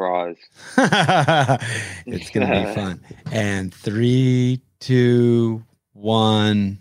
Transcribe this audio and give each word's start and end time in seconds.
surprise. 0.00 0.36
it's 2.06 2.30
gonna 2.30 2.66
be 2.66 2.74
fun. 2.74 3.00
And 3.32 3.72
three, 3.72 4.62
two, 4.78 5.64
one, 5.92 6.78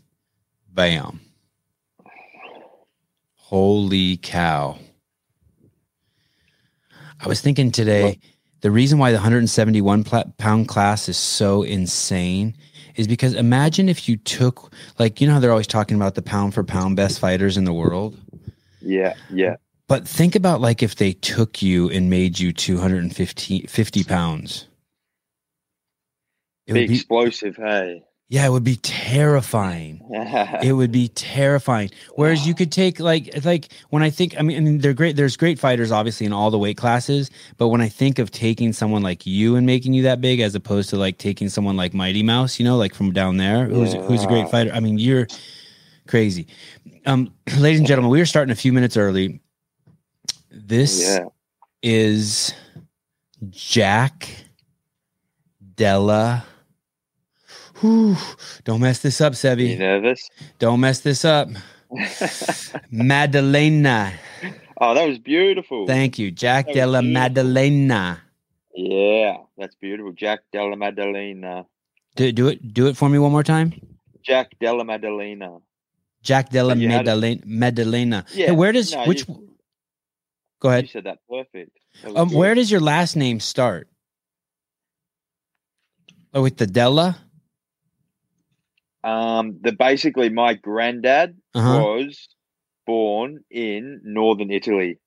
bam. 0.71 1.21
Holy 3.35 4.17
cow. 4.17 4.77
I 7.19 7.27
was 7.27 7.41
thinking 7.41 7.71
today, 7.71 8.19
the 8.61 8.71
reason 8.71 8.97
why 8.99 9.11
the 9.11 9.17
171 9.17 10.05
pound 10.37 10.67
class 10.67 11.09
is 11.09 11.17
so 11.17 11.63
insane 11.63 12.55
is 12.95 13.07
because 13.07 13.33
imagine 13.33 13.89
if 13.89 14.07
you 14.07 14.15
took, 14.15 14.71
like, 14.99 15.19
you 15.19 15.27
know 15.27 15.33
how 15.33 15.39
they're 15.39 15.51
always 15.51 15.67
talking 15.67 15.97
about 15.97 16.15
the 16.15 16.21
pound 16.21 16.53
for 16.53 16.63
pound 16.63 16.95
best 16.95 17.19
fighters 17.19 17.57
in 17.57 17.65
the 17.65 17.73
world? 17.73 18.17
Yeah, 18.81 19.15
yeah. 19.29 19.55
But 19.89 20.07
think 20.07 20.35
about 20.35 20.61
like 20.61 20.83
if 20.83 20.97
they 20.97 21.13
took 21.13 21.63
you 21.63 21.89
and 21.89 22.11
made 22.11 22.39
you 22.39 22.53
250 22.53 23.61
50 23.67 24.03
pounds. 24.05 24.67
It 26.67 26.73
Be 26.73 26.81
would 26.81 26.89
be, 26.89 26.95
explosive, 26.95 27.55
hey. 27.57 28.03
yeah, 28.29 28.45
it 28.45 28.51
would 28.51 28.63
be 28.63 28.77
terrifying. 28.77 30.01
It 30.61 30.73
would 30.73 30.91
be 30.91 31.07
terrifying. 31.09 31.89
Whereas 32.15 32.45
you 32.47 32.53
could 32.53 32.71
take 32.71 32.99
like 32.99 33.43
like 33.43 33.69
when 33.89 34.03
I 34.03 34.11
think 34.11 34.35
I 34.37 34.43
mean, 34.43 34.57
I 34.57 34.59
mean 34.59 34.77
they're 34.77 34.93
great. 34.93 35.15
There's 35.15 35.35
great 35.35 35.57
fighters 35.59 35.91
obviously 35.91 36.27
in 36.27 36.33
all 36.33 36.51
the 36.51 36.59
weight 36.59 36.77
classes, 36.77 37.31
but 37.57 37.69
when 37.69 37.81
I 37.81 37.89
think 37.89 38.19
of 38.19 38.29
taking 38.29 38.73
someone 38.73 39.01
like 39.01 39.25
you 39.25 39.55
and 39.55 39.65
making 39.65 39.95
you 39.95 40.03
that 40.03 40.21
big, 40.21 40.39
as 40.39 40.53
opposed 40.53 40.91
to 40.91 40.97
like 40.97 41.17
taking 41.17 41.49
someone 41.49 41.77
like 41.77 41.95
Mighty 41.95 42.21
Mouse, 42.23 42.59
you 42.59 42.65
know, 42.65 42.77
like 42.77 42.93
from 42.93 43.11
down 43.11 43.37
there, 43.37 43.65
who's 43.65 43.93
who's 43.93 44.23
a 44.23 44.27
great 44.27 44.49
fighter. 44.51 44.71
I 44.71 44.81
mean, 44.81 44.99
you're 44.99 45.27
crazy. 46.07 46.45
Um, 47.07 47.33
ladies 47.57 47.79
and 47.79 47.87
gentlemen, 47.87 48.11
we 48.11 48.21
are 48.21 48.27
starting 48.27 48.51
a 48.51 48.55
few 48.55 48.73
minutes 48.73 48.95
early. 48.95 49.41
This 50.51 51.01
yeah. 51.03 51.25
is 51.83 52.53
Jack 53.49 54.27
Della. 55.75 56.45
Whew, 57.81 58.17
don't 58.65 58.81
mess 58.81 58.99
this 58.99 59.21
up, 59.21 59.33
You 59.33 59.37
Sebi. 59.37 59.77
nervous? 59.77 60.27
Don't 60.57 60.79
mess 60.81 60.99
this 60.99 61.23
up. 61.23 61.47
Maddalena. 62.91 64.11
oh, 64.81 64.93
that 64.93 65.07
was 65.07 65.19
beautiful. 65.19 65.85
Thank 65.87 66.19
you. 66.19 66.31
Jack 66.31 66.67
That 66.67 66.73
Della. 66.75 67.01
Maddalena. 67.01 68.19
yeah, 68.75 69.37
that's 69.57 69.75
beautiful. 69.75 70.11
Jack 70.13 70.41
Della 70.51 70.75
Maddalena. 70.75 71.65
Do, 72.15 72.31
do 72.31 72.47
it 72.47 72.73
do 72.73 72.87
it 72.87 72.97
for 72.97 73.07
me 73.09 73.17
one 73.19 73.31
more 73.31 73.43
time. 73.43 73.73
Jack 74.23 74.51
Della 74.59 74.83
Maddalena. 74.83 75.59
Jack 76.21 76.49
Della 76.49 76.73
But 76.75 76.79
you 76.79 76.89
had 76.89 77.07
it- 77.07 77.11
Maddalena. 77.11 77.45
Maddalena. 77.45 78.25
Yeah. 78.33 78.47
Hey, 78.47 78.51
where 78.51 78.71
does 78.73 78.93
no, 78.93 79.05
which 79.05 79.27
you, 79.27 79.48
go 80.59 80.69
ahead. 80.69 80.83
you 80.83 80.89
said 80.89 81.05
that 81.05 81.19
perfect. 81.29 81.71
That 82.03 82.15
Um, 82.15 82.29
good. 82.29 82.37
where 82.37 82.55
does 82.55 82.69
your 82.71 82.81
last 82.81 83.15
name 83.15 83.39
start? 83.39 83.87
Oh, 86.33 86.41
with 86.43 86.57
the 86.57 86.67
Della? 86.67 87.17
Um, 89.03 89.59
the 89.61 89.71
basically 89.71 90.29
my 90.29 90.53
granddad 90.53 91.37
Uh-huh. 91.55 91.79
was 91.83 92.27
born 92.85 93.39
in 93.49 94.01
northern 94.03 94.51
Italy, 94.51 94.97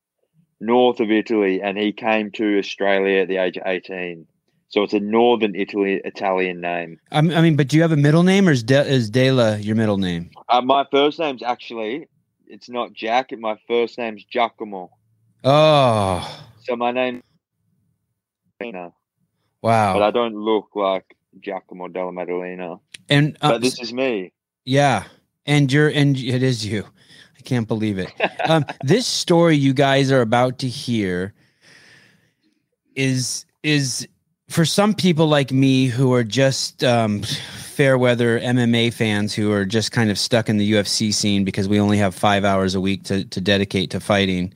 north 0.61 1.01
of 1.01 1.11
Italy, 1.11 1.61
and 1.63 1.77
he 1.77 1.93
came 1.93 2.31
to 2.33 2.59
Australia 2.59 3.21
at 3.21 3.29
the 3.29 3.37
age 3.37 3.57
of 3.57 3.65
eighteen. 3.67 4.27
So 4.69 4.83
it's 4.83 4.95
a 4.95 5.01
northern 5.01 5.55
Italy 5.55 6.01
Italian 6.03 6.63
name. 6.63 6.99
I 7.11 7.21
mean, 7.21 7.37
I 7.37 7.43
mean, 7.43 7.57
but 7.57 7.69
do 7.69 7.77
you 7.77 7.83
have 7.83 7.93
a 7.93 7.97
middle 7.97 8.23
name 8.23 8.49
or 8.49 8.53
is, 8.53 8.63
De- 8.63 8.87
is 8.89 9.11
Della 9.11 9.59
your 9.59 9.77
middle 9.77 9.99
name? 9.99 10.31
Uh, 10.49 10.63
my 10.63 10.87
first 10.91 11.19
name's 11.19 11.43
actually 11.43 12.09
it's 12.47 12.71
not 12.71 12.95
Jack. 12.95 13.31
My 13.39 13.59
first 13.69 13.99
name's 13.99 14.25
Giacomo. 14.25 14.91
Oh, 15.45 16.45
So 16.61 16.77
my 16.77 16.93
name, 16.93 17.23
Maddalena, 18.61 18.93
wow. 19.61 19.95
but 19.95 20.03
I 20.03 20.11
don't 20.11 20.37
look 20.37 20.69
like 20.75 21.17
Giacomo 21.41 21.89
della 21.89 22.13
Maddalena. 22.13 22.79
and 23.09 23.37
uh, 23.41 23.53
But 23.53 23.63
this 23.63 23.81
is 23.81 23.93
me. 23.93 24.33
Yeah, 24.65 25.05
and 25.45 25.73
you're 25.73 25.89
and 25.89 26.17
it 26.17 26.43
is 26.43 26.65
you. 26.65 26.85
I 27.37 27.41
can't 27.43 27.67
believe 27.67 27.99
it. 27.99 28.13
Um, 28.49 28.65
this 28.83 29.07
story 29.07 29.57
you 29.57 29.73
guys 29.73 30.11
are 30.11 30.21
about 30.21 30.59
to 30.61 30.69
hear 30.69 31.33
is 32.97 33.45
is 33.63 34.07
for 34.49 34.65
some 34.65 34.95
people 34.95 35.27
like 35.29 35.53
me 35.53 35.87
who 35.87 36.13
are 36.13 36.25
just 36.25 36.83
um, 36.85 37.23
fair 37.23 37.97
weather 37.97 38.39
MMA 38.41 38.93
fans 38.93 39.33
who 39.33 39.53
are 39.53 39.65
just 39.65 39.93
kind 39.93 40.11
of 40.11 40.19
stuck 40.19 40.49
in 40.49 40.57
the 40.59 40.73
UFC 40.73 41.15
scene 41.15 41.45
because 41.45 41.69
we 41.69 41.79
only 41.81 41.99
have 41.99 42.15
five 42.17 42.45
hours 42.45 42.75
a 42.75 42.81
week 42.81 43.05
to 43.05 43.25
to 43.25 43.41
dedicate 43.41 43.91
to 43.91 44.01
fighting. 44.01 44.53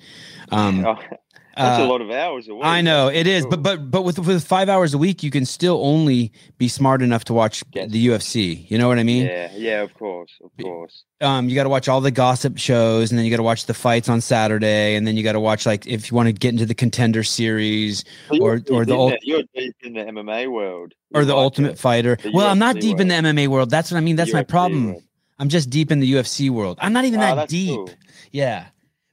Um, 0.50 0.84
Oh, 0.86 0.96
that's 1.56 1.80
uh, 1.80 1.84
a 1.84 1.86
lot 1.86 2.02
of 2.02 2.10
hours 2.10 2.48
a 2.48 2.54
week. 2.54 2.64
I 2.66 2.82
know 2.82 3.08
it 3.08 3.26
is, 3.26 3.46
but 3.46 3.62
but 3.62 3.90
but 3.90 4.02
with 4.02 4.18
with 4.18 4.44
five 4.44 4.68
hours 4.68 4.92
a 4.92 4.98
week, 4.98 5.22
you 5.22 5.30
can 5.30 5.46
still 5.46 5.80
only 5.82 6.30
be 6.58 6.68
smart 6.68 7.00
enough 7.00 7.24
to 7.24 7.32
watch 7.34 7.64
Yes. 7.72 7.90
the 7.90 8.08
UFC. 8.08 8.70
You 8.70 8.76
know 8.76 8.88
what 8.88 8.98
I 8.98 9.02
mean? 9.04 9.24
yeah, 9.26 9.50
yeah, 9.54 9.80
of 9.82 9.94
course, 9.94 10.30
of 10.44 10.50
course. 10.62 11.04
um, 11.22 11.48
you 11.48 11.54
got 11.54 11.62
to 11.62 11.70
watch 11.70 11.88
all 11.88 12.02
the 12.02 12.10
gossip 12.10 12.58
shows, 12.58 13.10
and 13.10 13.18
then 13.18 13.24
you 13.24 13.30
got 13.30 13.38
to 13.38 13.42
watch 13.42 13.64
the 13.64 13.72
fights 13.72 14.08
on 14.10 14.20
Saturday, 14.20 14.96
and 14.96 15.06
then 15.06 15.16
you 15.16 15.22
got 15.22 15.32
to 15.32 15.40
watch 15.40 15.64
like 15.64 15.86
if 15.86 16.10
you 16.10 16.14
want 16.14 16.26
to 16.28 16.34
get 16.34 16.50
into 16.52 16.66
the 16.66 16.74
contender 16.74 17.22
series 17.24 18.04
So 18.30 18.38
or 18.42 18.60
or 18.70 18.84
the 18.84 18.94
ult- 18.94 19.14
you're 19.22 19.42
deep 19.54 19.74
in 19.82 19.94
the 19.94 20.00
MMA 20.04 20.52
world, 20.52 20.92
or 21.14 21.24
the 21.24 21.32
like 21.34 21.42
Ultimate 21.42 21.72
it. 21.72 21.78
Fighter. 21.78 22.18
the 22.22 22.32
Well, 22.34 22.48
I'm 22.48 22.58
not 22.58 22.76
UFC 22.76 22.80
deep 22.80 23.00
in 23.00 23.08
the 23.08 23.14
MMA 23.14 23.48
world. 23.48 23.70
That's 23.70 23.90
what 23.90 23.96
I 23.96 24.00
mean. 24.02 24.16
That's 24.16 24.32
my 24.34 24.42
problem. 24.42 24.88
world. 24.88 25.02
I'm 25.38 25.48
just 25.48 25.70
deep 25.70 25.90
in 25.90 26.00
the 26.00 26.12
UFC 26.12 26.50
world. 26.50 26.76
I'm 26.82 26.92
not 26.92 27.06
even 27.06 27.20
Oh, 27.20 27.34
that 27.36 27.48
deep. 27.48 27.74
cool. 27.76 27.90
Yeah, 28.30 28.66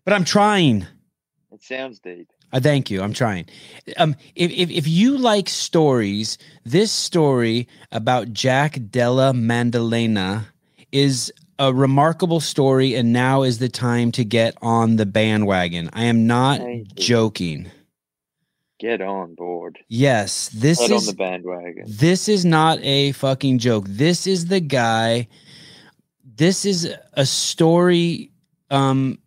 but 0.04 0.14
I'm 0.14 0.26
trying. 0.26 0.88
Sounds 1.64 2.00
deep. 2.00 2.28
I 2.52 2.60
thank 2.60 2.92
you. 2.92 3.02
I'm 3.02 3.14
trying. 3.14 3.46
Um, 3.96 4.18
if, 4.36 4.52
if 4.52 4.70
if 4.70 4.86
you 4.86 5.18
like 5.18 5.48
stories, 5.48 6.38
this 6.66 6.92
story 6.92 7.70
about 7.90 8.34
Jack 8.34 8.80
Della 8.92 9.34
Maddalena 9.34 10.48
is 10.92 11.32
a 11.58 11.74
remarkable 11.74 12.42
story, 12.42 12.96
and 12.96 13.14
now 13.14 13.44
is 13.44 13.60
the 13.60 13.70
time 13.70 14.12
to 14.12 14.26
get 14.26 14.58
on 14.62 14.98
the 14.98 15.06
bandwagon. 15.06 15.90
I 15.94 16.04
am 16.04 16.28
not 16.28 16.60
joking. 16.96 17.72
Get 18.78 19.00
on 19.00 19.34
board. 19.34 19.80
Yes, 19.88 20.50
this 20.50 20.82
on 20.82 20.92
is 20.92 21.06
the 21.06 21.16
bandwagon. 21.16 21.86
this 21.88 22.28
is 22.28 22.44
not 22.44 22.78
a 22.82 23.14
fucking 23.14 23.60
joke. 23.60 23.86
This 23.88 24.28
is 24.28 24.48
the 24.48 24.60
guy. 24.60 25.30
This 26.26 26.66
is 26.66 26.94
a 27.14 27.26
story 27.26 28.32
um, 28.70 29.18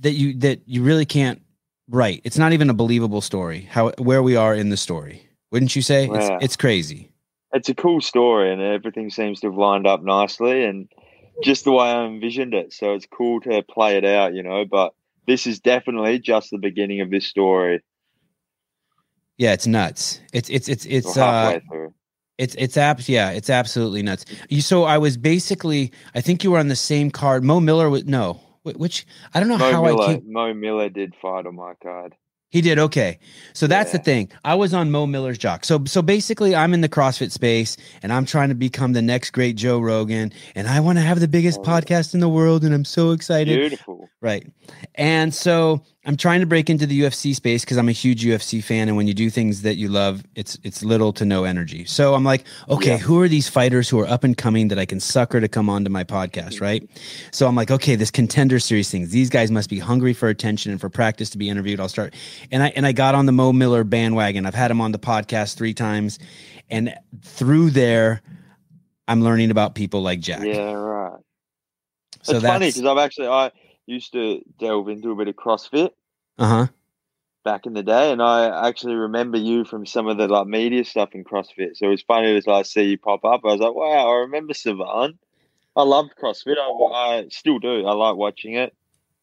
that 0.00 0.12
you 0.12 0.34
that 0.40 0.60
you 0.66 0.82
really 0.82 1.06
can't 1.06 1.40
write. 1.88 2.20
It's 2.24 2.38
not 2.38 2.52
even 2.52 2.70
a 2.70 2.74
believable 2.74 3.20
story. 3.20 3.62
How 3.70 3.90
where 3.98 4.22
we 4.22 4.36
are 4.36 4.54
in 4.54 4.70
the 4.70 4.76
story, 4.76 5.28
wouldn't 5.50 5.74
you 5.76 5.82
say? 5.82 6.06
Yeah. 6.06 6.14
It's, 6.14 6.44
it's 6.44 6.56
crazy. 6.56 7.10
It's 7.52 7.68
a 7.68 7.74
cool 7.74 8.00
story, 8.00 8.52
and 8.52 8.60
everything 8.60 9.10
seems 9.10 9.40
to 9.40 9.48
have 9.48 9.56
lined 9.56 9.86
up 9.86 10.02
nicely, 10.02 10.64
and 10.64 10.88
just 11.42 11.64
the 11.64 11.72
way 11.72 11.86
I 11.86 12.04
envisioned 12.04 12.54
it. 12.54 12.72
So 12.72 12.94
it's 12.94 13.06
cool 13.06 13.40
to 13.42 13.62
play 13.62 13.96
it 13.96 14.04
out, 14.04 14.34
you 14.34 14.42
know. 14.42 14.64
But 14.64 14.94
this 15.26 15.46
is 15.46 15.60
definitely 15.60 16.18
just 16.18 16.50
the 16.50 16.58
beginning 16.58 17.00
of 17.00 17.10
this 17.10 17.26
story. 17.26 17.82
Yeah, 19.36 19.52
it's 19.52 19.66
nuts. 19.66 20.20
It's 20.32 20.48
it's 20.48 20.68
it's 20.68 20.84
it's 20.86 21.16
uh 21.16 21.58
through. 21.68 21.92
it's 22.38 22.54
it's 22.56 22.76
abs 22.76 23.08
yeah, 23.08 23.30
it's 23.30 23.50
absolutely 23.50 24.02
nuts. 24.02 24.24
You 24.48 24.60
so 24.60 24.84
I 24.84 24.98
was 24.98 25.16
basically 25.16 25.92
I 26.14 26.20
think 26.20 26.44
you 26.44 26.52
were 26.52 26.58
on 26.58 26.68
the 26.68 26.76
same 26.76 27.10
card. 27.10 27.42
Mo 27.42 27.60
Miller 27.60 27.90
was 27.90 28.04
no. 28.04 28.40
Wh- 28.64 28.78
Which 28.78 29.06
I 29.32 29.40
don't 29.40 29.48
know 29.48 29.58
Mo 29.58 29.70
how 29.72 29.84
I 29.84 29.90
Miller, 29.92 30.06
came. 30.14 30.32
Mo 30.32 30.52
Miller 30.54 30.88
did 30.88 31.14
fight 31.22 31.46
on 31.46 31.54
my 31.54 31.74
card. 31.82 32.14
He 32.50 32.60
did 32.60 32.78
okay. 32.78 33.18
So 33.52 33.66
that's 33.66 33.90
the 33.90 33.98
thing. 33.98 34.30
I 34.44 34.54
was 34.54 34.72
on 34.72 34.92
Mo 34.92 35.06
Miller's 35.06 35.38
jock. 35.38 35.64
So 35.64 35.82
so 35.86 36.02
basically, 36.02 36.54
I'm 36.54 36.72
in 36.72 36.82
the 36.82 36.88
CrossFit 36.88 37.32
space, 37.32 37.76
and 38.00 38.12
I'm 38.12 38.24
trying 38.26 38.48
to 38.50 38.54
become 38.54 38.92
the 38.92 39.02
next 39.02 39.30
great 39.30 39.56
Joe 39.56 39.80
Rogan, 39.80 40.32
and 40.54 40.68
I 40.68 40.78
want 40.78 40.98
to 40.98 41.02
have 41.02 41.18
the 41.18 41.26
biggest 41.26 41.58
Oh. 41.60 41.62
podcast 41.64 42.14
in 42.14 42.20
the 42.20 42.28
world, 42.28 42.62
and 42.64 42.72
I'm 42.72 42.84
so 42.84 43.10
excited. 43.10 43.58
Beautiful. 43.58 44.08
Right. 44.20 44.46
And 44.94 45.34
so 45.34 45.82
I'm 46.06 46.16
trying 46.18 46.40
to 46.40 46.46
break 46.46 46.68
into 46.68 46.86
the 46.86 47.00
UFC 47.00 47.34
space 47.34 47.64
because 47.64 47.78
I'm 47.78 47.88
a 47.88 47.92
huge 47.92 48.24
UFC 48.24 48.62
fan. 48.62 48.88
And 48.88 48.96
when 48.96 49.06
you 49.06 49.14
do 49.14 49.30
things 49.30 49.62
that 49.62 49.76
you 49.76 49.88
love, 49.88 50.22
it's 50.34 50.58
it's 50.62 50.84
little 50.84 51.12
to 51.14 51.24
no 51.24 51.44
energy. 51.44 51.84
So 51.86 52.14
I'm 52.14 52.24
like, 52.24 52.44
okay, 52.68 52.90
Yeah. 52.90 52.98
who 52.98 53.20
are 53.20 53.28
these 53.28 53.48
fighters 53.48 53.88
who 53.88 53.98
are 54.00 54.06
up 54.06 54.22
and 54.22 54.36
coming 54.36 54.68
that 54.68 54.78
I 54.78 54.84
can 54.84 55.00
sucker 55.00 55.40
to 55.40 55.48
come 55.48 55.70
onto 55.70 55.90
my 55.90 56.04
podcast, 56.04 56.60
right? 56.60 56.86
So 57.30 57.46
I'm 57.46 57.54
like, 57.54 57.70
okay, 57.70 57.94
this 57.96 58.10
contender 58.10 58.58
series 58.58 58.90
things. 58.90 59.10
These 59.10 59.30
guys 59.30 59.50
must 59.50 59.70
be 59.70 59.78
hungry 59.78 60.12
for 60.12 60.28
attention 60.28 60.72
and 60.72 60.80
for 60.80 60.90
practice 60.90 61.30
to 61.30 61.38
be 61.38 61.48
interviewed. 61.48 61.80
I'll 61.80 61.88
start. 61.88 62.12
And 62.50 62.62
I 62.62 62.68
and 62.76 62.84
I 62.86 62.92
got 62.92 63.14
on 63.14 63.26
the 63.26 63.32
Mo 63.32 63.52
Miller 63.52 63.82
bandwagon. 63.84 64.44
I've 64.46 64.54
had 64.54 64.70
him 64.70 64.80
on 64.80 64.92
the 64.92 64.98
podcast 64.98 65.56
three 65.56 65.74
times. 65.74 66.18
And 66.70 66.94
through 67.22 67.70
there, 67.70 68.20
I'm 69.08 69.22
learning 69.22 69.50
about 69.50 69.74
people 69.74 70.02
like 70.02 70.20
Jack. 70.20 70.44
Yeah, 70.44 70.72
right. 70.72 71.18
So 72.22 72.36
it's 72.36 72.44
funny 72.44 72.68
because 72.68 72.84
I've 72.84 72.98
actually 72.98 73.28
I 73.28 73.50
used 73.86 74.12
to 74.12 74.42
delve 74.58 74.88
into 74.88 75.10
a 75.10 75.16
bit 75.16 75.28
of 75.28 75.36
CrossFit 75.36 75.90
uh-huh. 76.38 76.66
back 77.44 77.66
in 77.66 77.74
the 77.74 77.82
day, 77.82 78.12
and 78.12 78.22
I 78.22 78.68
actually 78.68 78.94
remember 78.94 79.38
you 79.38 79.64
from 79.64 79.86
some 79.86 80.06
of 80.06 80.16
the 80.16 80.28
like 80.28 80.46
media 80.46 80.84
stuff 80.84 81.10
in 81.12 81.24
CrossFit. 81.24 81.76
So 81.76 81.86
it 81.86 81.90
was 81.90 82.02
funny 82.02 82.40
to 82.40 82.50
like 82.50 82.66
see 82.66 82.84
you 82.84 82.98
pop 82.98 83.24
up. 83.24 83.42
I 83.44 83.48
was 83.48 83.60
like, 83.60 83.74
wow, 83.74 84.10
I 84.10 84.20
remember 84.20 84.54
Sevan. 84.54 85.18
I 85.76 85.82
loved 85.82 86.14
CrossFit. 86.20 86.56
I, 86.58 86.94
I 86.94 87.28
still 87.30 87.58
do. 87.58 87.86
I 87.86 87.92
like 87.92 88.16
watching 88.16 88.54
it. 88.54 88.74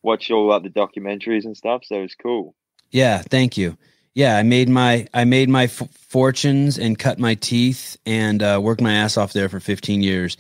Watch 0.04 0.32
all 0.32 0.48
like 0.48 0.64
the 0.64 0.70
documentaries 0.70 1.46
and 1.46 1.56
stuff. 1.56 1.84
So 1.86 2.02
it's 2.02 2.16
cool. 2.16 2.56
Yeah, 2.90 3.22
thank 3.22 3.58
you. 3.58 3.78
Yeah, 4.14 4.38
I 4.38 4.44
made 4.44 4.68
my 4.68 5.08
I 5.14 5.24
made 5.24 5.48
my 5.48 5.64
f- 5.66 5.88
fortunes 6.10 6.78
and 6.78 7.00
cut 7.00 7.18
my 7.18 7.36
teeth 7.36 7.98
and 8.06 8.44
uh, 8.44 8.60
worked 8.62 8.82
my 8.82 8.94
ass 8.94 9.16
off 9.16 9.32
there 9.32 9.48
for 9.48 9.62
15 9.62 10.04
years. 10.04 10.36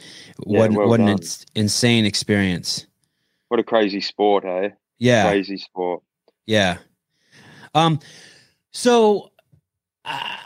Yeah, 0.45 0.59
what 0.59 0.71
well 0.73 0.89
what 0.89 0.99
an 0.99 1.07
ins- 1.07 1.45
insane 1.55 2.05
experience. 2.05 2.85
What 3.51 3.59
a 3.59 3.63
crazy 3.63 3.99
sport, 3.99 4.45
hey? 4.45 4.71
Yeah, 4.97 5.27
Crazy 5.29 5.57
sport. 5.57 6.03
yeah. 6.45 6.77
Um, 7.75 7.99
so 8.71 9.33
uh, 10.05 10.37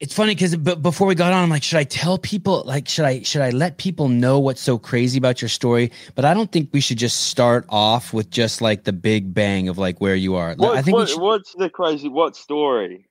it's 0.00 0.12
funny 0.12 0.34
because 0.34 0.56
but 0.56 0.82
before 0.82 1.06
we 1.06 1.14
got 1.14 1.32
on, 1.32 1.44
I'm 1.44 1.50
like, 1.50 1.62
should 1.62 1.78
I 1.78 1.84
tell 1.84 2.18
people? 2.18 2.64
Like, 2.66 2.88
should 2.88 3.04
I 3.04 3.22
should 3.22 3.42
I 3.42 3.50
let 3.50 3.78
people 3.78 4.08
know 4.08 4.40
what's 4.40 4.60
so 4.60 4.76
crazy 4.76 5.18
about 5.18 5.40
your 5.40 5.48
story? 5.48 5.92
But 6.16 6.24
I 6.24 6.34
don't 6.34 6.50
think 6.50 6.70
we 6.72 6.80
should 6.80 6.98
just 6.98 7.26
start 7.26 7.64
off 7.68 8.12
with 8.12 8.28
just 8.28 8.60
like 8.60 8.82
the 8.82 8.92
big 8.92 9.32
bang 9.32 9.68
of 9.68 9.78
like 9.78 10.00
where 10.00 10.16
you 10.16 10.34
are. 10.34 10.56
What, 10.56 10.76
I 10.76 10.82
think 10.82 10.96
what- 10.96 11.10
should, 11.10 11.20
what's 11.20 11.54
the 11.54 11.70
crazy? 11.70 12.08
What 12.08 12.34
story? 12.34 13.06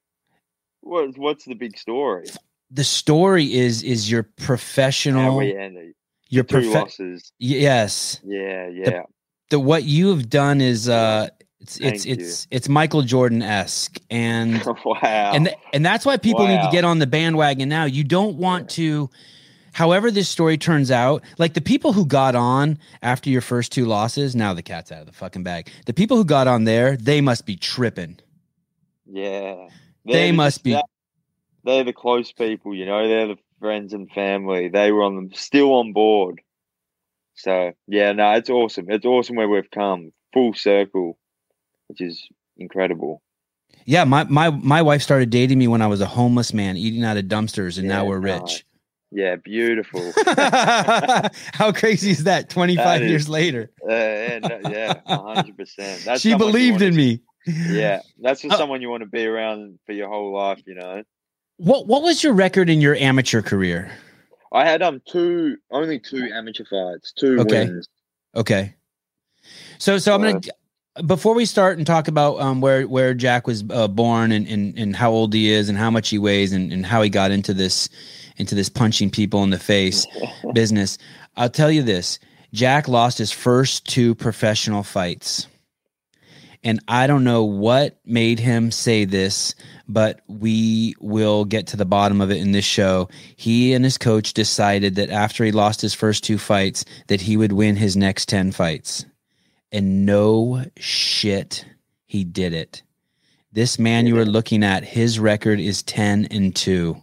What's 0.82 1.18
what's 1.18 1.46
the 1.46 1.56
big 1.56 1.78
story? 1.78 2.26
the 2.70 2.84
story 2.84 3.54
is 3.54 3.82
is 3.82 4.12
your 4.12 4.24
professional 4.24 5.38
we 5.38 5.56
ended 5.56 5.94
your 6.28 6.44
prof- 6.44 6.66
losses. 6.66 7.32
yes 7.40 8.20
Yeah, 8.26 8.68
yeah. 8.68 8.84
the 8.90 9.04
what 9.52 9.84
you 9.84 10.10
have 10.10 10.30
done 10.30 10.62
is 10.62 10.90
uh 10.90 11.30
it's 11.60 11.80
it's 11.80 12.06
you. 12.06 12.14
it's 12.14 12.48
it's 12.52 12.70
Michael 12.70 13.02
Jordan 13.02 13.42
esque 13.42 14.00
and 14.10 14.64
wow. 14.86 15.32
and 15.34 15.46
th- 15.48 15.58
and 15.74 15.86
that's 15.86 16.06
why 16.06 16.18
people 16.18 16.48
need 16.48 16.62
to 16.62 16.70
get 16.72 16.84
on 16.86 17.00
the 17.00 17.08
bandwagon 17.08 17.68
now. 17.70 17.86
You 17.86 18.04
don't 18.04 18.38
want 18.38 18.70
to. 18.72 19.10
However, 19.74 20.10
this 20.10 20.28
story 20.28 20.58
turns 20.58 20.90
out, 20.90 21.24
like 21.38 21.54
the 21.54 21.62
people 21.62 21.94
who 21.94 22.06
got 22.06 22.34
on 22.36 22.80
after 23.04 23.30
your 23.30 23.42
first 23.42 23.72
two 23.72 23.86
losses, 23.86 24.36
now 24.36 24.54
the 24.56 24.64
cat's 24.64 24.92
out 24.92 25.02
of 25.02 25.06
the 25.06 25.12
fucking 25.14 25.44
bag. 25.44 25.70
The 25.86 25.94
people 25.94 26.18
who 26.18 26.26
got 26.26 26.48
on 26.48 26.64
there, 26.64 26.98
they 26.98 27.22
must 27.22 27.46
be 27.46 27.56
tripping. 27.56 28.18
yeah. 29.06 29.68
They 30.06 30.14
They're 30.14 30.28
the- 30.28 30.38
must 30.38 30.64
be- 30.64 30.82
They're 31.64 31.84
the 31.84 31.94
close 31.94 32.32
people, 32.32 32.74
you 32.74 32.86
know. 32.86 33.08
They're 33.08 33.28
the 33.28 33.38
friends 33.60 33.94
and 33.94 34.10
family. 34.12 34.70
They 34.70 34.92
were 34.92 35.04
on 35.04 35.16
them, 35.16 35.32
still 35.34 35.74
on 35.74 35.92
board. 35.94 36.42
So 37.38 37.72
yeah, 37.88 38.12
no, 38.14 38.34
it's 38.34 38.50
awesome. 38.50 38.86
It's 38.90 39.06
awesome 39.06 39.36
where 39.36 39.48
we've 39.48 39.70
come 39.72 40.12
full 40.34 40.54
circle, 40.54 41.18
which 41.88 42.02
is 42.02 42.28
incredible. 42.58 43.22
Yeah, 43.86 44.04
my 44.04 44.24
my 44.26 44.50
my 44.50 44.82
wife 44.82 45.02
started 45.02 45.30
dating 45.30 45.60
me 45.60 45.68
when 45.68 45.82
I 45.82 45.88
was 45.88 46.02
a 46.02 46.06
homeless 46.06 46.54
man 46.54 46.78
eating 46.78 47.04
out 47.04 47.18
of 47.18 47.26
dumpsters, 47.26 47.78
and 47.78 47.88
now 47.88 48.06
we're 48.06 48.20
nice. 48.20 48.42
rich. 48.42 48.66
Yeah, 49.12 49.38
beautiful. 49.38 50.12
How 50.28 51.72
crazy 51.72 52.12
is 52.12 52.26
that? 52.26 52.50
Twenty 52.50 52.76
five 52.76 53.04
years 53.04 53.30
later, 53.30 53.72
Uh, 53.88 53.94
yeah, 53.94 54.40
no, 54.40 54.60
yeah, 54.70 54.94
hundred 55.08 55.56
percent. 55.58 56.20
She 56.20 56.36
believed 56.36 56.82
in 56.82 56.96
me. 56.96 57.22
Yeah, 57.46 58.02
that's 58.20 58.42
just 58.42 58.56
Uh, 58.56 58.58
someone 58.58 58.82
you 58.82 58.90
want 58.90 59.04
to 59.04 59.10
be 59.10 59.26
around 59.26 59.80
for 59.86 59.94
your 59.94 60.10
whole 60.10 60.34
life. 60.34 60.62
You 60.66 60.76
know, 60.76 61.04
What 61.58 61.88
what 61.88 62.02
was 62.02 62.24
your 62.24 62.34
record 62.34 62.70
in 62.70 62.82
your 62.82 62.96
amateur 62.96 63.42
career? 63.42 63.92
I 64.52 64.66
had 64.66 64.82
um 64.82 65.02
two, 65.06 65.58
only 65.72 66.00
two 66.00 66.30
amateur 66.34 66.66
fights, 66.66 67.14
two 67.14 67.40
Okay. 67.40 67.68
wins. 67.68 67.88
Okay. 68.36 68.74
So 69.78 69.98
so 69.98 70.16
I'm 70.16 70.22
gonna 70.22 70.42
before 71.06 71.36
we 71.36 71.46
start 71.46 71.78
and 71.78 71.86
talk 71.86 72.08
about 72.08 72.40
um 72.40 72.62
where 72.62 72.88
where 72.88 73.14
Jack 73.14 73.48
was 73.48 73.64
uh, 73.70 73.88
born 73.88 74.32
and, 74.32 74.48
and 74.48 74.78
and 74.78 74.96
how 74.96 75.12
old 75.12 75.34
he 75.34 75.50
is 75.52 75.70
and 75.70 75.78
how 75.78 75.92
much 75.92 76.10
he 76.10 76.18
weighs 76.18 76.54
and, 76.54 76.72
and 76.72 76.86
how 76.86 77.02
he 77.02 77.10
got 77.10 77.32
into 77.32 77.54
this 77.54 77.90
into 78.38 78.56
this 78.56 78.70
punching 78.70 79.10
people 79.10 79.44
in 79.44 79.50
the 79.50 79.60
face 79.60 80.06
business. 80.54 80.98
I'll 81.36 81.50
tell 81.50 81.72
you 81.72 81.84
this. 81.84 82.20
Jack 82.54 82.88
lost 82.88 83.18
his 83.18 83.32
first 83.32 83.86
two 83.86 84.16
professional 84.16 84.84
fights. 84.84 85.48
And 86.64 86.80
I 86.88 87.08
don't 87.08 87.24
know 87.24 87.44
what 87.44 88.00
made 88.06 88.40
him 88.40 88.72
say 88.72 89.06
this, 89.06 89.54
but 89.88 90.22
we 90.28 90.96
will 91.00 91.46
get 91.46 91.68
to 91.68 91.78
the 91.78 91.86
bottom 91.86 92.22
of 92.22 92.32
it 92.32 92.38
in 92.38 92.52
this 92.52 92.66
show. 92.66 93.10
He 93.36 93.74
and 93.74 93.84
his 93.86 93.98
coach 93.98 94.34
decided 94.34 94.96
that 94.96 95.10
after 95.10 95.44
he 95.46 95.52
lost 95.52 95.82
his 95.82 95.94
first 95.94 96.24
two 96.24 96.38
fights 96.38 96.84
that 97.08 97.22
he 97.22 97.38
would 97.38 97.52
win 97.54 97.76
his 97.76 97.96
next 97.96 98.28
10 98.30 98.52
fights. 98.52 99.06
And 99.72 100.06
no 100.06 100.66
shit, 100.78 101.66
he 102.06 102.24
did 102.24 102.54
it. 102.54 102.84
This 103.54 103.80
man 103.80 104.08
you 104.08 104.18
are 104.20 104.26
looking 104.26 104.64
at, 104.64 104.84
his 104.84 105.20
record 105.20 105.60
is 105.60 105.82
10 105.84 106.28
and 106.32 106.56
2 106.56 107.02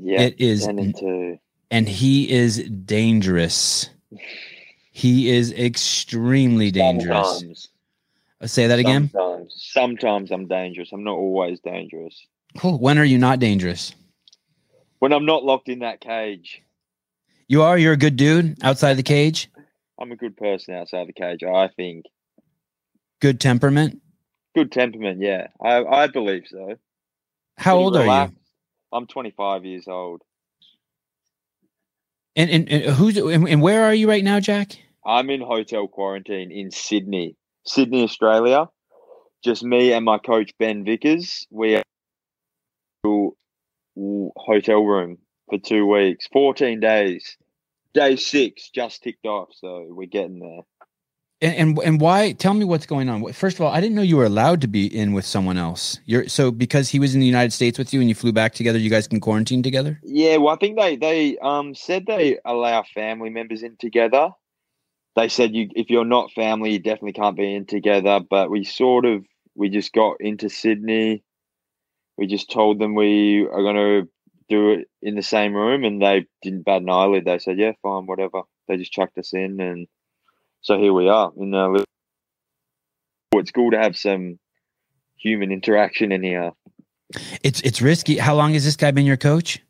Yeah, 0.00 0.22
It 0.22 0.36
is- 0.38 0.64
ten 0.66 0.78
and 0.78 0.94
two. 0.98 1.38
and 1.70 1.88
he 1.88 2.30
is 2.30 2.58
dangerous. 2.84 3.90
He 4.92 5.28
is 5.30 5.52
extremely 5.52 6.70
dangerous. 6.70 7.68
Uh, 8.40 8.46
Say 8.46 8.66
that 8.68 8.78
again. 8.78 9.10
Sometimes, 9.10 9.54
sometimes 9.72 10.30
I'm 10.30 10.46
dangerous. 10.46 10.90
I'm 10.92 11.04
not 11.04 11.14
always 11.16 11.60
dangerous. 11.60 12.26
Cool. 12.56 12.78
When 12.78 12.98
are 12.98 13.04
you 13.04 13.18
not 13.18 13.38
dangerous? 13.40 13.94
When 15.00 15.12
I'm 15.12 15.26
not 15.26 15.44
locked 15.44 15.68
in 15.68 15.80
that 15.80 16.00
cage, 16.00 16.62
You 17.48 17.62
are. 17.62 17.78
You're 17.78 17.92
a 17.92 17.96
good 17.98 18.16
dude 18.16 18.62
outside 18.62 18.94
the 18.94 19.02
cage. 19.02 19.48
I'm 20.00 20.12
a 20.12 20.16
good 20.16 20.36
person 20.36 20.74
outside 20.74 21.08
the 21.08 21.12
cage. 21.12 21.42
I 21.42 21.68
think 21.68 22.04
Good 23.20 23.40
temperament. 23.40 24.00
good 24.54 24.70
temperament. 24.72 25.20
Yeah, 25.20 25.48
I 25.62 25.84
I 25.84 26.06
believe 26.06 26.44
so. 26.48 26.76
How 27.56 27.72
Pretty 27.74 27.84
old 27.84 27.96
are 27.96 28.24
you? 28.26 28.32
I'm 28.92 29.06
25 29.06 29.64
years 29.64 29.88
old. 29.88 30.22
And 32.36 32.50
and, 32.50 32.68
and 32.68 32.84
who's 32.94 33.16
and, 33.16 33.48
and 33.48 33.60
where 33.62 33.84
are 33.84 33.94
you 33.94 34.08
right 34.08 34.22
now, 34.22 34.38
Jack? 34.40 34.76
I'm 35.04 35.28
in 35.30 35.40
hotel 35.40 35.88
quarantine 35.88 36.50
in 36.52 36.70
Sydney, 36.70 37.36
Sydney, 37.68 38.02
Australia. 38.02 38.68
Just 39.44 39.62
me 39.62 39.92
and 39.92 40.04
my 40.04 40.18
coach 40.18 40.52
Ben 40.58 40.84
Vickers. 40.84 41.46
We 41.50 41.76
are 41.76 41.82
hotel 44.36 44.82
room 44.82 45.18
for 45.48 45.58
two 45.58 45.86
weeks, 45.86 46.26
14 46.32 46.80
days. 46.80 47.36
Day 47.94 48.16
six 48.16 48.70
just 48.70 49.02
ticked 49.02 49.26
off, 49.26 49.48
so 49.52 49.86
we're 49.90 50.06
getting 50.06 50.40
there. 50.40 50.60
And, 51.40 51.54
and 51.54 51.78
and 51.84 52.00
why? 52.00 52.32
Tell 52.32 52.52
me 52.52 52.64
what's 52.64 52.84
going 52.84 53.08
on. 53.08 53.32
First 53.32 53.58
of 53.58 53.64
all, 53.64 53.72
I 53.72 53.80
didn't 53.80 53.94
know 53.94 54.02
you 54.02 54.16
were 54.16 54.24
allowed 54.24 54.60
to 54.62 54.68
be 54.68 54.86
in 54.86 55.12
with 55.12 55.24
someone 55.24 55.56
else. 55.56 56.00
You're 56.04 56.28
so 56.28 56.50
because 56.50 56.88
he 56.88 56.98
was 56.98 57.14
in 57.14 57.20
the 57.20 57.26
United 57.26 57.52
States 57.52 57.78
with 57.78 57.94
you 57.94 58.00
and 58.00 58.08
you 58.08 58.14
flew 58.14 58.32
back 58.32 58.54
together. 58.54 58.78
You 58.78 58.90
guys 58.90 59.06
can 59.06 59.20
quarantine 59.20 59.62
together. 59.62 60.00
Yeah, 60.02 60.38
well, 60.38 60.54
I 60.54 60.58
think 60.58 60.76
they 60.76 60.96
they 60.96 61.38
um 61.38 61.76
said 61.76 62.06
they 62.06 62.38
allow 62.44 62.82
family 62.92 63.30
members 63.30 63.62
in 63.62 63.76
together. 63.76 64.30
They 65.16 65.28
said 65.28 65.54
you 65.54 65.68
if 65.74 65.90
you're 65.90 66.04
not 66.04 66.32
family, 66.32 66.72
you 66.72 66.78
definitely 66.78 67.14
can't 67.14 67.36
be 67.36 67.54
in 67.54 67.66
together. 67.66 68.20
But 68.20 68.50
we 68.50 68.64
sort 68.64 69.04
of 69.04 69.24
we 69.54 69.68
just 69.68 69.92
got 69.92 70.16
into 70.20 70.48
Sydney. 70.48 71.24
We 72.16 72.26
just 72.26 72.50
told 72.50 72.78
them 72.78 72.94
we 72.94 73.42
are 73.42 73.62
going 73.62 73.76
to 73.76 74.08
do 74.48 74.70
it 74.70 74.88
in 75.02 75.14
the 75.14 75.22
same 75.22 75.54
room, 75.54 75.84
and 75.84 76.00
they 76.00 76.26
didn't 76.42 76.64
bat 76.64 76.82
an 76.82 76.90
eyelid. 76.90 77.24
They 77.24 77.38
said, 77.38 77.58
"Yeah, 77.58 77.72
fine, 77.82 78.06
whatever." 78.06 78.42
They 78.66 78.76
just 78.76 78.92
chucked 78.92 79.18
us 79.18 79.32
in, 79.32 79.60
and 79.60 79.86
so 80.60 80.78
here 80.78 80.92
we 80.92 81.08
are. 81.08 81.32
In 81.36 81.54
uh, 81.54 81.82
it's 83.34 83.50
cool 83.50 83.70
to 83.70 83.78
have 83.78 83.96
some 83.96 84.38
human 85.16 85.52
interaction 85.52 86.12
in 86.12 86.22
here. 86.22 86.52
It's 87.42 87.60
it's 87.62 87.80
risky. 87.80 88.18
How 88.18 88.34
long 88.34 88.52
has 88.52 88.64
this 88.64 88.76
guy 88.76 88.90
been 88.90 89.06
your 89.06 89.16
coach? 89.16 89.60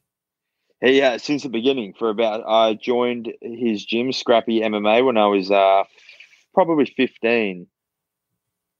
He 0.80 1.02
uh, 1.02 1.18
since 1.18 1.42
the 1.42 1.48
beginning 1.48 1.94
for 1.98 2.08
about 2.08 2.44
I 2.46 2.74
joined 2.74 3.32
his 3.42 3.84
gym 3.84 4.12
Scrappy 4.12 4.60
MMA 4.60 5.04
when 5.04 5.16
I 5.16 5.26
was 5.26 5.50
uh 5.50 5.82
probably 6.54 6.86
fifteen, 6.86 7.66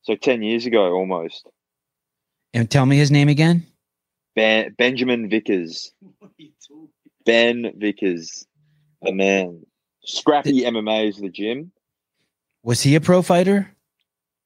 so 0.03 0.15
ten 0.15 0.43
years 0.43 0.67
ago 0.67 0.93
almost. 0.93 1.49
And 2.55 2.71
tell 2.71 2.87
me 2.87 2.97
his 2.97 3.11
name 3.11 3.29
again. 3.29 3.67
Ben, 4.37 4.75
Benjamin 4.79 5.29
Vickers, 5.29 5.93
Ben 7.27 7.73
Vickers, 7.77 8.47
the 9.03 9.13
man. 9.13 9.65
Scrappy 10.05 10.63
MMA 10.63 11.09
is 11.09 11.19
the 11.19 11.29
gym. 11.29 11.73
Was 12.63 12.81
he 12.81 12.95
a 12.95 13.01
pro 13.01 13.23
fighter? 13.23 13.75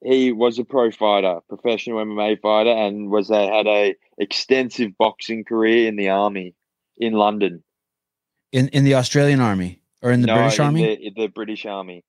He 0.04 0.32
was 0.32 0.58
a 0.58 0.64
pro 0.64 0.90
fighter, 0.90 1.40
professional 1.48 2.04
MMA 2.04 2.40
fighter, 2.40 2.70
and 2.70 3.10
was 3.10 3.30
a, 3.30 3.46
had 3.46 3.66
a 3.68 3.94
extensive 4.18 4.96
boxing 4.98 5.44
career 5.44 5.86
in 5.86 5.94
the 5.96 6.08
army 6.08 6.54
in 6.98 7.14
London. 7.14 7.62
In 8.52 8.68
in 8.68 8.84
the 8.84 8.94
Australian 8.94 9.40
army 9.40 9.80
or 10.02 10.10
in 10.12 10.20
the 10.22 10.28
No, 10.28 10.34
British 10.34 10.58
in 10.58 10.64
army? 10.66 10.82
the, 10.82 11.12
the 11.16 11.26
British 11.28 11.66
Army. 11.66 12.04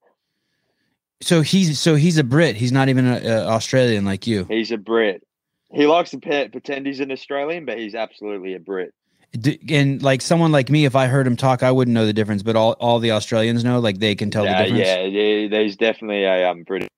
So 1.22 1.42
he's 1.42 1.80
so 1.80 1.96
he's 1.96 2.18
a 2.18 2.24
Brit. 2.24 2.56
He's 2.58 2.72
not 2.72 2.90
even 2.90 3.08
a, 3.08 3.18
a 3.20 3.48
Australian 3.48 4.06
like 4.06 4.28
you. 4.28 4.46
He's 4.50 4.72
a 4.72 4.78
Brit. 4.78 5.24
He 5.72 5.88
likes 5.88 6.12
to 6.12 6.20
pe- 6.20 6.50
pretend 6.50 6.86
he's 6.86 7.00
an 7.00 7.12
Australian, 7.12 7.66
but 7.66 7.78
he's 7.78 7.96
absolutely 7.96 8.56
a 8.56 8.60
Brit. 8.60 8.94
D- 9.34 9.60
And 9.70 10.02
like 10.04 10.22
someone 10.22 10.52
like 10.52 10.70
me, 10.70 10.86
if 10.86 10.96
I 10.96 11.08
heard 11.08 11.25
him 11.25 11.36
talk, 11.38 11.63
I 11.63 11.72
wouldn't 11.72 11.94
know 11.96 12.06
the 12.06 12.13
difference. 12.13 12.44
But 12.44 12.56
all, 12.56 12.74
all 12.74 13.00
the 13.00 13.12
Australians 13.12 13.63
know, 13.63 13.80
like 13.80 14.00
they 14.00 14.16
can 14.16 14.32
tell 14.32 14.44
yeah, 14.44 14.50
the 14.50 14.56
difference. 14.56 14.88
yeah, 14.88 15.02
yeah, 15.04 15.48
there's 15.50 15.78
definitely 15.78 16.24
a 16.25 16.50
um, 16.52 16.63
British 16.63 16.90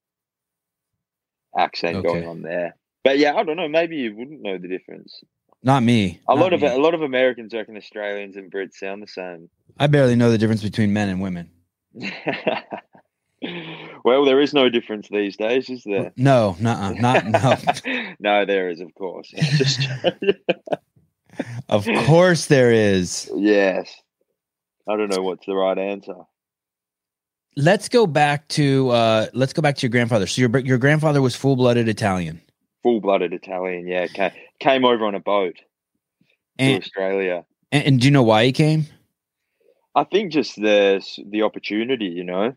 accent 1.58 2.04
going 2.04 2.26
on 2.26 2.42
there. 2.42 2.76
But 3.04 3.20
yeah, 3.20 3.36
I 3.36 3.44
don't 3.44 3.58
know. 3.58 3.70
Maybe 3.70 3.98
you 3.98 4.16
wouldn't 4.16 4.42
know 4.42 4.58
the 4.58 4.68
difference. 4.68 5.22
Not 5.66 5.82
me. 5.82 6.22
A 6.30 6.36
Not 6.36 6.42
lot 6.42 6.54
of 6.54 6.62
a 6.62 6.78
lot 6.78 6.94
of 6.94 7.02
Americans 7.02 7.52
reckon 7.52 7.76
Australians 7.76 8.38
and 8.38 8.52
Brits 8.52 8.76
sound 8.76 9.02
the 9.02 9.08
same. 9.08 9.50
I 9.80 9.88
barely 9.88 10.16
know 10.16 10.30
the 10.30 10.38
difference 10.38 10.62
between 10.62 10.94
men 10.94 11.10
and 11.10 11.20
women. 11.20 11.50
well, 14.06 14.26
there 14.26 14.40
is 14.40 14.54
no 14.54 14.70
difference 14.70 15.10
these 15.10 15.36
days, 15.36 15.68
is 15.70 15.82
there? 15.84 16.14
No, 16.18 16.56
nuh-uh, 16.60 16.92
not 16.92 17.26
no. 17.26 17.58
no, 18.20 18.46
there 18.46 18.70
is, 18.70 18.80
of 18.80 18.94
course. 18.96 19.34
Of 21.68 21.86
course 22.06 22.46
there 22.46 22.72
is. 22.72 23.30
yes. 23.36 23.94
I 24.88 24.96
don't 24.96 25.14
know 25.14 25.22
what's 25.22 25.46
the 25.46 25.54
right 25.54 25.78
answer. 25.78 26.16
Let's 27.58 27.90
go 27.90 28.08
back 28.08 28.48
to 28.50 28.90
uh 28.92 29.26
let's 29.34 29.52
go 29.52 29.62
back 29.62 29.76
to 29.78 29.82
your 29.86 29.90
grandfather. 29.90 30.28
So 30.28 30.40
your 30.40 30.58
your 30.60 30.78
grandfather 30.78 31.22
was 31.22 31.36
full-blooded 31.36 31.90
Italian. 31.90 32.40
Full-blooded 32.86 33.34
Italian, 33.34 33.88
yeah. 33.88 34.06
Came, 34.06 34.30
came 34.60 34.86
over 34.86 35.08
on 35.08 35.16
a 35.16 35.20
boat 35.20 35.56
And, 36.60 36.82
to 36.84 36.86
Australia. 36.86 37.44
and 37.72 37.84
and 37.88 38.00
do 38.00 38.06
you 38.06 38.12
know 38.12 38.22
why 38.22 38.46
he 38.46 38.52
came? 38.52 38.86
I 39.96 40.04
think 40.04 40.32
just 40.32 40.56
the 40.56 41.04
the 41.28 41.42
opportunity, 41.42 42.06
you 42.06 42.24
know. 42.24 42.50
I 42.50 42.54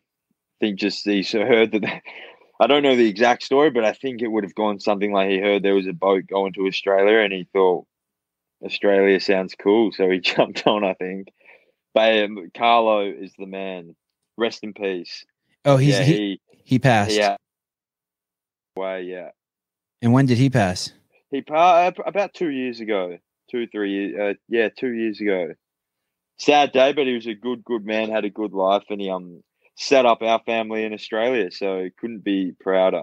think 0.60 0.78
just 0.78 1.06
he 1.06 1.22
heard 1.22 1.72
that. 1.72 2.02
I 2.60 2.66
don't 2.66 2.82
know 2.82 2.94
the 2.94 3.08
exact 3.08 3.42
story, 3.44 3.70
but 3.70 3.84
I 3.86 3.92
think 3.94 4.20
it 4.20 4.26
would 4.26 4.44
have 4.44 4.54
gone 4.54 4.80
something 4.80 5.12
like 5.12 5.30
he 5.30 5.38
heard 5.38 5.62
there 5.62 5.74
was 5.76 5.86
a 5.86 5.92
boat 5.94 6.24
going 6.26 6.52
to 6.54 6.66
Australia, 6.66 7.20
and 7.20 7.32
he 7.32 7.48
thought 7.54 7.86
Australia 8.62 9.20
sounds 9.20 9.54
cool, 9.54 9.92
so 9.92 10.10
he 10.10 10.18
jumped 10.34 10.66
on. 10.66 10.84
I 10.84 10.92
think, 10.92 11.28
but 11.94 12.22
um, 12.24 12.50
Carlo 12.54 13.00
is 13.10 13.32
the 13.38 13.46
man. 13.46 13.96
Rest 14.36 14.62
in 14.62 14.74
peace. 14.74 15.24
Oh, 15.64 15.78
he's 15.78 15.94
yeah, 15.98 16.04
he, 16.04 16.12
he, 16.12 16.40
he 16.64 16.78
passed. 16.78 17.16
yeah. 17.16 17.36
Way, 18.76 19.04
yeah. 19.04 19.30
And 20.00 20.12
when 20.12 20.26
did 20.26 20.38
he 20.38 20.50
pass? 20.50 20.92
He 21.30 21.42
pa- 21.42 21.86
uh, 21.86 22.02
about 22.06 22.34
two 22.34 22.50
years 22.50 22.80
ago, 22.80 23.18
two 23.50 23.66
three 23.66 23.92
years. 23.92 24.18
Uh, 24.18 24.34
yeah, 24.48 24.68
two 24.68 24.92
years 24.92 25.20
ago. 25.20 25.54
Sad 26.38 26.72
day, 26.72 26.92
but 26.92 27.06
he 27.06 27.14
was 27.14 27.26
a 27.26 27.34
good, 27.34 27.64
good 27.64 27.84
man. 27.84 28.10
Had 28.10 28.24
a 28.24 28.30
good 28.30 28.52
life, 28.52 28.84
and 28.90 29.00
he 29.00 29.10
um 29.10 29.42
set 29.74 30.06
up 30.06 30.22
our 30.22 30.40
family 30.46 30.84
in 30.84 30.92
Australia. 30.92 31.50
So 31.50 31.88
couldn't 31.98 32.24
be 32.24 32.52
prouder. 32.60 33.02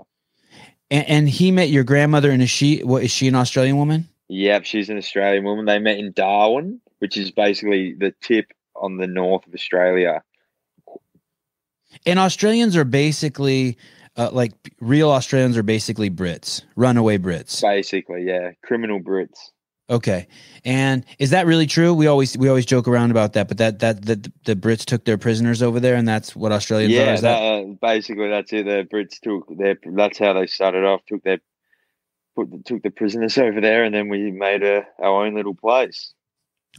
And, 0.90 1.10
and 1.10 1.30
he 1.30 1.52
met 1.52 1.70
your 1.70 1.84
grandmother, 1.84 2.32
and 2.32 2.42
is 2.42 2.50
she 2.50 2.84
what 2.84 3.04
is 3.04 3.12
she 3.12 3.28
an 3.28 3.36
Australian 3.36 3.78
woman? 3.78 4.08
Yep, 4.28 4.66
she's 4.66 4.90
an 4.90 4.98
Australian 4.98 5.44
woman. 5.44 5.66
They 5.66 5.80
met 5.80 6.00
in 6.00 6.12
Darwin, 6.12 6.82
which 7.00 7.18
is 7.18 7.32
basically 7.32 7.94
the 7.94 8.14
tip 8.22 8.52
on 8.76 8.98
the 8.98 9.08
north 9.08 9.46
of 9.46 9.54
Australia. 9.54 10.24
And 12.06 12.20
Australians 12.20 12.76
are 12.76 12.84
basically 12.84 13.78
uh, 14.18 14.30
like 14.32 14.54
real 14.80 15.10
Australians 15.10 15.58
are 15.58 15.64
basically 15.64 16.10
Brits, 16.10 16.64
runaway 16.76 17.18
Brits. 17.18 17.62
Basically, 17.62 18.24
yeah, 18.26 18.52
criminal 18.64 19.00
Brits. 19.00 19.38
Okay, 19.88 20.28
and 20.64 21.06
is 21.20 21.30
that 21.30 21.46
really 21.46 21.68
true? 21.68 21.94
We 21.94 22.08
always 22.08 22.36
we 22.36 22.50
always 22.50 22.66
joke 22.66 22.88
around 22.88 23.12
about 23.12 23.34
that, 23.34 23.48
but 23.48 23.60
that 23.60 23.80
that 23.80 24.04
the, 24.04 24.32
the 24.46 24.56
Brits 24.56 24.84
took 24.84 25.06
their 25.06 25.20
prisoners 25.20 25.62
over 25.62 25.80
there, 25.80 25.96
and 25.96 26.08
that's 26.08 26.36
what 26.36 26.52
Australians 26.52 26.94
are. 26.94 26.96
yeah, 26.96 27.14
Is 27.14 27.22
that, 27.22 27.40
that, 27.40 27.64
uh, 27.64 27.74
basically 27.82 28.30
that's 28.30 28.52
it. 28.52 28.66
The 28.66 28.88
Brits 28.92 29.20
took 29.22 29.46
their. 29.56 29.78
That's 29.96 30.18
how 30.18 30.34
they 30.34 30.48
started 30.48 30.86
off. 30.86 31.02
Took 31.08 31.24
their 31.24 31.38
put 32.36 32.50
the, 32.50 32.62
took 32.66 32.82
the 32.82 32.90
prisoners 32.90 33.38
over 33.38 33.62
there, 33.62 33.84
and 33.84 33.94
then 33.94 34.10
we 34.10 34.32
made 34.32 34.64
a, 34.64 34.88
our 35.00 35.26
own 35.26 35.36
little 35.36 35.56
place. 35.56 36.14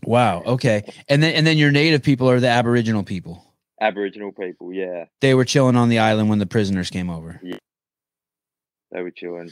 wow. 0.03 0.43
Okay, 0.45 0.93
and 1.09 1.23
then 1.23 1.35
and 1.35 1.47
then 1.47 1.59
your 1.59 1.71
native 1.71 2.03
people 2.03 2.29
are 2.29 2.41
the 2.41 2.49
Aboriginal 2.49 3.05
people. 3.05 3.46
Aboriginal 3.81 4.33
people, 4.33 4.73
yeah, 4.73 5.05
They 5.21 5.35
were 5.35 5.45
chilling 5.45 5.77
on 5.77 5.89
the 5.89 5.99
island 5.99 6.29
when 6.31 6.39
the 6.39 6.47
prisoners 6.47 6.91
came 6.91 7.11
over. 7.11 7.41
Yeah. 7.43 7.59
they 8.91 9.03
were 9.03 9.11
chilling. 9.11 9.51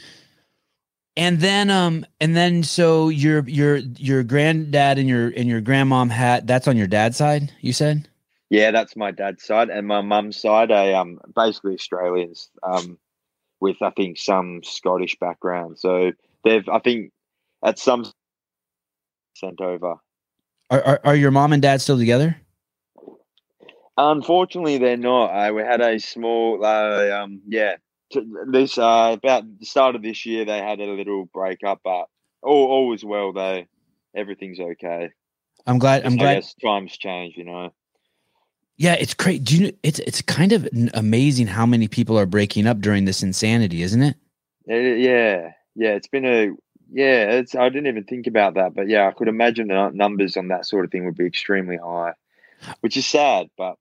And 1.17 1.39
then 1.39 1.69
um 1.69 2.05
and 2.19 2.35
then 2.35 2.63
so 2.63 3.09
your 3.09 3.47
your 3.47 3.77
your 3.77 4.23
granddad 4.23 4.97
and 4.97 5.07
your 5.07 5.27
and 5.29 5.47
your 5.47 5.61
grandmom 5.61 6.09
had 6.09 6.45
that's 6.47 6.67
on 6.67 6.75
your 6.75 6.87
dad's 6.87 7.17
side, 7.17 7.53
you 7.61 7.71
said? 7.71 8.09
Yeah, 8.49 8.71
that's 8.71 8.95
my 8.95 9.11
dad's 9.11 9.43
side, 9.43 9.69
and 9.69 9.87
my 9.87 10.01
mum's 10.01 10.37
side, 10.37 10.71
I 10.71 10.93
um 10.93 11.19
basically 11.35 11.73
Australians, 11.75 12.49
um, 12.63 12.97
with 13.61 13.77
I 13.81 13.91
think 13.91 14.17
some 14.17 14.61
Scottish 14.63 15.15
background. 15.19 15.79
So 15.79 16.11
they've, 16.43 16.67
I 16.67 16.79
think, 16.79 17.11
at 17.63 17.79
some 17.79 18.05
sent 19.35 19.61
over. 19.61 19.95
Are 20.69 20.81
are, 20.83 20.99
are 21.03 21.15
your 21.15 21.31
mom 21.31 21.53
and 21.53 21.61
dad 21.61 21.81
still 21.81 21.97
together? 21.97 22.37
Unfortunately, 23.97 24.77
they're 24.77 24.97
not. 24.97 25.27
Uh, 25.27 25.53
we 25.53 25.61
had 25.61 25.81
a 25.81 25.99
small, 25.99 26.63
uh, 26.65 27.11
um, 27.11 27.41
yeah, 27.47 27.75
t- 28.11 28.27
this 28.47 28.77
uh, 28.77 29.11
about 29.13 29.43
the 29.59 29.65
start 29.65 29.95
of 29.95 30.01
this 30.01 30.25
year, 30.25 30.45
they 30.45 30.57
had 30.57 30.79
a 30.79 30.85
little 30.85 31.25
breakup, 31.25 31.81
but 31.83 32.07
all 32.41 32.67
all 32.67 32.87
was 32.87 33.03
well 33.03 33.33
though. 33.33 33.63
Everything's 34.15 34.59
okay. 34.59 35.11
I'm 35.65 35.79
glad 35.79 36.05
I'm 36.05 36.17
glad 36.17 36.43
times 36.61 36.95
change, 36.97 37.35
you 37.37 37.45
know. 37.45 37.73
Yeah, 38.77 38.93
it's 38.93 39.13
great. 39.13 39.43
Do 39.43 39.55
you 39.55 39.63
know 39.67 39.71
it's 39.83 39.99
it's 39.99 40.21
kind 40.21 40.51
of 40.51 40.67
amazing 40.93 41.47
how 41.47 41.65
many 41.65 41.87
people 41.87 42.19
are 42.19 42.25
breaking 42.25 42.67
up 42.67 42.79
during 42.79 43.05
this 43.05 43.23
insanity, 43.23 43.81
isn't 43.81 44.01
it? 44.01 44.15
Eh, 44.69 44.95
yeah, 44.95 45.51
yeah, 45.75 45.91
it's 45.91 46.07
been 46.07 46.25
a 46.25 46.49
yeah. 46.91 47.31
It's 47.31 47.55
I 47.55 47.69
didn't 47.69 47.87
even 47.87 48.03
think 48.03 48.27
about 48.27 48.55
that, 48.55 48.73
but 48.73 48.89
yeah, 48.89 49.07
I 49.07 49.11
could 49.11 49.27
imagine 49.27 49.67
the 49.69 49.89
numbers 49.89 50.37
on 50.37 50.49
that 50.49 50.65
sort 50.65 50.85
of 50.85 50.91
thing 50.91 51.05
would 51.05 51.17
be 51.17 51.25
extremely 51.25 51.77
high, 51.77 52.13
which 52.81 52.97
is 52.97 53.05
sad, 53.05 53.49
but 53.57 53.77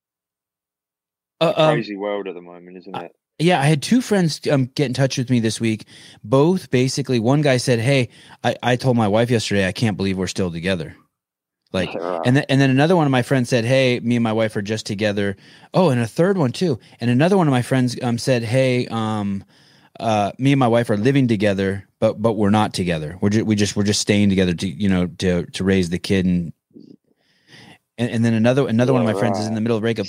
Uh, 1.45 1.55
um, 1.57 1.75
crazy 1.75 1.97
world 1.97 2.29
at 2.29 2.35
the 2.35 2.41
moment, 2.41 2.77
isn't 2.79 2.97
it? 2.97 3.13
Yeah, 3.39 3.61
I 3.61 3.65
had 3.65 3.83
two 3.83 4.01
friends 4.01 4.41
um, 4.51 4.67
get 4.77 4.87
in 4.87 4.95
touch 4.95 5.19
with 5.19 5.29
me 5.29 5.41
this 5.41 5.61
week. 5.61 5.87
Both 6.23 6.71
basically, 6.71 7.19
one 7.19 7.43
guy 7.43 7.57
said, 7.57 7.81
"Hey, 7.81 8.11
I, 8.45 8.55
I 8.63 8.77
told 8.77 8.97
my 8.97 9.09
wife 9.09 9.29
yesterday, 9.31 9.67
I 9.67 9.73
can't 9.73 9.97
believe 9.97 10.17
we're 10.17 10.29
still 10.29 10.53
together." 10.53 10.95
Like, 11.73 11.93
and 12.25 12.37
then 12.37 12.45
and 12.49 12.61
then 12.61 12.71
another 12.71 12.95
one 12.95 13.07
of 13.07 13.11
my 13.11 13.23
friends 13.23 13.49
said, 13.49 13.65
"Hey, 13.65 13.99
me 14.01 14.17
and 14.17 14.23
my 14.23 14.33
wife 14.33 14.55
are 14.55 14.63
just 14.63 14.87
together." 14.87 15.37
Oh, 15.75 15.91
and 15.91 16.01
a 16.01 16.07
third 16.07 16.39
one 16.39 16.53
too. 16.53 16.79
And 17.01 17.11
another 17.11 17.37
one 17.37 17.49
of 17.49 17.53
my 17.53 17.63
friends 17.63 17.99
um 18.03 18.19
said, 18.19 18.45
"Hey, 18.45 18.87
um, 18.87 19.43
uh, 19.99 20.31
me 20.39 20.53
and 20.53 20.61
my 20.61 20.69
wife 20.69 20.89
are 20.89 20.97
living 20.97 21.27
together, 21.27 21.89
but 21.99 22.23
but 22.23 22.35
we're 22.35 22.51
not 22.51 22.73
together. 22.73 23.19
We're 23.21 23.31
just 23.31 23.47
we 23.47 23.57
just 23.57 23.75
we're 23.75 23.83
just 23.83 24.01
staying 24.01 24.29
together 24.29 24.55
to 24.55 24.69
you 24.69 24.89
know 24.89 25.09
to 25.19 25.47
to 25.47 25.65
raise 25.65 25.91
the 25.91 25.99
kid 25.99 26.25
and." 26.25 26.53
And, 27.97 28.11
and 28.11 28.25
then 28.25 28.35
another 28.35 28.67
another 28.67 28.93
one 28.93 29.03
of 29.03 29.07
Yeah, 29.07 29.13
my 29.15 29.21
friends 29.21 29.39
is 29.39 29.47
in 29.47 29.55
the 29.55 29.61
middle 29.61 29.77
of 29.77 29.83
breakup. 29.83 30.09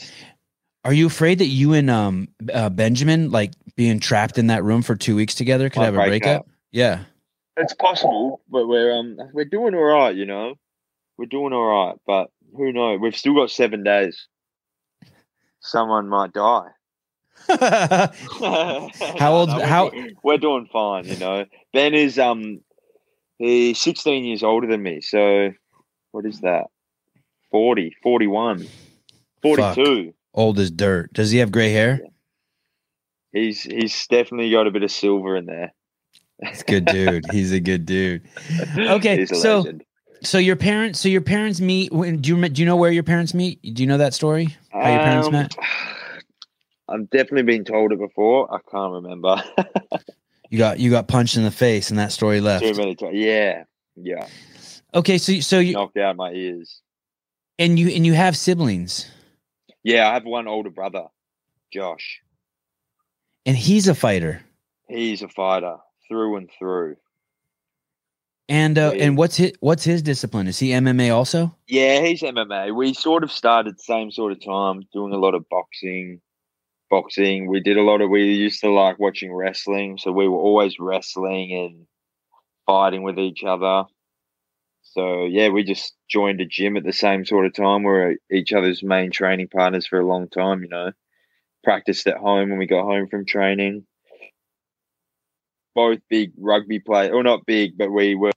Are 0.85 0.93
you 0.93 1.07
afraid 1.07 1.39
that 1.39 1.47
you 1.47 1.73
and 1.73 1.89
um 1.89 2.27
uh, 2.53 2.69
Benjamin 2.69 3.31
like 3.31 3.51
being 3.75 3.99
trapped 3.99 4.37
in 4.37 4.47
that 4.47 4.63
room 4.63 4.81
for 4.83 4.95
two 4.95 5.15
weeks 5.15 5.35
together 5.35 5.69
could 5.69 5.79
Might 5.79 5.85
have 5.85 5.95
a 5.95 5.97
break 5.97 6.23
breakup? 6.23 6.41
up. 6.41 6.47
Yeah. 6.71 7.03
it's 7.57 7.73
possible, 7.73 8.41
but 8.49 8.67
we're 8.67 8.93
um 8.93 9.17
we're 9.33 9.45
doing 9.45 9.73
all 9.75 9.83
right, 9.83 10.15
you 10.15 10.25
know. 10.25 10.55
We're 11.17 11.25
doing 11.25 11.53
all 11.53 11.65
right, 11.87 11.95
but 12.05 12.29
who 12.55 12.71
knows? 12.71 12.99
We've 13.01 13.15
still 13.15 13.33
got 13.35 13.49
seven 13.49 13.83
days. 13.83 14.27
Someone 15.59 16.07
might 16.07 16.31
die. 16.33 16.67
How 17.47 18.11
old- 19.33 19.49
We're 19.49 19.65
how- 19.65 19.91
We're 20.23 20.37
doing 20.37 20.67
fine, 20.71 21.05
you 21.05 21.17
know. 21.17 21.45
Ben 21.73 21.93
is 21.93 22.17
um 22.19 22.61
he's 23.37 23.79
16 23.79 24.23
years 24.23 24.43
older 24.43 24.67
than 24.67 24.83
me, 24.83 25.01
so 25.01 25.51
what 26.11 26.25
is 26.25 26.41
that? 26.41 26.65
40, 27.51 27.95
41, 28.03 28.67
42. 29.41 30.13
Old 30.35 30.59
as 30.59 30.69
dirt. 30.69 31.11
Does 31.13 31.31
he 31.31 31.39
have 31.39 31.51
gray 31.51 31.71
hair? 31.71 32.01
He's 33.31 33.63
he's 33.63 34.05
definitely 34.07 34.51
got 34.51 34.67
a 34.67 34.71
bit 34.71 34.83
of 34.83 34.91
silver 34.91 35.35
in 35.35 35.45
there. 35.45 35.73
He's 36.45 36.61
a 36.61 36.65
good 36.65 36.85
dude. 36.85 37.25
He's 37.31 37.51
a 37.51 37.59
good 37.59 37.85
dude. 37.85 38.23
Okay, 38.77 39.25
so- 39.25 39.59
legend. 39.59 39.83
So 40.23 40.37
your 40.39 40.55
parents, 40.55 40.99
so 40.99 41.07
your 41.09 41.21
parents 41.21 41.59
meet. 41.61 41.91
When, 41.91 42.19
do 42.21 42.35
you 42.35 42.49
do 42.49 42.61
you 42.61 42.65
know 42.65 42.77
where 42.77 42.91
your 42.91 43.03
parents 43.03 43.33
meet? 43.33 43.61
Do 43.61 43.83
you 43.83 43.87
know 43.87 43.97
that 43.97 44.13
story? 44.13 44.55
How 44.71 44.89
your 44.89 44.99
parents 44.99 45.27
Um, 45.27 45.33
met? 45.33 45.55
I've 46.87 47.09
definitely 47.09 47.43
been 47.43 47.63
told 47.63 47.91
it 47.91 47.99
before. 47.99 48.51
I 48.53 48.59
can't 48.71 48.93
remember. 48.93 49.41
You 50.51 50.59
got 50.59 50.79
you 50.79 50.91
got 50.91 51.07
punched 51.07 51.37
in 51.37 51.43
the 51.43 51.49
face, 51.51 51.89
and 51.89 51.97
that 51.97 52.11
story 52.11 52.39
left. 52.39 52.63
Too 52.63 52.75
many 52.75 52.95
times. 52.95 53.15
Yeah, 53.15 53.63
yeah. 53.95 54.27
Okay, 54.93 55.17
so 55.17 55.39
so 55.39 55.57
you 55.59 55.73
Knocked 55.73 55.97
out 55.97 56.15
my 56.15 56.31
ears. 56.31 56.81
and 57.57 57.79
you 57.79 57.89
and 57.89 58.05
you 58.05 58.13
have 58.13 58.37
siblings, 58.37 59.09
Yeah, 59.85 60.09
I 60.09 60.15
have 60.15 60.25
one 60.25 60.47
older 60.47 60.71
brother, 60.71 61.03
Josh. 61.71 62.19
and 63.45 63.55
he's 63.55 63.87
a 63.87 63.93
fighter. 63.93 64.41
He's 64.89 65.21
a 65.21 65.27
fighter 65.27 65.77
through 66.07 66.37
and 66.37 66.49
through. 66.57 66.97
And 68.49 68.79
uh, 68.79 68.93
and 68.93 69.15
what's 69.15 69.37
his 69.37 69.51
what's 69.59 69.83
his 69.83 70.01
discipline? 70.01 70.47
Is 70.47 70.57
he 70.57 70.69
MMA 70.69 71.13
also? 71.13 71.55
Yeah, 71.67 72.01
he's 72.01 72.23
MMA. 72.23 72.75
We 72.75 72.95
sort 72.95 73.23
of 73.23 73.31
started 73.31 73.79
same 73.79 74.09
sort 74.09 74.31
of 74.31 74.43
time, 74.43 74.87
doing 74.91 75.13
a 75.13 75.19
lot 75.19 75.35
of 75.35 75.47
boxing. 75.49 76.19
Boxing. 76.89 77.47
We 77.47 77.59
did 77.59 77.77
a 77.77 77.83
lot 77.83 78.01
of. 78.01 78.09
We 78.09 78.23
used 78.23 78.61
to 78.61 78.71
like 78.71 78.97
watching 78.97 79.31
wrestling, 79.31 79.99
so 79.99 80.11
we 80.11 80.27
were 80.27 80.39
always 80.39 80.79
wrestling 80.79 81.53
and 81.53 81.85
fighting 82.65 83.03
with 83.03 83.19
each 83.19 83.43
other. 83.43 83.83
So 84.95 85.25
yeah, 85.25 85.49
we 85.49 85.65
just 85.65 85.93
joined 86.09 86.39
a 86.39 86.45
gym 86.45 86.77
at 86.77 86.85
the 86.85 86.93
same 86.93 87.25
sort 87.25 87.45
of 87.45 87.53
time. 87.53 87.83
We 87.83 87.89
were 87.89 88.15
each 88.31 88.53
other's 88.53 88.81
main 88.81 89.11
training 89.11 89.49
partners 89.49 89.85
for 89.85 89.99
a 89.99 90.05
long 90.05 90.29
time. 90.29 90.63
You 90.63 90.69
know, 90.69 90.91
practiced 91.65 92.07
at 92.07 92.15
home 92.15 92.49
when 92.49 92.57
we 92.57 92.65
got 92.65 92.85
home 92.85 93.07
from 93.09 93.25
training. 93.25 93.85
Both 95.75 95.99
big 96.09 96.31
rugby 96.37 96.79
players, 96.79 97.11
or 97.13 97.23
not 97.23 97.45
big, 97.45 97.77
but 97.77 97.91
we 97.91 98.15
were 98.15 98.31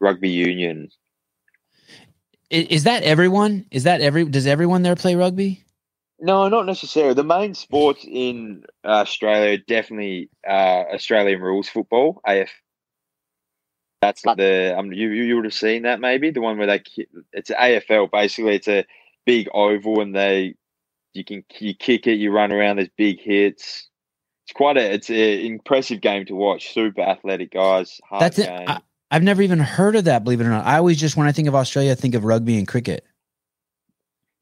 rugby 0.00 0.28
union. 0.28 0.90
Is 2.50 2.84
that 2.84 3.04
everyone? 3.04 3.64
Is 3.70 3.84
that 3.84 4.02
every? 4.02 4.26
Does 4.26 4.46
everyone 4.46 4.82
there 4.82 4.96
play 4.96 5.14
rugby? 5.14 5.64
No, 6.20 6.48
not 6.48 6.66
necessarily. 6.66 7.14
The 7.14 7.24
main 7.24 7.54
sports 7.54 8.04
in 8.06 8.64
Australia 8.84 9.56
definitely 9.66 10.28
uh, 10.46 10.84
Australian 10.92 11.40
rules 11.40 11.70
football. 11.70 12.20
AF. 12.26 12.50
That's 14.04 14.26
like 14.26 14.36
the 14.36 14.78
um 14.78 14.92
you 14.92 15.08
you 15.08 15.36
would 15.36 15.46
have 15.46 15.54
seen 15.54 15.82
that 15.84 15.98
maybe 15.98 16.30
the 16.30 16.42
one 16.42 16.58
where 16.58 16.66
they 16.66 16.82
it's 17.32 17.50
AFL 17.50 18.10
basically 18.10 18.54
it's 18.54 18.68
a 18.68 18.84
big 19.24 19.48
oval 19.54 20.00
and 20.02 20.14
they 20.14 20.56
you 21.14 21.24
can 21.24 21.42
you 21.58 21.74
kick 21.74 22.06
it 22.06 22.14
you 22.16 22.30
run 22.30 22.52
around 22.52 22.76
there's 22.76 22.90
big 22.98 23.18
hits 23.18 23.88
it's 24.44 24.52
quite 24.52 24.76
a 24.76 24.92
it's 24.92 25.08
an 25.08 25.16
impressive 25.16 26.02
game 26.02 26.26
to 26.26 26.34
watch 26.34 26.74
super 26.74 27.00
athletic 27.00 27.50
guys 27.50 27.98
hard 28.06 28.20
That's 28.20 28.38
it. 28.38 28.46
game. 28.46 28.68
I, 28.68 28.80
I've 29.10 29.22
never 29.22 29.40
even 29.40 29.58
heard 29.58 29.96
of 29.96 30.04
that. 30.04 30.22
Believe 30.24 30.40
it 30.42 30.44
or 30.44 30.50
not, 30.50 30.66
I 30.66 30.76
always 30.76 30.98
just 30.98 31.16
when 31.16 31.26
I 31.26 31.32
think 31.32 31.48
of 31.48 31.54
Australia, 31.54 31.92
I 31.92 31.94
think 31.94 32.14
of 32.14 32.24
rugby 32.24 32.58
and 32.58 32.68
cricket. 32.68 33.06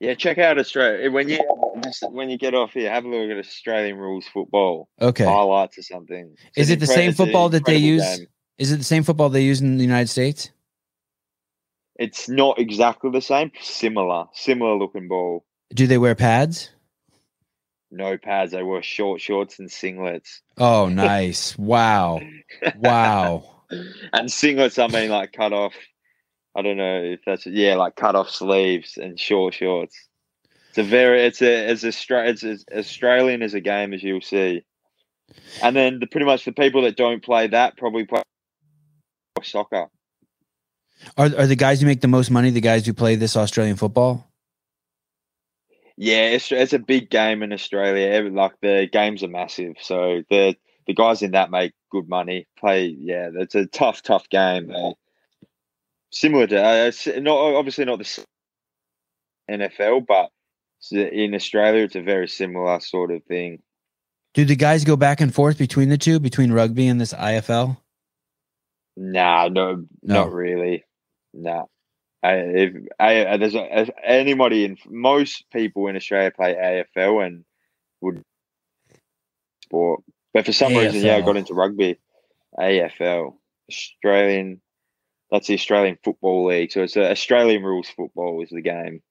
Yeah, 0.00 0.14
check 0.14 0.38
out 0.38 0.58
Australia 0.58 1.08
when 1.12 1.28
you 1.28 1.38
just 1.84 2.02
when 2.10 2.30
you 2.30 2.36
get 2.36 2.54
off 2.54 2.72
here. 2.72 2.90
Have 2.90 3.04
a 3.04 3.08
look 3.08 3.30
at 3.30 3.38
Australian 3.38 3.96
rules 3.96 4.26
football 4.26 4.88
Okay, 5.00 5.24
highlights 5.24 5.78
or 5.78 5.82
something. 5.82 6.34
It's 6.56 6.58
Is 6.58 6.70
it 6.70 6.80
the 6.80 6.88
same 6.88 7.12
football 7.12 7.50
that 7.50 7.64
they 7.64 7.76
use? 7.76 8.02
game. 8.02 8.26
Is 8.58 8.72
it 8.72 8.76
the 8.76 8.84
same 8.84 9.02
football 9.02 9.28
they 9.28 9.42
use 9.42 9.60
in 9.60 9.76
the 9.76 9.84
United 9.84 10.08
States? 10.08 10.50
It's 11.96 12.28
not 12.28 12.58
exactly 12.58 13.10
the 13.10 13.20
same. 13.20 13.52
Similar, 13.60 14.26
similar 14.32 14.76
looking 14.76 15.08
ball. 15.08 15.44
Do 15.74 15.86
they 15.86 15.98
wear 15.98 16.14
pads? 16.14 16.70
No 17.90 18.16
pads. 18.16 18.52
They 18.52 18.62
wear 18.62 18.82
short 18.82 19.20
shorts 19.20 19.58
and 19.58 19.68
singlets. 19.68 20.40
Oh, 20.56 20.88
nice! 20.88 21.56
wow, 21.58 22.20
wow. 22.76 23.44
and 23.70 24.28
singlets. 24.28 24.82
I 24.82 24.88
mean, 24.88 25.10
like 25.10 25.32
cut 25.32 25.52
off. 25.52 25.74
I 26.54 26.62
don't 26.62 26.76
know 26.76 27.02
if 27.02 27.20
that's 27.24 27.46
yeah, 27.46 27.76
like 27.76 27.96
cut 27.96 28.16
off 28.16 28.30
sleeves 28.30 28.96
and 28.96 29.18
short 29.18 29.54
shorts. 29.54 29.96
It's 30.70 30.78
a 30.78 30.82
very 30.82 31.22
it's 31.22 31.42
a 31.42 31.70
it's 31.70 31.84
a 31.84 32.28
it's 32.28 32.44
as 32.44 32.64
Australian 32.74 33.42
as 33.42 33.52
a 33.52 33.60
game 33.60 33.92
as 33.92 34.02
you'll 34.02 34.22
see. 34.22 34.64
And 35.62 35.76
then 35.76 35.98
the 36.00 36.06
pretty 36.06 36.26
much 36.26 36.44
the 36.44 36.52
people 36.52 36.82
that 36.82 36.96
don't 36.96 37.22
play 37.22 37.46
that 37.46 37.76
probably 37.76 38.04
play 38.06 38.22
soccer. 39.42 39.88
Are 41.16 41.26
are 41.26 41.46
the 41.46 41.56
guys 41.56 41.80
who 41.80 41.86
make 41.86 42.00
the 42.00 42.08
most 42.08 42.30
money 42.30 42.50
the 42.50 42.60
guys 42.60 42.86
who 42.86 42.92
play 42.92 43.16
this 43.16 43.36
Australian 43.36 43.76
football? 43.76 44.28
Yeah, 45.96 46.30
it's, 46.30 46.50
it's 46.50 46.72
a 46.72 46.78
big 46.78 47.10
game 47.10 47.42
in 47.42 47.52
Australia. 47.52 48.28
Like 48.30 48.52
the 48.60 48.88
games 48.90 49.22
are 49.22 49.28
massive, 49.28 49.76
so 49.80 50.22
the 50.30 50.56
the 50.86 50.94
guys 50.94 51.22
in 51.22 51.32
that 51.32 51.50
make 51.50 51.72
good 51.90 52.08
money. 52.08 52.46
Play, 52.58 52.96
yeah, 52.98 53.30
it's 53.34 53.54
a 53.54 53.66
tough, 53.66 54.02
tough 54.02 54.28
game. 54.28 54.72
Uh, 54.74 54.92
similar 56.10 56.46
to 56.46 56.62
uh, 56.62 56.92
not 57.20 57.36
obviously 57.36 57.84
not 57.84 57.98
the 57.98 58.24
NFL, 59.50 60.06
but 60.06 60.30
in 60.90 61.34
Australia, 61.34 61.84
it's 61.84 61.96
a 61.96 62.02
very 62.02 62.28
similar 62.28 62.80
sort 62.80 63.10
of 63.10 63.22
thing. 63.24 63.62
Do 64.34 64.44
the 64.44 64.56
guys 64.56 64.84
go 64.84 64.96
back 64.96 65.20
and 65.20 65.34
forth 65.34 65.58
between 65.58 65.90
the 65.90 65.98
two, 65.98 66.18
between 66.18 66.52
rugby 66.52 66.88
and 66.88 67.00
this 67.00 67.12
IFL? 67.12 67.76
Nah, 68.96 69.48
no, 69.48 69.84
No. 70.02 70.14
not 70.14 70.32
really. 70.32 70.84
Nah. 71.32 71.64
I, 72.22 72.34
if 72.34 72.74
I, 73.00 73.36
there's 73.36 73.54
a, 73.54 73.80
if 73.80 73.90
anybody 74.04 74.64
in 74.64 74.76
most 74.86 75.44
people 75.52 75.88
in 75.88 75.96
Australia 75.96 76.30
play 76.30 76.54
AFL 76.54 77.26
and 77.26 77.44
would 78.00 78.22
sport, 79.64 80.02
but 80.32 80.46
for 80.46 80.52
some 80.52 80.74
reason, 80.76 81.02
yeah, 81.02 81.16
I 81.16 81.20
got 81.20 81.36
into 81.36 81.54
rugby. 81.54 81.98
AFL, 82.58 83.34
Australian. 83.70 84.60
That's 85.30 85.46
the 85.46 85.54
Australian 85.54 85.98
Football 86.04 86.46
League. 86.46 86.72
So 86.72 86.82
it's 86.82 86.96
a 86.96 87.10
Australian 87.10 87.62
rules 87.62 87.88
football 87.88 88.42
is 88.42 88.50
the 88.50 88.60
game. 88.60 89.02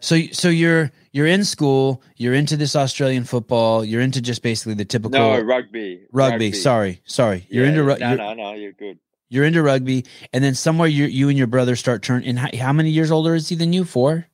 So 0.00 0.20
so 0.32 0.48
you're 0.48 0.90
you're 1.12 1.26
in 1.26 1.44
school, 1.44 2.02
you're 2.16 2.34
into 2.34 2.56
this 2.56 2.76
Australian 2.76 3.24
football, 3.24 3.84
you're 3.84 4.00
into 4.02 4.20
just 4.20 4.42
basically 4.42 4.74
the 4.74 4.84
typical 4.84 5.18
No, 5.18 5.40
rugby. 5.40 6.02
rugby. 6.12 6.52
Sorry, 6.52 7.00
sorry. 7.04 7.46
You're 7.48 7.64
Yeah, 7.64 7.70
into 7.70 7.82
ru- 7.84 7.98
No, 7.98 8.14
no, 8.16 8.34
no. 8.34 8.52
You're 8.54 8.72
good. 8.72 8.98
you're 9.28 9.44
into 9.44 9.62
rugby, 9.62 10.04
and 10.32 10.44
then 10.44 10.54
somewhere 10.54 10.88
you 10.88 11.06
you 11.06 11.28
and 11.28 11.38
your 11.38 11.46
brother 11.46 11.74
start 11.76 12.02
turn. 12.02 12.22
And 12.24 12.38
how, 12.38 12.48
how 12.58 12.72
many 12.72 12.90
years 12.90 13.10
older 13.10 13.34
is 13.34 13.48
he 13.48 13.56
than 13.56 13.72
you? 13.72 13.84
Four, 13.84 14.26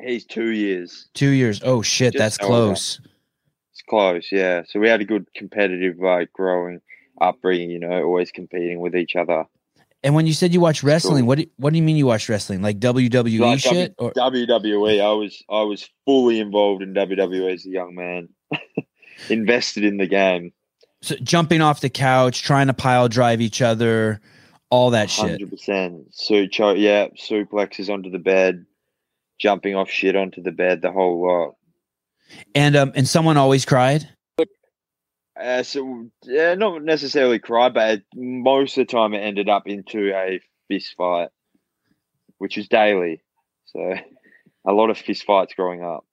He's 0.00 0.24
two 0.24 0.50
years. 0.50 1.08
two 1.14 1.30
years. 1.30 1.60
Oh 1.64 1.82
shit, 1.82 2.12
Just 2.14 2.18
that's 2.18 2.38
older. 2.40 2.66
close. 2.68 3.00
It's 3.72 3.82
close, 3.88 4.28
yeah. 4.32 4.62
So 4.68 4.80
we 4.80 4.88
had 4.88 5.00
a 5.02 5.04
good 5.04 5.26
competitive, 5.34 5.98
like, 5.98 6.32
growing 6.32 6.80
upbringing. 7.20 7.70
You 7.70 7.78
know, 7.80 8.02
always 8.04 8.30
competing 8.32 8.80
with 8.80 8.96
each 8.96 9.16
other. 9.16 9.44
And 10.06 10.14
when 10.14 10.24
you 10.24 10.34
said 10.34 10.54
you 10.54 10.60
watch 10.60 10.84
wrestling, 10.84 11.26
what 11.26 11.38
do, 11.38 11.46
what 11.56 11.70
do 11.72 11.78
you 11.78 11.82
mean 11.82 11.96
you 11.96 12.06
watch 12.06 12.28
wrestling? 12.28 12.62
Like 12.62 12.78
WWE 12.78 13.40
Like 13.40 13.58
shit? 13.58 13.92
Or 13.98 14.12
WWE. 14.12 15.00
I 15.02 15.12
was 15.12 15.42
I 15.50 15.62
was 15.62 15.90
fully 16.04 16.38
involved 16.38 16.80
in 16.80 16.94
WWE 16.94 17.52
as 17.52 17.66
a 17.66 17.70
young 17.70 17.96
man, 17.96 18.28
invested 19.30 19.82
in 19.82 19.96
the 19.96 20.06
game. 20.06 20.52
so 21.02 21.16
jumping 21.24 21.60
off 21.60 21.80
the 21.80 21.90
couch, 21.90 22.42
trying 22.42 22.68
to 22.68 22.72
pile 22.72 23.08
drive 23.08 23.40
each 23.40 23.60
other, 23.60 24.20
all 24.70 24.90
that 24.90 25.10
shit. 25.10 25.30
Hundred 25.30 25.50
percent. 25.50 26.06
So 26.12 26.36
yeah, 26.36 27.08
suplexes 27.18 27.92
onto 27.92 28.08
the 28.08 28.20
bed, 28.20 28.64
jumping 29.40 29.74
off 29.74 29.90
shit 29.90 30.14
onto 30.14 30.40
the 30.40 30.52
bed, 30.52 30.82
the 30.82 30.92
whole 30.92 31.26
lot. 31.26 31.56
And 32.54 32.76
um 32.76 32.92
and 32.94 33.08
someone 33.08 33.36
always 33.36 33.64
cried. 33.64 34.08
Uh, 35.40 35.62
so 35.62 36.06
yeah, 36.24 36.54
not 36.54 36.82
necessarily 36.82 37.38
cry, 37.38 37.68
but 37.68 37.90
it, 37.90 38.02
most 38.14 38.78
of 38.78 38.86
the 38.86 38.90
time 38.92 39.12
it 39.14 39.18
ended 39.18 39.48
up 39.48 39.66
into 39.66 40.12
a 40.14 40.40
fist 40.68 40.94
fight, 40.96 41.28
which 42.38 42.56
is 42.56 42.68
daily. 42.68 43.22
So 43.66 43.94
a 44.66 44.72
lot 44.72 44.90
of 44.90 44.98
fist 44.98 45.24
fights 45.24 45.54
growing 45.54 45.82
up. 45.82 46.04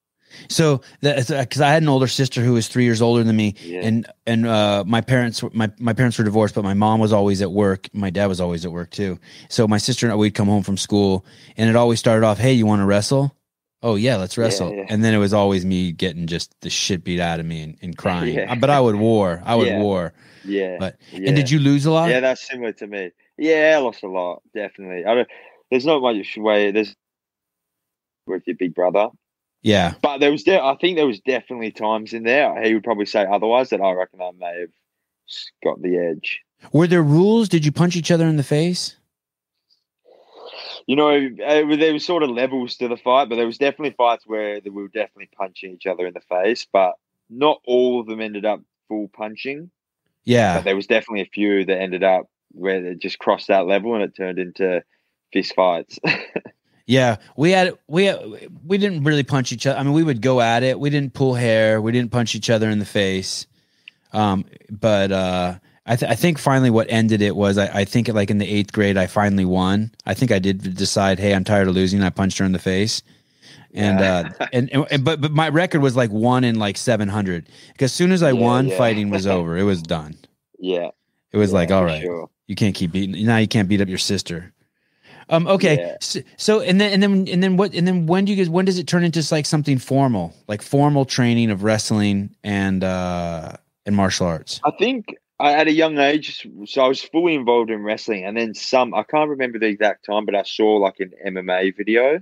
So 0.49 0.81
that 1.01 1.27
because 1.27 1.61
I 1.61 1.69
had 1.69 1.83
an 1.83 1.89
older 1.89 2.07
sister 2.07 2.41
who 2.41 2.53
was 2.53 2.67
three 2.67 2.85
years 2.85 3.01
older 3.01 3.23
than 3.23 3.35
me, 3.35 3.55
Yeah. 3.61 3.81
and 3.83 4.07
and 4.25 4.47
uh, 4.47 4.83
my 4.85 5.01
parents 5.01 5.43
my 5.53 5.71
my 5.79 5.93
parents 5.93 6.17
were 6.17 6.23
divorced, 6.23 6.55
but 6.55 6.63
my 6.63 6.73
mom 6.73 6.99
was 6.99 7.13
always 7.13 7.41
at 7.41 7.51
work. 7.51 7.87
My 7.93 8.09
dad 8.09 8.25
was 8.27 8.41
always 8.41 8.65
at 8.65 8.71
work 8.71 8.89
too. 8.89 9.19
So 9.49 9.67
my 9.67 9.77
sister 9.77 10.05
and 10.07 10.13
I 10.13 10.15
we'd 10.15 10.33
come 10.33 10.47
home 10.47 10.63
from 10.63 10.77
school, 10.77 11.25
and 11.55 11.69
it 11.69 11.75
always 11.75 11.99
started 11.99 12.25
off, 12.25 12.39
"Hey, 12.39 12.53
you 12.53 12.65
want 12.65 12.81
to 12.81 12.85
wrestle?" 12.85 13.35
Oh 13.83 13.95
yeah, 13.95 14.15
let's 14.15 14.37
wrestle. 14.37 14.73
yeah. 14.73 14.85
And 14.89 15.03
then 15.03 15.13
it 15.13 15.17
was 15.17 15.33
always 15.33 15.65
me 15.65 15.91
getting 15.91 16.25
just 16.25 16.55
the 16.61 16.69
shit 16.69 17.03
beat 17.03 17.19
out 17.19 17.39
of 17.39 17.45
me 17.45 17.61
and, 17.61 17.77
and 17.81 17.97
crying. 18.03 18.33
Yeah. 18.33 18.55
But 18.55 18.69
I 18.69 18.79
would 18.79 18.95
war. 18.95 19.41
I 19.45 19.55
would 19.55 19.67
Yeah. 19.67 19.79
war. 19.81 20.13
yeah. 20.45 20.77
But 20.79 20.97
yeah. 21.11 21.27
and 21.27 21.35
did 21.35 21.51
you 21.51 21.59
lose 21.59 21.85
a 21.85 21.91
lot? 21.91 22.09
Yeah, 22.09 22.21
that's 22.21 22.47
similar 22.47 22.71
to 22.73 22.87
me. 22.87 23.11
Yeah, 23.37 23.75
I 23.75 23.81
lost 23.81 24.03
a 24.03 24.07
lot, 24.07 24.41
definitely. 24.55 25.05
I 25.05 25.13
don't. 25.15 25.27
There's 25.69 25.85
not 25.85 26.01
much 26.01 26.37
way. 26.37 26.71
There's 26.71 26.95
with 28.25 28.43
your 28.47 28.55
big 28.55 28.73
brother, 28.73 29.09
yeah. 29.63 29.95
but 30.01 30.19
there 30.19 30.31
was. 30.31 30.43
De- 30.43 30.63
I 30.63 30.77
think 30.79 30.95
there 30.95 31.07
was 31.07 31.19
definitely 31.19 31.71
times 31.71 32.13
in 32.13 32.23
there. 32.23 32.63
He 32.63 32.73
would 32.73 32.83
probably 32.83 33.05
say 33.05 33.25
otherwise. 33.25 33.69
That 33.71 33.81
I 33.81 33.91
reckon 33.91 34.21
I 34.21 34.31
may 34.39 34.59
have 34.61 34.69
got 35.63 35.81
the 35.81 35.97
edge. 35.97 36.41
Were 36.71 36.87
there 36.87 37.03
rules? 37.03 37.49
Did 37.49 37.65
you 37.65 37.71
punch 37.73 37.95
each 37.97 38.11
other 38.11 38.27
in 38.27 38.37
the 38.37 38.43
face? 38.43 38.95
You 40.85 40.95
know, 40.95 41.15
uh, 41.15 41.75
there 41.75 41.93
was 41.93 42.05
sort 42.05 42.23
of 42.23 42.29
levels 42.29 42.75
to 42.77 42.87
the 42.87 42.97
fight, 42.97 43.29
but 43.29 43.35
there 43.35 43.45
was 43.45 43.57
definitely 43.57 43.95
fights 43.95 44.25
where 44.27 44.59
we 44.63 44.69
were 44.69 44.87
definitely 44.87 45.29
punching 45.37 45.71
each 45.71 45.85
other 45.85 46.05
in 46.05 46.13
the 46.13 46.21
face, 46.21 46.67
but 46.71 46.93
not 47.29 47.61
all 47.65 48.01
of 48.01 48.07
them 48.07 48.19
ended 48.21 48.45
up 48.45 48.61
full 48.87 49.07
punching. 49.07 49.71
Yeah. 50.25 50.57
But 50.57 50.65
there 50.65 50.75
was 50.75 50.87
definitely 50.87 51.21
a 51.21 51.29
few 51.33 51.65
that 51.65 51.81
ended 51.81 52.03
up 52.03 52.29
where 52.51 52.81
they 52.81 52.95
just 52.95 53.19
crossed 53.19 53.47
that 53.47 53.65
level 53.65 53.95
and 53.95 54.03
it 54.03 54.15
turned 54.15 54.39
into 54.39 54.83
fist 55.31 55.55
fights. 55.55 55.99
Yeah, 56.85 57.17
we 57.37 57.51
had 57.51 57.77
we 57.87 58.05
had, 58.05 58.49
we 58.65 58.77
didn't 58.77 59.03
really 59.03 59.23
punch 59.23 59.51
each 59.51 59.65
other. 59.65 59.79
I 59.79 59.83
mean, 59.83 59.93
we 59.93 60.03
would 60.03 60.21
go 60.21 60.41
at 60.41 60.63
it. 60.63 60.79
We 60.79 60.89
didn't 60.89 61.13
pull 61.13 61.33
hair. 61.33 61.81
We 61.81 61.93
didn't 61.93 62.11
punch 62.11 62.35
each 62.35 62.49
other 62.49 62.69
in 62.69 62.79
the 62.79 62.85
face. 62.85 63.47
Um, 64.11 64.45
but 64.69 65.11
uh, 65.11 65.55
I, 65.85 65.95
th- 65.97 66.09
I 66.09 66.15
think 66.15 66.37
finally 66.39 66.69
what 66.69 66.87
ended 66.89 67.21
it 67.21 67.35
was 67.35 67.57
I, 67.57 67.67
I 67.81 67.85
think 67.85 68.07
like 68.07 68.29
in 68.31 68.37
the 68.37 68.47
eighth 68.49 68.71
grade 68.71 68.97
I 68.97 69.05
finally 69.07 69.43
won. 69.45 69.91
I 70.05 70.13
think 70.13 70.31
I 70.31 70.39
did 70.39 70.75
decide, 70.75 71.19
hey, 71.19 71.33
I'm 71.35 71.43
tired 71.43 71.67
of 71.67 71.75
losing. 71.75 72.01
I 72.01 72.09
punched 72.09 72.37
her 72.37 72.45
in 72.45 72.53
the 72.53 72.59
face, 72.59 73.01
and 73.73 73.99
Yeah. 73.99 74.29
uh, 74.39 74.47
and, 74.53 74.69
and, 74.73 74.87
and- 74.91 75.03
but 75.03 75.19
but 75.19 75.31
my 75.31 75.49
record 75.49 75.81
was 75.81 75.95
like 75.97 76.09
one 76.11 76.43
in 76.45 76.57
like 76.57 76.77
seven 76.77 77.09
hundred. 77.09 77.47
Because 77.73 77.91
as 77.91 77.93
soon 77.93 78.11
as 78.13 78.23
I 78.23 78.27
Yeah, 78.31 78.39
won, 78.41 78.67
yeah. 78.69 78.77
fighting 78.77 79.09
was 79.09 79.27
over. 79.37 79.57
It 79.57 79.63
was 79.63 79.81
done. 79.81 80.15
yeah. 80.59 80.89
It 81.33 81.37
was 81.37 81.51
like, 81.51 81.71
all 81.71 81.83
right, 81.83 82.03
sure. 82.03 82.29
you 82.47 82.55
can't 82.55 82.75
keep 82.75 82.91
beating 82.91 83.25
now. 83.25 83.37
You 83.37 83.47
can't 83.47 83.67
beat 83.67 83.81
up 83.81 83.89
your 83.89 83.97
sister. 83.97 84.53
Um. 85.29 85.47
Okay. 85.47 85.95
So, 85.99 86.19
so 86.37 86.59
and 86.61 86.79
then 86.79 86.93
and 86.93 87.01
then 87.03 87.27
and 87.27 87.41
then 87.43 87.57
what 87.57 87.73
and 87.73 87.87
then 87.87 88.05
when 88.07 88.23
do 88.25 88.31
you 88.31 88.37
guys 88.37 88.49
when 88.49 88.65
does 88.65 88.77
it 88.77 88.87
turn 88.87 89.03
into 89.03 89.25
like 89.31 89.45
something 89.47 89.79
formal, 89.79 90.33
like 90.47 90.61
formal 90.61 91.05
training 91.05 91.49
of 91.49 91.63
wrestling 91.63 92.35
and 92.43 92.83
uh 92.83 93.53
and 93.85 93.95
martial 93.95 94.27
arts? 94.27 94.59
I 94.63 94.71
think 94.77 95.07
I, 95.39 95.53
at 95.53 95.67
a 95.67 95.71
young 95.73 95.97
age, 95.97 96.47
so 96.65 96.83
I 96.83 96.87
was 96.87 97.01
fully 97.03 97.35
involved 97.35 97.71
in 97.71 97.83
wrestling, 97.83 98.23
and 98.25 98.37
then 98.37 98.53
some. 98.53 98.93
I 98.93 99.03
can't 99.03 99.29
remember 99.29 99.59
the 99.59 99.65
exact 99.67 100.05
time, 100.05 100.25
but 100.25 100.35
I 100.35 100.43
saw 100.43 100.77
like 100.77 100.99
an 100.99 101.11
MMA 101.25 101.75
video, 101.75 102.21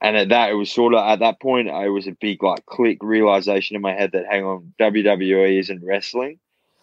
and 0.00 0.16
at 0.16 0.28
that, 0.28 0.50
it 0.50 0.54
was 0.54 0.70
sort 0.70 0.94
of 0.94 1.00
at 1.00 1.20
that 1.20 1.40
point, 1.40 1.70
I 1.70 1.88
was 1.88 2.06
a 2.06 2.12
big 2.20 2.42
like 2.42 2.64
click 2.66 2.98
realization 3.02 3.74
in 3.76 3.82
my 3.82 3.92
head 3.94 4.12
that 4.12 4.26
hang 4.30 4.44
on, 4.44 4.74
WWE 4.80 5.58
isn't 5.58 5.84
wrestling. 5.84 6.38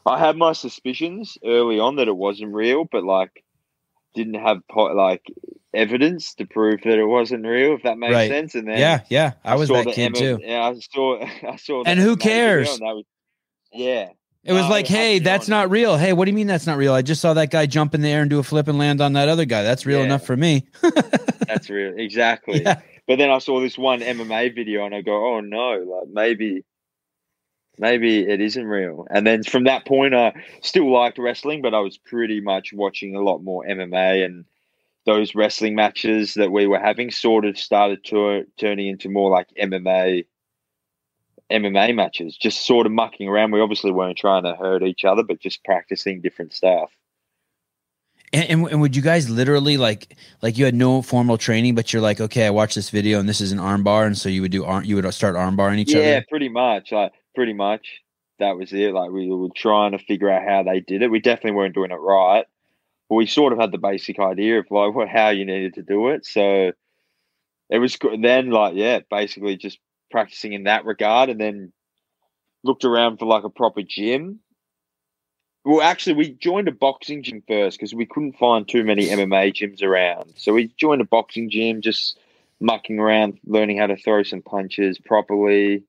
I 0.05 0.17
had 0.19 0.37
my 0.37 0.53
suspicions 0.53 1.37
early 1.45 1.79
on 1.79 1.97
that 1.97 2.07
it 2.07 2.15
wasn't 2.15 2.53
real, 2.53 2.85
but 2.85 3.03
like 3.03 3.43
didn't 4.15 4.35
have 4.35 4.61
like 4.95 5.25
evidence 5.73 6.33
to 6.35 6.45
prove 6.45 6.81
that 6.83 6.97
it 6.97 7.05
wasn't 7.05 7.45
real, 7.45 7.75
if 7.75 7.83
that 7.83 7.97
makes 7.97 8.13
Right. 8.13 8.29
sense. 8.29 8.55
And 8.55 8.67
then 8.67 8.79
yeah, 8.79 9.01
yeah. 9.09 9.33
I, 9.43 9.55
was 9.55 9.67
saw 9.67 9.83
that 9.83 9.93
kid 9.93 10.05
Emma- 10.05 10.17
too. 10.17 10.39
Yeah, 10.41 10.63
I 10.63 10.79
saw. 10.79 11.21
I 11.47 11.55
saw. 11.57 11.83
And 11.85 11.99
who 11.99 12.17
cares? 12.17 12.69
and 12.69 12.81
was- 12.81 13.05
yeah, 13.73 14.09
It 14.47 14.53
was 14.53 14.63
No, 14.63 14.69
like, 14.69 14.87
hey, 14.87 15.19
that's 15.19 15.49
not 15.49 15.69
real. 15.69 15.97
Hey, 15.97 16.13
what 16.13 16.23
do 16.25 16.31
you 16.31 16.35
mean 16.35 16.47
that's 16.47 16.65
not 16.65 16.77
real? 16.77 16.93
I 16.93 17.01
just 17.01 17.19
saw 17.21 17.33
that 17.33 17.51
guy 17.51 17.65
jump 17.65 17.93
in 17.93 18.01
the 18.01 18.09
air 18.09 18.21
and 18.21 18.29
do 18.29 18.39
a 18.39 18.43
flip 18.43 18.69
and 18.69 18.77
land 18.77 19.01
on 19.01 19.11
that 19.13 19.27
other 19.27 19.43
guy. 19.43 19.61
That's 19.61 19.85
real 19.85 19.99
Yeah. 19.99 20.05
enough 20.05 20.25
for 20.25 20.37
me. 20.37 20.65
that's 21.47 21.69
real. 21.69 21.93
Exactly. 21.97 22.61
Yeah. 22.63 22.79
But 23.07 23.17
then 23.17 23.29
I 23.29 23.39
saw 23.39 23.59
this 23.59 23.77
one 23.77 23.99
MMA 23.99 24.55
video 24.55 24.85
and 24.85 24.95
I 24.95 25.01
go, 25.01 25.35
oh 25.35 25.41
no, 25.41 25.83
like 25.85 26.07
maybe, 26.09 26.63
maybe 27.77 28.19
it 28.19 28.39
isn't 28.41 28.65
real. 28.65 29.05
And 29.09 29.27
then 29.27 29.43
from 29.43 29.65
that 29.65 29.85
point, 29.85 30.15
I 30.15 30.33
still 30.61 30.91
liked 30.91 31.17
wrestling, 31.17 31.61
but 31.61 31.73
I 31.73 31.79
was 31.79 31.97
pretty 31.97 32.39
much 32.41 32.71
watching 32.73 33.15
a 33.15 33.21
lot 33.21 33.39
more 33.39 33.65
MMA 33.65 34.23
and 34.25 34.45
those 35.05 35.35
wrestling 35.35 35.75
matches 35.75 36.33
that 36.35 36.51
we 36.51 36.67
were 36.67 36.79
having 36.79 37.11
sort 37.11 37.45
of 37.45 37.57
started 37.57 38.03
to 38.05 38.45
turning 38.57 38.87
into 38.87 39.09
more 39.09 39.29
like 39.29 39.47
MMA. 39.61 40.25
MMA 41.51 41.95
matches, 41.95 42.35
just 42.37 42.65
sort 42.65 42.85
of 42.85 42.91
mucking 42.91 43.27
around. 43.27 43.51
We 43.51 43.61
obviously 43.61 43.91
weren't 43.91 44.17
trying 44.17 44.43
to 44.43 44.55
hurt 44.55 44.83
each 44.83 45.05
other, 45.05 45.23
but 45.23 45.39
just 45.39 45.63
practicing 45.63 46.21
different 46.21 46.53
stuff. 46.53 46.91
And, 48.33 48.49
and, 48.49 48.67
and 48.71 48.81
would 48.81 48.95
you 48.95 49.01
guys 49.01 49.29
literally 49.29 49.77
like 49.77 50.17
like 50.41 50.57
you 50.57 50.65
had 50.65 50.75
no 50.75 51.01
formal 51.01 51.37
training, 51.37 51.75
but 51.75 51.93
you're 51.93 52.01
like, 52.01 52.19
okay, 52.19 52.45
I 52.45 52.49
watched 52.49 52.75
this 52.75 52.89
video 52.89 53.19
and 53.19 53.29
this 53.29 53.39
is 53.39 53.53
an 53.53 53.59
arm 53.59 53.83
bar, 53.83 54.05
and 54.05 54.17
so 54.17 54.27
you 54.27 54.41
would 54.41 54.51
do 54.51 54.65
arm, 54.65 54.83
you 54.83 54.95
would 54.95 55.13
start 55.13 55.35
arm 55.37 55.55
barring 55.55 55.79
each 55.79 55.93
yeah, 55.93 55.99
other. 55.99 56.07
Yeah, 56.07 56.21
pretty 56.29 56.49
much. 56.49 56.91
Like 56.91 57.13
pretty 57.33 57.53
much 57.53 58.01
that 58.39 58.57
was 58.57 58.73
it. 58.73 58.93
Like 58.93 59.11
we 59.11 59.29
were 59.29 59.47
trying 59.55 59.93
to 59.93 59.99
figure 59.99 60.29
out 60.29 60.47
how 60.47 60.63
they 60.63 60.81
did 60.81 61.01
it. 61.01 61.11
We 61.11 61.19
definitely 61.19 61.51
weren't 61.51 61.73
doing 61.73 61.91
it 61.91 61.95
right, 61.95 62.45
but 63.07 63.15
we 63.15 63.25
sort 63.25 63.53
of 63.53 63.59
had 63.59 63.71
the 63.71 63.77
basic 63.77 64.19
idea 64.19 64.59
of 64.59 64.65
like 64.69 64.93
what 64.93 65.07
how 65.07 65.29
you 65.29 65.45
needed 65.45 65.75
to 65.75 65.81
do 65.81 66.09
it. 66.09 66.25
So 66.25 66.73
it 67.69 67.79
was 67.79 67.95
good. 67.95 68.21
Then 68.21 68.49
like 68.49 68.75
yeah, 68.75 68.99
basically 69.09 69.55
just 69.55 69.79
practicing 70.09 70.53
in 70.53 70.63
that 70.63 70.85
regard, 70.85 71.29
and 71.29 71.39
then 71.39 71.71
looked 72.63 72.85
around 72.85 73.17
for 73.17 73.25
like 73.25 73.43
a 73.43 73.49
proper 73.49 73.81
gym. 73.81 74.39
Well, 75.65 75.81
actually, 75.81 76.15
we 76.15 76.29
joined 76.29 76.69
a 76.69 76.71
boxing 76.71 77.23
gym 77.23 77.43
first 77.47 77.77
because 77.77 77.93
we 77.93 78.05
couldn't 78.05 78.37
find 78.37 78.67
too 78.67 78.83
many 78.83 79.07
MMA 79.07 79.53
gyms 79.53 79.83
around. 79.83 80.33
So 80.37 80.53
we 80.53 80.71
joined 80.77 81.01
a 81.01 81.05
boxing 81.05 81.49
gym, 81.49 81.81
just 81.81 82.17
mucking 82.59 82.99
around, 82.99 83.39
learning 83.45 83.77
how 83.77 83.87
to 83.87 83.97
throw 83.97 84.23
some 84.23 84.41
punches 84.41 84.97
properly, 84.97 85.83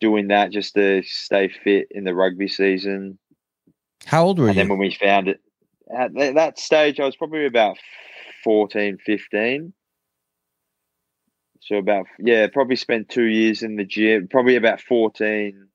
doing 0.00 0.28
that 0.28 0.50
just 0.50 0.74
to 0.74 1.02
stay 1.04 1.48
fit 1.48 1.88
in 1.90 2.04
the 2.04 2.14
rugby 2.14 2.48
season. 2.48 3.18
How 4.06 4.24
old 4.24 4.38
were 4.38 4.48
and 4.48 4.56
you? 4.56 4.62
And 4.62 4.70
then 4.70 4.78
when 4.78 4.88
we 4.88 4.94
found 4.94 5.28
it, 5.28 5.40
at 5.96 6.14
that 6.14 6.58
stage, 6.58 6.98
I 6.98 7.04
was 7.04 7.16
probably 7.16 7.46
about 7.46 7.78
14, 8.44 8.98
15. 8.98 9.72
So 11.60 11.76
about, 11.76 12.06
yeah, 12.18 12.46
probably 12.52 12.76
spent 12.76 13.08
two 13.08 13.24
years 13.24 13.62
in 13.62 13.76
the 13.76 13.84
gym, 13.84 14.28
probably 14.28 14.56
about 14.56 14.80
14, 14.80 15.68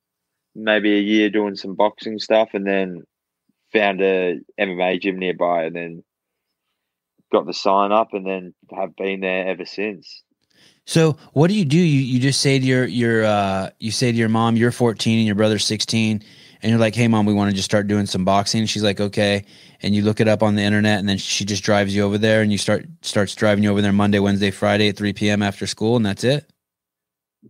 maybe 0.55 0.95
a 0.95 1.01
year 1.01 1.29
doing 1.29 1.55
some 1.55 1.75
boxing 1.75 2.19
stuff, 2.19 2.49
and 2.53 2.65
then 2.65 3.03
found 3.71 4.01
a 4.01 4.39
MMA 4.59 5.01
gym 5.01 5.19
nearby, 5.19 5.65
and 5.65 5.75
then 5.75 6.03
got 7.31 7.45
the 7.45 7.53
sign 7.53 7.91
up, 7.91 8.13
and 8.13 8.25
then 8.25 8.53
have 8.75 8.95
been 8.95 9.21
there 9.21 9.47
ever 9.47 9.65
since. 9.65 10.23
So 10.85 11.17
what 11.33 11.47
do 11.47 11.55
you 11.55 11.65
do? 11.65 11.77
You 11.77 11.99
you 11.99 12.19
just 12.19 12.41
say 12.41 12.59
to 12.59 12.65
your 12.65 12.85
your 12.85 13.25
uh 13.25 13.69
you 13.79 13.91
say 13.91 14.11
to 14.11 14.17
your 14.17 14.29
mom, 14.29 14.55
you're 14.55 14.71
14 14.71 15.17
and 15.17 15.25
your 15.25 15.35
brother's 15.35 15.65
16, 15.65 16.23
and 16.61 16.69
you're 16.69 16.79
like, 16.79 16.95
hey 16.95 17.07
mom, 17.07 17.25
we 17.25 17.33
want 17.33 17.49
to 17.49 17.55
just 17.55 17.65
start 17.65 17.87
doing 17.87 18.05
some 18.05 18.25
boxing. 18.25 18.65
She's 18.65 18.83
like, 18.83 18.99
okay. 18.99 19.45
And 19.81 19.93
you 19.93 20.01
look 20.01 20.19
it 20.19 20.27
up 20.27 20.41
on 20.41 20.55
the 20.55 20.61
internet, 20.61 20.99
and 20.99 21.07
then 21.07 21.17
she 21.17 21.45
just 21.45 21.63
drives 21.63 21.95
you 21.95 22.03
over 22.03 22.17
there, 22.17 22.41
and 22.41 22.51
you 22.51 22.57
start 22.57 22.85
starts 23.01 23.35
driving 23.35 23.63
you 23.63 23.71
over 23.71 23.81
there 23.81 23.93
Monday, 23.93 24.19
Wednesday, 24.19 24.51
Friday 24.51 24.89
at 24.89 24.97
3 24.97 25.13
p.m. 25.13 25.41
after 25.41 25.67
school, 25.67 25.95
and 25.95 26.05
that's 26.05 26.23
it. 26.23 26.49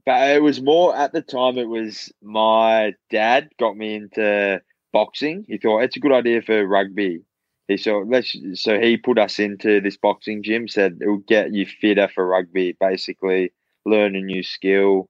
But 0.06 0.32
it 0.32 0.42
was 0.42 0.62
more 0.62 0.96
at 0.96 1.14
the 1.14 1.22
time. 1.22 1.58
It 1.58 1.70
was 1.70 2.12
my 2.22 2.94
dad 3.10 3.50
got 3.60 3.78
me 3.78 3.96
into 3.96 4.62
boxing. 4.92 5.46
He 5.48 5.58
thought 5.58 5.84
it's 5.84 5.98
a 5.98 6.00
good 6.00 6.12
idea 6.12 6.42
for 6.42 6.66
rugby. 6.66 7.22
He 7.68 7.78
so 7.78 8.06
let's 8.08 8.36
so 8.54 8.80
he 8.80 8.98
put 8.98 9.18
us 9.18 9.40
into 9.40 9.82
this 9.82 9.98
boxing 9.98 10.44
gym. 10.44 10.68
Said 10.68 11.00
it 11.02 11.08
will 11.08 11.18
get 11.18 11.54
you 11.54 11.66
fitter 11.66 12.08
for 12.14 12.26
rugby. 12.28 12.76
Basically, 12.80 13.54
learn 13.86 14.16
a 14.16 14.22
new 14.22 14.44
skill. 14.44 15.10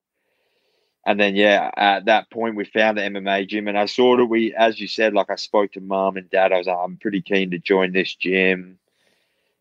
And 1.05 1.19
then 1.19 1.35
yeah, 1.35 1.69
at 1.77 2.05
that 2.05 2.31
point 2.31 2.55
we 2.55 2.65
found 2.65 2.97
the 2.97 3.03
MMA 3.03 3.47
gym, 3.47 3.67
and 3.67 3.77
I 3.77 3.85
sort 3.85 4.19
of 4.19 4.27
we, 4.27 4.53
as 4.55 4.79
you 4.79 4.87
said, 4.87 5.13
like 5.13 5.29
I 5.29 5.35
spoke 5.35 5.73
to 5.73 5.81
mum 5.81 6.17
and 6.17 6.29
dad. 6.29 6.51
I 6.51 6.57
was 6.57 6.67
like, 6.67 6.77
I'm 6.81 6.97
pretty 6.97 7.21
keen 7.21 7.51
to 7.51 7.59
join 7.59 7.93
this 7.93 8.15
gym, 8.15 8.79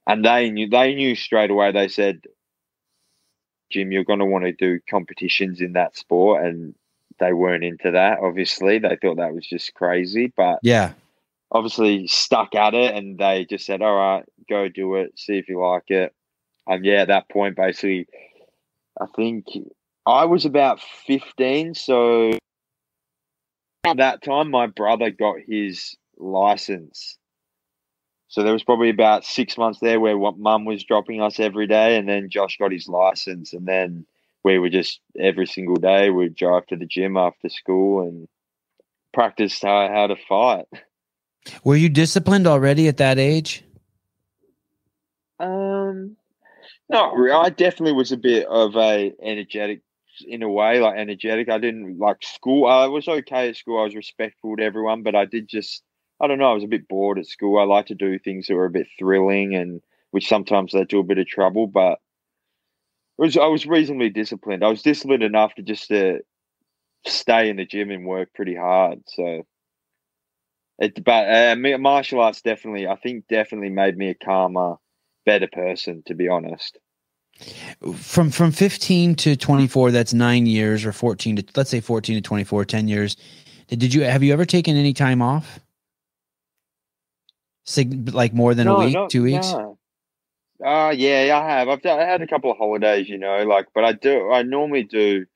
and 0.07 0.24
they 0.24 0.50
knew 0.50 0.68
they 0.68 0.94
knew 0.94 1.14
straight 1.14 1.50
away. 1.50 1.70
They 1.70 1.88
said, 1.88 2.22
Jim, 3.70 3.92
you're 3.92 4.04
going 4.04 4.20
to 4.20 4.24
want 4.24 4.44
to 4.44 4.52
do 4.52 4.80
competitions 4.88 5.61
in 5.61 5.74
that 5.74 5.96
sport, 5.96 6.44
and 6.44 6.74
they 7.18 7.35
weren't 7.35 7.64
into 7.64 7.90
that. 7.90 8.20
Obviously, 8.20 8.78
they 8.78 8.96
thought 8.96 9.18
that 9.18 9.35
was 9.35 9.46
just 9.46 9.74
crazy, 9.74 10.33
but 10.35 10.61
Yeah. 10.62 10.94
obviously 11.50 12.07
stuck 12.07 12.54
at 12.54 12.72
it, 12.72 12.94
and 12.94 13.18
they 13.18 13.44
just 13.44 13.66
said, 13.66 13.83
"All 13.83 13.94
right, 13.94 14.24
go 14.48 14.68
do 14.68 14.94
it, 14.94 15.18
see 15.18 15.37
if 15.37 15.48
you 15.50 15.61
like 15.61 15.90
it." 15.90 16.14
And 16.66 16.87
yeah, 16.87 17.02
at 17.02 17.09
that 17.09 17.28
point, 17.28 17.57
basically, 17.57 18.07
I 18.98 19.04
think 19.14 19.46
I 20.07 20.27
was 20.27 20.45
about 20.45 20.81
fifteen, 21.07 21.75
so 21.75 22.33
at 23.87 23.97
that 23.99 24.23
time, 24.23 24.51
my 24.51 24.67
brother 24.67 25.11
got 25.11 25.37
his 25.47 25.97
license. 26.19 27.19
So 28.29 28.43
there 28.43 28.53
was 28.53 28.64
probably 28.64 28.90
about 28.90 29.25
six 29.25 29.57
months 29.57 29.79
there 29.81 30.01
where 30.01 30.19
what 30.19 30.38
mum 30.38 30.64
was 30.64 30.83
dropping 30.83 31.23
us 31.23 31.38
every 31.38 31.67
day, 31.67 31.97
and 31.97 32.09
then 32.09 32.31
Josh 32.31 32.57
got 32.59 32.73
his 32.73 32.88
license, 32.88 33.53
and 33.53 33.67
then 33.67 34.07
we 34.43 34.59
were 34.59 34.71
just 34.71 35.01
every 35.19 35.47
single 35.47 35.77
day 35.77 36.11
we'd 36.11 36.35
drive 36.35 36.67
to 36.67 36.77
the 36.77 36.85
gym 36.85 37.17
after 37.17 37.49
school 37.49 38.03
and 38.03 38.29
practice 39.12 39.62
how, 39.62 39.88
how 39.88 40.09
to 40.09 40.17
fight. 40.29 40.67
Were 41.62 41.77
you 41.77 41.88
disciplined 41.88 42.47
already 42.47 42.88
at 42.88 42.97
that 42.97 43.19
age? 43.19 43.64
Um, 45.38 46.17
not 46.88 47.14
really. 47.14 47.33
I 47.33 47.51
definitely 47.51 47.93
was 47.93 48.12
a 48.12 48.17
bit 48.17 48.47
of 48.47 48.77
a 48.77 49.12
energetic 49.23 49.81
in 50.27 50.42
a 50.42 50.50
way, 50.50 50.81
like 50.81 50.98
energetic. 50.98 51.48
I 51.48 51.59
didn't 51.59 51.98
like 51.98 52.18
school. 52.22 52.66
I 52.66 52.87
was 52.87 53.09
okay 53.09 53.48
at 53.48 53.57
school. 53.57 53.81
I 53.81 53.85
was 53.85 53.94
respectful 53.94 54.57
to 54.57 54.62
everyone, 54.62 55.03
but 55.03 55.14
I 55.14 55.24
did 55.24 55.48
just, 55.48 55.83
I 56.20 56.27
don't 56.27 56.38
know. 56.38 56.50
I 56.50 56.55
was 56.55 56.64
a 56.64 56.68
bit 56.68 56.88
bored 56.88 57.18
at 57.18 57.27
school. 57.27 57.59
I 57.59 57.64
like 57.64 57.87
to 57.87 57.94
do 57.94 58.18
things 58.18 58.46
that 58.46 58.55
were 58.55 58.66
a 58.66 58.70
bit 58.70 58.87
thrilling 58.98 59.55
and 59.55 59.81
which 60.11 60.29
sometimes 60.29 60.72
led 60.72 60.90
to 60.90 61.00
a 61.00 61.05
bit 61.05 61.18
of 61.18 61.27
trouble, 61.27 61.66
but 61.66 61.98
it 63.18 63.22
was, 63.22 63.37
I 63.37 63.46
was 63.46 63.66
reasonably 63.66 64.11
disciplined. 64.11 64.64
I 64.64 64.68
was 64.68 64.83
disciplined 64.83 65.24
enough 65.24 65.55
to 65.57 65.62
just 65.62 65.88
to 65.88 66.20
stay 67.07 67.48
in 67.48 67.57
the 67.57 67.64
gym 67.64 67.90
and 67.90 68.07
work 68.07 68.33
pretty 68.33 68.55
hard. 68.55 69.00
So, 69.07 69.44
it, 70.79 71.05
but 71.05 71.29
uh, 71.29 71.57
martial 71.79 72.20
arts 72.20 72.42
definitely, 72.42 72.87
I 72.87 72.96
think, 72.96 73.27
definitely 73.29 73.70
made 73.70 73.96
me 73.96 74.11
a 74.11 74.14
calmer, 74.14 74.77
better 75.27 75.48
person. 75.53 76.03
To 76.07 76.14
be 76.14 76.29
honest, 76.29 76.79
From 77.97 78.31
from 78.31 78.53
15 78.53 79.14
to 79.16 79.37
24, 79.37 79.90
that's 79.90 80.14
nine 80.14 80.47
years, 80.47 80.85
or 80.85 80.92
14 80.92 81.37
to 81.37 81.44
let's 81.57 81.70
say 81.70 81.81
14 81.81 82.16
to 82.16 82.20
24, 82.20 82.64
10 82.64 82.88
years. 82.88 83.16
Did 83.68 83.92
you 83.92 84.03
have 84.03 84.23
you 84.23 84.33
ever 84.33 84.44
taken 84.44 84.77
any 84.77 84.92
time 84.92 85.20
off? 85.20 85.61
Sig- 87.64 88.12
like 88.14 88.33
more 88.33 88.55
than 88.55 88.68
a 88.68 88.79
week, 88.79 88.94
no, 88.94 89.09
two 89.09 89.23
weeks? 89.25 89.51
no. 89.51 89.79
Uh, 90.64 90.90
yeah, 90.97 91.37
I 91.37 91.51
have. 91.51 91.68
I've 91.68 91.83
done, 91.83 91.99
I 91.99 92.05
had 92.05 92.23
a 92.23 92.27
couple 92.27 92.51
of 92.51 92.57
holidays, 92.57 93.09
you 93.09 93.18
know, 93.18 93.42
like, 93.42 93.66
but 93.75 93.85
I 93.85 93.92
do. 93.92 94.31
I 94.31 94.42
normally 94.42 94.85
do 94.85 95.27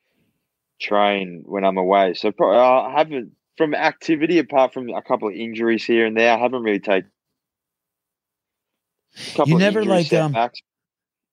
train 0.80 1.42
when 1.44 1.64
I'm 1.64 1.76
away. 1.76 2.14
So 2.14 2.32
I 2.40 2.94
haven't 2.96 3.32
from 3.56 3.74
activity 3.74 4.38
apart 4.38 4.72
from 4.72 4.88
a 4.90 5.02
couple 5.02 5.28
of 5.28 5.34
injuries 5.34 5.84
here 5.84 6.06
and 6.06 6.16
there. 6.16 6.32
I 6.32 6.38
haven't 6.38 6.62
really 6.62 6.78
taken. 6.78 7.11
a 9.16 9.37
couple 9.37 9.48
You 9.48 9.54
of 9.56 9.61
never, 9.61 9.84
like, 9.84 10.12
um, 10.12 10.32
setbacks. 10.32 10.61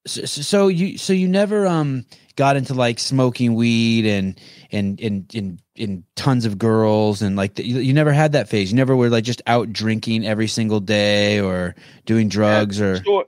So, 0.08 0.26
so 0.26 0.68
you 0.68 0.98
so 0.98 1.14
you 1.14 1.28
never 1.28 1.66
um 1.66 2.06
got 2.36 2.58
into 2.58 2.74
like 2.74 3.00
smoking 3.00 3.56
weed 3.56 4.06
and 4.06 4.40
and 4.72 5.00
and 5.00 5.34
and, 5.34 5.60
and 5.78 6.04
tons 6.16 6.46
of 6.46 6.58
girls 6.58 7.22
and 7.22 7.36
like 7.36 7.56
the, 7.56 7.66
you, 7.66 7.80
you 7.80 7.94
never 7.94 8.14
had 8.14 8.34
that 8.34 8.50
phase. 8.50 8.72
You 8.72 8.76
never 8.76 8.96
were 8.96 9.10
like 9.10 9.24
just 9.24 9.42
out 9.48 9.74
drinking 9.74 10.26
every 10.26 10.48
single 10.48 10.80
day 10.80 11.40
or 11.40 11.76
doing 12.06 12.30
drugs 12.30 12.80
or 12.80 13.04
Sure. 13.04 13.26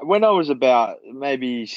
When 0.00 0.22
I 0.22 0.30
was 0.30 0.48
about 0.48 0.98
maybe 1.12 1.68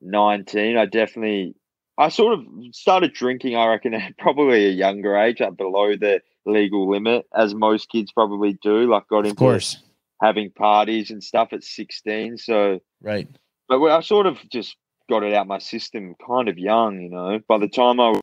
19, 0.00 0.76
I 0.76 0.86
definitely, 0.86 1.54
I 1.96 2.08
sort 2.08 2.34
of 2.34 2.46
started 2.72 3.12
drinking, 3.12 3.56
I 3.56 3.66
reckon, 3.66 3.94
at 3.94 4.16
probably 4.18 4.66
a 4.66 4.70
younger 4.70 5.16
age, 5.16 5.40
like 5.40 5.56
below 5.56 5.96
the 5.96 6.20
legal 6.46 6.90
limit, 6.90 7.26
as 7.34 7.54
most 7.54 7.88
kids 7.90 8.12
probably 8.12 8.58
do. 8.62 8.90
Like, 8.90 9.08
got 9.08 9.20
of 9.20 9.26
into 9.26 9.36
course, 9.36 9.78
having 10.20 10.50
parties 10.50 11.10
and 11.10 11.22
stuff 11.22 11.52
at 11.52 11.64
16. 11.64 12.38
So, 12.38 12.80
right? 13.00 13.28
but 13.68 13.82
I 13.82 14.00
sort 14.00 14.26
of 14.26 14.38
just 14.50 14.76
got 15.08 15.22
it 15.22 15.34
out 15.34 15.46
my 15.46 15.58
system 15.58 16.14
kind 16.26 16.48
of 16.48 16.58
young, 16.58 17.00
you 17.00 17.10
know. 17.10 17.40
By 17.48 17.58
the 17.58 17.68
time 17.68 18.00
I 18.00 18.10
was 18.10 18.20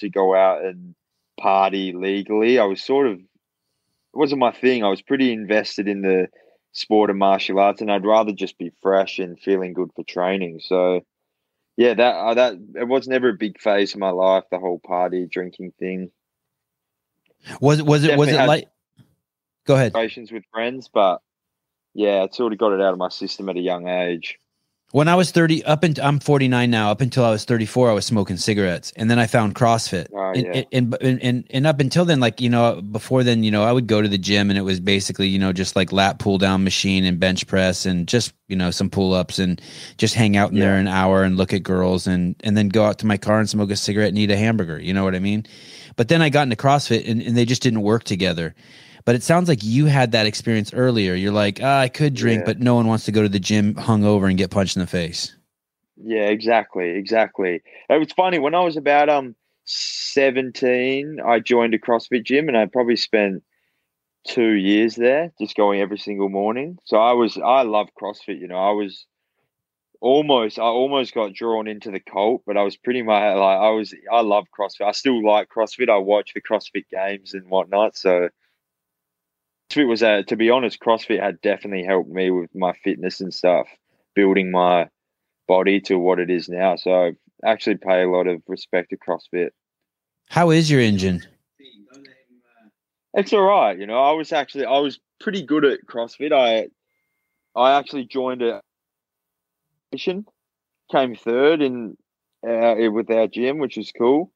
to 0.00 0.08
go 0.08 0.34
out 0.34 0.64
and 0.64 0.94
party 1.38 1.92
legally, 1.92 2.58
I 2.58 2.64
was 2.64 2.82
sort 2.82 3.06
of 3.06 3.18
it 3.18 4.18
wasn't 4.18 4.40
my 4.40 4.52
thing. 4.52 4.82
I 4.82 4.88
was 4.88 5.02
pretty 5.02 5.32
invested 5.32 5.86
in 5.86 6.02
the 6.02 6.28
sport 6.72 7.10
of 7.10 7.16
martial 7.16 7.58
arts, 7.58 7.80
and 7.80 7.90
I'd 7.90 8.04
rather 8.04 8.32
just 8.32 8.58
be 8.58 8.72
fresh 8.82 9.18
and 9.18 9.38
feeling 9.38 9.72
good 9.72 9.90
for 9.94 10.04
training. 10.04 10.60
So, 10.62 11.02
yeah, 11.76 11.94
that 11.94 12.14
uh, 12.14 12.34
that 12.34 12.54
it 12.74 12.88
was 12.88 13.06
never 13.06 13.28
a 13.30 13.34
big 13.34 13.60
phase 13.60 13.94
of 13.94 14.00
my 14.00 14.10
life. 14.10 14.44
The 14.50 14.58
whole 14.58 14.80
party 14.80 15.26
drinking 15.30 15.72
thing. 15.78 16.10
Was 17.60 17.78
it 17.78 17.86
was 17.86 18.04
it 18.04 18.18
was 18.18 18.28
it 18.28 18.38
had- 18.38 18.48
like? 18.48 18.68
Go 19.66 19.74
ahead. 19.74 19.94
With 19.94 20.44
friends, 20.52 20.88
but 20.92 21.20
yeah, 21.94 22.24
it's 22.24 22.40
already 22.40 22.56
got 22.56 22.72
it 22.72 22.80
out 22.80 22.92
of 22.92 22.98
my 22.98 23.08
system 23.08 23.48
at 23.48 23.56
a 23.56 23.60
young 23.60 23.88
age. 23.88 24.38
When 24.92 25.06
I 25.06 25.14
was 25.14 25.30
30, 25.30 25.64
up 25.66 25.84
and 25.84 25.96
I'm 26.00 26.18
49 26.18 26.68
now. 26.68 26.90
Up 26.90 27.00
until 27.00 27.24
I 27.24 27.30
was 27.30 27.44
34, 27.44 27.90
I 27.90 27.92
was 27.92 28.04
smoking 28.04 28.36
cigarettes, 28.36 28.92
and 28.96 29.08
then 29.08 29.20
I 29.20 29.28
found 29.28 29.54
CrossFit. 29.54 30.08
Oh, 30.12 30.32
and, 30.32 30.54
yeah. 30.54 30.62
and, 30.72 30.96
and 31.00 31.22
and 31.22 31.44
and 31.48 31.66
up 31.66 31.78
until 31.78 32.04
then, 32.04 32.18
like 32.18 32.40
you 32.40 32.50
know, 32.50 32.82
before 32.82 33.22
then, 33.22 33.44
you 33.44 33.52
know, 33.52 33.62
I 33.62 33.70
would 33.70 33.86
go 33.86 34.02
to 34.02 34.08
the 34.08 34.18
gym, 34.18 34.50
and 34.50 34.58
it 34.58 34.62
was 34.62 34.80
basically 34.80 35.28
you 35.28 35.38
know 35.38 35.52
just 35.52 35.76
like 35.76 35.92
lat 35.92 36.18
pull 36.18 36.38
down 36.38 36.64
machine 36.64 37.04
and 37.04 37.20
bench 37.20 37.46
press, 37.46 37.86
and 37.86 38.08
just 38.08 38.32
you 38.48 38.56
know 38.56 38.72
some 38.72 38.90
pull 38.90 39.14
ups, 39.14 39.38
and 39.38 39.62
just 39.96 40.14
hang 40.14 40.36
out 40.36 40.50
in 40.50 40.58
there 40.58 40.74
an 40.74 40.88
hour 40.88 41.22
and 41.22 41.36
look 41.36 41.52
at 41.52 41.62
girls, 41.62 42.08
and 42.08 42.34
and 42.42 42.56
then 42.56 42.68
go 42.68 42.84
out 42.84 42.98
to 42.98 43.06
my 43.06 43.16
car 43.16 43.38
and 43.38 43.48
smoke 43.48 43.70
a 43.70 43.76
cigarette 43.76 44.08
and 44.08 44.18
eat 44.18 44.32
a 44.32 44.36
hamburger. 44.36 44.80
You 44.80 44.92
know 44.92 45.04
what 45.04 45.14
I 45.14 45.20
mean? 45.20 45.46
But 45.94 46.08
then 46.08 46.20
I 46.20 46.30
got 46.30 46.42
into 46.42 46.56
CrossFit, 46.56 47.08
and, 47.08 47.22
and 47.22 47.36
they 47.36 47.44
just 47.44 47.62
didn't 47.62 47.82
work 47.82 48.02
together. 48.02 48.56
But 49.10 49.16
it 49.16 49.24
sounds 49.24 49.48
like 49.48 49.64
you 49.64 49.86
had 49.86 50.12
that 50.12 50.26
experience 50.26 50.72
earlier. 50.72 51.14
You're 51.14 51.32
like, 51.32 51.58
ah, 51.60 51.80
I 51.80 51.88
could 51.88 52.14
drink, 52.14 52.42
Yeah. 52.42 52.46
but 52.46 52.60
no 52.60 52.76
one 52.76 52.86
wants 52.86 53.06
to 53.06 53.10
go 53.10 53.22
to 53.22 53.28
the 53.28 53.40
gym 53.40 53.74
hungover 53.74 54.28
and 54.28 54.38
get 54.38 54.52
punched 54.52 54.76
in 54.76 54.80
the 54.80 54.86
face. 54.86 55.34
Yeah, 55.96 56.28
exactly, 56.28 56.90
exactly. 56.90 57.60
It 57.88 57.98
was 57.98 58.12
funny 58.12 58.38
when 58.38 58.54
I 58.54 58.60
was 58.60 58.76
about 58.76 59.08
um 59.08 59.34
seventeen. 59.64 61.18
I 61.26 61.40
joined 61.40 61.74
a 61.74 61.78
CrossFit 61.80 62.22
gym, 62.22 62.46
and 62.46 62.56
I 62.56 62.66
probably 62.66 62.94
spent 62.94 63.42
two 64.28 64.52
years 64.52 64.94
there, 64.94 65.32
just 65.40 65.56
going 65.56 65.80
every 65.80 65.98
single 65.98 66.28
morning. 66.28 66.78
So 66.84 66.96
I 66.98 67.14
was, 67.14 67.36
I 67.36 67.62
love 67.62 67.88
CrossFit. 68.00 68.38
You 68.38 68.46
know, 68.46 68.58
I 68.58 68.70
was 68.70 69.06
almost, 70.00 70.60
I 70.60 70.62
almost 70.62 71.14
got 71.14 71.34
drawn 71.34 71.66
into 71.66 71.90
the 71.90 71.98
cult, 71.98 72.42
but 72.46 72.56
I 72.56 72.62
was 72.62 72.76
pretty 72.76 73.02
much 73.02 73.36
like, 73.36 73.58
I 73.58 73.70
was, 73.70 73.92
I 74.12 74.20
love 74.20 74.46
CrossFit. 74.56 74.86
I 74.86 74.92
still 74.92 75.20
like 75.20 75.48
CrossFit. 75.48 75.90
I 75.90 75.96
watch 75.96 76.32
the 76.32 76.40
CrossFit 76.40 76.84
games 76.92 77.34
and 77.34 77.50
whatnot. 77.50 77.96
So. 77.96 78.28
CrossFit 79.70 79.88
was 79.88 80.02
a, 80.02 80.22
to 80.24 80.36
be 80.36 80.50
honest, 80.50 80.80
CrossFit 80.80 81.20
had 81.20 81.40
definitely 81.40 81.84
helped 81.84 82.10
me 82.10 82.30
with 82.30 82.54
my 82.54 82.72
fitness 82.84 83.20
and 83.20 83.32
stuff, 83.32 83.68
building 84.14 84.50
my 84.50 84.88
body 85.46 85.80
to 85.82 85.98
what 85.98 86.18
it 86.18 86.30
is 86.30 86.48
now. 86.48 86.76
So 86.76 86.92
I 86.92 87.12
actually 87.44 87.76
pay 87.76 88.02
a 88.02 88.08
lot 88.08 88.26
of 88.26 88.42
respect 88.46 88.90
to 88.90 88.96
CrossFit. 88.96 89.50
How 90.28 90.50
is 90.50 90.70
your 90.70 90.80
engine? 90.80 91.22
It's 93.14 93.32
all 93.32 93.42
right, 93.42 93.78
you 93.78 93.86
know. 93.86 94.02
I 94.02 94.12
was 94.12 94.32
actually 94.32 94.66
I 94.66 94.78
was 94.78 95.00
pretty 95.20 95.42
good 95.42 95.64
at 95.64 95.86
CrossFit. 95.86 96.32
I 96.32 96.68
I 97.58 97.76
actually 97.76 98.04
joined 98.04 98.42
a 98.42 98.62
mission, 99.92 100.24
came 100.92 101.16
third 101.16 101.60
in 101.60 101.96
uh, 102.46 102.74
with 102.92 103.10
our 103.10 103.26
gym, 103.26 103.58
which 103.58 103.76
was 103.76 103.90
cool. 103.90 104.32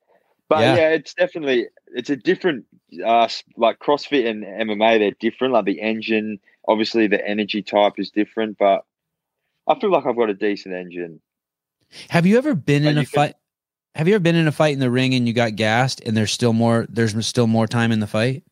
But 0.48 0.60
Yeah. 0.60 0.76
yeah. 0.76 0.88
it's 0.90 1.14
definitely 1.14 1.68
it's 1.94 2.10
a 2.10 2.16
different 2.16 2.66
uh 3.04 3.28
like 3.56 3.78
CrossFit 3.78 4.28
and 4.28 4.44
MMA. 4.44 4.98
They're 4.98 5.10
different. 5.18 5.54
Like 5.54 5.64
the 5.64 5.80
engine, 5.80 6.38
obviously 6.68 7.06
the 7.06 7.26
energy 7.26 7.62
type 7.62 7.94
is 7.98 8.10
different, 8.10 8.58
but 8.58 8.84
I 9.66 9.78
feel 9.78 9.90
like 9.90 10.04
I've 10.04 10.16
got 10.16 10.28
a 10.28 10.34
decent 10.34 10.74
engine. 10.74 11.20
Have 12.10 12.26
you 12.26 12.36
ever 12.36 12.54
been 12.54 12.82
But 12.82 12.90
in 12.90 12.98
a 12.98 13.04
can- 13.06 13.06
fight? 13.06 13.34
Have 13.94 14.08
you 14.08 14.14
ever 14.16 14.22
been 14.22 14.34
in 14.34 14.48
a 14.48 14.52
fight 14.52 14.72
in 14.74 14.80
the 14.80 14.90
ring 14.90 15.14
and 15.14 15.26
you 15.28 15.32
got 15.32 15.54
gassed 15.54 16.00
and 16.04 16.16
there's 16.16 16.32
still 16.32 16.52
more 16.52 16.84
there's 16.88 17.24
still 17.26 17.46
more 17.46 17.68
time 17.68 17.92
in 17.92 18.00
the 18.00 18.08
fight? 18.08 18.42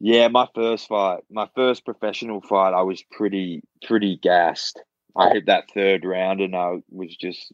Yeah, 0.00 0.28
my 0.28 0.46
first 0.54 0.86
fight, 0.88 1.24
my 1.30 1.48
first 1.56 1.84
professional 1.84 2.40
fight, 2.40 2.72
I 2.74 2.82
was 2.82 3.02
pretty 3.10 3.62
pretty 3.84 4.16
gassed. 4.16 4.80
I 5.16 5.30
hit 5.30 5.46
that 5.46 5.70
third 5.74 6.04
round 6.04 6.40
and 6.40 6.54
I 6.54 6.82
was 6.90 7.16
just 7.16 7.52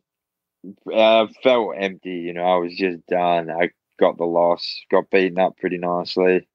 I 0.92 1.28
felt 1.42 1.74
empty, 1.78 2.16
you 2.16 2.34
know, 2.34 2.44
I 2.44 2.56
was 2.56 2.74
just 2.76 3.06
done. 3.06 3.48
I 3.50 3.70
got 3.98 4.16
the 4.18 4.24
loss, 4.24 4.80
got 4.90 5.10
beaten 5.10 5.38
up 5.38 5.56
pretty 5.58 5.78
nicely. 5.78 6.46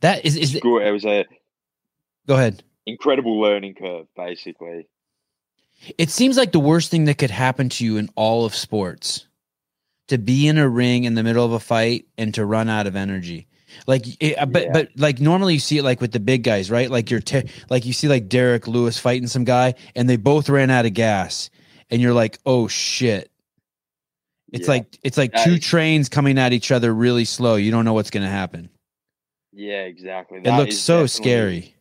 That 0.00 0.24
is 0.24 0.36
is 0.36 0.54
It's 0.54 0.62
good. 0.62 0.82
It 0.86 0.90
was 0.90 1.04
a 1.04 1.24
go 2.26 2.34
ahead. 2.34 2.62
incredible 2.86 3.40
learning 3.40 3.74
curve, 3.74 4.06
basically. 4.16 4.88
It 5.98 6.10
seems 6.10 6.36
like 6.36 6.52
the 6.52 6.58
worst 6.60 6.90
thing 6.90 7.04
that 7.04 7.18
could 7.18 7.30
happen 7.30 7.68
to 7.70 7.84
you 7.84 7.96
in 7.98 8.08
all 8.16 8.44
of 8.44 8.54
sports 8.54 9.26
to 10.08 10.18
be 10.18 10.48
in 10.48 10.56
a 10.58 10.68
ring 10.68 11.04
in 11.04 11.14
the 11.14 11.22
middle 11.22 11.44
of 11.44 11.52
a 11.52 11.60
fight 11.60 12.06
and 12.16 12.32
to 12.34 12.44
run 12.44 12.68
out 12.68 12.86
of 12.86 12.96
energy. 12.96 13.46
Like, 13.86 14.04
it, 14.22 14.36
uh, 14.38 14.46
but 14.46 14.62
Yeah. 14.64 14.72
but 14.72 14.88
like 14.96 15.20
normally 15.20 15.54
you 15.54 15.60
see 15.60 15.78
it 15.78 15.82
like 15.82 16.00
with 16.00 16.12
the 16.12 16.20
big 16.20 16.42
guys, 16.44 16.70
right? 16.70 16.90
Like 16.90 17.10
you're 17.10 17.20
te- 17.20 17.48
like 17.68 17.84
you 17.84 17.92
see 17.92 18.08
like 18.08 18.28
Derrick 18.28 18.66
Lewis 18.66 18.98
fighting 18.98 19.28
some 19.28 19.44
guy, 19.44 19.74
and 19.94 20.08
they 20.08 20.16
both 20.16 20.48
ran 20.48 20.70
out 20.70 20.86
of 20.86 20.94
gas, 20.94 21.50
and 21.90 22.00
you're 22.00 22.14
like, 22.14 22.38
oh 22.46 22.66
shit. 22.68 23.30
It's 24.56 24.66
Yeah. 24.68 24.74
like 24.74 24.98
it's 25.02 25.16
like 25.18 25.32
That 25.32 25.44
two 25.44 25.54
is- 25.54 25.60
trains 25.60 26.08
coming 26.08 26.38
at 26.38 26.52
each 26.52 26.72
other 26.72 26.92
really 26.94 27.24
slow. 27.24 27.56
You 27.56 27.70
don't 27.70 27.84
know 27.84 27.92
what's 27.94 28.10
going 28.10 28.24
to 28.24 28.30
happen. 28.30 28.68
Yeah, 29.52 29.82
exactly. 29.82 30.40
It 30.44 30.50
looks 30.56 30.76
so 30.76 31.06
scary. 31.06 31.74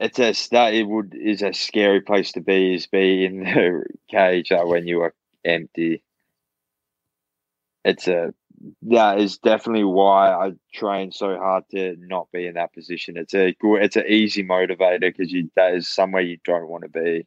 It's 0.00 0.18
a 0.18 0.32
that 0.52 0.74
it 0.74 0.84
would 0.86 1.14
is 1.14 1.42
a 1.42 1.52
scary 1.52 2.00
place 2.00 2.32
to 2.32 2.40
be. 2.40 2.74
Is 2.74 2.86
be 2.86 3.24
in 3.26 3.40
the 3.40 3.84
cage 4.10 4.50
when 4.52 4.86
you 4.86 5.00
are 5.02 5.14
empty. 5.44 6.02
It's 7.84 8.06
a 8.08 8.32
that 8.82 9.20
is 9.20 9.38
definitely 9.38 9.84
why 9.84 10.30
I 10.32 10.52
train 10.74 11.12
so 11.12 11.36
hard 11.38 11.64
to 11.70 11.96
not 12.00 12.28
be 12.32 12.46
in 12.46 12.54
that 12.54 12.72
position. 12.74 13.16
It's 13.16 13.34
a 13.34 13.54
good, 13.60 13.82
it's 13.82 13.96
an 13.96 14.04
easy 14.08 14.42
motivator 14.44 15.00
because 15.00 15.32
you 15.32 15.50
that 15.56 15.74
is 15.74 15.88
somewhere 15.88 16.22
you 16.22 16.38
don't 16.44 16.68
want 16.68 16.82
to 16.84 16.88
be. 16.90 17.26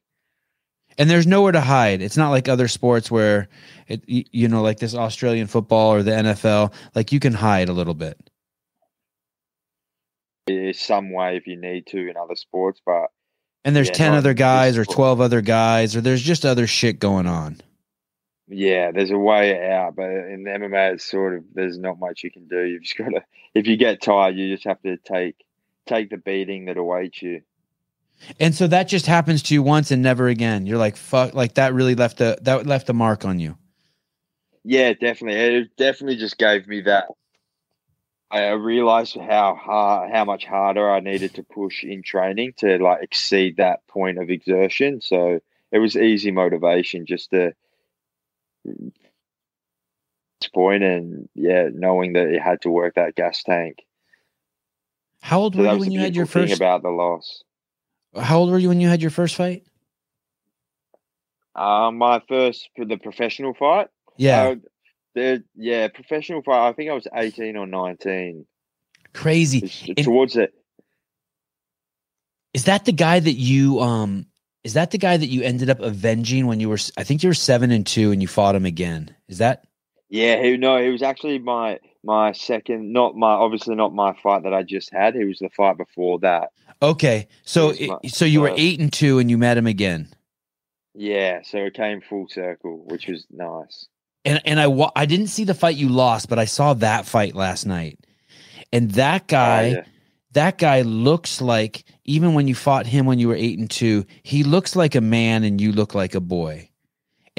And 1.01 1.09
there's 1.09 1.25
nowhere 1.25 1.51
to 1.51 1.61
hide. 1.61 2.03
It's 2.03 2.15
not 2.15 2.29
like 2.29 2.47
other 2.47 2.67
sports 2.67 3.09
where 3.09 3.47
it 3.87 4.03
you 4.07 4.47
know 4.47 4.61
like 4.61 4.77
this 4.77 4.93
Australian 4.93 5.47
football 5.47 5.95
or 5.95 6.03
the 6.03 6.11
NFL 6.11 6.73
like 6.93 7.11
you 7.11 7.19
can 7.19 7.33
hide 7.33 7.69
a 7.69 7.73
little 7.73 7.95
bit. 7.95 8.19
There's 10.45 10.79
some 10.79 11.11
way 11.11 11.37
if 11.37 11.47
you 11.47 11.57
need 11.57 11.87
to 11.87 12.07
in 12.07 12.17
other 12.17 12.35
sports, 12.35 12.81
but 12.85 13.07
And 13.65 13.75
there's 13.75 13.89
Yeah, 13.89 13.93
10 13.93 14.13
other 14.13 14.35
guys 14.35 14.77
or 14.77 14.85
12 14.85 15.19
other 15.19 15.41
guys 15.41 15.95
or 15.95 16.01
there's 16.01 16.21
just 16.21 16.45
other 16.45 16.67
shit 16.67 16.99
going 16.99 17.25
on. 17.25 17.57
yeah, 18.47 18.91
there's 18.91 19.09
a 19.09 19.17
way 19.17 19.71
out. 19.71 19.95
But 19.95 20.11
in 20.11 20.43
MMA, 20.43 20.93
it's 20.93 21.09
sort 21.09 21.33
of 21.35 21.45
there's 21.55 21.79
not 21.79 21.97
much 21.99 22.23
you 22.23 22.29
can 22.29 22.47
do. 22.47 22.61
You've 22.61 22.83
just 22.83 22.97
got 22.97 23.09
to 23.09 23.23
if 23.55 23.65
you 23.65 23.75
get 23.75 24.03
tired, 24.03 24.35
you 24.35 24.53
just 24.53 24.65
have 24.67 24.81
to 24.83 24.97
take 24.97 25.35
take 25.87 26.11
the 26.11 26.17
beating 26.17 26.65
that 26.65 26.77
awaits 26.77 27.23
you. 27.23 27.41
And 28.39 28.53
so 28.55 28.67
that 28.67 28.87
just 28.87 29.05
happens 29.05 29.43
to 29.43 29.53
you 29.53 29.63
once 29.63 29.91
and 29.91 30.01
never 30.01 30.27
again. 30.27 30.65
You're 30.65 30.77
like 30.77 30.95
fuck 30.95 31.33
like 31.33 31.55
that 31.55 31.73
really 31.73 31.95
left 31.95 32.21
a 32.21 32.37
that 32.41 32.65
left 32.65 32.89
a 32.89 32.93
mark 32.93 33.25
on 33.25 33.39
you. 33.39 33.57
Yeah, 34.63 34.93
definitely. 34.93 35.39
It 35.39 35.75
definitely 35.77 36.17
just 36.17 36.37
gave 36.37 36.67
me 36.67 36.81
that. 36.81 37.07
I 38.29 38.51
realized 38.51 39.17
how 39.17 39.55
hard, 39.55 40.11
how 40.11 40.23
much 40.23 40.45
harder 40.45 40.89
I 40.89 41.01
needed 41.01 41.33
to 41.33 41.43
push 41.43 41.83
in 41.83 42.01
training 42.01 42.53
to 42.57 42.77
like 42.77 43.03
exceed 43.03 43.57
that 43.57 43.85
point 43.87 44.19
of 44.19 44.29
exertion. 44.29 45.01
So 45.01 45.41
it 45.71 45.79
was 45.79 45.97
easy 45.97 46.31
motivation 46.31 47.05
just 47.05 47.31
to 47.31 47.53
point 50.53 50.83
and 50.83 51.29
yeah, 51.35 51.69
knowing 51.73 52.13
that 52.13 52.27
it 52.27 52.41
had 52.41 52.61
to 52.61 52.69
work 52.69 52.95
that 52.95 53.15
gas 53.15 53.43
tank. 53.43 53.85
How 55.21 55.39
old 55.39 55.55
So 55.55 55.61
were 55.61 55.73
you 55.73 55.79
when 55.79 55.91
you 55.91 55.99
had 55.99 56.15
your 56.15 56.25
first 56.25 56.53
about 56.53 56.81
the 56.81 56.89
loss. 56.89 57.43
How 58.19 58.39
old 58.39 58.51
were 58.51 58.59
you 58.59 58.69
when 58.69 58.81
you 58.81 58.87
had 58.87 59.01
your 59.01 59.11
first 59.11 59.35
fight? 59.35 59.63
Uh, 61.55 61.91
my 61.91 62.21
first 62.27 62.69
for 62.75 62.85
the 62.85 62.97
professional 62.97 63.53
fight. 63.53 63.87
Yeah. 64.17 64.43
Uh, 64.43 64.55
the 65.13 65.43
yeah 65.55 65.87
professional 65.89 66.41
fight. 66.41 66.69
I 66.69 66.73
think 66.73 66.89
I 66.89 66.93
was 66.93 67.07
eighteen 67.13 67.57
or 67.57 67.67
nineteen. 67.67 68.45
Crazy. 69.13 69.71
It's 69.87 70.03
towards 70.03 70.37
it. 70.37 70.53
Is 72.53 72.65
that 72.65 72.85
the 72.85 72.91
guy 72.91 73.19
that 73.19 73.33
you 73.33 73.79
um 73.79 74.27
is 74.63 74.73
that 74.73 74.91
the 74.91 74.97
guy 74.97 75.17
that 75.17 75.27
you 75.27 75.41
ended 75.41 75.69
up 75.69 75.79
avenging 75.79 76.47
when 76.47 76.59
you 76.59 76.69
were 76.69 76.77
I 76.97 77.03
think 77.03 77.23
you 77.23 77.29
were 77.29 77.33
7 77.33 77.71
and 77.71 77.85
2 77.85 78.11
and 78.11 78.21
you 78.21 78.27
fought 78.27 78.55
him 78.55 78.65
again. 78.65 79.15
Is 79.27 79.39
that 79.39 79.65
Yeah, 80.09 80.41
he 80.41 80.57
no, 80.57 80.81
he 80.81 80.89
was 80.89 81.01
actually 81.01 81.39
my 81.39 81.79
my 82.03 82.31
second, 82.31 82.91
not 82.91 83.15
my 83.15 83.31
obviously 83.31 83.75
not 83.75 83.93
my 83.93 84.13
fight 84.23 84.43
that 84.43 84.53
I 84.53 84.63
just 84.63 84.91
had. 84.91 85.15
He 85.15 85.25
was 85.25 85.39
the 85.39 85.49
fight 85.49 85.77
before 85.77 86.19
that. 86.19 86.51
Okay. 86.81 87.27
So 87.43 87.69
It 87.71 87.89
my 87.89 87.97
so 88.07 88.25
you 88.25 88.41
were 88.41 88.53
8 88.55 88.79
and 88.79 88.91
2 88.91 89.19
and 89.19 89.29
you 89.29 89.37
met 89.37 89.57
him 89.57 89.67
again. 89.67 90.07
Yeah, 90.93 91.41
so 91.43 91.59
it 91.59 91.73
came 91.73 92.01
full 92.01 92.27
circle, 92.27 92.83
which 92.87 93.07
was 93.07 93.25
nice. 93.31 93.87
And 94.25 94.41
and 94.45 94.59
I 94.59 94.67
wa- 94.67 94.91
I 94.95 95.05
didn't 95.05 95.27
see 95.27 95.43
the 95.45 95.53
fight 95.53 95.75
you 95.77 95.89
lost, 95.89 96.27
but 96.29 96.37
I 96.39 96.45
saw 96.45 96.73
that 96.75 97.05
fight 97.05 97.35
last 97.35 97.65
night. 97.65 97.99
And 98.73 98.91
that 98.91 99.23
Oh, 99.23 99.25
guy 99.27 99.67
yeah. 99.67 99.83
that 100.33 100.57
guy 100.57 100.81
looks 100.81 101.39
like 101.41 101.83
even 102.05 102.33
when 102.33 102.47
you 102.47 102.55
fought 102.55 102.87
him 102.87 103.05
when 103.05 103.19
you 103.19 103.27
were 103.27 103.35
8 103.35 103.59
and 103.59 103.69
2, 103.69 104.05
he 104.23 104.43
looks 104.43 104.75
like 104.75 104.95
a 104.95 105.01
man 105.01 105.43
and 105.43 105.61
you 105.61 105.71
look 105.71 105.93
like 105.95 106.15
a 106.15 106.19
boy. 106.21 106.69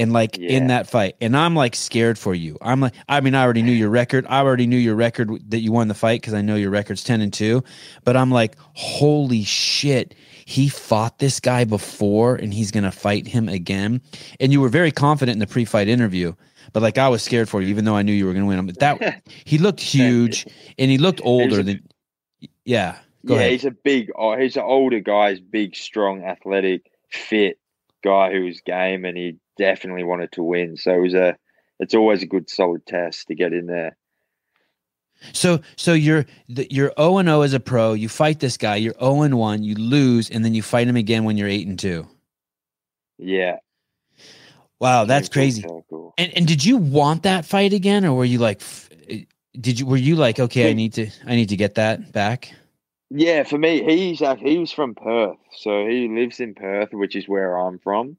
And 0.03 0.13
like 0.13 0.37
in 0.39 0.67
that 0.67 0.89
fight. 0.89 1.17
And 1.21 1.37
I'm 1.37 1.55
like 1.55 1.77
scared 1.77 2.19
for 2.19 2.35
you. 2.35 2.59
I'm 2.61 2.81
like, 2.81 2.95
I 3.09 3.21
mean, 3.21 3.35
I 3.35 3.43
already 3.43 3.63
knew 3.63 3.73
your 3.73 3.89
record. 3.89 4.27
I 4.29 4.41
already 4.41 4.67
knew 4.67 4.77
your 4.77 4.97
record 4.97 5.31
that 5.51 5.61
you 5.61 5.73
won 5.73 5.89
the 5.89 5.95
fight 5.95 6.21
because 6.21 6.35
I 6.35 6.43
know 6.43 6.57
your 6.57 6.71
record's 6.71 7.05
10 7.05 7.21
and 7.21 7.33
2. 7.33 7.63
But 8.05 8.17
I'm 8.17 8.31
like, 8.31 8.57
holy 8.75 9.45
shit. 9.45 10.15
He 10.45 10.69
fought 10.69 11.19
this 11.19 11.39
guy 11.39 11.65
before 11.65 12.35
and 12.35 12.53
he's 12.53 12.73
going 12.73 12.85
to 12.85 12.91
fight 12.91 13.29
him 13.29 13.49
again. 13.49 14.03
And 14.41 14.53
you 14.53 14.61
were 14.61 14.69
very 14.69 14.91
confident 14.91 15.37
in 15.37 15.39
the 15.39 15.47
pre 15.47 15.65
fight 15.65 15.89
interview. 15.89 16.35
But 16.73 16.83
like, 16.83 16.99
I 16.99 17.09
was 17.09 17.23
scared 17.23 17.49
for 17.49 17.63
you, 17.63 17.69
even 17.69 17.85
though 17.85 17.97
I 17.97 18.03
knew 18.03 18.13
you 18.13 18.27
were 18.27 18.33
going 18.33 18.45
to 18.45 18.49
win 18.49 18.59
him. 18.59 18.67
But 18.67 18.81
that, 18.81 19.23
he 19.45 19.59
looked 19.59 19.81
huge 19.81 20.47
and 20.79 20.91
he 20.91 20.99
looked 20.99 21.21
older 21.23 21.61
a- 21.61 21.63
than, 21.63 21.89
yeah. 22.65 22.99
Yeah, 23.25 23.37
ahead. 23.37 23.53
he's 23.53 23.65
a 23.65 23.71
big. 23.71 24.11
Oh, 24.17 24.37
he's 24.37 24.57
an 24.57 24.65
older 24.65 24.99
guy. 24.99 25.31
He's 25.31 25.41
big, 25.41 25.77
strong, 25.77 26.25
athletic, 26.25 26.91
fit 27.09 27.59
guy 28.03 28.33
who 28.33 28.45
was 28.45 28.61
game, 28.61 29.05
and 29.05 29.17
he 29.17 29.37
definitely 29.63 30.05
wanted 30.05 30.33
to 30.33 30.43
win. 30.43 30.77
So 30.77 30.93
it 30.93 31.01
was 31.01 31.15
a. 31.15 31.37
It's 31.79 31.95
always 31.95 32.23
a 32.23 32.27
good, 32.27 32.49
solid 32.49 32.87
test 32.87 33.29
to 33.29 33.35
get 33.35 33.53
in 33.53 33.67
there. 33.67 33.97
So 35.33 35.61
so 35.77 35.93
you're 35.93 36.27
you're 36.47 36.93
0 36.99 37.19
and 37.19 37.29
0 37.29 37.43
as 37.43 37.55
a 37.55 37.61
pro. 37.61 37.93
You 37.93 38.09
fight 38.09 38.41
this 38.41 38.57
guy. 38.57 38.77
You're 38.77 38.95
0 38.99 39.23
and 39.23 39.39
1. 39.39 39.63
You 39.63 39.75
lose, 39.77 40.31
and 40.31 40.45
then 40.45 40.55
you 40.55 40.63
fight 40.63 40.89
him 40.89 40.97
again 40.97 41.25
when 41.25 41.37
you're 41.37 41.49
8 41.49 41.67
and 41.67 41.79
2. 41.79 42.07
Yeah. 43.19 43.57
Wow, 44.81 45.05
that's 45.05 45.29
crazy. 45.29 45.63
circle. 45.63 46.15
And 46.19 46.33
and 46.37 46.47
did 46.47 46.65
you 46.65 46.77
want 46.77 47.23
that 47.23 47.45
fight 47.45 47.73
again, 47.73 48.05
or 48.05 48.15
were 48.15 48.25
you 48.25 48.39
like, 48.39 48.61
did 49.61 49.79
you 49.79 49.87
were 49.87 49.97
you 49.97 50.17
like, 50.17 50.41
okay, 50.41 50.71
I 50.71 50.73
need 50.73 50.95
to 50.95 51.09
I 51.27 51.37
need 51.37 51.51
to 51.51 51.57
get 51.57 51.77
that 51.77 52.13
back? 52.13 52.53
Yeah, 53.11 53.45
for 53.45 53.59
me, 53.59 53.85
he's 53.85 54.23
act- 54.23 54.41
he 54.41 54.59
was 54.59 54.73
from 54.73 54.95
Perth, 54.95 55.37
so 55.57 55.87
he 55.87 56.09
lives 56.09 56.41
in 56.41 56.55
Perth, 56.55 56.89
which 56.93 57.15
is 57.15 57.29
where 57.29 57.59
I'm 57.59 57.79
from. 57.79 58.17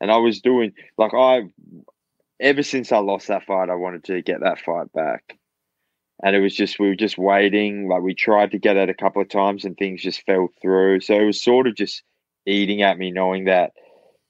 And 0.00 0.10
I 0.10 0.16
was 0.16 0.40
doing 0.40 0.72
like 0.98 1.14
I, 1.14 1.42
ever 2.40 2.62
since 2.62 2.92
I 2.92 2.98
lost 2.98 3.28
that 3.28 3.44
fight, 3.44 3.70
I 3.70 3.74
wanted 3.74 4.04
to 4.04 4.22
get 4.22 4.40
that 4.40 4.60
fight 4.60 4.92
back. 4.92 5.38
And 6.22 6.36
it 6.36 6.40
was 6.40 6.54
just 6.54 6.78
we 6.78 6.88
were 6.88 6.94
just 6.94 7.18
waiting. 7.18 7.88
Like 7.88 8.02
we 8.02 8.14
tried 8.14 8.52
to 8.52 8.58
get 8.58 8.76
it 8.76 8.88
a 8.88 8.94
couple 8.94 9.20
of 9.20 9.28
times, 9.28 9.64
and 9.64 9.76
things 9.76 10.02
just 10.02 10.24
fell 10.24 10.48
through. 10.62 11.00
So 11.00 11.14
it 11.14 11.24
was 11.24 11.42
sort 11.42 11.66
of 11.66 11.74
just 11.74 12.02
eating 12.46 12.82
at 12.82 12.98
me, 12.98 13.10
knowing 13.10 13.44
that 13.44 13.72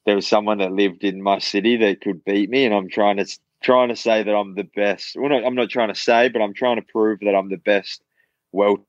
there 0.07 0.17
was 0.17 0.27
someone 0.27 0.59
that 0.59 0.73
lived 0.73 1.05
in 1.05 1.23
my 1.23 1.39
city 1.39 1.77
that 1.79 2.01
could 2.01 2.25
beat 2.25 2.51
me, 2.51 2.65
and 2.65 2.75
I'm 2.75 2.89
trying 2.89 3.19
to 3.19 3.27
trying 3.63 3.89
to 3.89 3.97
say 3.97 4.23
that 4.23 4.35
I'm 4.35 4.55
the 4.55 4.69
best. 4.77 5.17
Well, 5.17 5.33
I'm 5.33 5.55
not 5.55 5.71
trying 5.71 5.89
to 5.89 5.95
say, 5.95 6.29
but 6.29 6.43
I'm 6.43 6.55
trying 6.55 6.77
to 6.77 6.87
prove 6.93 7.21
that 7.21 7.35
I'm 7.35 7.49
the 7.49 7.57
best. 7.57 8.03
Well, 8.53 8.87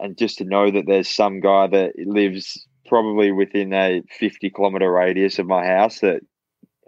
and 0.00 0.16
just 0.16 0.38
to 0.38 0.44
know 0.44 0.70
that 0.70 0.86
there's 0.86 1.08
some 1.08 1.40
guy 1.40 1.66
that 1.68 1.92
lives 1.98 2.66
probably 2.88 3.30
within 3.32 3.72
a 3.72 4.02
50 4.18 4.50
kilometer 4.50 4.90
radius 4.90 5.38
of 5.38 5.46
my 5.46 5.64
house 5.66 6.00
that 6.00 6.20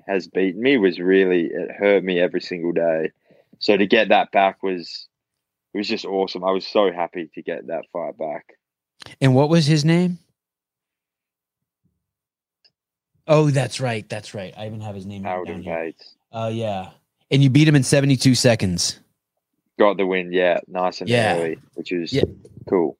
has 0.09 0.27
beaten 0.29 0.61
me 0.63 0.77
was 0.77 0.99
really 0.99 1.47
it 1.47 1.71
hurt 1.79 2.03
me 2.03 2.19
every 2.19 2.41
single 2.41 2.73
day 2.73 3.11
so 3.59 3.77
to 3.77 3.87
get 3.87 4.09
that 4.09 4.33
back 4.33 4.63
was 4.63 5.07
it 5.75 5.79
was 5.79 5.87
just 5.89 6.05
awesome 6.05 6.43
i 6.43 6.51
was 6.51 6.67
so 6.67 6.91
happy 6.91 7.31
to 7.35 7.43
get 7.43 7.67
that 7.69 7.85
fight 7.93 8.17
back 8.19 8.47
And 9.21 9.35
what 9.35 9.49
was 9.49 9.67
his 9.67 9.85
name? 9.85 10.19
Oh, 13.27 13.51
that's 13.51 13.81
right. 13.81 14.07
That's 14.09 14.35
right. 14.35 14.53
I 14.57 14.67
even 14.67 14.81
have 14.81 14.95
his 14.95 15.07
name. 15.07 15.23
written 15.25 15.63
down. 15.63 15.63
Bates 15.63 16.15
Oh 16.33 16.49
yeah. 16.49 16.91
And 17.31 17.43
you 17.43 17.49
beat 17.51 17.69
him 17.69 17.77
in 17.77 17.83
72 17.85 18.35
seconds. 18.35 18.99
got 19.79 19.97
the 19.97 20.07
win 20.07 20.33
yeah 20.33 20.59
nice 20.69 21.01
and 21.01 21.09
Yeah. 21.09 21.37
early 21.37 21.59
which 21.75 21.93
was 21.93 22.13
Yeah. 22.13 22.25
cool 22.69 22.99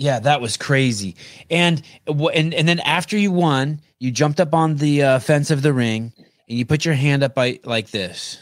Yeah, 0.00 0.18
that 0.20 0.40
was 0.40 0.56
crazy. 0.56 1.14
And 1.50 1.82
and 2.06 2.54
and 2.54 2.66
then 2.66 2.80
after 2.80 3.18
you 3.18 3.30
won, 3.32 3.82
you 3.98 4.10
jumped 4.10 4.40
up 4.40 4.54
on 4.54 4.76
the 4.76 5.02
uh, 5.02 5.18
fence 5.18 5.50
of 5.50 5.60
the 5.60 5.74
ring 5.74 6.14
and 6.48 6.58
you 6.58 6.64
put 6.64 6.86
your 6.86 6.94
hand 6.94 7.22
up 7.22 7.34
by 7.34 7.60
like 7.64 7.90
this. 7.90 8.38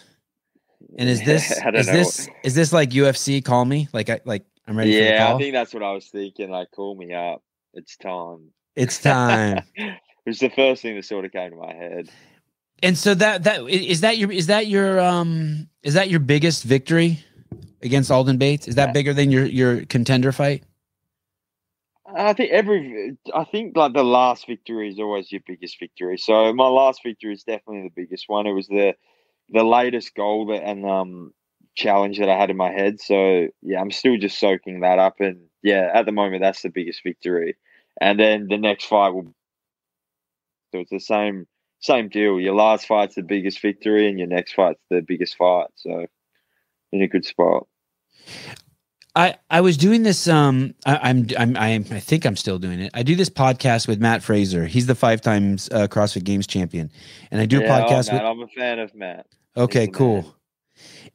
And 0.97 1.09
is 1.09 1.25
this 1.25 1.51
is 1.75 1.87
know. 1.89 1.93
this 1.93 2.29
is 2.45 2.55
this 2.55 2.73
like 2.73 2.91
UFC? 2.91 3.45
Call 3.45 3.65
me 3.65 3.89
like 3.93 4.09
I 4.09 4.21
like 4.25 4.45
I'm 4.69 4.79
ready 4.79 4.93
for 4.93 4.99
the 4.99 5.05
yeah 5.11 5.35
i 5.35 5.39
think 5.39 5.53
that's 5.53 5.75
what 5.75 5.83
i 5.83 5.91
was 5.93 6.07
thinking 6.09 6.51
like 6.51 6.71
call 6.71 6.95
me 6.95 7.13
up 7.13 7.43
it's 7.75 7.97
time 7.97 8.51
it's 8.77 9.01
time. 9.01 9.65
it 9.75 9.99
was 10.27 10.39
the 10.39 10.51
first 10.51 10.83
thing 10.83 10.95
that 10.95 11.05
sort 11.07 11.25
of 11.25 11.33
came 11.33 11.51
to 11.51 11.57
my 11.57 11.75
head 11.75 12.09
and 12.83 12.97
so 12.97 13.15
that 13.15 13.45
that 13.45 13.69
is 13.69 14.03
that 14.03 14.19
your 14.19 14.31
is 14.31 14.47
that 14.47 14.67
your 14.67 15.01
um 15.01 15.69
is 15.83 15.95
that 15.95 16.09
your 16.09 16.21
biggest 16.21 16.63
victory 16.65 17.25
against 17.83 18.11
Alden 18.11 18.39
Bates? 18.39 18.69
Is 18.69 18.75
that 18.77 18.89
Yeah. 18.89 18.93
bigger 18.93 19.15
than 19.15 19.31
your 19.31 19.47
your 19.47 19.85
contender 19.87 20.33
fight? 20.33 20.63
I 22.19 22.33
think 22.33 22.51
every, 22.51 23.17
I 23.33 23.45
think 23.45 23.77
like 23.77 23.93
the 23.93 24.03
last 24.05 24.47
victory 24.47 24.91
is 24.91 24.99
always 24.99 25.31
your 25.31 25.43
biggest 25.47 25.79
victory. 25.79 26.19
So 26.19 26.53
my 26.53 26.67
last 26.67 27.01
victory 27.05 27.33
is 27.33 27.45
definitely 27.45 27.83
the 27.83 28.03
biggest 28.03 28.25
one. 28.29 28.47
It 28.47 28.53
was 28.53 28.67
the, 28.67 28.95
the 29.51 29.65
latest 29.65 30.15
goal 30.15 30.47
that 30.47 30.63
and 30.65 30.85
um 30.85 31.33
challenge 31.79 32.19
that 32.19 32.29
I 32.29 32.37
had 32.37 32.51
in 32.51 32.57
my 32.57 32.71
head. 32.71 33.01
So 33.01 33.49
yeah, 33.63 33.81
I'm 33.81 33.91
still 33.91 34.19
just 34.19 34.39
soaking 34.39 34.81
that 34.81 34.99
up, 34.99 35.21
and 35.21 35.39
yeah, 35.63 35.91
at 35.95 36.05
the 36.07 36.13
moment 36.13 36.43
that's 36.43 36.63
the 36.63 36.69
biggest 36.69 37.03
victory. 37.03 37.57
And 38.01 38.19
then 38.19 38.49
the 38.49 38.59
next 38.59 38.87
fight 38.87 39.11
will, 39.11 39.33
so 40.73 40.81
it's 40.81 40.91
the 40.91 41.01
same 41.01 41.47
same 41.81 42.09
deal. 42.09 42.41
Your 42.41 42.55
last 42.55 42.87
fight's 42.87 43.15
the 43.15 43.23
biggest 43.23 43.63
victory, 43.63 44.09
and 44.09 44.19
your 44.19 44.29
next 44.29 44.55
fight's 44.55 44.83
the 44.91 45.01
biggest 45.01 45.37
fight. 45.37 45.69
So 45.77 46.07
in 46.93 47.03
a 47.03 47.09
good 47.09 47.25
spot. 47.25 47.67
I, 49.19 49.35
I 49.51 49.61
was 49.63 49.77
doing 49.77 50.05
this. 50.05 50.29
Um, 50.29 50.75
I, 50.87 50.97
I'm 51.11 51.27
I'm 51.37 51.57
I'm 51.57 51.85
I 51.91 51.99
think 51.99 52.25
I'm 52.25 52.37
still 52.37 52.59
doing 52.61 52.79
it. 52.81 52.93
I 52.95 53.03
do 53.03 53.17
this 53.17 53.29
podcast 53.29 53.89
with 53.89 54.01
Matt 54.01 54.23
Fraser. 54.23 54.65
He's 54.67 54.87
the 54.87 54.95
five 54.95 55.21
times 55.21 55.69
uh, 55.73 55.89
CrossFit 55.89 56.23
Games 56.23 56.47
champion, 56.47 56.91
and 57.33 57.41
I 57.41 57.47
do 57.47 57.59
a 57.59 57.63
Yeah, 57.63 57.79
oh, 57.79 57.81
podcast 57.91 58.13
man, 58.13 58.23
with. 58.23 58.31
I'm 58.31 58.41
a 58.43 58.47
fan 58.47 58.79
of 58.79 58.95
Matt. 58.95 59.27
Okay, 59.57 59.87
the 59.87 59.93
cool. 59.93 60.23
man. 60.23 60.33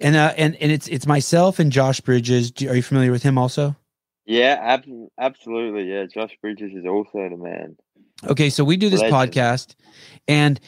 And 0.02 0.16
uh, 0.18 0.34
and 0.36 0.56
and 0.58 0.70
it's 0.72 0.90
it's 0.90 1.08
myself 1.08 1.60
and 1.60 1.72
Josh 1.72 2.02
Bridges. 2.02 2.52
Do, 2.52 2.70
are 2.70 2.76
you 2.76 2.84
familiar 2.84 3.12
with 3.12 3.24
him 3.24 3.38
also? 3.38 3.76
Yeah, 4.26 4.58
ab- 4.62 4.84
absolutely. 5.18 5.90
Yeah, 5.90 6.06
Josh 6.06 6.32
Bridges 6.42 6.74
is 6.74 6.86
also 6.86 7.30
the 7.30 7.38
man. 7.38 7.78
Okay, 8.26 8.50
so 8.50 8.66
we 8.66 8.76
do 8.76 8.90
this 8.90 9.02
Legend. 9.02 9.32
podcast, 9.32 9.76
and 10.28 10.60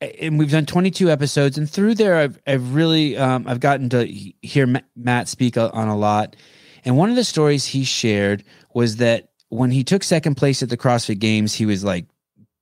and 0.00 0.38
we've 0.38 0.50
done 0.50 0.66
22 0.66 1.10
episodes, 1.10 1.58
and 1.58 1.68
through 1.68 1.96
there, 1.96 2.16
I've 2.16 2.38
I've 2.46 2.74
really 2.74 3.16
um, 3.16 3.46
I've 3.48 3.60
gotten 3.60 3.88
to 3.90 4.06
hear 4.06 4.80
Matt 4.94 5.28
speak 5.28 5.56
on 5.56 5.88
a 5.88 5.96
lot, 5.96 6.36
and 6.84 6.96
one 6.96 7.10
of 7.10 7.16
the 7.16 7.24
stories 7.24 7.66
he 7.66 7.84
shared 7.84 8.44
was 8.74 8.96
that 8.96 9.28
when 9.48 9.70
he 9.70 9.84
took 9.84 10.02
second 10.02 10.36
place 10.36 10.62
at 10.62 10.68
the 10.68 10.76
CrossFit 10.76 11.18
Games, 11.18 11.54
he 11.54 11.66
was 11.66 11.84
like, 11.84 12.06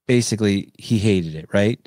basically, 0.06 0.72
he 0.78 0.98
hated 0.98 1.34
it, 1.34 1.48
right? 1.52 1.78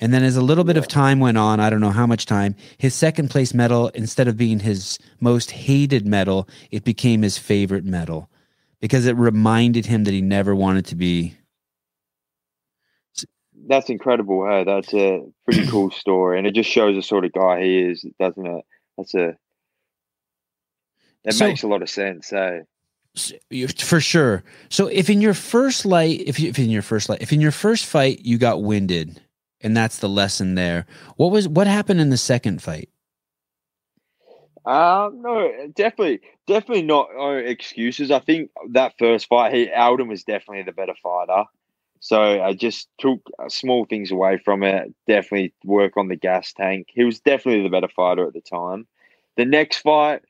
And 0.00 0.12
then 0.12 0.22
as 0.22 0.36
a 0.36 0.42
little 0.42 0.64
bit 0.64 0.76
of 0.76 0.88
time 0.88 1.20
went 1.20 1.38
on, 1.38 1.60
I 1.60 1.70
don't 1.70 1.80
know 1.80 1.90
how 1.90 2.06
much 2.06 2.26
time, 2.26 2.54
his 2.78 2.94
second 2.94 3.30
place 3.30 3.52
medal, 3.52 3.88
instead 3.88 4.28
of 4.28 4.36
being 4.36 4.60
his 4.60 4.98
most 5.20 5.50
hated 5.50 6.06
medal, 6.06 6.48
it 6.70 6.84
became 6.84 7.22
his 7.22 7.38
favorite 7.38 7.84
medal 7.84 8.30
because 8.80 9.06
it 9.06 9.16
reminded 9.16 9.86
him 9.86 10.04
that 10.04 10.14
he 10.14 10.22
never 10.22 10.54
wanted 10.54 10.86
to 10.86 10.96
be 10.96 11.36
That's 13.68 13.90
incredible. 13.90 14.46
Hey, 14.46 14.64
that's 14.64 14.94
a 14.94 15.22
pretty 15.44 15.66
cool 15.66 15.90
story, 16.02 16.38
and 16.38 16.46
it 16.46 16.54
just 16.54 16.70
shows 16.70 16.94
the 16.96 17.02
sort 17.02 17.24
of 17.24 17.32
guy 17.32 17.62
he 17.62 17.80
is, 17.80 18.04
doesn't 18.18 18.46
it? 18.46 18.64
That's 18.96 19.14
a. 19.14 19.36
It 21.28 21.34
So- 21.34 21.46
makes 21.46 21.62
a 21.62 21.68
lot 21.68 21.82
of 21.82 21.90
sense. 21.90 22.30
Hey, 22.30 22.62
S- 23.14 23.32
for 23.82 24.00
sure. 24.00 24.44
So 24.68 24.86
if 24.86 25.10
in 25.10 25.20
your 25.20 25.34
first 25.34 25.84
light, 25.84 26.22
if 26.26 26.40
you, 26.40 26.48
if 26.48 26.58
in 26.58 26.70
your 26.70 26.82
first 26.82 27.08
light, 27.08 27.20
if 27.20 27.32
in 27.32 27.40
your 27.40 27.50
first 27.52 27.84
fight 27.84 28.20
you 28.24 28.38
got 28.38 28.62
winded, 28.62 29.20
and 29.60 29.76
that's 29.76 29.98
the 29.98 30.08
lesson 30.08 30.54
there. 30.54 30.86
What 31.16 31.30
was 31.32 31.48
what 31.48 31.66
happened 31.66 32.00
in 32.00 32.10
the 32.10 32.16
second 32.16 32.62
fight? 32.62 32.88
um, 34.64 35.22
no, 35.22 35.50
definitely, 35.74 36.20
definitely 36.46 36.82
not 36.82 37.08
no 37.16 37.32
excuses. 37.36 38.10
I 38.10 38.18
think 38.18 38.50
that 38.70 38.94
first 38.98 39.26
fight, 39.28 39.54
he 39.54 39.70
Alden 39.70 40.08
was 40.08 40.24
definitely 40.24 40.62
the 40.64 40.72
better 40.72 40.94
fighter. 41.02 41.44
So 42.00 42.42
I 42.42 42.52
just 42.54 42.88
took 42.98 43.20
uh, 43.38 43.48
small 43.48 43.84
things 43.86 44.10
away 44.12 44.38
from 44.44 44.62
it. 44.62 44.94
Definitely 45.06 45.52
work 45.64 45.96
on 45.96 46.08
the 46.08 46.16
gas 46.16 46.52
tank. 46.52 46.88
He 46.94 47.02
was 47.04 47.18
definitely 47.20 47.62
the 47.62 47.70
better 47.70 47.88
fighter 47.88 48.26
at 48.26 48.34
the 48.34 48.40
time. 48.40 48.86
The 49.36 49.44
next 49.44 49.78
fight, 49.78 50.22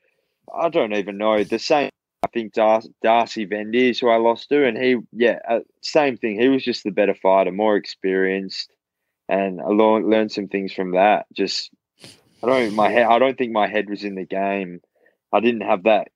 I 0.55 0.69
don't 0.69 0.93
even 0.93 1.17
know. 1.17 1.43
The 1.43 1.59
same, 1.59 1.89
I 2.23 2.27
think 2.27 2.53
Dar- 2.53 2.81
Darcy 3.01 3.45
Vendy 3.47 3.89
is 3.89 3.99
who 3.99 4.09
I 4.09 4.17
lost 4.17 4.49
to, 4.49 4.65
and 4.65 4.77
he, 4.77 4.97
yeah, 5.11 5.39
uh, 5.47 5.59
same 5.81 6.17
thing. 6.17 6.39
He 6.39 6.49
was 6.49 6.63
just 6.63 6.83
the 6.83 6.91
better 6.91 7.15
fighter, 7.15 7.51
more 7.51 7.75
experienced, 7.75 8.71
and 9.27 9.61
I 9.61 9.67
learned 9.67 10.09
learned 10.09 10.31
some 10.31 10.47
things 10.47 10.73
from 10.73 10.91
that. 10.91 11.25
Just, 11.33 11.71
I 12.43 12.47
don't 12.47 12.75
my 12.75 12.89
head. 12.89 13.07
I 13.07 13.19
don't 13.19 13.37
think 13.37 13.51
my 13.51 13.67
head 13.67 13.89
was 13.89 14.03
in 14.03 14.15
the 14.15 14.25
game. 14.25 14.81
I 15.31 15.39
didn't 15.39 15.61
have 15.61 15.83
that. 15.83 16.09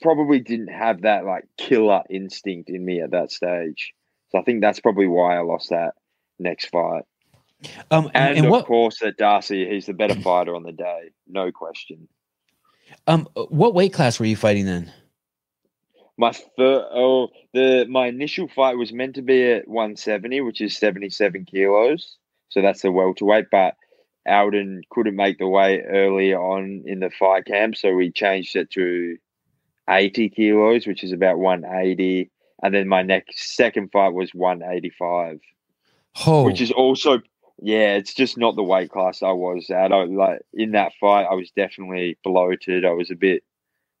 Probably 0.00 0.40
didn't 0.40 0.72
have 0.72 1.02
that 1.02 1.24
like 1.24 1.44
killer 1.56 2.02
instinct 2.10 2.70
in 2.70 2.84
me 2.84 3.00
at 3.00 3.12
that 3.12 3.30
stage. 3.30 3.92
So 4.30 4.38
I 4.38 4.42
think 4.42 4.60
that's 4.60 4.80
probably 4.80 5.06
why 5.06 5.36
I 5.36 5.42
lost 5.42 5.70
that 5.70 5.94
next 6.38 6.70
fight. 6.70 7.04
Um, 7.90 8.06
and, 8.14 8.14
And, 8.14 8.38
and 8.38 8.46
of 8.46 8.50
what 8.50 8.66
course, 8.66 8.98
that 9.00 9.16
Darcy, 9.16 9.68
he's 9.68 9.86
the 9.86 9.92
better 9.92 10.20
fighter 10.20 10.54
on 10.54 10.64
the 10.64 10.72
day, 10.72 11.10
no 11.28 11.52
question. 11.52 12.08
Um 13.06 13.28
what 13.34 13.74
weight 13.74 13.92
class 13.92 14.18
were 14.20 14.26
you 14.26 14.36
fighting 14.36 14.66
then? 14.66 14.92
My 16.18 16.32
fir- 16.32 16.88
oh 16.92 17.28
the 17.52 17.86
my 17.88 18.06
initial 18.06 18.48
fight 18.48 18.76
was 18.76 18.92
meant 18.92 19.14
to 19.16 19.22
be 19.22 19.50
at 19.52 19.68
170, 19.68 20.40
which 20.42 20.60
is 20.60 20.76
77 20.76 21.44
kilos. 21.44 22.16
so 22.48 22.62
that's 22.62 22.82
the 22.82 22.92
welterweight. 22.92 23.46
But 23.50 23.76
Alden 24.26 24.82
couldn't 24.90 25.16
make 25.16 25.38
the 25.38 25.48
weight 25.48 25.82
early 25.88 26.32
on 26.32 26.82
in 26.86 27.00
the 27.00 27.10
fight 27.10 27.46
camp, 27.46 27.76
so 27.76 27.92
we 27.94 28.10
changed 28.12 28.54
it 28.56 28.70
to 28.70 29.16
80 29.90 30.28
kilos, 30.30 30.86
which 30.86 31.02
is 31.02 31.12
about 31.12 31.38
180. 31.38 32.30
And 32.62 32.72
then 32.72 32.86
my 32.86 33.02
next 33.02 33.56
second 33.56 33.90
fight 33.90 34.10
was 34.14 34.30
185, 34.32 35.40
Oh, 36.26 36.44
which 36.44 36.60
is 36.60 36.70
also 36.70 37.20
yeah, 37.62 37.94
it's 37.94 38.14
just 38.14 38.36
not 38.36 38.56
the 38.56 38.62
weight 38.62 38.90
class 38.90 39.22
I 39.22 39.32
was 39.32 39.70
at. 39.70 39.92
I 39.92 40.04
like 40.04 40.40
in 40.52 40.72
that 40.72 40.92
fight, 41.00 41.26
I 41.30 41.34
was 41.34 41.50
definitely 41.52 42.18
bloated. 42.24 42.84
I 42.84 42.90
was 42.90 43.10
a 43.10 43.16
bit 43.16 43.44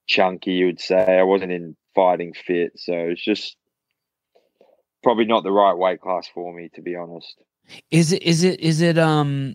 chunky, 0.06 0.52
you 0.52 0.66
would 0.66 0.80
say. 0.80 1.18
I 1.18 1.22
wasn't 1.22 1.52
in 1.52 1.76
fighting 1.94 2.34
fit, 2.34 2.72
so 2.76 2.92
it's 2.92 3.24
just 3.24 3.56
probably 5.02 5.26
not 5.26 5.44
the 5.44 5.52
right 5.52 5.76
weight 5.76 6.00
class 6.00 6.28
for 6.32 6.52
me, 6.52 6.70
to 6.74 6.82
be 6.82 6.96
honest. 6.96 7.36
is 7.90 8.12
it 8.12 8.22
is 8.22 8.42
it 8.42 8.60
is 8.60 8.80
it 8.80 8.98
um 8.98 9.54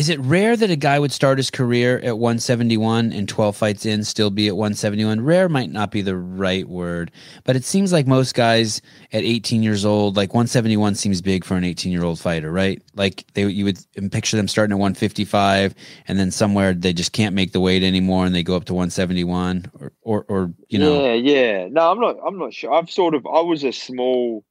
is 0.00 0.08
it 0.08 0.18
rare 0.20 0.56
that 0.56 0.70
a 0.70 0.76
guy 0.76 0.98
would 0.98 1.12
start 1.12 1.36
his 1.36 1.50
career 1.50 1.98
at 1.98 2.16
171 2.16 3.12
and 3.12 3.28
12 3.28 3.54
fights 3.54 3.84
in 3.84 4.02
still 4.02 4.30
be 4.30 4.48
at 4.48 4.56
171? 4.56 5.20
Rare 5.20 5.46
might 5.46 5.70
not 5.70 5.90
be 5.90 6.00
the 6.00 6.16
right 6.16 6.66
word, 6.66 7.10
but 7.44 7.54
it 7.54 7.66
seems 7.66 7.92
like 7.92 8.06
most 8.06 8.34
guys 8.34 8.80
at 9.12 9.24
18 9.24 9.62
years 9.62 9.84
old, 9.84 10.16
like 10.16 10.30
171 10.30 10.94
seems 10.94 11.20
big 11.20 11.44
for 11.44 11.54
an 11.54 11.64
18 11.64 11.92
year 11.92 12.02
old 12.02 12.18
fighter, 12.18 12.50
right? 12.50 12.82
Like 12.94 13.26
they 13.34 13.46
you 13.46 13.66
would 13.66 13.78
picture 14.10 14.38
them 14.38 14.48
starting 14.48 14.72
at 14.72 14.78
155 14.78 15.74
and 16.08 16.18
then 16.18 16.30
somewhere 16.30 16.72
they 16.72 16.94
just 16.94 17.12
can't 17.12 17.34
make 17.34 17.52
the 17.52 17.60
weight 17.60 17.82
anymore 17.82 18.24
and 18.24 18.34
they 18.34 18.42
go 18.42 18.56
up 18.56 18.64
to 18.64 18.72
171 18.72 19.70
or 19.78 19.92
or, 20.00 20.24
or 20.30 20.54
you 20.70 20.78
know 20.78 21.04
Yeah, 21.04 21.12
yeah. 21.12 21.68
No, 21.70 21.90
I'm 21.90 22.00
not. 22.00 22.16
I'm 22.26 22.38
not 22.38 22.54
sure. 22.54 22.72
I've 22.72 22.90
sort 22.90 23.14
of. 23.14 23.26
I 23.26 23.42
was 23.42 23.64
a 23.64 23.72
small. 23.72 24.46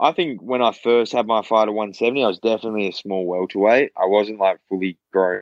I 0.00 0.12
think 0.12 0.40
when 0.42 0.62
I 0.62 0.72
first 0.72 1.12
had 1.12 1.26
my 1.26 1.42
fight 1.42 1.68
at 1.68 1.74
170, 1.74 2.24
I 2.24 2.26
was 2.26 2.38
definitely 2.38 2.88
a 2.88 2.92
small 2.92 3.26
welterweight. 3.26 3.92
I 3.96 4.06
wasn't 4.06 4.40
like 4.40 4.58
fully 4.68 4.98
grown. 5.12 5.40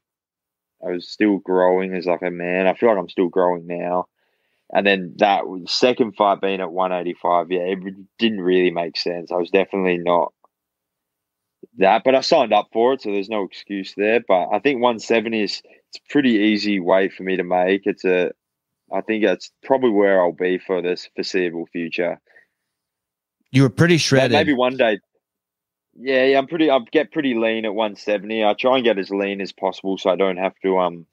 I 0.86 0.90
was 0.90 1.08
still 1.08 1.38
growing 1.38 1.94
as 1.94 2.06
like 2.06 2.22
a 2.22 2.30
man. 2.30 2.66
I 2.66 2.74
feel 2.74 2.90
like 2.90 2.98
I'm 2.98 3.08
still 3.08 3.28
growing 3.28 3.66
now. 3.66 4.06
And 4.72 4.86
then 4.86 5.14
that 5.18 5.44
second 5.66 6.16
fight 6.16 6.40
being 6.40 6.60
at 6.60 6.72
185, 6.72 7.50
yeah, 7.50 7.60
it 7.60 7.78
didn't 8.18 8.40
really 8.40 8.70
make 8.70 8.96
sense. 8.96 9.30
I 9.30 9.36
was 9.36 9.50
definitely 9.50 9.98
not 9.98 10.32
that, 11.78 12.02
but 12.04 12.14
I 12.14 12.20
signed 12.20 12.52
up 12.52 12.68
for 12.72 12.94
it, 12.94 13.02
so 13.02 13.10
there's 13.10 13.28
no 13.28 13.44
excuse 13.44 13.94
there. 13.96 14.20
But 14.26 14.48
I 14.52 14.58
think 14.58 14.80
170 14.80 15.42
is 15.42 15.62
it's 15.88 15.98
a 15.98 16.12
pretty 16.12 16.30
easy 16.30 16.80
weight 16.80 17.12
for 17.12 17.22
me 17.22 17.36
to 17.36 17.44
make. 17.44 17.82
It's 17.84 18.04
a, 18.04 18.32
I 18.92 19.02
think 19.02 19.24
that's 19.24 19.50
probably 19.62 19.90
where 19.90 20.22
I'll 20.22 20.32
be 20.32 20.58
for 20.58 20.80
this 20.80 21.08
foreseeable 21.14 21.66
future. 21.66 22.18
You 23.52 23.62
were 23.62 23.70
pretty 23.70 23.98
shredded. 23.98 24.32
Maybe 24.32 24.54
one 24.54 24.76
day. 24.76 24.98
Yeah, 25.94 26.24
yeah, 26.24 26.38
I'm 26.38 26.46
pretty. 26.46 26.70
I 26.70 26.78
get 26.90 27.12
pretty 27.12 27.34
lean 27.34 27.66
at 27.66 27.74
170. 27.74 28.44
I 28.44 28.54
try 28.54 28.76
and 28.76 28.84
get 28.84 28.98
as 28.98 29.10
lean 29.10 29.40
as 29.42 29.52
possible, 29.52 29.98
so 29.98 30.10
I 30.10 30.16
don't 30.16 30.38
have 30.38 30.54
to 30.62 30.78
um 30.78 31.06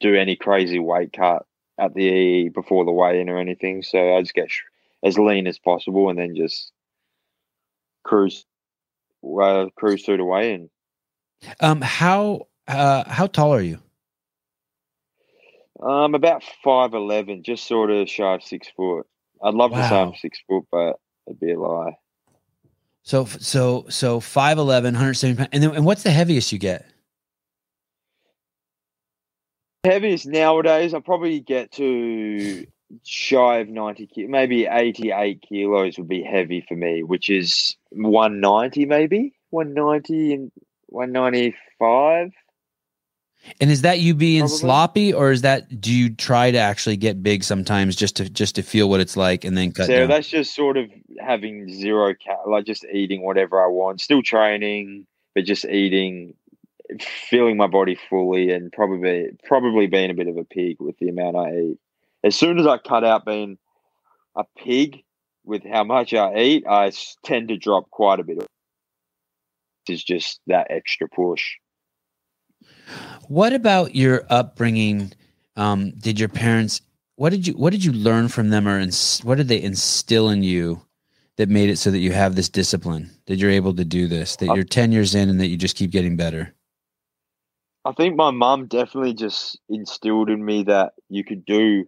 do 0.00 0.16
any 0.16 0.34
crazy 0.34 0.78
weight 0.78 1.12
cut 1.12 1.44
at 1.78 1.94
the 1.94 2.04
EE 2.04 2.48
before 2.48 2.84
the 2.84 2.90
weigh-in 2.90 3.28
or 3.28 3.38
anything. 3.38 3.82
So 3.82 4.16
I 4.16 4.20
just 4.22 4.34
get 4.34 4.50
sh- 4.50 4.62
as 5.04 5.18
lean 5.18 5.46
as 5.46 5.58
possible, 5.58 6.08
and 6.08 6.18
then 6.18 6.34
just 6.34 6.72
cruise, 8.04 8.44
uh, 9.40 9.66
cruise 9.76 10.02
through 10.02 10.16
the 10.16 10.24
weigh-in. 10.24 10.70
Um 11.60 11.82
how 11.82 12.48
uh 12.66 13.04
how 13.06 13.26
tall 13.26 13.52
are 13.52 13.60
you? 13.60 13.78
Um, 15.82 16.14
about 16.14 16.42
five 16.64 16.94
eleven, 16.94 17.42
just 17.42 17.66
sort 17.66 17.90
of 17.90 18.08
shy 18.08 18.34
of 18.34 18.42
six 18.42 18.68
foot. 18.74 19.06
I'd 19.44 19.54
love 19.54 19.72
to 19.72 19.88
say 19.88 20.00
I'm 20.00 20.14
six 20.14 20.40
foot, 20.48 20.64
but 20.70 20.96
it'd 21.26 21.40
be 21.40 21.52
a 21.52 21.60
lie. 21.60 21.96
So 23.04 23.24
so 23.24 23.86
so 23.88 24.20
5'11, 24.20 24.84
170 24.84 25.36
pounds. 25.36 25.48
And 25.52 25.62
then 25.62 25.74
and 25.74 25.84
what's 25.84 26.02
the 26.02 26.10
heaviest 26.10 26.52
you 26.52 26.58
get? 26.58 26.86
Heaviest 29.84 30.26
nowadays, 30.26 30.94
I 30.94 31.00
probably 31.00 31.40
get 31.40 31.72
to 31.72 32.64
shy 33.04 33.58
of 33.58 33.68
90 33.68 34.06
ki- 34.06 34.26
maybe 34.26 34.66
88 34.66 35.42
kilos 35.42 35.98
would 35.98 36.08
be 36.08 36.22
heavy 36.22 36.64
for 36.68 36.76
me, 36.76 37.02
which 37.02 37.28
is 37.30 37.76
190 37.90 38.86
maybe 38.86 39.34
190 39.50 40.34
and 40.34 40.52
195. 40.86 42.30
And 43.60 43.70
is 43.70 43.82
that 43.82 44.00
you 44.00 44.14
being 44.14 44.42
Probably. 44.42 44.58
sloppy, 44.58 45.12
or 45.12 45.32
is 45.32 45.42
that 45.42 45.80
do 45.80 45.92
you 45.92 46.14
try 46.14 46.50
to 46.50 46.58
actually 46.58 46.96
get 46.96 47.22
big 47.22 47.42
sometimes 47.44 47.96
just 47.96 48.16
to 48.16 48.28
just 48.28 48.54
to 48.56 48.62
feel 48.62 48.88
what 48.88 49.00
it's 49.00 49.16
like 49.16 49.44
and 49.44 49.56
then 49.56 49.72
cut 49.72 49.86
So 49.86 50.00
down? 50.00 50.08
that's 50.08 50.28
just 50.28 50.54
sort 50.54 50.76
of 50.76 50.90
having 51.20 51.68
zero 51.72 52.14
like 52.46 52.66
just 52.66 52.84
eating 52.84 53.22
whatever 53.22 53.62
I 53.62 53.66
want, 53.68 54.00
still 54.00 54.22
training, 54.22 55.06
but 55.34 55.44
just 55.44 55.64
eating, 55.64 56.34
feeling 57.00 57.56
my 57.56 57.66
body 57.66 57.98
fully, 58.08 58.52
and 58.52 58.72
probably 58.72 59.30
probably 59.44 59.86
being 59.86 60.10
a 60.10 60.14
bit 60.14 60.28
of 60.28 60.36
a 60.36 60.44
pig 60.44 60.76
with 60.80 60.98
the 60.98 61.08
amount 61.08 61.36
I 61.36 61.56
eat. 61.56 61.78
As 62.24 62.36
soon 62.36 62.58
as 62.58 62.66
I 62.66 62.78
cut 62.78 63.04
out 63.04 63.26
being 63.26 63.58
a 64.36 64.44
pig 64.56 65.02
with 65.44 65.64
how 65.64 65.82
much 65.84 66.14
I 66.14 66.36
eat, 66.38 66.64
I 66.66 66.92
tend 67.24 67.48
to 67.48 67.56
drop 67.56 67.90
quite 67.90 68.20
a 68.20 68.24
bit. 68.24 68.38
Of, 68.38 68.46
is 69.88 70.04
just 70.04 70.40
that 70.46 70.68
extra 70.70 71.08
push. 71.08 71.56
What 73.28 73.52
about 73.52 73.94
your 73.94 74.24
upbringing? 74.28 75.12
Um, 75.56 75.92
did 75.92 76.18
your 76.18 76.28
parents? 76.28 76.80
What 77.16 77.30
did 77.30 77.46
you 77.46 77.54
What 77.54 77.70
did 77.70 77.84
you 77.84 77.92
learn 77.92 78.28
from 78.28 78.50
them, 78.50 78.66
or 78.66 78.78
ins- 78.78 79.20
what 79.20 79.36
did 79.36 79.48
they 79.48 79.62
instill 79.62 80.28
in 80.28 80.42
you 80.42 80.82
that 81.36 81.48
made 81.48 81.70
it 81.70 81.76
so 81.76 81.90
that 81.90 81.98
you 81.98 82.12
have 82.12 82.34
this 82.34 82.48
discipline? 82.48 83.10
That 83.26 83.36
you're 83.36 83.50
able 83.50 83.74
to 83.74 83.84
do 83.84 84.06
this? 84.06 84.36
That 84.36 84.54
you're 84.54 84.64
ten 84.64 84.92
years 84.92 85.14
in, 85.14 85.28
and 85.28 85.40
that 85.40 85.48
you 85.48 85.56
just 85.56 85.76
keep 85.76 85.90
getting 85.90 86.16
better. 86.16 86.54
I 87.84 87.92
think 87.92 88.16
my 88.16 88.30
mum 88.30 88.66
definitely 88.66 89.14
just 89.14 89.58
instilled 89.68 90.30
in 90.30 90.44
me 90.44 90.62
that 90.64 90.92
you 91.08 91.24
could 91.24 91.44
do 91.44 91.86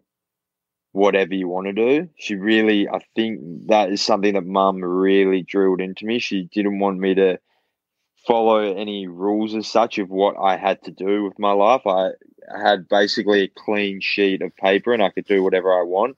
whatever 0.92 1.34
you 1.34 1.48
want 1.48 1.66
to 1.66 1.72
do. 1.72 2.09
She 2.16 2.36
really, 2.36 2.88
I 2.88 3.00
think 3.14 3.66
that 3.66 3.90
is 3.90 4.00
something 4.00 4.34
that 4.34 4.46
mum 4.46 4.82
really 4.82 5.42
drilled 5.42 5.80
into 5.80 6.07
me. 6.07 6.18
She 6.18 6.48
didn't 6.52 6.78
want 6.78 6.98
me 6.98 7.14
to 7.14 7.38
follow 8.27 8.59
any 8.59 9.07
rules 9.07 9.55
as 9.55 9.66
such 9.66 9.99
of 9.99 10.11
what 10.11 10.37
I 10.41 10.57
had 10.57 10.83
to 10.85 10.91
do 10.91 11.25
with 11.25 11.39
my 11.39 11.53
life. 11.53 11.83
I 11.87 12.11
had 12.55 12.89
basically 12.89 13.43
a 13.43 13.49
clean 13.49 14.01
sheet 14.01 14.43
of 14.43 14.57
paper 14.57 14.93
and 14.93 15.03
I 15.03 15.11
could 15.11 15.27
do 15.27 15.43
whatever 15.43 15.72
I 15.72 15.83
want. 15.83 16.16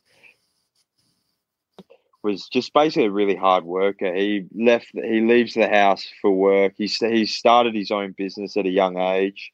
Was 2.23 2.49
just 2.49 2.73
basically 2.73 3.07
a 3.07 3.11
really 3.11 3.37
hard 3.37 3.65
worker. 3.65 4.13
He 4.13 4.47
left. 4.53 4.89
He 4.93 5.21
leaves 5.21 5.55
the 5.55 5.69
house 5.69 6.05
for 6.21 6.33
work. 6.33 6.73
He 6.77 6.87
he 6.87 7.25
started 7.25 7.73
his 7.73 7.93
own 7.93 8.17
business 8.19 8.57
at 8.57 8.67
a 8.67 8.71
young 8.71 8.99
age 8.99 9.53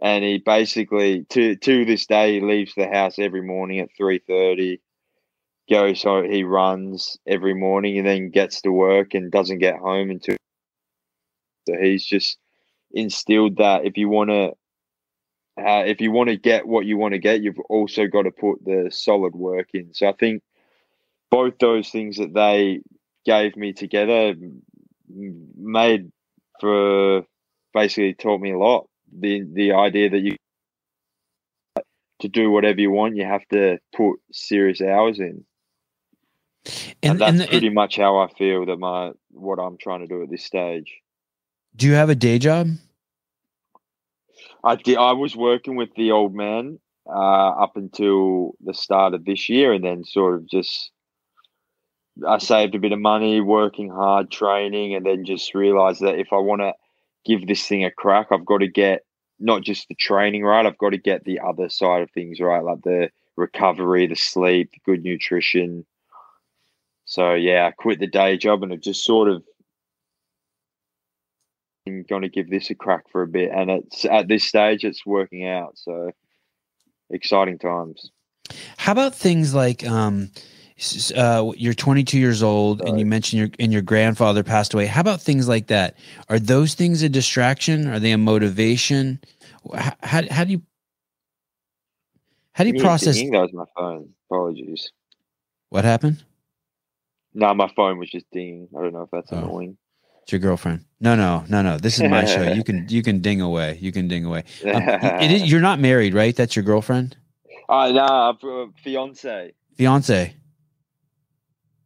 and 0.00 0.24
he 0.24 0.38
basically 0.38 1.24
to 1.30 1.56
to 1.56 1.84
this 1.84 2.06
day 2.06 2.34
he 2.34 2.40
leaves 2.40 2.74
the 2.74 2.88
house 2.88 3.18
every 3.18 3.42
morning 3.42 3.80
at 3.80 3.90
three 3.96 4.20
thirty. 4.26 4.80
Goes 5.70 6.00
so 6.00 6.22
he 6.22 6.44
runs 6.44 7.18
every 7.26 7.54
morning 7.54 7.98
and 7.98 8.06
then 8.06 8.30
gets 8.30 8.62
to 8.62 8.72
work 8.72 9.12
and 9.12 9.30
doesn't 9.30 9.58
get 9.58 9.76
home 9.76 10.10
until. 10.10 10.37
So 11.68 11.74
he's 11.80 12.04
just 12.04 12.38
instilled 12.92 13.58
that 13.58 13.84
if 13.84 13.96
you 13.96 14.08
want 14.08 14.30
to, 14.30 14.48
uh, 15.62 15.84
if 15.84 16.00
you 16.00 16.10
want 16.10 16.30
to 16.30 16.36
get 16.36 16.66
what 16.66 16.86
you 16.86 16.96
want 16.96 17.12
to 17.14 17.18
get, 17.18 17.42
you've 17.42 17.60
also 17.68 18.06
got 18.06 18.22
to 18.22 18.30
put 18.30 18.64
the 18.64 18.88
solid 18.90 19.34
work 19.34 19.68
in. 19.74 19.94
So 19.94 20.08
I 20.08 20.12
think 20.12 20.42
both 21.30 21.58
those 21.58 21.90
things 21.90 22.16
that 22.16 22.34
they 22.34 22.80
gave 23.26 23.56
me 23.56 23.72
together 23.72 24.34
made 25.08 26.10
for 26.60 27.24
basically 27.74 28.14
taught 28.14 28.40
me 28.40 28.52
a 28.52 28.58
lot 28.58 28.88
the 29.12 29.42
the 29.52 29.72
idea 29.72 30.10
that 30.10 30.20
you 30.20 30.36
to 32.20 32.28
do 32.28 32.50
whatever 32.50 32.80
you 32.80 32.90
want, 32.90 33.16
you 33.16 33.24
have 33.24 33.46
to 33.48 33.78
put 33.94 34.18
serious 34.32 34.80
hours 34.80 35.20
in, 35.20 35.44
and, 37.02 37.12
And, 37.12 37.20
that's 37.20 37.30
and, 37.32 37.40
and 37.42 37.50
pretty 37.50 37.70
much 37.70 37.96
how 37.96 38.18
I 38.18 38.28
feel 38.28 38.66
that 38.66 38.78
my 38.78 39.12
what 39.30 39.58
I'm 39.58 39.78
trying 39.78 40.00
to 40.00 40.06
do 40.06 40.22
at 40.22 40.30
this 40.30 40.44
stage. 40.44 41.00
Do 41.78 41.86
you 41.86 41.94
have 41.94 42.10
a 42.10 42.14
day 42.14 42.38
job? 42.38 42.68
I 44.64 44.76
did, 44.76 44.98
I 44.98 45.12
was 45.12 45.36
working 45.36 45.76
with 45.76 45.94
the 45.96 46.10
old 46.10 46.34
man 46.34 46.80
uh, 47.06 47.50
up 47.50 47.76
until 47.76 48.52
the 48.60 48.74
start 48.74 49.14
of 49.14 49.24
this 49.24 49.48
year, 49.48 49.72
and 49.72 49.84
then 49.84 50.04
sort 50.04 50.34
of 50.34 50.46
just 50.48 50.90
I 52.26 52.38
saved 52.38 52.74
a 52.74 52.80
bit 52.80 52.92
of 52.92 52.98
money, 52.98 53.40
working 53.40 53.90
hard, 53.90 54.30
training, 54.30 54.94
and 54.94 55.06
then 55.06 55.24
just 55.24 55.54
realized 55.54 56.00
that 56.00 56.18
if 56.18 56.32
I 56.32 56.38
want 56.38 56.62
to 56.62 56.74
give 57.24 57.46
this 57.46 57.64
thing 57.66 57.84
a 57.84 57.92
crack, 57.92 58.28
I've 58.32 58.44
got 58.44 58.58
to 58.58 58.68
get 58.68 59.04
not 59.38 59.62
just 59.62 59.86
the 59.86 59.94
training 59.94 60.42
right, 60.42 60.66
I've 60.66 60.78
got 60.78 60.90
to 60.90 60.98
get 60.98 61.24
the 61.24 61.38
other 61.38 61.68
side 61.68 62.02
of 62.02 62.10
things 62.10 62.40
right, 62.40 62.62
like 62.62 62.82
the 62.82 63.10
recovery, 63.36 64.08
the 64.08 64.16
sleep, 64.16 64.72
good 64.84 65.04
nutrition. 65.04 65.86
So 67.04 67.34
yeah, 67.34 67.68
I 67.68 67.70
quit 67.70 68.00
the 68.00 68.08
day 68.08 68.36
job 68.36 68.64
and 68.64 68.72
it 68.72 68.82
just 68.82 69.04
sort 69.04 69.28
of 69.28 69.44
I'm 71.88 72.04
going 72.04 72.22
to 72.22 72.28
give 72.28 72.50
this 72.50 72.70
a 72.70 72.74
crack 72.74 73.04
for 73.10 73.22
a 73.22 73.26
bit, 73.26 73.50
and 73.50 73.70
it's 73.70 74.04
at 74.04 74.28
this 74.28 74.44
stage 74.44 74.84
it's 74.84 75.04
working 75.06 75.46
out. 75.46 75.72
So 75.76 76.10
exciting 77.10 77.58
times. 77.58 78.10
How 78.76 78.92
about 78.92 79.14
things 79.14 79.54
like 79.54 79.86
um, 79.86 80.30
uh, 81.16 81.52
you're 81.56 81.74
22 81.74 82.18
years 82.18 82.42
old, 82.42 82.80
and 82.82 82.98
you 83.00 83.06
mentioned 83.06 83.40
your 83.40 83.48
and 83.58 83.72
your 83.72 83.82
grandfather 83.82 84.42
passed 84.42 84.74
away. 84.74 84.86
How 84.86 85.00
about 85.00 85.20
things 85.20 85.48
like 85.48 85.66
that? 85.68 85.96
Are 86.28 86.38
those 86.38 86.74
things 86.74 87.02
a 87.02 87.08
distraction? 87.08 87.88
Are 87.88 87.98
they 87.98 88.12
a 88.12 88.18
motivation? 88.18 89.20
How 89.74 89.94
how, 90.02 90.22
how 90.30 90.44
do 90.44 90.52
you 90.52 90.62
how 92.52 92.64
do 92.64 92.70
you 92.70 92.76
Yeah, 92.76 92.82
process 92.82 93.16
that 93.16 93.30
was 93.30 93.52
my 93.52 93.64
phone. 93.76 94.10
Apologies. 94.30 94.90
what 95.70 95.84
happened? 95.84 96.22
No, 97.34 97.52
my 97.54 97.70
phone 97.76 97.98
was 97.98 98.10
just 98.10 98.26
dinging. 98.32 98.68
I 98.76 98.82
don't 98.82 98.92
know 98.92 99.02
if 99.02 99.10
that's 99.10 99.32
Oh. 99.32 99.38
annoying. 99.38 99.76
It's 100.28 100.32
your 100.34 100.40
girlfriend. 100.40 100.84
No, 101.00 101.16
no, 101.16 101.42
no, 101.48 101.62
no. 101.62 101.78
This 101.78 101.94
is 101.98 102.02
my 102.02 102.26
show. 102.26 102.42
You 102.42 102.62
can 102.62 102.86
you 102.90 103.02
can 103.02 103.20
ding 103.20 103.40
away. 103.40 103.78
You 103.80 103.92
can 103.92 104.08
ding 104.08 104.26
away. 104.26 104.44
Um, 104.62 104.82
it 105.22 105.30
is, 105.30 105.50
you're 105.50 105.62
not 105.62 105.80
married, 105.80 106.12
right? 106.12 106.36
That's 106.36 106.54
your 106.54 106.66
girlfriend, 106.66 107.16
Uh, 107.66 107.90
nah, 107.92 108.32
uh, 108.32 108.66
fiance. 108.84 109.54
fiance. 109.78 110.34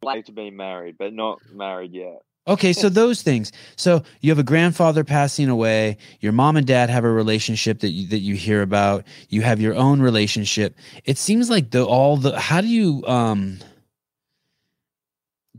Like 0.03 0.25
to 0.25 0.33
be 0.33 0.51
married, 0.51 0.97
but 0.99 1.13
not 1.13 1.39
married 1.55 1.93
yet. 1.93 2.23
Okay, 2.49 2.73
so 2.73 2.89
those 2.89 3.23
things. 3.23 3.53
So 3.77 4.03
you 4.23 4.33
have 4.33 4.41
a 4.41 4.43
grandfather 4.43 5.05
passing 5.05 5.49
away. 5.49 5.97
Your 6.19 6.33
mom 6.33 6.57
and 6.57 6.67
dad 6.67 6.91
have 6.91 7.05
a 7.05 7.13
relationship 7.13 7.79
that 7.79 7.91
you, 7.91 8.09
that 8.09 8.19
you 8.19 8.35
hear 8.35 8.63
about. 8.63 9.05
You 9.29 9.43
have 9.43 9.61
your 9.61 9.77
own 9.77 10.03
relationship. 10.03 10.75
It 11.05 11.17
seems 11.17 11.49
like 11.49 11.71
the 11.71 11.85
all 11.85 12.17
the. 12.17 12.37
How 12.41 12.61
do 12.61 12.67
you 12.67 13.05
um? 13.07 13.61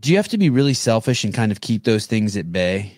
Do 0.04 0.12
you 0.12 0.18
have 0.18 0.28
to 0.30 0.38
be 0.38 0.50
really 0.50 0.74
selfish 0.74 1.24
and 1.24 1.34
kind 1.34 1.50
of 1.50 1.62
keep 1.62 1.86
those 1.86 2.06
things 2.06 2.36
at 2.36 2.52
bay? 2.52 2.98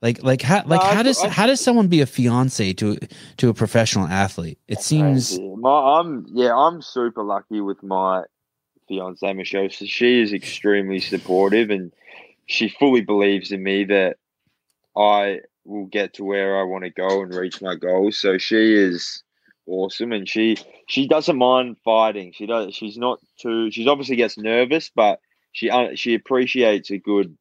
Like 0.00 0.22
like 0.22 0.40
how 0.40 0.62
like 0.66 0.80
No, 0.80 0.86
how 0.86 1.02
th- 1.02 1.16
does 1.16 1.24
I 1.24 1.28
how 1.28 1.46
does 1.46 1.60
someone 1.60 1.88
be 1.88 2.00
a 2.00 2.06
fiance 2.06 2.72
to 2.74 2.96
to 3.38 3.48
a 3.48 3.54
professional 3.54 4.06
athlete? 4.06 4.60
It 4.68 4.80
seems 4.80 5.38
My, 5.40 5.98
I'm 5.98 6.26
yeah, 6.32 6.56
I'm 6.56 6.80
super 6.80 7.24
lucky 7.24 7.60
with 7.60 7.82
my 7.82 8.22
fiance 8.86 9.32
Michelle. 9.32 9.68
So 9.70 9.84
she 9.84 10.22
is 10.22 10.32
extremely 10.32 11.00
supportive, 11.00 11.70
and 11.70 11.92
she 12.46 12.68
fully 12.68 13.00
believes 13.00 13.50
in 13.50 13.64
me 13.64 13.84
that 13.86 14.16
I 14.96 15.40
will 15.64 15.86
get 15.86 16.14
to 16.14 16.24
where 16.24 16.56
I 16.56 16.62
want 16.62 16.84
to 16.84 16.90
go 16.90 17.22
and 17.22 17.34
reach 17.34 17.60
my 17.60 17.74
goals. 17.74 18.16
So 18.16 18.38
she 18.38 18.74
is 18.74 19.24
awesome, 19.66 20.12
and 20.12 20.28
she 20.28 20.56
she 20.86 21.08
doesn't 21.08 21.36
mind 21.36 21.78
fighting. 21.84 22.32
She 22.32 22.46
does. 22.46 22.76
She's 22.76 22.96
not 22.96 23.18
too. 23.40 23.72
She's 23.72 23.88
obviously 23.88 24.14
gets 24.14 24.38
nervous, 24.38 24.88
but 24.94 25.18
she 25.52 25.70
uh, 25.70 25.94
she 25.94 26.14
appreciates 26.14 26.90
a 26.90 26.98
good. 26.98 27.36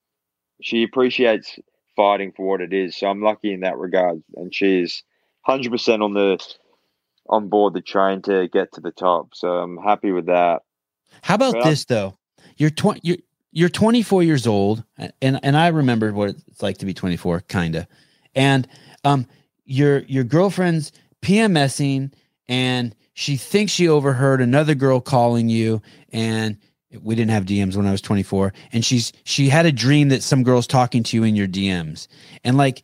She 0.62 0.84
appreciates 0.84 1.58
fighting 1.96 2.34
for 2.36 2.48
what 2.48 2.62
it 2.62 2.74
is. 2.74 2.96
So 2.98 3.08
I'm 3.08 3.22
lucky 3.22 3.54
in 3.54 3.62
that 3.62 3.78
regard, 3.78 4.22
and 4.36 4.54
she's 4.54 5.04
hundred 5.42 5.72
percent 5.72 6.04
on 6.04 6.14
the 6.14 6.38
on 7.28 7.50
board 7.50 7.74
the 7.74 7.82
train 7.82 8.22
to 8.24 8.48
get 8.48 8.74
to 8.74 8.82
the 8.82 8.92
top. 8.92 9.34
So 9.34 9.50
I'm 9.58 9.78
happy 9.78 10.12
with 10.12 10.28
that. 10.28 10.62
How 11.24 11.36
about 11.36 11.56
Well- 11.56 11.66
this 11.66 11.86
though? 11.86 12.18
You're 12.58 12.70
twenty. 12.70 13.02
You're 13.04 13.18
you're 13.54 13.70
24 13.70 14.24
years 14.24 14.48
old, 14.48 14.84
and 14.98 15.40
and 15.44 15.58
I 15.58 15.68
remember 15.68 16.14
what 16.14 16.36
it's 16.48 16.62
like 16.62 16.78
to 16.78 16.86
be 16.86 16.94
24, 16.94 17.42
kinda. 17.42 17.88
And 18.34 18.68
um, 19.04 19.28
your 19.66 20.00
your 20.04 20.24
girlfriend's 20.24 20.92
PMSing, 21.22 22.14
and 22.48 22.96
she 23.14 23.36
thinks 23.36 23.72
she 23.74 23.90
overheard 23.90 24.42
another 24.42 24.74
girl 24.74 25.02
calling 25.02 25.50
you, 25.50 25.82
and 26.14 26.58
we 27.02 27.16
didn't 27.16 27.32
have 27.32 27.46
DMs 27.46 27.76
when 27.76 27.86
I 27.88 27.92
was 27.92 28.02
24, 28.02 28.54
and 28.74 28.84
she's 28.84 29.14
she 29.24 29.50
had 29.50 29.66
a 29.66 29.72
dream 29.72 30.10
that 30.10 30.24
some 30.24 30.44
girl's 30.44 30.68
talking 30.68 31.04
to 31.04 31.18
you 31.18 31.24
in 31.24 31.36
your 31.36 31.48
DMs, 31.48 32.08
and 32.44 32.58
like, 32.58 32.84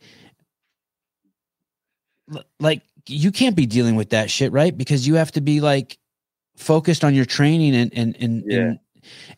like 2.60 2.82
you 3.06 3.30
can't 3.32 3.56
be 3.56 3.66
dealing 3.66 3.96
with 3.96 4.10
that 4.10 4.30
shit, 4.30 4.52
right? 4.52 4.76
Because 4.76 5.06
you 5.06 5.14
have 5.14 5.32
to 5.32 5.40
be 5.40 5.60
like 5.60 5.98
focused 6.56 7.04
on 7.04 7.14
your 7.14 7.24
training 7.24 7.74
and 7.74 7.92
and 7.94 8.16
and, 8.20 8.42
Yeah. 8.46 8.58
and 8.58 8.78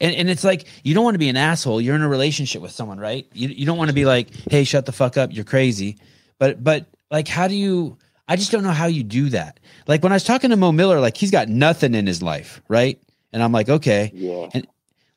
and, 0.01 0.15
and 0.17 0.31
it's 0.31 0.45
like 0.45 0.67
you 0.83 0.95
don't 0.95 1.05
want 1.05 1.15
to 1.15 1.19
be 1.21 1.29
an 1.29 1.37
asshole. 1.37 1.81
You're 1.81 1.95
in 1.95 2.03
a 2.03 2.09
relationship 2.09 2.63
with 2.63 2.73
someone, 2.73 2.99
right? 2.99 3.27
You 3.33 3.49
you 3.49 3.67
don't 3.67 3.79
want 3.79 3.89
to 3.91 3.95
be 3.95 4.05
like, 4.05 4.31
"Hey, 4.51 4.65
shut 4.65 4.87
the 4.87 4.93
fuck 4.93 5.17
up, 5.17 5.31
you're 5.33 5.45
crazy." 5.45 5.99
But 6.39 6.63
but 6.65 6.87
like 7.11 7.29
how 7.29 7.47
do 7.49 7.55
you 7.55 7.99
I 8.29 8.37
just 8.37 8.53
don't 8.53 8.63
know 8.63 8.71
how 8.71 8.87
you 8.87 9.03
do 9.03 9.29
that. 9.31 9.59
Like 9.89 10.03
when 10.03 10.13
I 10.13 10.17
was 10.17 10.25
talking 10.25 10.51
to 10.51 10.57
Mo 10.57 10.71
Miller, 10.73 11.01
like 11.01 11.17
he's 11.17 11.33
got 11.33 11.49
nothing 11.49 11.95
in 11.95 12.07
his 12.07 12.23
life, 12.23 12.63
right? 12.69 13.01
And 13.33 13.43
I'm 13.43 13.53
like, 13.53 13.69
"Okay." 13.69 14.11
Yeah. 14.15 14.49
and 14.55 14.67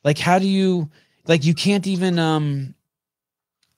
Like 0.04 0.18
how 0.18 0.38
do 0.38 0.46
you 0.46 0.90
like 1.26 1.44
you 1.44 1.54
can't 1.54 1.86
even 1.86 2.18
um 2.18 2.74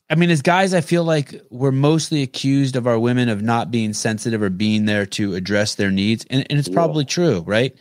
I 0.08 0.14
mean, 0.14 0.30
as 0.30 0.40
guys, 0.40 0.72
I 0.72 0.82
feel 0.82 1.02
like 1.02 1.34
we're 1.50 1.72
mostly 1.72 2.22
accused 2.22 2.76
of 2.76 2.86
our 2.86 2.96
women 2.98 3.28
of 3.28 3.42
not 3.42 3.72
being 3.72 3.92
sensitive 3.92 4.40
or 4.40 4.50
being 4.50 4.84
there 4.84 5.04
to 5.06 5.34
address 5.34 5.74
their 5.74 5.90
needs. 5.90 6.24
And, 6.30 6.46
and 6.48 6.60
it's 6.60 6.68
Yeah. 6.68 6.74
probably 6.74 7.04
true, 7.04 7.40
right? 7.44 7.74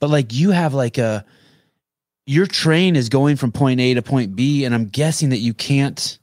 But 0.00 0.10
like 0.10 0.32
you 0.34 0.50
have 0.50 0.74
like 0.74 0.98
a, 0.98 1.24
your 2.26 2.46
train 2.46 2.96
is 2.96 3.08
going 3.08 3.36
from 3.36 3.52
point 3.52 3.78
A 3.80 3.94
to 3.94 4.02
point 4.02 4.34
B, 4.34 4.64
and 4.64 4.74
I'm 4.74 4.86
guessing 4.86 5.28
that 5.30 5.38
you 5.38 5.54
can't. 5.54 6.18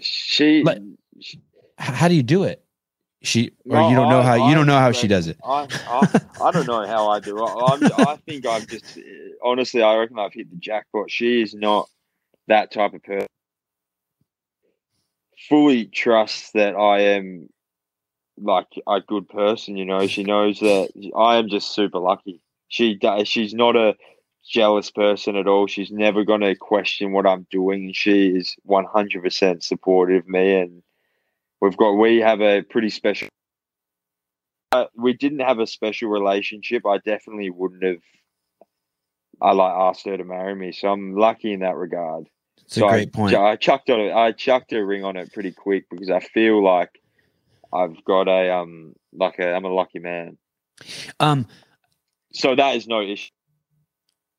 She. 0.00 0.62
Like- 0.62 0.82
How 1.78 2.06
do 2.08 2.14
you 2.14 2.22
do 2.22 2.44
it? 2.44 2.61
She 3.22 3.52
or 3.68 3.90
you 3.90 3.96
don't 3.96 4.08
know 4.08 4.20
I- 4.20 4.22
how 4.22 4.34
you 4.34 4.42
I 4.42 4.54
don't 4.54 4.66
know 4.66 4.78
how 4.78 4.92
she 4.92 5.06
does 5.06 5.28
it. 5.28 5.38
I, 5.44 5.68
I, 5.88 6.08
I 6.40 6.52
don't 6.52 6.66
know 6.66 6.86
how 6.86 7.08
I 7.08 7.20
do. 7.20 7.40
I'm, 7.40 7.82
I 7.96 8.16
think 8.26 8.46
I've 8.46 8.68
just 8.68 8.84
honestly, 9.44 9.82
I 9.82 9.96
reckon 9.96 10.18
I've 10.18 10.32
hit 10.32 10.50
the 10.50 10.56
jackpot. 10.56 11.10
She 11.10 11.42
is 11.42 11.54
not 11.54 11.88
that 12.48 12.72
type 12.72 12.94
of 12.94 13.02
person. 13.02 13.26
Fully 15.48 15.86
trusts 15.86 16.50
that 16.52 16.74
I 16.74 17.00
am 17.00 17.48
like 18.38 18.66
a 18.88 19.00
good 19.00 19.28
person. 19.28 19.76
You 19.76 19.84
know, 19.84 20.06
she 20.06 20.24
knows 20.24 20.60
that 20.60 20.90
I 21.16 21.36
am 21.36 21.48
just 21.48 21.74
super 21.74 21.98
lucky. 21.98 22.40
She 22.68 22.94
does. 22.94 23.28
She's 23.28 23.54
not 23.54 23.76
a 23.76 23.94
jealous 24.48 24.90
person 24.90 25.36
at 25.36 25.46
all. 25.46 25.66
She's 25.66 25.90
never 25.90 26.24
going 26.24 26.40
to 26.40 26.54
question 26.56 27.12
what 27.12 27.26
I'm 27.26 27.46
doing, 27.50 27.92
she 27.92 28.28
is 28.28 28.56
100 28.64 29.22
percent 29.22 29.62
supportive 29.62 30.24
of 30.24 30.28
me. 30.28 30.60
And 30.60 30.82
we've 31.62 31.76
got 31.78 31.92
we 31.92 32.18
have 32.18 32.42
a 32.42 32.60
pretty 32.60 32.90
special 32.90 33.28
uh, 34.72 34.86
we 34.96 35.12
didn't 35.12 35.40
have 35.40 35.58
a 35.58 35.66
special 35.66 36.08
relationship, 36.08 36.86
I 36.86 36.98
definitely 36.98 37.50
wouldn't 37.50 37.84
have. 37.84 37.98
I 39.40 39.52
like 39.52 39.72
asked 39.74 40.06
her 40.06 40.16
to 40.16 40.24
marry 40.24 40.54
me, 40.54 40.72
so 40.72 40.88
I'm 40.88 41.14
lucky 41.14 41.52
in 41.52 41.60
that 41.60 41.76
regard. 41.76 42.28
It's 42.62 42.78
a 42.78 42.80
great 42.80 43.08
I, 43.08 43.10
point. 43.10 43.34
I 43.34 43.56
chucked 43.56 43.90
on 43.90 44.00
it. 44.00 44.12
I 44.12 44.32
chucked 44.32 44.72
a 44.72 44.84
ring 44.84 45.04
on 45.04 45.16
it 45.16 45.32
pretty 45.32 45.52
quick 45.52 45.84
because 45.90 46.10
I 46.10 46.20
feel 46.20 46.64
like 46.64 46.90
I've 47.72 48.02
got 48.04 48.28
a 48.28 48.54
um 48.54 48.94
like 49.12 49.38
a 49.38 49.52
I'm 49.52 49.64
a 49.64 49.72
lucky 49.72 49.98
man. 49.98 50.38
Um, 51.20 51.46
So 52.32 52.54
that 52.54 52.76
is 52.76 52.86
no 52.86 53.02
issue. 53.02 53.30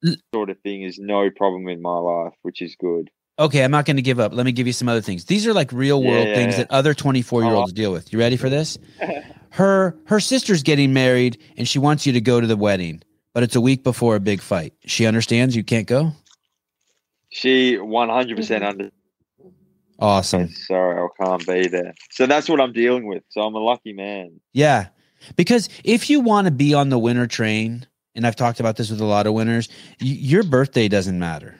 L- 0.05 0.15
Sort 0.33 0.49
of 0.49 0.59
thing 0.61 0.81
is 0.81 0.97
no 0.97 1.29
problem 1.29 1.67
in 1.67 1.81
my 1.81 1.97
life, 1.97 2.33
which 2.41 2.61
is 2.61 2.75
good. 2.75 3.11
Okay, 3.39 3.63
I'm 3.63 3.71
not 3.71 3.85
going 3.85 3.95
to 3.97 4.01
give 4.01 4.19
up. 4.19 4.33
Let 4.33 4.45
me 4.45 4.51
give 4.51 4.67
you 4.67 4.73
some 4.73 4.87
other 4.89 5.01
things. 5.01 5.25
These 5.25 5.45
are 5.47 5.53
like 5.53 5.71
real 5.71 6.01
world 6.03 6.27
Yeah, 6.27 6.35
things 6.35 6.57
that 6.57 6.69
other 6.71 6.93
24 6.93 7.43
year 7.43 7.53
olds 7.53 7.71
uh-huh. 7.71 7.75
deal 7.75 7.91
with. 7.91 8.11
You 8.13 8.19
ready 8.19 8.37
for 8.37 8.49
this? 8.49 8.77
her 9.51 9.95
her 10.05 10.19
sister's 10.19 10.63
getting 10.63 10.93
married 10.93 11.37
and 11.57 11.67
she 11.67 11.77
wants 11.79 12.05
you 12.07 12.13
to 12.13 12.21
go 12.21 12.41
to 12.41 12.47
the 12.47 12.57
wedding 12.57 13.03
but 13.35 13.43
it's 13.43 13.55
a 13.55 13.61
week 13.61 13.83
before 13.83 14.15
a 14.15 14.19
big 14.19 14.41
fight 14.41 14.73
she 14.85 15.05
understands 15.05 15.55
you 15.55 15.63
can't 15.63 15.85
go 15.85 16.11
She 17.29 17.77
100 17.77 18.35
percent 18.35 18.63
under. 18.63 18.89
awesome 19.99 20.49
Sorry, 20.49 20.99
I 20.99 21.23
can't 21.23 21.45
be 21.45 21.67
there. 21.67 21.93
So 22.09 22.25
that's 22.25 22.49
what 22.49 22.59
I'm 22.59 22.73
dealing 22.73 23.05
with. 23.07 23.21
So 23.29 23.41
I'm 23.41 23.53
a 23.53 23.59
lucky 23.59 23.93
man. 23.93 24.39
yeah 24.53 24.87
because 25.35 25.69
if 25.83 26.09
you 26.09 26.19
want 26.19 26.45
to 26.45 26.51
be 26.51 26.73
on 26.73 26.89
the 26.89 26.97
winner 26.97 27.27
train 27.27 27.85
and 28.15 28.25
i've 28.25 28.35
talked 28.35 28.59
about 28.59 28.75
this 28.75 28.89
with 28.89 29.01
a 29.01 29.05
lot 29.05 29.27
of 29.27 29.33
winners 29.33 29.69
y- 30.01 30.07
your 30.19 30.41
birthday 30.41 30.87
doesn't 30.87 31.19
matter 31.19 31.59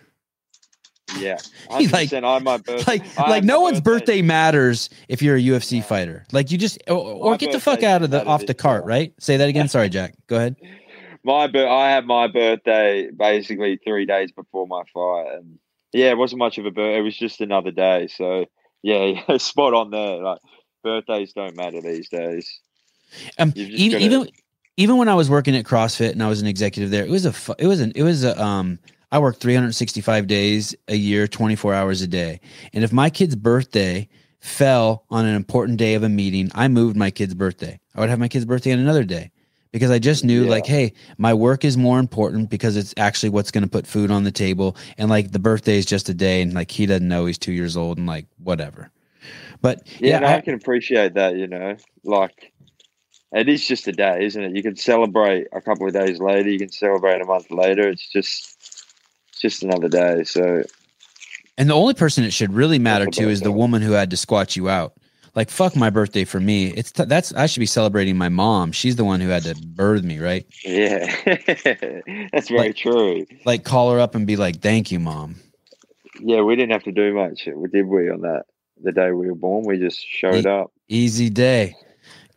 Yeah, 1.20 1.38
He, 1.78 1.88
like- 1.88 2.10
100%. 2.10 2.24
I 2.24 2.34
have 2.36 2.44
my 2.44 2.58
birthday. 2.58 2.84
like 3.00 3.20
I 3.20 3.30
like 3.30 3.44
no 3.44 3.62
one's 3.62 3.82
birthday 3.82 4.22
matters 4.22 4.90
if 5.08 5.22
you're 5.22 5.36
a 5.38 5.42
ufc 5.42 5.72
Yeah. 5.78 5.82
fighter 5.84 6.26
like 6.32 6.52
you 6.52 6.58
just 6.58 6.78
or, 6.88 6.96
or 6.98 7.38
get 7.38 7.52
the 7.52 7.60
fuck 7.60 7.84
out 7.84 8.02
of 8.04 8.12
the 8.12 8.26
off 8.26 8.46
the 8.46 8.54
cart 8.54 8.86
right 8.86 9.14
say 9.20 9.38
that 9.38 9.48
again 9.50 9.68
sorry 9.68 9.90
jack 9.90 10.16
go 10.28 10.38
ahead 10.38 10.56
My 11.26 11.48
bir- 11.48 11.70
I 11.70 11.90
had 11.90 12.06
my 12.06 12.28
birthday 12.28 13.10
basically 13.18 13.78
three 13.78 14.06
days 14.06 14.34
before 14.34 14.68
my 14.68 14.82
fight, 14.94 15.36
and 15.38 15.58
yeah, 15.94 16.10
it 16.10 16.18
wasn't 16.18 16.40
much 16.40 16.58
of 16.58 16.66
a 16.66 16.72
birthday. 16.72 16.98
It 16.98 17.02
was 17.02 17.16
just 17.16 17.40
another 17.40 17.72
day. 17.72 18.08
So 18.08 18.46
yeah, 18.82 19.06
yeah, 19.30 19.38
spot 19.38 19.74
on 19.74 19.90
there. 19.90 20.18
Like 20.18 20.40
birthdays 20.84 21.32
don't 21.32 21.56
matter 21.56 21.80
these 21.80 22.10
days. 22.10 22.60
Um, 23.40 23.54
even 23.56 23.92
gotta- 23.92 24.04
even 24.04 24.30
even 24.76 24.98
when 24.98 25.08
I 25.08 25.14
was 25.16 25.30
working 25.30 25.56
at 25.56 25.64
CrossFit 25.64 26.12
and 26.12 26.22
I 26.22 26.28
was 26.28 26.42
an 26.42 26.48
executive 26.48 26.92
there, 26.92 27.06
it 27.06 27.10
was 27.10 27.26
a 27.26 27.34
it 27.58 27.68
was 27.68 27.80
an 27.80 27.94
it 27.96 28.04
was 28.04 28.26
a 28.26 28.38
um 28.44 28.80
I 29.14 29.20
work 29.20 29.40
365 29.40 30.26
days 30.26 30.76
a 30.88 30.96
year, 30.96 31.28
24 31.28 31.72
hours 31.76 32.02
a 32.02 32.08
day. 32.08 32.40
And 32.74 32.84
if 32.84 32.92
my 32.92 33.12
kid's 33.12 33.36
birthday 33.36 34.10
fell 34.40 35.06
on 35.12 35.28
an 35.28 35.36
important 35.36 35.78
day 35.78 35.94
of 35.94 36.02
a 36.02 36.10
meeting, 36.10 36.50
I 36.56 36.68
moved 36.68 36.98
my 36.98 37.12
kid's 37.12 37.36
birthday. 37.36 37.80
I 37.94 38.00
would 38.00 38.10
have 38.10 38.18
my 38.18 38.28
kid's 38.28 38.46
birthday 38.46 38.74
on 38.74 38.80
another 38.80 39.04
day 39.04 39.30
because 39.72 39.92
I 39.92 40.00
just 40.00 40.26
knew 40.26 40.46
Yeah. 40.46 40.50
like, 40.50 40.66
hey, 40.66 40.94
my 41.20 41.32
work 41.32 41.64
is 41.64 41.78
more 41.78 42.00
important 42.00 42.50
because 42.50 42.76
it's 42.76 42.92
actually 42.98 43.30
what's 43.30 43.52
going 43.52 43.64
to 43.64 43.70
put 43.70 43.86
food 43.86 44.10
on 44.10 44.24
the 44.24 44.32
table. 44.32 44.76
And 44.98 45.12
like 45.12 45.32
the 45.32 45.38
birthday 45.38 45.78
is 45.78 45.86
just 45.86 46.10
a 46.10 46.16
day, 46.16 46.42
and 46.42 46.52
like 46.56 46.72
he 46.72 46.88
doesn't 46.88 47.08
know 47.08 47.28
he's 47.28 47.38
two 47.38 47.54
years 47.54 47.78
old, 47.78 48.00
and 48.00 48.08
like 48.08 48.26
whatever. 48.44 48.90
But 49.62 49.86
Yeah, 50.00 50.14
yeah, 50.14 50.20
no, 50.22 50.28
I- 50.28 50.36
I, 50.38 50.42
can 50.42 50.56
appreciate 50.56 51.14
that. 51.14 51.38
You 51.38 51.46
know, 51.46 51.76
like 52.04 52.52
it 53.32 53.48
is 53.48 53.68
just 53.68 53.88
a 53.88 53.92
day, 53.92 54.26
isn't 54.26 54.44
it? 54.44 54.56
You 54.56 54.64
can 54.64 54.76
celebrate 54.76 55.48
a 55.54 55.62
couple 55.62 55.86
of 55.88 55.94
days 55.94 56.20
later. 56.20 56.50
You 56.50 56.58
can 56.58 56.72
celebrate 56.72 57.22
a 57.22 57.26
month 57.26 57.52
later. 57.52 57.88
It's 57.88 58.08
just, 58.10 58.53
just 59.44 59.62
another 59.62 59.90
day. 59.90 60.24
So, 60.24 60.64
and 61.58 61.70
the 61.70 61.76
only 61.76 61.94
person 61.94 62.24
it 62.24 62.34
should 62.34 62.52
really 62.52 62.80
matter 62.80 63.06
to 63.06 63.30
is 63.30 63.42
the 63.42 63.52
woman 63.52 63.84
who 63.84 63.92
had 63.92 64.10
to 64.10 64.18
squat 64.18 64.56
you 64.56 64.70
out. 64.70 64.94
Like 65.36 65.50
fuck 65.50 65.76
my 65.76 65.90
birthday 65.90 66.26
for 66.26 66.40
me. 66.40 66.68
It's 66.68 66.92
t- 66.92 67.06
that's 67.06 67.34
I 67.34 67.48
should 67.48 67.60
be 67.60 67.66
celebrating 67.66 68.18
my 68.18 68.30
mom. 68.30 68.72
She's 68.72 68.96
the 68.96 69.04
one 69.04 69.20
who 69.20 69.30
had 69.30 69.44
to 69.44 69.56
birth 69.56 70.04
me, 70.04 70.20
right? 70.20 70.46
Yeah, 70.64 71.06
that's 72.32 72.50
very 72.50 72.68
like, 72.68 72.76
true. 72.76 73.26
Like 73.46 73.64
call 73.64 73.92
her 73.92 74.00
up 74.00 74.16
and 74.16 74.28
be 74.28 74.36
like, 74.36 74.62
"Thank 74.62 74.92
you, 74.92 75.00
mom." 75.00 75.36
Yeah, 76.20 76.42
we 76.42 76.56
didn't 76.56 76.72
have 76.72 76.84
to 76.84 76.92
do 76.92 77.14
much, 77.14 77.46
did 77.46 77.88
we? 77.88 78.10
On 78.10 78.22
that 78.22 78.46
the 78.82 78.92
day 78.92 79.12
we 79.12 79.28
were 79.28 79.36
born, 79.36 79.66
we 79.66 79.80
just 79.80 80.06
showed 80.08 80.46
e- 80.46 80.50
up. 80.50 80.72
Easy 80.88 81.30
day. 81.30 81.76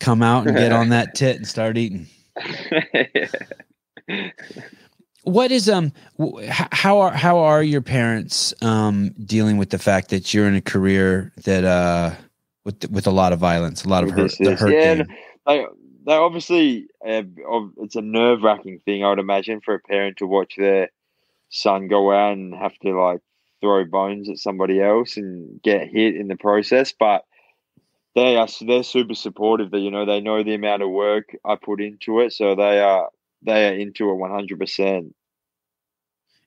Come 0.00 0.22
out 0.22 0.46
and 0.46 0.56
get 0.56 0.72
on 0.72 0.88
that 0.88 1.14
tit 1.14 1.36
and 1.36 1.46
start 1.46 1.76
eating. 1.76 2.06
what 5.26 5.50
is 5.50 5.68
um 5.68 5.92
how 6.48 7.00
are 7.00 7.10
how 7.10 7.38
are 7.38 7.62
your 7.62 7.82
parents 7.82 8.54
um 8.62 9.10
dealing 9.24 9.56
with 9.56 9.70
the 9.70 9.78
fact 9.78 10.10
that 10.10 10.32
you're 10.32 10.46
in 10.46 10.54
a 10.54 10.60
career 10.60 11.32
that 11.44 11.64
uh 11.64 12.14
with 12.64 12.88
with 12.92 13.08
a 13.08 13.10
lot 13.10 13.32
of 13.32 13.40
violence 13.40 13.84
a 13.84 13.88
lot 13.88 14.04
of 14.04 14.10
hurt, 14.10 14.32
the 14.38 14.54
hurt 14.54 14.72
yeah 14.72 15.02
they 15.46 15.66
they 16.04 16.14
obviously 16.14 16.86
uh, 17.04 17.22
it's 17.78 17.96
a 17.96 18.00
nerve 18.00 18.40
wracking 18.42 18.78
thing 18.84 19.04
i 19.04 19.08
would 19.08 19.18
imagine 19.18 19.60
for 19.60 19.74
a 19.74 19.80
parent 19.80 20.16
to 20.16 20.28
watch 20.28 20.54
their 20.56 20.90
son 21.48 21.88
go 21.88 22.12
out 22.12 22.34
and 22.34 22.54
have 22.54 22.76
to 22.78 22.92
like 22.98 23.20
throw 23.60 23.84
bones 23.84 24.30
at 24.30 24.38
somebody 24.38 24.80
else 24.80 25.16
and 25.16 25.60
get 25.60 25.88
hit 25.88 26.14
in 26.14 26.28
the 26.28 26.36
process 26.36 26.94
but 26.96 27.24
they 28.14 28.36
are 28.36 28.46
they're 28.60 28.84
super 28.84 29.14
supportive 29.14 29.72
that 29.72 29.80
you 29.80 29.90
know 29.90 30.06
they 30.06 30.20
know 30.20 30.44
the 30.44 30.54
amount 30.54 30.82
of 30.82 30.90
work 30.90 31.36
i 31.44 31.56
put 31.56 31.80
into 31.80 32.20
it 32.20 32.32
so 32.32 32.54
they 32.54 32.80
are 32.80 33.08
they 33.42 33.68
are 33.68 33.74
into 33.74 34.10
it 34.10 34.14
100% 34.14 35.12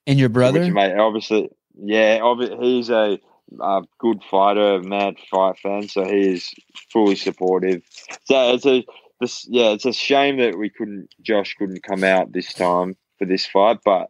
and 0.08 0.20
your 0.20 0.30
brother? 0.30 0.62
Which, 0.62 0.72
mate, 0.72 0.98
obviously 0.98 1.50
yeah 1.82 2.20
obviously 2.22 2.58
he's 2.58 2.90
a, 2.90 3.20
a 3.62 3.82
good 4.00 4.22
fighter 4.30 4.82
mad 4.82 5.16
fight 5.32 5.58
fan 5.60 5.88
so 5.88 6.04
he 6.04 6.34
is 6.34 6.54
fully 6.92 7.16
supportive. 7.16 7.84
So 8.26 8.54
it's 8.54 8.66
a 8.66 8.86
this 9.20 9.46
yeah 9.50 9.72
it's 9.72 9.86
a 9.86 9.94
shame 9.94 10.38
that 10.38 10.58
we 10.58 10.70
couldn't 10.70 11.14
josh 11.22 11.56
couldn't 11.56 11.84
come 11.84 12.04
out 12.04 12.32
this 12.32 12.54
time 12.54 12.96
for 13.18 13.26
this 13.26 13.46
fight 13.46 13.80
but 13.84 14.10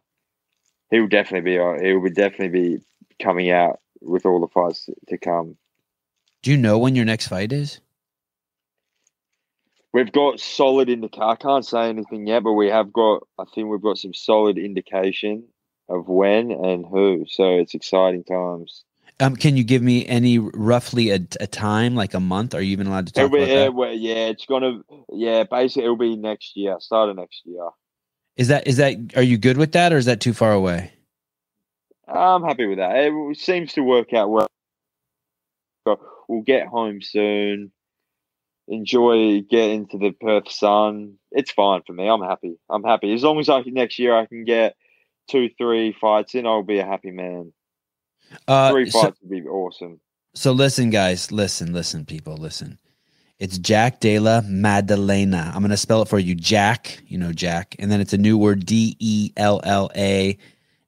he 0.90 1.00
will 1.00 1.08
definitely 1.08 1.52
be 1.52 1.58
uh, 1.58 1.74
he 1.80 1.92
will 1.92 2.10
definitely 2.10 2.48
be 2.48 2.80
coming 3.20 3.50
out 3.50 3.80
with 4.00 4.26
all 4.26 4.40
the 4.40 4.48
fights 4.48 4.88
to 5.08 5.18
come. 5.18 5.56
Do 6.42 6.50
you 6.50 6.56
know 6.56 6.78
when 6.78 6.96
your 6.96 7.04
next 7.04 7.28
fight 7.28 7.52
is 7.52 7.80
We've 9.92 10.12
got 10.12 10.38
solid 10.38 10.88
indication. 10.88 11.22
I 11.22 11.34
can't 11.34 11.66
say 11.66 11.88
anything 11.88 12.26
yet, 12.26 12.44
but 12.44 12.52
we 12.52 12.68
have 12.68 12.92
got. 12.92 13.22
I 13.38 13.44
think 13.54 13.68
we've 13.68 13.82
got 13.82 13.98
some 13.98 14.14
solid 14.14 14.56
indication 14.56 15.44
of 15.88 16.08
when 16.08 16.52
and 16.52 16.86
who. 16.86 17.26
So 17.28 17.58
it's 17.58 17.74
exciting 17.74 18.24
times. 18.24 18.84
Um, 19.18 19.36
can 19.36 19.56
you 19.56 19.64
give 19.64 19.82
me 19.82 20.06
any 20.06 20.38
roughly 20.38 21.10
a, 21.10 21.20
a 21.40 21.46
time, 21.46 21.94
like 21.94 22.14
a 22.14 22.20
month? 22.20 22.54
Are 22.54 22.62
you 22.62 22.72
even 22.72 22.86
allowed 22.86 23.08
to 23.08 23.12
talk 23.12 23.32
be, 23.32 23.42
about 23.42 23.76
that? 23.76 23.98
yeah, 23.98 24.28
it's 24.28 24.46
gonna. 24.46 24.80
Yeah, 25.12 25.44
basically, 25.44 25.84
it'll 25.84 25.96
be 25.96 26.16
next 26.16 26.56
year, 26.56 26.76
start 26.80 27.10
of 27.10 27.16
next 27.16 27.42
year. 27.44 27.68
Is 28.36 28.48
that 28.48 28.66
is 28.66 28.78
that? 28.78 28.96
Are 29.16 29.22
you 29.22 29.36
good 29.36 29.58
with 29.58 29.72
that, 29.72 29.92
or 29.92 29.98
is 29.98 30.06
that 30.06 30.20
too 30.20 30.32
far 30.32 30.52
away? 30.52 30.92
I'm 32.08 32.42
happy 32.42 32.66
with 32.66 32.78
that. 32.78 32.96
It 32.96 33.36
seems 33.36 33.74
to 33.74 33.82
work 33.82 34.12
out 34.14 34.30
well. 34.30 34.46
So 35.86 36.00
we'll 36.28 36.42
get 36.42 36.66
home 36.66 37.02
soon. 37.02 37.72
Enjoy 38.70 39.40
get 39.42 39.70
into 39.70 39.98
the 39.98 40.12
Perth 40.12 40.50
sun. 40.50 41.14
It's 41.32 41.50
fine 41.50 41.82
for 41.84 41.92
me. 41.92 42.08
I'm 42.08 42.22
happy. 42.22 42.56
I'm 42.70 42.84
happy 42.84 43.12
as 43.12 43.24
long 43.24 43.40
as 43.40 43.48
I 43.48 43.62
can 43.62 43.74
next 43.74 43.98
year 43.98 44.14
I 44.16 44.26
can 44.26 44.44
get 44.44 44.76
two, 45.28 45.50
three 45.58 45.92
fights 46.00 46.36
in. 46.36 46.46
I'll 46.46 46.62
be 46.62 46.78
a 46.78 46.86
happy 46.86 47.10
man. 47.10 47.52
Uh, 48.46 48.70
Three 48.70 48.88
so- 48.88 49.02
fights 49.02 49.18
would 49.22 49.30
be 49.30 49.42
awesome. 49.42 50.00
So 50.34 50.52
listen, 50.52 50.90
guys, 50.90 51.32
listen, 51.32 51.72
listen, 51.72 52.06
people, 52.06 52.36
listen. 52.36 52.78
It's 53.40 53.58
Jack 53.58 53.98
Della 53.98 54.44
Maddalena. 54.46 55.50
I'm 55.52 55.62
gonna 55.62 55.76
spell 55.76 56.02
it 56.02 56.08
for 56.08 56.20
you. 56.20 56.36
Jack, 56.36 57.02
you 57.08 57.18
know 57.18 57.32
Jack, 57.32 57.74
and 57.80 57.90
then 57.90 58.00
it's 58.00 58.12
a 58.12 58.18
new 58.18 58.38
word 58.38 58.64
D 58.66 58.96
E 59.00 59.32
L 59.36 59.60
L 59.64 59.90
A, 59.96 60.38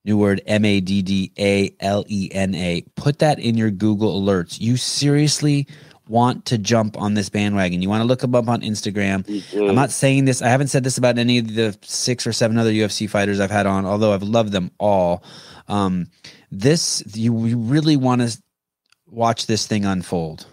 new 0.05 0.17
word 0.17 0.41
M 0.47 0.65
A 0.65 0.81
D 0.81 1.03
D 1.03 1.33
A 1.39 1.75
L 1.81 2.05
E 2.07 2.29
N 2.31 2.55
A. 2.55 2.83
Put 2.95 3.19
that 3.19 3.41
in 3.41 3.57
your 3.57 3.71
Google 3.73 4.23
alerts. 4.23 4.61
You 4.61 4.77
seriously 4.77 5.67
want 6.09 6.45
to 6.47 6.59
jump 6.59 6.99
on 7.01 7.15
this 7.15 7.29
bandwagon. 7.29 7.81
You 7.83 7.89
want 7.89 8.01
to 8.03 8.07
look 8.07 8.23
him 8.23 8.35
up 8.35 8.49
on 8.49 8.61
Instagram. 8.63 9.25
I'm 9.69 9.75
not 9.75 9.91
saying 9.91 10.25
this. 10.25 10.43
I 10.43 10.49
haven't 10.49 10.69
said 10.69 10.85
this 10.85 10.99
about 10.99 11.19
any 11.19 11.39
of 11.39 11.55
the 11.55 11.77
six 11.83 12.27
or 12.27 12.33
seven 12.33 12.59
other 12.59 12.73
UFC 12.73 13.09
fighters 13.09 13.41
I've 13.41 13.51
had 13.51 13.67
on, 13.67 13.87
although 13.87 14.13
I've 14.13 14.23
loved 14.23 14.53
them 14.53 14.71
all. 14.79 15.23
Um, 15.69 16.09
this 16.51 17.03
you, 17.15 17.47
you 17.47 17.57
really 17.59 17.97
want 17.97 18.21
to 18.23 18.37
watch 19.09 19.47
this 19.47 19.67
thing 19.67 19.85
unfold. 19.85 20.47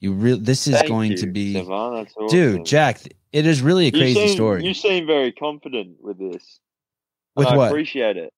You 0.00 0.12
really 0.12 0.40
this 0.40 0.66
is 0.66 0.74
Thank 0.74 0.88
going 0.88 1.10
you, 1.12 1.16
to 1.18 1.26
be, 1.26 1.54
Sevan. 1.54 1.96
That's 2.04 2.14
awesome. 2.16 2.28
dude, 2.36 2.64
Jack. 2.66 3.00
It 3.32 3.46
is 3.46 3.62
really 3.62 3.84
a 3.84 3.90
You 3.90 3.92
crazy 3.92 4.26
seem- 4.26 4.34
story. 4.34 4.64
You 4.64 4.74
seem 4.74 5.06
very 5.06 5.30
confident 5.30 5.98
with 6.02 6.18
this. 6.18 6.58
With 7.36 7.46
I 7.46 7.56
what? 7.56 7.68
appreciate 7.70 8.16
it. 8.16 8.32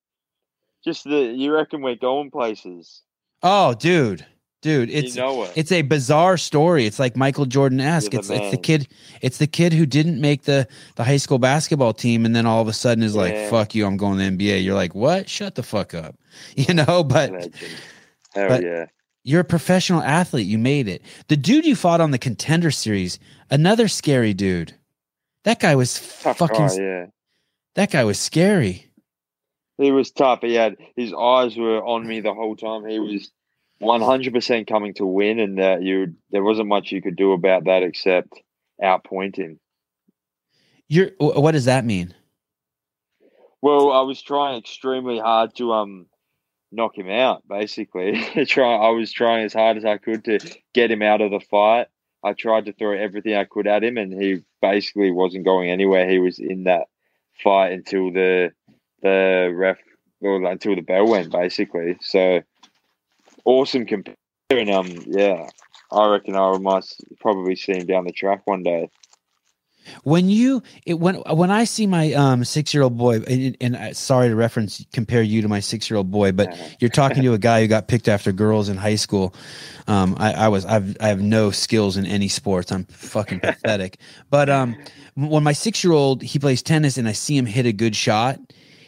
Just 0.84 1.04
that 1.04 1.34
you 1.36 1.54
reckon 1.54 1.80
we're 1.80 1.94
going 1.94 2.30
places. 2.30 3.02
oh, 3.42 3.72
dude, 3.74 4.26
dude, 4.62 4.88
it's 4.90 5.14
you 5.16 5.20
know 5.20 5.42
it. 5.44 5.52
it's 5.56 5.70
a 5.72 5.82
bizarre 5.82 6.38
story. 6.38 6.86
It's 6.86 6.98
like 6.98 7.16
Michael 7.16 7.44
Jordan 7.44 7.80
esque. 7.80 8.14
It's 8.14 8.28
the 8.28 8.34
it's 8.42 8.50
the 8.52 8.56
kid. 8.56 8.88
It's 9.20 9.36
the 9.38 9.46
kid 9.46 9.72
who 9.74 9.84
didn't 9.84 10.20
make 10.20 10.42
the 10.42 10.66
the 10.96 11.04
high 11.04 11.18
school 11.18 11.38
basketball 11.38 11.92
team, 11.92 12.24
and 12.24 12.34
then 12.34 12.46
all 12.46 12.62
of 12.62 12.68
a 12.68 12.72
sudden 12.72 13.04
is 13.04 13.14
like, 13.14 13.50
"Fuck 13.50 13.74
you, 13.74 13.84
I'm 13.84 13.96
going 13.98 14.18
to 14.18 14.24
the 14.24 14.30
NBA." 14.30 14.64
You're 14.64 14.74
like, 14.74 14.94
"What? 14.94 15.28
Shut 15.28 15.54
the 15.56 15.62
fuck 15.62 15.92
up," 15.92 16.16
you 16.56 16.72
know. 16.72 17.04
But 17.04 17.30
Hell 18.34 18.48
but- 18.48 18.62
yeah. 18.62 18.86
you're 19.24 19.40
a 19.42 19.44
professional 19.44 20.02
athlete. 20.02 20.46
You 20.46 20.58
made 20.58 20.88
it. 20.88 21.02
The 21.28 21.36
dude 21.36 21.66
you 21.66 21.76
fought 21.76 22.00
on 22.00 22.10
the 22.12 22.18
contender 22.18 22.70
series, 22.70 23.18
another 23.50 23.88
scary 23.88 24.32
dude. 24.32 24.74
That 25.44 25.58
guy 25.60 25.74
was 25.74 26.00
Tough 26.22 26.38
fucking. 26.38 26.66
guy, 26.68 26.74
yeah. 26.76 27.06
That 27.74 27.90
guy 27.90 28.04
was 28.04 28.18
scary. 28.18 28.86
He 29.78 29.90
was 29.90 30.12
tough. 30.12 30.40
He 30.42 30.54
had 30.54 30.76
his 30.94 31.12
eyes 31.12 31.56
were 31.56 31.84
on 31.84 32.06
me 32.06 32.20
the 32.20 32.32
whole 32.34 32.54
time. 32.54 32.86
He 32.86 33.00
was 33.00 33.30
one 33.82 34.00
hundred 34.00 34.32
percent 34.32 34.66
coming 34.68 34.94
to 34.94 35.06
win, 35.06 35.38
and 35.38 35.58
that 35.58 35.82
you 35.82 36.14
there 36.30 36.44
wasn't 36.44 36.68
much 36.68 36.92
you 36.92 37.02
could 37.02 37.16
do 37.16 37.32
about 37.32 37.64
that 37.64 37.82
except 37.82 38.40
outpointing. 38.82 39.36
him. 39.36 39.60
You're. 40.88 41.10
What 41.18 41.52
does 41.52 41.64
that 41.66 41.84
mean? 41.84 42.14
Well, 43.60 43.92
I 43.92 44.00
was 44.02 44.22
trying 44.22 44.58
extremely 44.58 45.18
hard 45.18 45.54
to 45.56 45.72
um 45.72 46.06
knock 46.70 46.96
him 46.96 47.10
out. 47.10 47.46
Basically, 47.48 48.22
try 48.46 48.74
I 48.74 48.90
was 48.90 49.12
trying 49.12 49.44
as 49.44 49.52
hard 49.52 49.76
as 49.76 49.84
I 49.84 49.98
could 49.98 50.24
to 50.24 50.38
get 50.74 50.90
him 50.90 51.02
out 51.02 51.20
of 51.20 51.30
the 51.30 51.40
fight. 51.40 51.88
I 52.24 52.34
tried 52.34 52.66
to 52.66 52.72
throw 52.72 52.96
everything 52.96 53.34
I 53.34 53.44
could 53.44 53.66
at 53.66 53.82
him, 53.82 53.98
and 53.98 54.12
he 54.12 54.42
basically 54.60 55.10
wasn't 55.10 55.44
going 55.44 55.70
anywhere. 55.70 56.08
He 56.08 56.18
was 56.18 56.38
in 56.38 56.64
that 56.64 56.86
fight 57.42 57.72
until 57.72 58.12
the 58.12 58.52
the 59.02 59.52
ref 59.54 59.78
or 60.20 60.42
until 60.44 60.76
the 60.76 60.82
bell 60.82 61.08
went, 61.08 61.32
basically. 61.32 61.96
So 62.00 62.42
awesome 63.44 63.86
competitor, 63.86 64.18
and 64.50 64.70
um, 64.70 64.88
yeah, 65.06 65.48
I 65.90 66.08
reckon 66.08 66.36
I 66.36 66.56
might 66.58 66.84
probably 67.20 67.56
see 67.56 67.72
him 67.72 67.86
down 67.86 68.04
the 68.04 68.12
track 68.12 68.42
one 68.44 68.62
day. 68.62 68.88
When 70.04 70.28
you 70.28 70.62
it, 70.86 70.94
when 70.94 71.16
when 71.16 71.50
I 71.50 71.64
see 71.64 71.86
my 71.86 72.12
um 72.12 72.44
six 72.44 72.72
year 72.72 72.82
old 72.82 72.96
boy, 72.96 73.16
and, 73.22 73.56
and 73.60 73.76
I, 73.76 73.92
sorry 73.92 74.28
to 74.28 74.36
reference 74.36 74.84
compare 74.92 75.22
you 75.22 75.42
to 75.42 75.48
my 75.48 75.60
six 75.60 75.90
year 75.90 75.96
old 75.96 76.10
boy, 76.10 76.32
but 76.32 76.56
you're 76.80 76.90
talking 76.90 77.22
to 77.22 77.32
a 77.32 77.38
guy 77.38 77.60
who 77.60 77.66
got 77.66 77.88
picked 77.88 78.08
after 78.08 78.32
girls 78.32 78.68
in 78.68 78.76
high 78.76 78.94
school. 78.94 79.34
Um, 79.88 80.16
I, 80.18 80.32
I 80.34 80.48
was 80.48 80.64
I've 80.64 80.96
I 81.00 81.08
have 81.08 81.20
no 81.20 81.50
skills 81.50 81.96
in 81.96 82.06
any 82.06 82.28
sports. 82.28 82.70
I'm 82.70 82.84
fucking 82.84 83.40
pathetic. 83.40 83.98
But 84.30 84.48
um, 84.48 84.76
when 85.14 85.42
my 85.42 85.52
six 85.52 85.84
year 85.84 85.92
old 85.92 86.22
he 86.22 86.38
plays 86.38 86.62
tennis 86.62 86.96
and 86.96 87.08
I 87.08 87.12
see 87.12 87.36
him 87.36 87.44
hit 87.44 87.66
a 87.66 87.72
good 87.72 87.94
shot, 87.94 88.38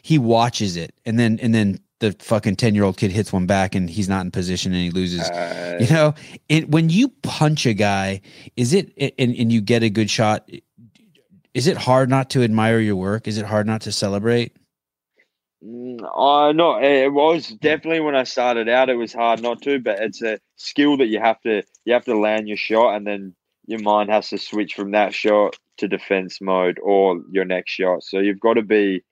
he 0.02 0.18
watches 0.18 0.76
it 0.76 0.94
and 1.04 1.18
then 1.18 1.38
and 1.42 1.54
then 1.54 1.80
the 2.00 2.12
fucking 2.18 2.56
ten 2.56 2.74
year 2.74 2.84
old 2.84 2.96
kid 2.96 3.10
hits 3.10 3.32
one 3.32 3.46
back 3.46 3.74
and 3.74 3.88
he's 3.88 4.08
not 4.08 4.24
in 4.24 4.30
position 4.30 4.72
and 4.72 4.82
he 4.82 4.90
loses. 4.90 5.28
Uh, 5.30 5.78
You 5.80 5.88
know, 5.88 6.14
it, 6.48 6.68
when 6.68 6.88
you 6.88 7.08
punch 7.22 7.66
a 7.66 7.74
guy, 7.74 8.20
is 8.56 8.72
it 8.72 8.92
and, 8.98 9.34
and 9.34 9.52
you 9.52 9.60
get 9.60 9.82
a 9.82 9.90
good 9.90 10.10
shot? 10.10 10.48
Is 11.52 11.66
it 11.66 11.76
hard 11.76 12.08
not 12.08 12.30
to 12.30 12.42
admire 12.42 12.80
your 12.80 12.96
work? 12.96 13.26
Is 13.26 13.38
it 13.38 13.46
hard 13.46 13.66
not 13.66 13.80
to 13.82 13.92
celebrate? 13.92 14.56
Mm, 15.64 16.00
I 16.16 16.52
know 16.52 16.78
it 16.80 17.12
was 17.12 17.48
definitely 17.48 18.00
when 18.00 18.16
I 18.16 18.24
started 18.24 18.68
out. 18.68 18.90
It 18.90 18.96
was 18.96 19.12
hard 19.12 19.42
not 19.42 19.62
to, 19.62 19.78
but 19.80 20.00
it's 20.00 20.22
a 20.22 20.38
skill 20.56 20.96
that 20.98 21.06
you 21.06 21.20
have 21.20 21.40
to 21.42 21.62
you 21.84 21.92
have 21.92 22.04
to 22.04 22.18
land 22.18 22.48
your 22.48 22.56
shot, 22.56 22.96
and 22.96 23.06
then 23.06 23.34
your 23.66 23.80
mind 23.80 24.10
has 24.10 24.28
to 24.28 24.38
switch 24.38 24.74
from 24.74 24.90
that 24.90 25.14
shot 25.14 25.56
to 25.78 25.88
defense 25.88 26.40
mode 26.40 26.78
or 26.82 27.20
your 27.30 27.44
next 27.44 27.72
shot. 27.72 28.02
So 28.02 28.18
you've 28.18 28.40
got 28.40 28.54
to 28.54 28.62
be 28.62 29.02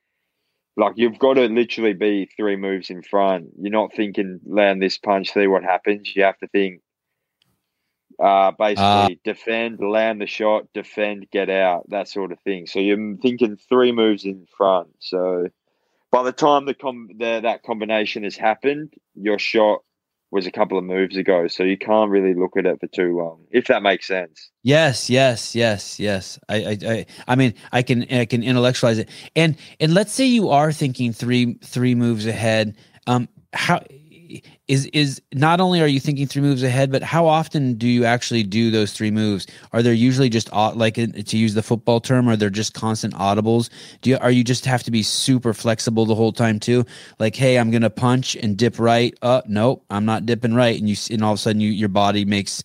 like 0.76 0.94
you've 0.96 1.18
got 1.18 1.34
to 1.34 1.46
literally 1.46 1.92
be 1.94 2.26
three 2.36 2.56
moves 2.56 2.90
in 2.90 3.02
front. 3.02 3.50
You're 3.60 3.72
not 3.72 3.94
thinking 3.94 4.40
land 4.46 4.82
this 4.82 4.98
punch, 4.98 5.32
see 5.32 5.46
what 5.46 5.64
happens. 5.64 6.14
You 6.16 6.24
have 6.24 6.38
to 6.38 6.48
think 6.48 6.80
Uh, 8.18 8.52
basically, 8.52 9.20
defend, 9.24 9.80
land 9.80 10.20
the 10.20 10.26
shot, 10.26 10.66
defend, 10.74 11.26
get 11.30 11.50
out, 11.50 11.88
that 11.88 12.08
sort 12.08 12.30
of 12.30 12.38
thing. 12.40 12.66
So 12.66 12.78
you're 12.78 13.16
thinking 13.16 13.56
three 13.56 13.90
moves 13.90 14.24
in 14.24 14.46
front. 14.56 14.90
So 15.00 15.48
by 16.12 16.22
the 16.22 16.32
time 16.32 16.66
the, 16.66 16.74
com- 16.74 17.08
the 17.18 17.40
that 17.42 17.62
combination 17.62 18.22
has 18.24 18.36
happened, 18.36 18.94
your 19.14 19.38
shot 19.38 19.80
was 20.32 20.46
a 20.46 20.50
couple 20.50 20.78
of 20.78 20.84
moves 20.84 21.16
ago, 21.16 21.46
so 21.46 21.62
you 21.62 21.76
can't 21.76 22.10
really 22.10 22.32
look 22.32 22.56
at 22.56 22.64
it 22.64 22.80
for 22.80 22.86
too 22.88 23.16
long, 23.16 23.44
if 23.50 23.66
that 23.66 23.82
makes 23.82 24.06
sense. 24.06 24.50
Yes, 24.62 25.10
yes, 25.10 25.54
yes, 25.54 26.00
yes. 26.00 26.38
I, 26.48 26.56
I, 26.56 26.78
I, 26.86 27.06
I 27.28 27.36
mean, 27.36 27.54
I 27.70 27.82
can, 27.82 28.06
I 28.10 28.24
can 28.24 28.42
intellectualize 28.42 28.98
it, 28.98 29.10
and 29.36 29.56
and 29.78 29.92
let's 29.94 30.12
say 30.12 30.24
you 30.24 30.48
are 30.48 30.72
thinking 30.72 31.12
three, 31.12 31.54
three 31.62 31.94
moves 31.94 32.26
ahead. 32.26 32.76
Um, 33.06 33.28
how 33.52 33.82
is 34.68 34.86
is 34.86 35.20
not 35.34 35.60
only 35.60 35.80
are 35.80 35.86
you 35.86 36.00
thinking 36.00 36.26
three 36.26 36.42
moves 36.42 36.62
ahead, 36.62 36.90
but 36.90 37.02
how 37.02 37.26
often 37.26 37.74
do 37.74 37.86
you 37.86 38.04
actually 38.04 38.42
do 38.42 38.70
those 38.70 38.92
three 38.92 39.10
moves? 39.10 39.46
Are 39.72 39.82
there 39.82 39.92
usually 39.92 40.28
just 40.28 40.52
like 40.52 40.94
to 40.94 41.36
use 41.36 41.54
the 41.54 41.62
football 41.62 42.00
term? 42.00 42.28
Are 42.28 42.36
there 42.36 42.50
just 42.50 42.74
constant 42.74 43.14
audibles? 43.14 43.70
Do 44.00 44.10
you 44.10 44.18
are 44.18 44.30
you 44.30 44.44
just 44.44 44.64
have 44.64 44.82
to 44.84 44.90
be 44.90 45.02
super 45.02 45.52
flexible 45.52 46.06
the 46.06 46.14
whole 46.14 46.32
time 46.32 46.60
too? 46.60 46.84
Like, 47.18 47.36
hey, 47.36 47.58
I'm 47.58 47.70
gonna 47.70 47.90
punch 47.90 48.36
and 48.36 48.56
dip 48.56 48.78
right. 48.78 49.16
Uh, 49.22 49.42
nope, 49.46 49.84
I'm 49.90 50.04
not 50.04 50.26
dipping 50.26 50.54
right, 50.54 50.78
and 50.78 50.88
you 50.88 50.96
and 51.10 51.22
all 51.24 51.32
of 51.32 51.38
a 51.38 51.42
sudden 51.42 51.60
you 51.60 51.70
your 51.70 51.88
body 51.88 52.24
makes 52.24 52.62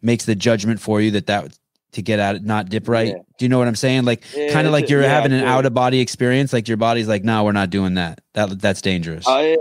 makes 0.00 0.24
the 0.24 0.34
judgment 0.34 0.80
for 0.80 1.00
you 1.00 1.10
that 1.12 1.26
that 1.26 1.58
to 1.92 2.02
get 2.02 2.18
at 2.18 2.36
it, 2.36 2.44
not 2.44 2.68
dip 2.68 2.88
right. 2.88 3.08
Yeah. 3.08 3.22
Do 3.38 3.44
you 3.44 3.48
know 3.48 3.58
what 3.58 3.68
I'm 3.68 3.76
saying? 3.76 4.04
Like 4.04 4.24
yeah, 4.34 4.52
kind 4.52 4.66
of 4.66 4.72
like 4.72 4.88
you're 4.88 5.02
yeah, 5.02 5.08
having 5.08 5.32
an 5.32 5.44
out 5.44 5.66
of 5.66 5.74
body 5.74 6.00
experience. 6.00 6.52
Like 6.52 6.68
your 6.68 6.76
body's 6.76 7.08
like, 7.08 7.22
no, 7.22 7.44
we're 7.44 7.52
not 7.52 7.70
doing 7.70 7.94
that. 7.94 8.20
That 8.34 8.60
that's 8.60 8.80
dangerous. 8.80 9.26
I 9.28 9.58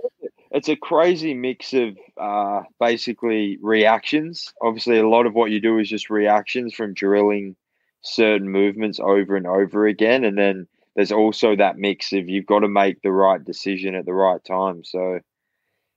it's 0.52 0.70
a 0.70 0.76
crazy 0.76 1.34
mix 1.34 1.74
of 1.74 1.98
uh, 2.20 2.64
basically 2.80 3.58
reactions. 3.62 4.54
Obviously, 4.62 5.00
a 5.00 5.08
lot 5.08 5.26
of 5.26 5.34
what 5.34 5.50
you 5.50 5.62
do 5.62 5.80
is 5.80 5.90
just 5.90 6.10
reactions 6.10 6.74
from 6.74 6.94
drilling 6.94 7.56
certain 8.02 8.50
movements 8.50 9.00
over 9.00 9.36
and 9.38 9.48
over 9.48 9.88
again, 9.88 10.24
and 10.26 10.38
then 10.38 10.68
there's 10.96 11.12
also 11.12 11.56
that 11.56 11.78
mix 11.78 12.12
of 12.12 12.28
you've 12.28 12.46
got 12.46 12.60
to 12.60 12.68
make 12.68 13.02
the 13.02 13.12
right 13.12 13.44
decision 13.44 13.96
at 13.96 14.06
the 14.06 14.14
right 14.14 14.44
time. 14.44 14.84
So 14.84 15.20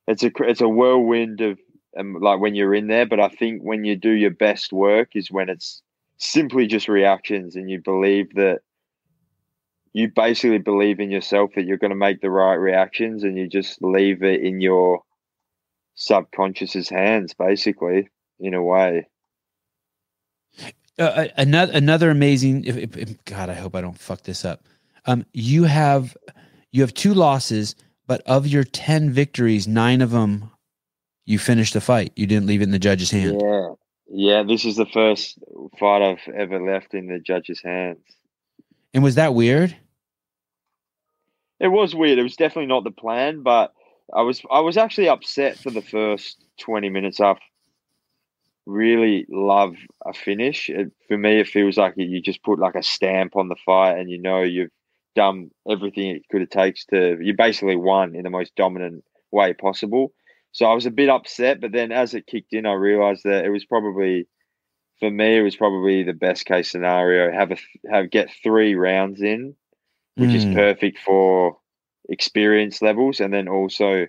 it's 0.06 0.22
a 0.22 0.30
it's 0.40 0.60
a 0.60 0.68
whirlwind 0.68 1.40
of 1.40 1.58
um, 1.98 2.18
like 2.20 2.40
when 2.40 2.54
you're 2.54 2.74
in 2.74 2.86
there. 2.86 3.06
But 3.06 3.20
I 3.20 3.28
think 3.28 3.62
when 3.62 3.84
you 3.84 3.96
do 3.96 4.10
your 4.10 4.30
best 4.30 4.72
work 4.72 5.10
is 5.16 5.32
when 5.32 5.48
it's 5.48 5.82
simply 6.18 6.68
just 6.68 6.88
reactions, 6.88 7.56
and 7.56 7.68
you 7.68 7.80
believe 7.80 8.34
that 8.34 8.60
you 9.94 10.10
basically 10.14 10.58
believe 10.58 10.98
in 10.98 11.10
yourself 11.10 11.52
that 11.54 11.64
you're 11.64 11.78
going 11.78 11.90
to 11.90 11.96
make 11.96 12.20
the 12.20 12.30
right 12.30 12.56
reactions 12.56 13.22
and 13.22 13.38
you 13.38 13.48
just 13.48 13.80
leave 13.80 14.22
it 14.24 14.42
in 14.42 14.60
your 14.60 15.02
subconscious's 15.94 16.88
hands 16.88 17.32
basically 17.32 18.10
in 18.40 18.52
a 18.52 18.62
way. 18.62 19.06
Uh, 20.98 21.28
another 21.36 21.72
another 21.72 22.10
amazing 22.10 22.64
if, 22.64 22.76
if, 22.76 22.96
if, 22.96 23.24
god 23.24 23.50
i 23.50 23.54
hope 23.54 23.74
i 23.74 23.80
don't 23.80 23.98
fuck 23.98 24.22
this 24.22 24.44
up. 24.44 24.64
Um 25.06 25.24
you 25.32 25.64
have 25.64 26.16
you 26.70 26.82
have 26.82 26.94
two 26.94 27.14
losses 27.14 27.74
but 28.06 28.20
of 28.26 28.46
your 28.46 28.62
10 28.62 29.10
victories 29.10 29.66
9 29.66 30.02
of 30.02 30.10
them 30.10 30.50
you 31.26 31.38
finished 31.38 31.72
the 31.72 31.80
fight. 31.80 32.12
You 32.16 32.26
didn't 32.26 32.46
leave 32.46 32.60
it 32.60 32.64
in 32.64 32.70
the 32.70 32.78
judge's 32.78 33.10
hand. 33.10 33.40
Yeah. 33.40 33.68
Yeah 34.08 34.42
this 34.42 34.64
is 34.64 34.76
the 34.76 34.86
first 34.86 35.38
fight 35.78 36.02
i've 36.02 36.34
ever 36.34 36.60
left 36.60 36.94
in 36.94 37.06
the 37.06 37.20
judge's 37.20 37.62
hands. 37.62 38.04
And 38.92 39.02
was 39.02 39.16
that 39.16 39.34
weird 39.34 39.76
it 41.64 41.68
was 41.68 41.94
weird. 41.94 42.18
It 42.18 42.22
was 42.22 42.36
definitely 42.36 42.66
not 42.66 42.84
the 42.84 42.90
plan, 42.90 43.42
but 43.42 43.72
I 44.14 44.20
was 44.20 44.42
I 44.52 44.60
was 44.60 44.76
actually 44.76 45.08
upset 45.08 45.56
for 45.58 45.70
the 45.70 45.80
first 45.80 46.44
twenty 46.60 46.90
minutes 46.90 47.20
after. 47.20 47.42
Really 48.66 49.24
love 49.30 49.74
a 50.04 50.12
finish. 50.12 50.68
It, 50.68 50.92
for 51.08 51.16
me, 51.16 51.40
it 51.40 51.48
feels 51.48 51.78
like 51.78 51.94
you 51.96 52.20
just 52.20 52.42
put 52.42 52.58
like 52.58 52.74
a 52.74 52.82
stamp 52.82 53.34
on 53.34 53.48
the 53.48 53.56
fight, 53.64 53.98
and 53.98 54.10
you 54.10 54.20
know 54.20 54.42
you've 54.42 54.70
done 55.16 55.50
everything 55.68 56.10
it 56.10 56.28
could 56.30 56.42
have 56.42 56.50
takes 56.50 56.84
to. 56.86 57.16
You 57.18 57.34
basically 57.34 57.76
won 57.76 58.14
in 58.14 58.24
the 58.24 58.30
most 58.30 58.54
dominant 58.56 59.02
way 59.32 59.54
possible. 59.54 60.12
So 60.52 60.66
I 60.66 60.74
was 60.74 60.84
a 60.84 60.90
bit 60.90 61.08
upset, 61.08 61.62
but 61.62 61.72
then 61.72 61.92
as 61.92 62.12
it 62.12 62.26
kicked 62.26 62.52
in, 62.52 62.66
I 62.66 62.74
realized 62.74 63.24
that 63.24 63.46
it 63.46 63.50
was 63.50 63.64
probably 63.64 64.28
for 65.00 65.10
me, 65.10 65.38
it 65.38 65.42
was 65.42 65.56
probably 65.56 66.02
the 66.02 66.12
best 66.12 66.44
case 66.44 66.70
scenario. 66.70 67.32
Have 67.32 67.52
a 67.52 67.56
have 67.90 68.10
get 68.10 68.30
three 68.42 68.74
rounds 68.74 69.22
in 69.22 69.56
which 70.16 70.30
mm. 70.30 70.36
is 70.36 70.44
perfect 70.44 70.98
for 70.98 71.56
experience 72.08 72.82
levels, 72.82 73.20
and 73.20 73.32
then 73.32 73.48
also 73.48 74.06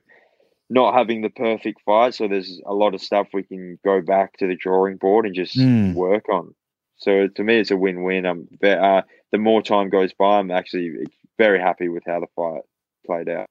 not 0.70 0.94
having 0.94 1.22
the 1.22 1.30
perfect 1.30 1.82
fight. 1.86 2.16
So 2.16 2.28
there's 2.28 2.62
a 2.66 2.74
lot 2.74 2.94
of 2.94 3.02
stuff 3.02 3.28
we 3.34 3.44
can 3.44 3.80
go 3.86 4.02
back 4.02 4.38
to 4.38 4.48
the 4.48 4.56
drawing 4.56 4.98
board 4.98 5.26
and 5.26 5.36
just 5.36 5.58
mm. 5.58 5.94
work 5.94 6.28
on. 6.30 6.54
So 6.98 7.28
to 7.28 7.44
me, 7.44 7.60
it's 7.60 7.72
a 7.72 7.78
win-win. 7.78 8.26
I'm 8.26 8.48
uh, 8.64 9.02
the 9.32 9.38
more 9.38 9.62
time 9.62 9.90
goes 9.90 10.14
by, 10.14 10.40
I'm 10.40 10.52
actually 10.52 10.92
very 11.38 11.60
happy 11.60 11.90
with 11.90 12.04
how 12.06 12.20
the 12.20 12.28
fight 12.36 12.62
played 13.06 13.30
out. 13.30 13.48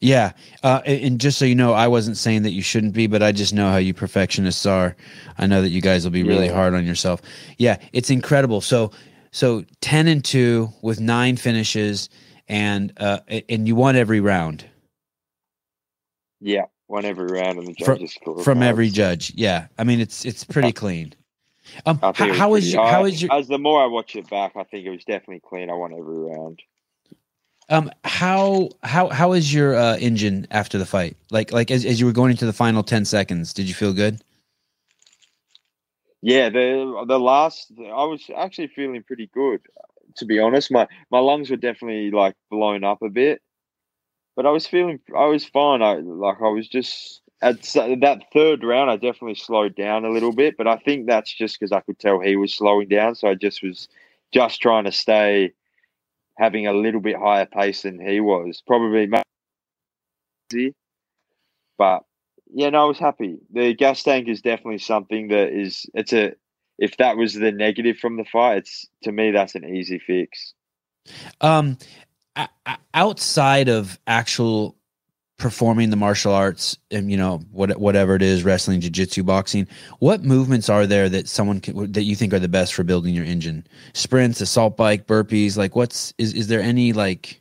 Yeah, 0.00 0.32
uh, 0.62 0.80
and 0.84 1.18
just 1.18 1.38
so 1.38 1.44
you 1.44 1.56
know, 1.56 1.72
I 1.72 1.88
wasn't 1.88 2.16
saying 2.16 2.42
that 2.42 2.50
you 2.52 2.62
shouldn't 2.62 2.92
be, 2.92 3.08
but 3.08 3.22
I 3.22 3.32
just 3.32 3.52
know 3.52 3.70
how 3.70 3.78
you 3.78 3.94
perfectionists 3.94 4.64
are. 4.64 4.94
I 5.38 5.46
know 5.46 5.60
that 5.62 5.70
you 5.70 5.80
guys 5.80 6.04
will 6.04 6.12
be 6.12 6.22
really 6.22 6.46
yeah. 6.46 6.54
hard 6.54 6.74
on 6.74 6.86
yourself. 6.86 7.20
Yeah, 7.56 7.78
it's 7.92 8.10
incredible. 8.10 8.60
So 8.60 8.92
so 9.38 9.64
10 9.82 10.08
and 10.08 10.24
2 10.24 10.68
with 10.82 10.98
nine 10.98 11.36
finishes 11.36 12.08
and 12.48 12.92
uh 12.96 13.20
and 13.48 13.68
you 13.68 13.76
won 13.76 13.94
every 13.94 14.18
round. 14.18 14.64
Yeah, 16.40 16.64
won 16.88 17.04
every 17.04 17.28
round 17.28 17.58
and 17.58 17.68
the 17.68 17.74
judges 17.74 18.18
from, 18.24 18.42
from 18.42 18.62
every 18.64 18.88
judge. 18.88 19.32
Yeah. 19.36 19.68
I 19.78 19.84
mean 19.84 20.00
it's 20.00 20.24
it's 20.24 20.42
pretty 20.42 20.72
clean. 20.72 21.14
Um 21.86 22.00
how, 22.00 22.12
how 22.32 22.54
is 22.56 22.72
your, 22.72 22.84
how 22.84 23.04
is 23.04 23.22
your 23.22 23.32
as 23.32 23.46
the 23.46 23.58
more 23.58 23.80
I 23.80 23.86
watch 23.86 24.16
it 24.16 24.28
back, 24.28 24.56
I 24.56 24.64
think 24.64 24.86
it 24.86 24.90
was 24.90 25.04
definitely 25.04 25.42
clean. 25.48 25.70
I 25.70 25.74
won 25.74 25.92
every 25.92 26.18
round. 26.18 26.60
Um 27.68 27.92
how 28.02 28.70
how 28.82 29.08
how 29.08 29.34
is 29.34 29.54
your 29.54 29.76
uh 29.76 29.98
engine 29.98 30.48
after 30.50 30.78
the 30.78 30.86
fight? 30.86 31.16
Like 31.30 31.52
like 31.52 31.70
as, 31.70 31.84
as 31.84 32.00
you 32.00 32.06
were 32.06 32.12
going 32.12 32.32
into 32.32 32.46
the 32.46 32.52
final 32.52 32.82
10 32.82 33.04
seconds, 33.04 33.54
did 33.54 33.68
you 33.68 33.74
feel 33.74 33.92
good? 33.92 34.20
Yeah, 36.22 36.50
the 36.50 37.04
the 37.06 37.18
last 37.20 37.72
I 37.78 38.04
was 38.04 38.28
actually 38.36 38.68
feeling 38.68 39.02
pretty 39.04 39.30
good, 39.32 39.60
to 40.16 40.24
be 40.26 40.40
honest. 40.40 40.70
My 40.72 40.88
my 41.10 41.20
lungs 41.20 41.50
were 41.50 41.56
definitely 41.56 42.10
like 42.10 42.34
blown 42.50 42.82
up 42.84 43.02
a 43.02 43.08
bit, 43.08 43.40
but 44.36 44.46
I 44.46 44.50
was 44.50 44.66
feeling 44.66 45.00
I 45.16 45.26
was 45.26 45.44
fine. 45.44 45.82
I 45.82 45.96
like 45.96 46.38
I 46.42 46.48
was 46.48 46.68
just 46.68 47.22
at 47.40 47.62
that 47.62 48.24
third 48.32 48.64
round. 48.64 48.90
I 48.90 48.96
definitely 48.96 49.36
slowed 49.36 49.76
down 49.76 50.04
a 50.04 50.10
little 50.10 50.32
bit, 50.32 50.56
but 50.56 50.66
I 50.66 50.76
think 50.78 51.06
that's 51.06 51.32
just 51.32 51.58
because 51.58 51.72
I 51.72 51.80
could 51.80 51.98
tell 52.00 52.20
he 52.20 52.36
was 52.36 52.54
slowing 52.54 52.88
down, 52.88 53.14
so 53.14 53.28
I 53.28 53.34
just 53.34 53.62
was 53.62 53.88
just 54.32 54.60
trying 54.60 54.84
to 54.84 54.92
stay 54.92 55.52
having 56.38 56.66
a 56.66 56.72
little 56.72 57.00
bit 57.00 57.16
higher 57.16 57.46
pace 57.46 57.82
than 57.82 58.00
he 58.00 58.20
was. 58.20 58.62
Probably, 58.66 59.08
but 61.78 62.04
yeah, 62.52 62.70
no, 62.70 62.82
I 62.82 62.84
was 62.84 62.98
happy. 62.98 63.38
The 63.52 63.74
gas 63.74 64.02
tank 64.02 64.28
is 64.28 64.40
definitely 64.40 64.78
something 64.78 65.28
that 65.28 65.52
is 65.52 65.86
it's 65.94 66.12
a 66.12 66.34
if 66.78 66.96
that 66.98 67.16
was 67.16 67.34
the 67.34 67.52
negative 67.52 67.98
from 67.98 68.16
the 68.16 68.24
fight, 68.24 68.58
it's 68.58 68.86
to 69.02 69.12
me 69.12 69.30
that's 69.30 69.54
an 69.54 69.64
easy 69.64 69.98
fix. 69.98 70.54
Um, 71.40 71.78
outside 72.94 73.68
of 73.68 73.98
actual 74.06 74.76
performing 75.38 75.90
the 75.90 75.96
martial 75.96 76.32
arts 76.32 76.76
and 76.90 77.10
you 77.10 77.16
know 77.16 77.38
what 77.52 77.78
whatever 77.78 78.16
it 78.16 78.22
is 78.22 78.42
wrestling 78.42 78.80
jiu-jitsu 78.80 79.22
boxing 79.22 79.68
what 80.00 80.24
movements 80.24 80.68
are 80.68 80.84
there 80.84 81.08
that 81.08 81.28
someone 81.28 81.60
can, 81.60 81.92
that 81.92 82.02
you 82.02 82.16
think 82.16 82.34
are 82.34 82.40
the 82.40 82.48
best 82.48 82.74
for 82.74 82.82
building 82.82 83.14
your 83.14 83.24
engine 83.24 83.64
sprints 83.94 84.40
assault 84.40 84.76
bike 84.76 85.06
burpees 85.06 85.56
like 85.56 85.76
what's 85.76 86.12
is, 86.18 86.34
is 86.34 86.48
there 86.48 86.60
any 86.60 86.92
like 86.92 87.40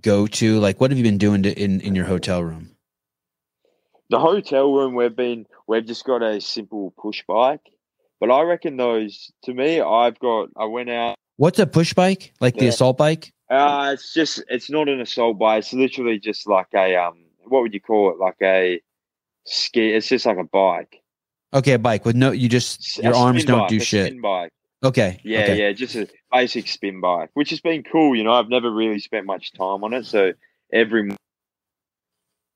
go 0.00 0.26
to 0.26 0.58
like 0.58 0.80
what 0.80 0.90
have 0.90 0.96
you 0.96 1.04
been 1.04 1.18
doing 1.18 1.42
to, 1.42 1.52
in 1.62 1.82
in 1.82 1.94
your 1.94 2.06
hotel 2.06 2.42
room 2.42 2.70
the 4.10 4.18
hotel 4.18 4.72
room 4.72 4.94
we've 4.94 5.14
been 5.14 5.46
we've 5.66 5.86
just 5.86 6.04
got 6.04 6.22
a 6.22 6.40
simple 6.40 6.92
push 6.98 7.22
bike, 7.26 7.60
but 8.20 8.30
I 8.30 8.42
reckon 8.42 8.76
those 8.76 9.30
to 9.44 9.54
me 9.54 9.80
I've 9.80 10.18
got 10.18 10.48
I 10.56 10.66
went 10.66 10.90
out. 10.90 11.16
What's 11.36 11.58
a 11.58 11.66
push 11.66 11.94
bike? 11.94 12.32
Like 12.40 12.56
yeah. 12.56 12.62
the 12.62 12.68
assault 12.68 12.98
bike? 12.98 13.32
Uh 13.50 13.90
it's 13.94 14.12
just 14.12 14.42
it's 14.48 14.70
not 14.70 14.88
an 14.88 15.00
assault 15.00 15.38
bike. 15.38 15.60
It's 15.60 15.72
literally 15.72 16.18
just 16.18 16.48
like 16.48 16.68
a 16.74 16.96
um 16.96 17.24
what 17.44 17.62
would 17.62 17.74
you 17.74 17.80
call 17.80 18.10
it? 18.10 18.18
Like 18.18 18.36
a 18.42 18.80
ski. 19.44 19.92
It's 19.92 20.08
just 20.08 20.26
like 20.26 20.38
a 20.38 20.44
bike. 20.44 21.02
Okay, 21.52 21.72
a 21.72 21.78
bike 21.78 22.04
with 22.04 22.16
no. 22.16 22.30
You 22.30 22.48
just 22.48 22.98
your 22.98 23.14
arms 23.14 23.44
don't 23.44 23.60
bike, 23.60 23.68
do 23.68 23.80
shit. 23.80 24.20
bike. 24.20 24.50
Okay. 24.82 25.20
Yeah, 25.24 25.40
okay. 25.40 25.58
yeah, 25.58 25.72
just 25.72 25.96
a 25.96 26.08
basic 26.30 26.68
spin 26.68 27.00
bike, 27.00 27.30
which 27.34 27.50
has 27.50 27.60
been 27.60 27.82
cool. 27.82 28.14
You 28.14 28.24
know, 28.24 28.32
I've 28.32 28.48
never 28.48 28.70
really 28.70 28.98
spent 29.00 29.26
much 29.26 29.52
time 29.52 29.82
on 29.82 29.92
it, 29.92 30.04
so 30.04 30.32
every 30.72 31.10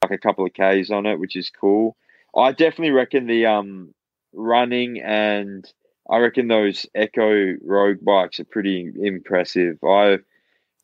like 0.02 0.12
a 0.12 0.18
couple 0.18 0.44
of 0.44 0.52
Ks 0.52 0.90
on 0.90 1.06
it, 1.06 1.18
which 1.18 1.36
is 1.36 1.50
cool. 1.50 1.96
I 2.36 2.52
definitely 2.52 2.92
reckon 2.92 3.26
the 3.26 3.46
um 3.46 3.94
running 4.32 5.00
and 5.00 5.70
I 6.10 6.18
reckon 6.18 6.48
those 6.48 6.86
Echo 6.94 7.54
Rogue 7.62 7.98
bikes 8.02 8.40
are 8.40 8.44
pretty 8.44 8.90
impressive. 9.00 9.78
I 9.84 10.18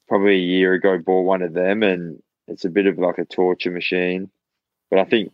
probably 0.08 0.36
a 0.36 0.38
year 0.38 0.74
ago 0.74 0.98
bought 0.98 1.22
one 1.22 1.42
of 1.42 1.54
them 1.54 1.82
and 1.82 2.22
it's 2.46 2.64
a 2.64 2.70
bit 2.70 2.86
of 2.86 2.98
like 2.98 3.18
a 3.18 3.24
torture 3.24 3.70
machine. 3.70 4.30
But 4.90 5.00
I 5.00 5.04
think 5.04 5.32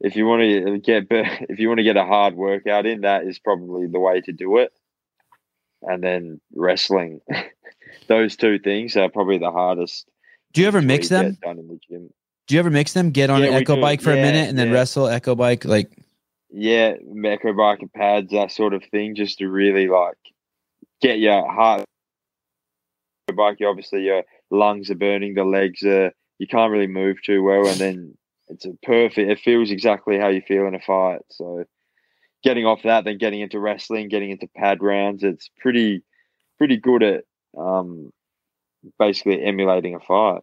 if 0.00 0.16
you 0.16 0.26
want 0.26 0.42
to 0.42 0.78
get 0.78 1.06
if 1.10 1.58
you 1.58 1.68
want 1.68 1.78
to 1.78 1.84
get 1.84 1.96
a 1.96 2.04
hard 2.04 2.34
workout 2.34 2.86
in, 2.86 3.02
that 3.02 3.24
is 3.24 3.38
probably 3.38 3.86
the 3.86 4.00
way 4.00 4.20
to 4.22 4.32
do 4.32 4.58
it. 4.58 4.72
And 5.82 6.02
then 6.02 6.40
wrestling, 6.54 7.20
those 8.08 8.36
two 8.36 8.58
things 8.58 8.96
are 8.96 9.08
probably 9.08 9.38
the 9.38 9.50
hardest. 9.50 10.08
Do 10.52 10.62
you 10.62 10.68
ever 10.68 10.80
mix 10.80 11.08
them? 11.08 11.36
Done 11.42 11.58
in 11.58 11.68
the 11.68 11.78
gym. 11.88 12.10
Do 12.46 12.54
you 12.54 12.58
ever 12.58 12.70
mix 12.70 12.92
them? 12.92 13.10
Get 13.10 13.30
on 13.30 13.42
Yeah, 13.42 13.48
an 13.48 13.54
echo 13.54 13.76
do. 13.76 13.80
bike 13.80 14.00
for 14.02 14.12
a 14.12 14.16
minute 14.16 14.48
and 14.48 14.58
then 14.58 14.68
yeah. 14.68 14.74
wrestle 14.74 15.08
echo 15.08 15.34
bike. 15.34 15.64
Like, 15.64 15.90
Yeah, 16.50 16.94
macro 17.06 17.52
bike 17.54 17.80
and 17.80 17.92
pads, 17.92 18.30
that 18.32 18.52
sort 18.52 18.74
of 18.74 18.84
thing, 18.90 19.14
just 19.14 19.38
to 19.38 19.48
really 19.48 19.88
like 19.88 20.16
get 21.00 21.18
your 21.18 21.50
heart. 21.50 21.84
Bike, 23.34 23.56
you 23.58 23.66
obviously 23.68 24.02
your 24.02 24.22
lungs 24.50 24.90
are 24.90 24.94
burning, 24.94 25.34
the 25.34 25.44
legs 25.44 25.82
are 25.82 26.12
you 26.38 26.46
can't 26.46 26.70
really 26.70 26.86
move 26.86 27.16
too 27.24 27.42
well, 27.42 27.66
and 27.66 27.78
then 27.78 28.18
it's 28.48 28.66
a 28.66 28.72
perfect. 28.82 29.30
It 29.30 29.40
feels 29.40 29.70
exactly 29.70 30.18
how 30.18 30.28
you 30.28 30.42
feel 30.42 30.66
in 30.66 30.74
a 30.74 30.80
fight. 30.80 31.20
So, 31.30 31.64
getting 32.42 32.66
off 32.66 32.82
that, 32.82 33.04
then 33.04 33.16
getting 33.18 33.40
into 33.40 33.58
wrestling, 33.58 34.08
getting 34.08 34.30
into 34.30 34.46
pad 34.54 34.82
rounds, 34.82 35.24
it's 35.24 35.48
pretty, 35.58 36.02
pretty 36.58 36.76
good 36.76 37.02
at 37.02 37.24
um, 37.56 38.12
basically 38.98 39.42
emulating 39.42 39.94
a 39.94 40.00
fight. 40.00 40.42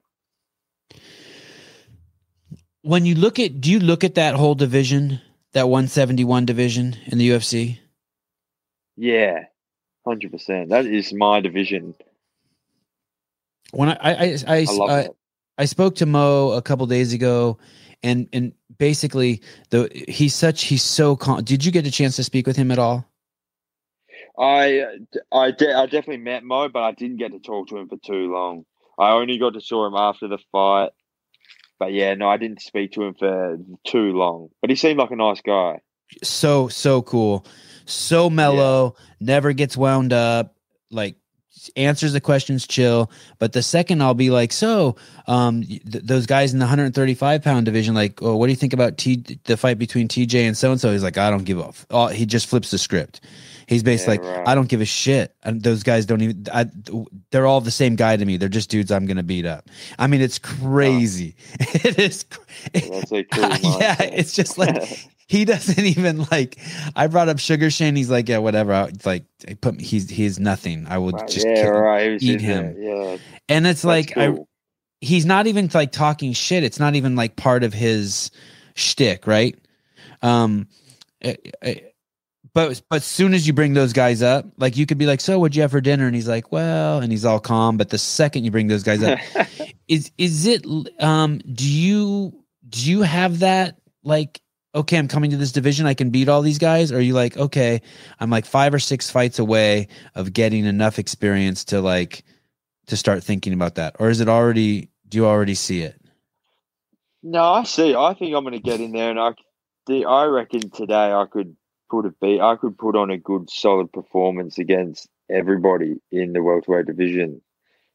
When 2.83 3.05
you 3.05 3.15
look 3.15 3.39
at, 3.39 3.61
do 3.61 3.71
you 3.71 3.79
look 3.79 4.03
at 4.03 4.15
that 4.15 4.35
whole 4.35 4.55
division, 4.55 5.21
that 5.53 5.69
171 5.69 6.45
division 6.45 6.97
in 7.05 7.17
the 7.17 7.29
UFC? 7.29 7.79
Yeah, 8.97 9.45
hundred 10.05 10.31
percent. 10.31 10.69
That 10.69 10.85
is 10.85 11.13
my 11.13 11.39
division. 11.39 11.95
When 13.71 13.89
I, 13.89 13.97
I, 14.01 14.11
I, 14.11 14.37
I, 14.47 14.65
I 14.69 15.09
I. 15.57 15.65
Spoke 15.65 15.95
to 15.95 16.05
Mo 16.05 16.51
a 16.51 16.61
couple 16.61 16.85
days 16.87 17.13
ago, 17.13 17.57
and 18.03 18.27
and 18.33 18.53
basically 18.77 19.41
the 19.69 19.89
he's 20.07 20.35
such 20.35 20.63
he's 20.65 20.83
so. 20.83 21.15
Con- 21.15 21.43
Did 21.43 21.63
you 21.63 21.71
get 21.71 21.87
a 21.87 21.91
chance 21.91 22.17
to 22.17 22.23
speak 22.23 22.45
with 22.45 22.57
him 22.57 22.69
at 22.69 22.79
all? 22.79 23.05
I 24.37 24.85
I, 25.31 25.51
de- 25.51 25.73
I 25.73 25.85
definitely 25.85 26.17
met 26.17 26.43
Mo, 26.43 26.67
but 26.67 26.83
I 26.83 26.91
didn't 26.91 27.17
get 27.17 27.31
to 27.31 27.39
talk 27.39 27.69
to 27.69 27.77
him 27.77 27.87
for 27.87 27.97
too 27.97 28.31
long. 28.31 28.65
I 28.99 29.11
only 29.11 29.37
got 29.37 29.53
to 29.53 29.61
saw 29.61 29.87
him 29.87 29.95
after 29.95 30.27
the 30.27 30.37
fight. 30.51 30.91
But 31.81 31.93
yeah, 31.93 32.13
no, 32.13 32.29
I 32.29 32.37
didn't 32.37 32.61
speak 32.61 32.91
to 32.91 33.05
him 33.05 33.15
for 33.15 33.57
too 33.87 34.13
long. 34.13 34.49
But 34.61 34.69
he 34.69 34.75
seemed 34.75 34.99
like 34.99 35.09
a 35.09 35.15
nice 35.15 35.41
guy. 35.41 35.81
So 36.21 36.67
so 36.67 37.01
cool, 37.01 37.43
so 37.85 38.29
mellow, 38.29 38.95
never 39.19 39.51
gets 39.51 39.75
wound 39.75 40.13
up. 40.13 40.53
Like 40.91 41.15
answers 41.75 42.13
the 42.13 42.21
questions 42.21 42.67
chill. 42.67 43.09
But 43.39 43.53
the 43.53 43.63
second 43.63 44.03
I'll 44.03 44.13
be 44.13 44.29
like, 44.29 44.51
so 44.51 44.95
um, 45.25 45.63
th- 45.63 45.81
those 45.83 46.27
guys 46.27 46.53
in 46.53 46.59
the 46.59 46.65
135 46.65 47.41
pound 47.41 47.65
division, 47.65 47.95
like, 47.95 48.21
oh, 48.21 48.35
what 48.35 48.45
do 48.45 48.51
you 48.51 48.57
think 48.57 48.73
about 48.73 48.99
T- 48.99 49.39
the 49.45 49.57
fight 49.57 49.79
between 49.79 50.07
TJ 50.07 50.35
and 50.35 50.55
so 50.55 50.71
and 50.71 50.79
so? 50.79 50.91
He's 50.91 51.01
like, 51.01 51.17
I 51.17 51.31
don't 51.31 51.45
give 51.45 51.57
a. 51.57 51.69
F-. 51.69 51.87
Oh, 51.89 52.09
he 52.09 52.27
just 52.27 52.45
flips 52.45 52.69
the 52.69 52.77
script. 52.77 53.21
He's 53.71 53.83
basically 53.83 54.15
Yeah, 54.17 54.21
like, 54.27 54.37
right. 54.39 54.47
I 54.49 54.55
don't 54.55 54.67
give 54.67 54.81
a 54.81 54.85
shit. 54.85 55.33
And 55.43 55.61
those 55.61 55.81
guys 55.83 56.05
don't 56.05 56.21
even. 56.21 56.45
I, 56.53 56.65
they're 57.31 57.47
all 57.47 57.61
the 57.61 57.71
same 57.71 57.95
guy 57.95 58.17
to 58.17 58.25
me. 58.25 58.35
They're 58.35 58.49
just 58.49 58.69
dudes 58.69 58.91
I'm 58.91 59.05
gonna 59.05 59.23
beat 59.23 59.45
up. 59.45 59.69
I 59.97 60.07
mean, 60.07 60.19
it's 60.21 60.39
crazy. 60.39 61.35
it 61.59 61.97
is. 61.97 62.25
That's 62.73 63.11
yeah, 63.63 63.95
it's 64.01 64.33
just 64.33 64.57
like 64.57 64.83
he 65.29 65.45
doesn't 65.45 65.79
even 65.85 66.25
like. 66.29 66.59
I 66.97 67.07
brought 67.07 67.29
up 67.29 67.39
Sugar 67.39 67.71
Shane. 67.71 67.95
He's 67.95 68.09
like, 68.09 68.27
yeah, 68.27 68.39
whatever. 68.39 68.73
I, 68.73 68.83
it's 68.87 69.05
like 69.05 69.23
I 69.47 69.53
put 69.53 69.79
he's 69.79 70.09
he's 70.09 70.37
nothing. 70.37 70.85
I 70.89 70.97
will 70.97 71.13
Right, 71.13 71.27
just 71.29 71.47
yeah, 71.47 71.61
kill- 71.63 71.71
right. 71.71 72.21
Eat 72.21 72.41
him. 72.41 72.75
Yeah, 72.77 73.17
And 73.47 73.65
it's 73.65 73.83
that's 73.83 73.85
like 73.85 74.17
I 74.17 74.35
he's 74.99 75.25
not 75.25 75.47
even 75.47 75.69
like 75.73 75.93
talking 75.93 76.33
shit. 76.33 76.65
It's 76.65 76.79
not 76.79 76.95
even 76.95 77.15
like 77.15 77.37
part 77.37 77.63
of 77.63 77.73
his 77.73 78.31
shtick, 78.75 79.27
right? 79.27 79.57
Um, 80.21 80.67
eh, 81.21 81.35
eh, 81.61 81.75
but 82.53 82.81
but 82.89 82.97
as 82.97 83.05
soon 83.05 83.33
as 83.33 83.47
you 83.47 83.53
bring 83.53 83.73
those 83.73 83.93
guys 83.93 84.21
up, 84.21 84.45
like 84.57 84.75
you 84.75 84.85
could 84.85 84.97
be 84.97 85.05
like, 85.05 85.21
"So, 85.21 85.39
what'd 85.39 85.55
you 85.55 85.61
have 85.61 85.71
for 85.71 85.81
dinner?" 85.81 86.05
And 86.05 86.15
he's 86.15 86.27
like, 86.27 86.51
"Well," 86.51 86.99
and 86.99 87.11
he's 87.11 87.23
all 87.23 87.39
calm. 87.39 87.77
But 87.77 87.89
the 87.89 87.97
second 87.97 88.43
you 88.43 88.51
bring 88.51 88.67
those 88.67 88.83
guys 88.83 89.01
up, 89.03 89.19
is 89.87 90.11
is 90.17 90.45
it? 90.45 90.65
Um, 90.99 91.39
do 91.39 91.69
you 91.69 92.33
do 92.67 92.89
you 92.89 93.01
have 93.03 93.39
that 93.39 93.77
like? 94.03 94.41
Okay, 94.73 94.97
I'm 94.97 95.07
coming 95.07 95.31
to 95.31 95.37
this 95.37 95.51
division. 95.51 95.85
I 95.85 95.93
can 95.93 96.11
beat 96.11 96.29
all 96.29 96.41
these 96.41 96.57
guys. 96.57 96.93
Or 96.93 96.97
are 96.97 97.01
you 97.01 97.13
like, 97.13 97.35
okay, 97.35 97.81
I'm 98.21 98.29
like 98.29 98.45
five 98.45 98.73
or 98.73 98.79
six 98.79 99.11
fights 99.11 99.37
away 99.37 99.89
of 100.15 100.31
getting 100.31 100.63
enough 100.63 100.97
experience 100.97 101.65
to 101.65 101.81
like 101.81 102.23
to 102.87 102.95
start 102.95 103.23
thinking 103.23 103.53
about 103.53 103.75
that, 103.75 103.95
or 103.99 104.09
is 104.09 104.19
it 104.19 104.27
already? 104.27 104.89
Do 105.07 105.17
you 105.17 105.25
already 105.25 105.55
see 105.55 105.81
it? 105.81 106.01
No, 107.23 107.43
I 107.43 107.63
see. 107.63 107.95
I 107.95 108.13
think 108.13 108.35
I'm 108.35 108.43
going 108.43 108.53
to 108.53 108.59
get 108.59 108.81
in 108.81 108.91
there, 108.91 109.09
and 109.11 109.19
I, 109.19 109.33
the, 109.87 110.05
I 110.05 110.25
reckon 110.25 110.69
today 110.71 111.11
I 111.11 111.25
could 111.31 111.55
a 111.99 112.13
beat. 112.21 112.41
I 112.41 112.55
could 112.55 112.77
put 112.77 112.95
on 112.95 113.09
a 113.09 113.17
good, 113.17 113.49
solid 113.49 113.91
performance 113.91 114.57
against 114.57 115.07
everybody 115.29 115.95
in 116.11 116.33
the 116.33 116.43
welterweight 116.43 116.85
division. 116.85 117.41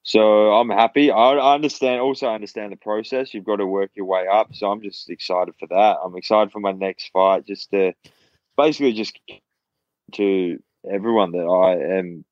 So 0.03 0.53
I'm 0.53 0.71
happy. 0.71 1.11
I, 1.11 1.33
I 1.33 1.55
understand. 1.55 2.01
Also, 2.01 2.29
understand 2.29 2.73
the 2.73 2.77
process. 2.77 3.35
You've 3.35 3.45
got 3.45 3.57
to 3.57 3.67
work 3.67 3.91
your 3.95 4.07
way 4.07 4.27
up. 4.33 4.55
So 4.55 4.71
I'm 4.71 4.81
just 4.81 5.11
excited 5.11 5.55
for 5.59 5.67
that. 5.69 5.97
I'm 6.05 6.17
excited 6.17 6.53
for 6.53 6.61
my 6.61 6.73
next 6.73 7.11
fight. 7.13 7.47
Just 7.47 7.71
to 7.71 7.93
basically 8.57 8.93
just 8.93 9.19
to 10.13 10.59
everyone 10.89 11.33
that 11.33 11.39
I 11.39 11.99
am 11.99 12.25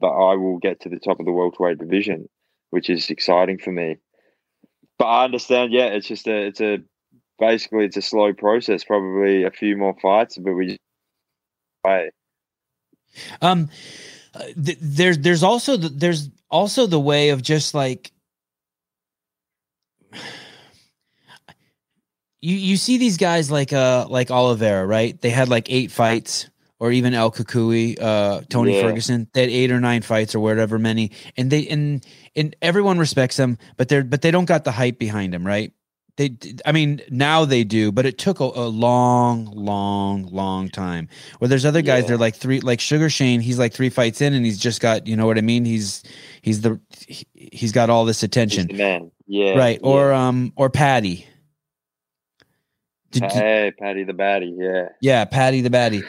that 0.00 0.06
I 0.06 0.34
will 0.34 0.58
get 0.58 0.80
to 0.80 0.88
the 0.88 0.98
top 0.98 1.20
of 1.20 1.26
the 1.26 1.32
welterweight 1.32 1.78
division, 1.78 2.28
which 2.70 2.90
is 2.90 3.08
exciting 3.08 3.58
for 3.58 3.72
me. 3.72 3.96
But 4.98 5.06
I 5.06 5.24
understand, 5.24 5.72
yeah, 5.72 5.86
it's 5.86 6.06
just 6.06 6.26
a 6.26 6.46
it's 6.46 6.60
a 6.60 6.78
basically 7.38 7.86
it's 7.86 7.96
a 7.96 8.02
slow 8.02 8.32
process, 8.32 8.84
probably 8.84 9.44
a 9.44 9.50
few 9.50 9.76
more 9.76 9.96
fights, 10.00 10.36
but 10.38 10.52
we 10.52 10.78
way. 11.84 12.10
Um, 13.40 13.68
th- 14.62 14.78
there's 14.80 15.18
there's 15.18 15.42
also 15.42 15.76
the, 15.76 15.88
there's 15.88 16.30
also 16.50 16.86
the 16.86 17.00
way 17.00 17.30
of 17.30 17.42
just 17.42 17.74
like 17.74 18.12
you 22.40 22.56
you 22.56 22.76
see 22.76 22.98
these 22.98 23.16
guys 23.16 23.50
like 23.50 23.72
uh 23.72 24.06
like 24.08 24.30
Oliveira, 24.30 24.86
right? 24.86 25.20
They 25.20 25.30
had 25.30 25.48
like 25.48 25.70
eight 25.70 25.90
fights, 25.90 26.50
or 26.78 26.92
even 26.92 27.14
El 27.14 27.30
Cucuy, 27.30 28.00
uh, 28.00 28.42
Tony 28.48 28.74
Yeah. 28.76 28.82
Ferguson. 28.82 29.28
They 29.32 29.42
had 29.42 29.50
eight 29.50 29.70
or 29.70 29.80
nine 29.80 30.02
fights 30.02 30.34
or 30.34 30.40
whatever 30.40 30.78
many, 30.78 31.12
and 31.36 31.50
they 31.50 31.66
and 31.68 32.04
and 32.36 32.56
everyone 32.60 32.98
respects 32.98 33.36
them, 33.36 33.58
but 33.76 33.88
they're 33.88 34.04
but 34.04 34.22
they 34.22 34.30
don't 34.30 34.44
got 34.46 34.64
the 34.64 34.72
hype 34.72 34.98
behind 34.98 35.32
them, 35.32 35.46
right? 35.46 35.72
They, 36.16 36.36
I 36.64 36.70
mean, 36.70 37.00
now 37.10 37.44
they 37.44 37.64
do, 37.64 37.90
but 37.90 38.06
it 38.06 38.18
took 38.18 38.38
a, 38.38 38.44
a 38.44 38.68
long, 38.68 39.46
long, 39.46 40.26
long 40.26 40.68
time. 40.68 41.08
Where 41.40 41.48
there's 41.48 41.64
other 41.64 41.82
guys, 41.82 42.02
Yeah. 42.02 42.08
they're 42.10 42.18
like 42.18 42.36
three, 42.36 42.60
like 42.60 42.78
Sugar 42.78 43.10
Shane. 43.10 43.40
He's 43.40 43.58
like 43.58 43.72
three 43.72 43.90
fights 43.90 44.20
in, 44.20 44.32
and 44.32 44.44
he's 44.44 44.58
just 44.58 44.80
got, 44.80 45.08
you 45.08 45.16
know 45.16 45.26
what 45.26 45.38
I 45.38 45.40
mean? 45.40 45.64
He's 45.64 46.04
he's 46.42 46.60
the 46.60 46.80
he- 47.08 47.26
he's 47.34 47.72
got 47.72 47.90
all 47.90 48.04
this 48.04 48.22
attention, 48.22 48.68
man. 48.76 49.10
Yeah. 49.26 49.54
right? 49.58 49.80
yeah. 49.82 49.88
Or 49.88 50.12
um 50.12 50.52
or 50.54 50.70
Paddy. 50.70 51.26
Did, 53.10 53.30
hey, 53.32 53.72
Paddy 53.78 54.04
the 54.04 54.12
Baddy, 54.12 54.54
yeah. 54.56 54.88
yeah, 55.00 55.24
Paddy 55.24 55.60
the 55.60 55.70
Baddy. 55.70 56.04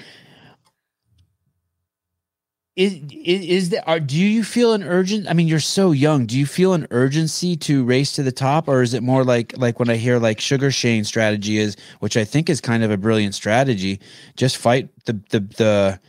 Is, 2.76 3.00
is 3.10 3.70
there 3.70 3.88
are 3.88 4.02
do 4.02 4.18
you 4.18 4.44
feel 4.44 4.74
an 4.74 4.84
urgent 4.84 5.30
I 5.30 5.34
mean 5.34 5.48
you're 5.48 5.62
so 5.62 5.92
young. 5.92 6.26
Do 6.26 6.38
you 6.38 6.46
feel 6.46 6.74
an 6.74 6.88
urgency 6.92 7.56
to 7.58 7.86
race 7.86 8.12
to 8.14 8.24
the 8.24 8.34
top 8.34 8.68
or 8.68 8.82
is 8.82 8.94
it 8.94 9.02
more 9.02 9.24
like 9.24 9.58
like 9.58 9.80
when 9.80 9.90
I 9.90 9.96
hear 9.96 10.20
like 10.20 10.42
Sugar 10.42 10.72
Shane 10.72 11.06
strategy 11.06 11.58
is 11.58 11.78
which 12.00 12.18
I 12.18 12.26
think 12.26 12.50
is 12.50 12.60
kind 12.60 12.84
of 12.84 12.92
a 12.92 12.98
brilliant 12.98 13.34
strategy 13.34 14.02
just 14.36 14.58
fight 14.58 14.90
the 15.06 15.14
the 15.30 15.40
the 15.40 16.00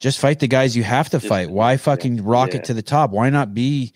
just 0.00 0.18
fight 0.18 0.40
the 0.40 0.48
guys 0.48 0.74
you 0.74 0.82
have 0.82 1.10
to 1.10 1.20
fight. 1.20 1.50
why 1.50 1.76
fucking 1.76 2.24
rocket 2.24 2.54
yeah. 2.54 2.62
to 2.62 2.74
the 2.74 2.82
top? 2.82 3.10
Why 3.10 3.28
not 3.28 3.52
be 3.52 3.92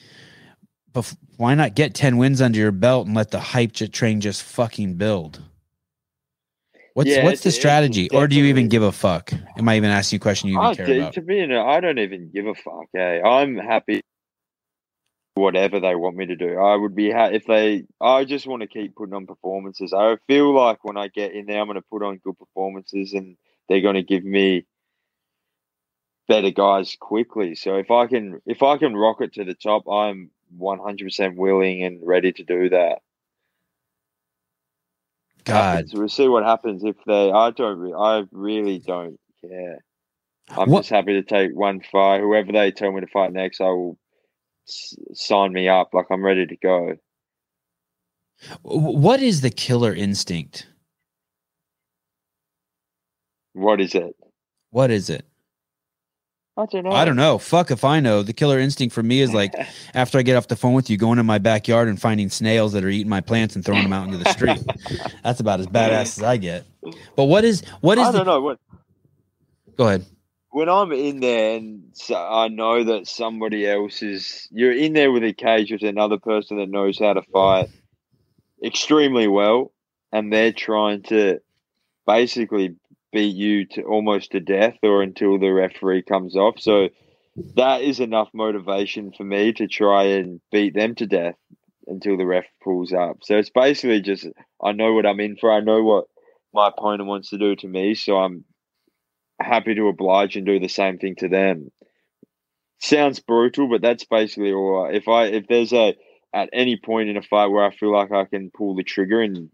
bef- 0.93 1.17
why 1.39 1.55
not 1.55 1.75
get 1.75 1.95
10 1.95 2.19
wins 2.19 2.43
under 2.43 2.59
your 2.59 2.71
belt 2.71 3.07
and 3.07 3.17
let 3.17 3.31
the 3.31 3.41
hype 3.41 3.73
j- 3.73 3.89
train 3.89 4.21
just 4.21 4.43
fucking 4.43 4.95
build 4.95 5.43
What's 6.95 7.11
Yeah, 7.11 7.25
what's 7.25 7.43
the 7.43 7.51
strategy, 7.51 8.09
or 8.11 8.29
do 8.29 8.37
you 8.37 8.45
even 8.45 8.69
give 8.69 8.85
a 8.85 8.93
fuck? 8.93 9.33
Am 9.57 9.69
I 9.69 9.77
even 9.77 9.91
asking 9.91 10.17
you 10.17 10.21
a 10.21 10.23
question 10.23 10.49
you 10.49 10.55
even 10.55 10.67
I, 10.67 10.75
care 10.77 10.87
to, 10.87 10.99
about? 11.01 11.15
to 11.15 11.23
be 11.23 11.43
honest, 11.43 11.59
I 11.59 11.81
don't 11.81 11.99
even 11.99 12.31
give 12.33 12.47
a 12.47 12.55
fuck. 12.55 12.87
Eh? 12.97 13.21
I'm 13.21 13.57
happy. 13.57 14.01
Whatever 15.35 15.81
they 15.81 15.97
want 15.97 16.17
me 16.17 16.27
to 16.27 16.37
do, 16.37 16.57
I 16.57 16.77
would 16.77 16.95
be 16.95 17.11
ha- 17.11 17.31
if 17.33 17.47
they. 17.47 17.87
I 18.01 18.25
just 18.25 18.47
want 18.47 18.63
to 18.63 18.69
keep 18.69 18.95
putting 18.95 19.15
on 19.15 19.27
performances. 19.27 19.93
I 19.93 20.17
feel 20.29 20.55
like 20.55 20.85
when 20.85 20.97
I 20.97 21.09
get 21.09 21.33
in 21.33 21.47
there, 21.47 21.61
I'm 21.61 21.67
going 21.67 21.75
to 21.75 21.83
put 21.91 22.05
on 22.05 22.19
good 22.19 22.39
performances, 22.39 23.13
and 23.13 23.37
they're 23.69 23.81
going 23.81 23.97
to 23.97 24.05
give 24.05 24.25
me 24.25 24.65
better 26.29 26.53
guys 26.53 26.97
quickly. 27.01 27.57
So 27.57 27.75
if 27.75 27.91
I 27.91 28.07
can, 28.07 28.41
if 28.47 28.63
I 28.63 28.79
can 28.79 28.95
rock 28.95 29.21
it 29.21 29.35
to 29.35 29.45
the 29.45 29.55
top, 29.55 29.89
I'm 29.89 30.31
100% 30.57 31.35
willing 31.35 31.83
and 31.83 31.99
ready 32.07 32.31
to 32.33 32.45
do 32.45 32.69
that. 32.69 33.01
God. 35.45 35.87
We'll 35.93 36.09
see 36.09 36.29
what 36.29 36.45
happens 36.45 36.85
if 36.85 36.97
they. 37.07 37.31
I 37.31 37.51
don't. 37.51 37.79
Re- 37.79 37.95
I 37.99 38.25
really 38.33 38.79
don't 38.79 39.19
care. 39.41 39.79
I'm 40.51 40.69
What- 40.71 40.81
just 40.81 40.91
happy 40.91 41.15
to 41.15 41.23
take 41.23 41.53
one 41.55 41.81
fight. 41.81 42.21
Whoever 42.21 42.53
they 42.53 42.71
tell 42.71 42.93
me 42.93 43.01
to 43.01 43.07
fight 43.07 43.33
next, 43.33 43.61
I 43.61 43.65
will 43.69 43.99
s- 44.69 44.97
sign 45.13 45.53
me 45.53 45.69
up. 45.69 45.95
Like 45.95 46.07
I'm 46.11 46.25
ready 46.25 46.47
to 46.47 46.57
go. 46.57 46.97
What 48.63 49.23
is 49.23 49.41
the 49.41 49.51
killer 49.51 49.95
instinct? 49.95 50.69
What 53.53 53.81
is 53.81 53.95
it? 53.95 54.17
What 54.71 54.91
is 54.91 55.09
it? 55.09 55.25
I 56.57 56.67
don't 56.67 56.85
know. 56.85 56.93
I 56.93 57.05
don't 57.05 57.17
know. 57.17 57.39
Fuck 57.39 57.73
if 57.73 57.83
I 57.83 57.99
know. 57.99 58.23
The 58.23 58.33
killer 58.33 58.61
instinct 58.61 58.95
for 58.95 59.03
me 59.03 59.21
is 59.21 59.35
like 59.35 59.53
after 59.95 60.19
I 60.19 60.23
get 60.23 60.37
off 60.37 60.47
the 60.49 60.57
phone 60.57 60.73
with 60.73 60.89
you, 60.89 60.97
going 60.97 61.19
in 61.19 61.27
my 61.27 61.39
backyard 61.39 61.89
and 61.89 62.01
finding 62.01 62.29
snails 62.29 62.73
that 62.75 62.85
are 62.85 62.89
eating 62.89 63.09
my 63.09 63.21
plants 63.21 63.57
and 63.57 63.65
throwing 63.65 63.83
them 63.83 63.93
out 63.93 64.07
into 64.07 64.19
the 64.19 64.31
street. 64.31 64.63
That's 65.25 65.41
about 65.41 65.61
as 65.61 65.67
badass 65.67 66.19
as 66.19 66.23
I 66.23 66.37
get. 66.37 66.65
But 67.17 67.25
what 67.25 67.45
is 67.45 67.63
what 67.81 67.99
is 67.99 68.07
I 68.07 68.13
the, 68.13 68.19
don't 68.19 68.27
know. 68.27 68.41
What 68.41 68.61
Go 69.77 69.89
ahead. 69.89 70.07
when 70.51 70.69
I'm 70.69 70.93
in 70.93 71.19
there 71.19 71.57
and 71.57 71.83
so 71.95 72.15
I 72.15 72.49
know 72.49 72.85
that 72.85 73.09
somebody 73.09 73.67
else 73.67 74.03
is, 74.03 74.49
you're 74.53 74.73
in 74.73 74.93
there 74.93 75.11
with 75.11 75.25
a 75.25 75.33
cage 75.33 75.73
with 75.73 75.83
another 75.83 76.19
person 76.19 76.59
that 76.59 76.69
knows 76.69 76.99
how 76.99 77.15
to 77.15 77.23
fight 77.23 77.69
extremely 78.65 79.27
well, 79.29 79.73
and 80.13 80.33
they're 80.33 80.53
trying 80.53 81.03
to 81.05 81.41
basically 82.07 82.77
beat 83.15 83.35
you 83.37 83.65
to 83.65 83.83
almost 83.85 84.33
to 84.33 84.41
death 84.41 84.77
or 84.83 85.03
until 85.03 85.39
the 85.39 85.49
referee 85.49 86.03
comes 86.03 86.37
off. 86.37 86.59
So 86.59 86.89
that 87.55 87.81
is 87.81 88.01
enough 88.01 88.29
motivation 88.35 89.13
for 89.17 89.25
me 89.25 89.53
to 89.55 89.69
try 89.69 90.05
and 90.05 90.41
beat 90.53 90.75
them 90.75 90.97
to 90.97 91.07
death 91.07 91.37
until 91.87 92.17
the 92.17 92.27
ref 92.27 92.45
pulls 92.63 92.93
up. 92.93 93.19
So 93.23 93.37
it's 93.37 93.51
basically 93.51 94.01
just 94.01 94.27
I 94.63 94.73
know 94.73 94.93
what 94.93 95.07
I'm 95.07 95.21
in 95.21 95.37
for. 95.37 95.53
I 95.53 95.61
know 95.61 95.83
what 95.83 96.07
my 96.53 96.69
opponent 96.69 97.09
wants 97.09 97.31
to 97.31 97.39
do 97.39 97.57
to 97.57 97.69
me, 97.69 97.95
so 97.95 98.19
I'm 98.19 98.45
happy 99.41 99.75
to 99.75 99.89
oblige 99.89 100.37
and 100.37 100.45
do 100.45 100.59
the 100.59 100.69
same 100.69 100.99
thing 100.99 101.15
to 101.19 101.29
them. 101.29 101.71
Sounds 102.81 103.21
brutal, 103.21 103.69
but 103.69 103.81
that's 103.81 104.05
basically 104.05 104.53
all. 104.53 104.91
If 104.93 105.09
I 105.09 105.27
if 105.27 105.47
there's 105.47 105.73
a 105.73 105.95
at 106.35 106.51
any 106.53 106.77
point 106.77 107.09
in 107.09 107.17
a 107.17 107.23
fight 107.23 107.47
where 107.47 107.65
I 107.65 107.75
feel 107.75 107.93
like 107.93 108.11
I 108.11 108.25
can 108.25 108.51
pull 108.51 108.75
the 108.75 108.83
trigger 108.83 109.21
and 109.21 109.51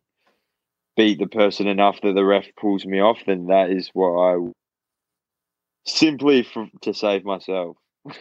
beat 0.96 1.18
the 1.18 1.26
person 1.26 1.66
enough 1.66 2.00
that 2.02 2.14
the 2.14 2.24
ref 2.24 2.44
pulls 2.58 2.84
me 2.84 3.00
off, 3.00 3.18
then 3.26 3.46
that 3.46 3.70
is 3.70 3.90
what 3.92 4.12
I 4.18 4.36
simply 5.86 6.42
for, 6.42 6.68
to 6.82 6.94
save 6.94 7.24
myself. 7.24 7.76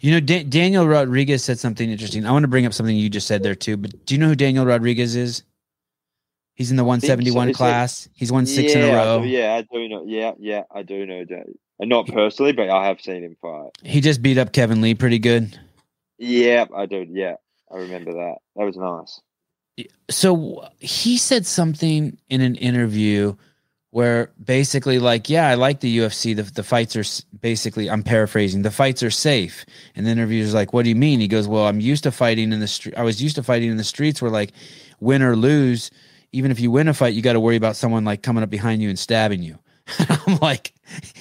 You 0.00 0.10
know, 0.10 0.20
Da- 0.20 0.42
Daniel 0.44 0.86
Rodriguez 0.86 1.42
said 1.42 1.58
something 1.58 1.88
interesting. 1.88 2.26
I 2.26 2.32
want 2.32 2.42
to 2.42 2.48
bring 2.48 2.66
up 2.66 2.74
something 2.74 2.94
you 2.94 3.08
just 3.08 3.26
said 3.26 3.42
there 3.42 3.54
too. 3.54 3.78
But 3.78 4.04
do 4.04 4.14
you 4.14 4.20
know 4.20 4.28
who 4.28 4.36
Daniel 4.36 4.66
Rodriguez 4.66 5.16
is? 5.16 5.42
He's 6.54 6.70
in 6.70 6.76
the 6.76 6.84
171 6.84 7.48
Is 7.48 7.54
it- 7.54 7.56
class. 7.56 8.08
He's 8.12 8.30
won 8.30 8.44
six 8.44 8.74
yeah, 8.74 8.78
in 8.84 8.90
a 8.90 8.94
row. 8.94 9.22
do- 9.22 9.28
yeah, 9.28 9.54
I 9.54 9.62
do 9.62 9.88
know. 9.88 10.04
Yeah, 10.06 10.32
yeah, 10.38 10.64
I 10.70 10.82
do 10.82 11.06
know 11.06 11.24
that. 11.24 11.46
And 11.78 11.88
not 11.88 12.06
personally, 12.08 12.52
but 12.52 12.68
I 12.68 12.88
have 12.88 13.00
seen 13.00 13.24
him 13.24 13.38
fight. 13.40 13.70
He 13.82 14.02
just 14.02 14.20
beat 14.20 14.36
up 14.36 14.52
Kevin 14.52 14.82
Lee 14.82 14.94
pretty 14.94 15.18
good. 15.18 15.58
Yeah, 16.18 16.66
I 16.76 16.84
do. 16.84 17.06
Yeah, 17.10 17.36
I 17.72 17.78
remember 17.78 18.12
that. 18.12 18.34
That 18.56 18.64
was 18.66 18.76
nice. 18.76 19.18
So 20.08 20.68
he 20.78 21.16
said 21.16 21.46
something 21.46 22.18
in 22.28 22.40
an 22.40 22.56
interview 22.56 23.34
where 23.92 24.30
basically 24.42 24.98
like 24.98 25.28
yeah 25.28 25.48
i 25.48 25.54
like 25.54 25.80
the 25.80 25.98
ufc 25.98 26.36
the, 26.36 26.42
the 26.42 26.62
fights 26.62 26.94
are 26.96 27.04
basically 27.40 27.90
i'm 27.90 28.02
paraphrasing 28.02 28.62
the 28.62 28.70
fights 28.70 29.02
are 29.02 29.10
safe. 29.10 29.64
And 29.96 30.06
the 30.06 30.10
interviewer's 30.10 30.54
like 30.54 30.72
what 30.72 30.84
do 30.84 30.88
you 30.88 30.96
mean? 30.96 31.20
He 31.20 31.28
goes 31.28 31.48
well 31.48 31.66
i'm 31.66 31.80
used 31.80 32.04
to 32.04 32.12
fighting 32.12 32.52
in 32.52 32.60
the 32.60 32.68
street 32.68 32.94
i 32.96 33.02
was 33.02 33.22
used 33.22 33.36
to 33.36 33.42
fighting 33.42 33.70
in 33.70 33.76
the 33.76 33.84
streets 33.84 34.22
where 34.22 34.30
like 34.30 34.52
win 35.00 35.22
or 35.22 35.34
lose 35.36 35.90
even 36.32 36.50
if 36.50 36.60
you 36.60 36.70
win 36.70 36.88
a 36.88 36.94
fight 36.94 37.14
you 37.14 37.22
got 37.22 37.32
to 37.32 37.40
worry 37.40 37.56
about 37.56 37.76
someone 37.76 38.04
like 38.04 38.22
coming 38.22 38.42
up 38.42 38.50
behind 38.50 38.80
you 38.80 38.88
and 38.88 38.98
stabbing 38.98 39.42
you. 39.42 39.58
I'm 40.26 40.36
like 40.36 40.72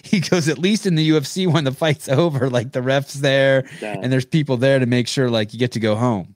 he 0.04 0.20
goes 0.20 0.48
at 0.48 0.60
least 0.60 0.86
in 0.86 0.96
the 0.96 1.10
ufc 1.10 1.52
when 1.52 1.64
the 1.64 1.72
fight's 1.72 2.08
over 2.10 2.50
like 2.50 2.72
the 2.72 2.82
refs 2.82 3.14
there 3.14 3.64
Damn. 3.80 4.04
and 4.04 4.14
there's 4.14 4.26
people 4.26 4.58
there 4.58 4.78
to 4.78 4.86
make 4.86 5.08
sure 5.08 5.30
like 5.30 5.54
you 5.54 5.60
get 5.60 5.72
to 5.72 5.80
go 5.80 5.96
home. 5.96 6.36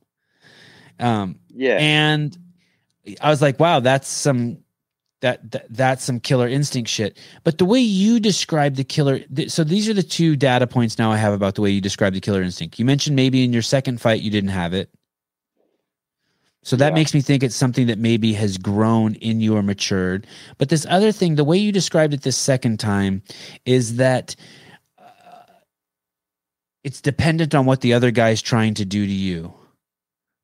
Um 0.99 1.37
yeah, 1.53 1.77
and 1.79 2.37
I 3.21 3.29
was 3.29 3.41
like, 3.41 3.59
wow, 3.59 3.79
that's 3.79 4.07
some 4.07 4.57
that, 5.21 5.51
that 5.51 5.65
that's 5.69 6.03
some 6.03 6.19
killer 6.19 6.47
instinct 6.47 6.89
shit. 6.89 7.17
But 7.43 7.57
the 7.57 7.65
way 7.65 7.79
you 7.79 8.19
describe 8.19 8.75
the 8.75 8.83
killer, 8.83 9.19
th- 9.19 9.51
so 9.51 9.63
these 9.63 9.87
are 9.87 9.93
the 9.93 10.03
two 10.03 10.35
data 10.35 10.67
points 10.67 10.99
now 10.99 11.11
I 11.11 11.17
have 11.17 11.33
about 11.33 11.55
the 11.55 11.61
way 11.61 11.69
you 11.69 11.79
describe 11.81 12.13
the 12.13 12.19
killer 12.19 12.41
instinct. 12.41 12.77
You 12.77 12.85
mentioned 12.85 13.15
maybe 13.15 13.43
in 13.43 13.53
your 13.53 13.61
second 13.61 14.01
fight 14.01 14.21
you 14.21 14.29
didn't 14.29 14.49
have 14.49 14.73
it. 14.73 14.89
So 16.65 16.75
that 16.77 16.89
Yeah. 16.89 16.95
makes 16.95 17.13
me 17.13 17.21
think 17.21 17.43
it's 17.43 17.55
something 17.55 17.87
that 17.87 17.99
maybe 17.99 18.33
has 18.33 18.57
grown 18.57 19.15
in 19.15 19.39
you 19.41 19.55
or 19.55 19.61
matured. 19.63 20.27
But 20.57 20.69
this 20.69 20.85
other 20.89 21.11
thing, 21.11 21.35
the 21.35 21.43
way 21.43 21.57
you 21.57 21.71
described 21.71 22.13
it 22.13 22.21
this 22.23 22.37
second 22.37 22.79
time, 22.79 23.21
is 23.65 23.97
that 23.97 24.35
uh, 24.97 25.03
it's 26.83 27.01
dependent 27.01 27.53
on 27.55 27.65
what 27.65 27.81
the 27.81 27.93
other 27.93 28.11
guy's 28.11 28.41
trying 28.41 28.73
to 28.75 28.85
do 28.85 29.05
to 29.05 29.11
you. 29.11 29.53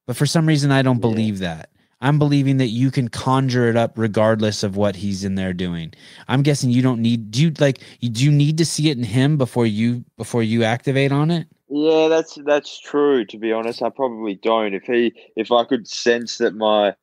But 0.10 0.18
for 0.18 0.26
some 0.26 0.48
reason, 0.48 0.72
I 0.72 0.82
don't 0.82 0.96
Yeah. 0.96 1.02
believe 1.02 1.38
that. 1.38 1.70
I'm 2.02 2.18
believing 2.18 2.58
that 2.58 2.70
you 2.70 2.90
can 2.90 3.10
conjure 3.10 3.70
it 3.70 3.76
up 3.76 3.96
regardless 3.96 4.64
of 4.64 4.76
what 4.76 4.96
he's 4.96 5.24
in 5.24 5.36
there 5.36 5.54
doing. 5.54 5.94
I'm 6.28 6.42
guessing 6.42 6.72
you 6.72 6.82
don't 6.82 7.00
need. 7.00 7.30
Do 7.30 7.44
you 7.44 7.54
like? 7.60 7.82
You, 8.00 8.10
do 8.10 8.26
you 8.26 8.32
need 8.32 8.58
to 8.58 8.66
see 8.66 8.90
it 8.90 8.98
in 8.98 9.04
him 9.04 9.38
before 9.38 9.68
you 9.68 10.04
before 10.18 10.42
you 10.42 10.64
activate 10.64 11.12
on 11.12 11.30
it? 11.30 11.46
yeah, 11.70 12.08
that's 12.08 12.40
that's 12.44 12.80
true. 12.80 13.24
To 13.26 13.38
be 13.38 13.52
honest, 13.52 13.84
I 13.84 13.92
probably 13.92 14.34
don't. 14.34 14.74
If 14.74 14.86
he, 14.86 15.14
if 15.36 15.52
I 15.52 15.64
could 15.64 15.88
sense 15.88 16.40
that 16.40 16.56
my 16.56 16.96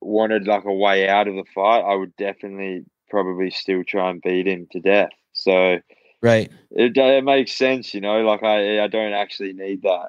wanted 0.00 0.46
like 0.46 0.64
a 0.64 0.72
way 0.72 1.06
out 1.06 1.28
of 1.28 1.34
the 1.34 1.44
fight, 1.54 1.80
I 1.80 1.96
would 1.96 2.16
definitely 2.16 2.86
probably 3.10 3.50
still 3.50 3.84
try 3.84 4.08
and 4.08 4.22
beat 4.22 4.48
him 4.48 4.68
to 4.72 4.80
death. 4.80 5.10
So 5.34 5.80
Right. 6.22 6.50
it, 6.70 6.96
it 6.96 7.24
makes 7.24 7.52
sense, 7.52 7.92
you 7.92 8.00
know. 8.00 8.22
Like 8.22 8.42
I, 8.42 8.82
I 8.82 8.86
don't 8.86 9.12
actually 9.12 9.52
need 9.52 9.82
that. 9.82 10.08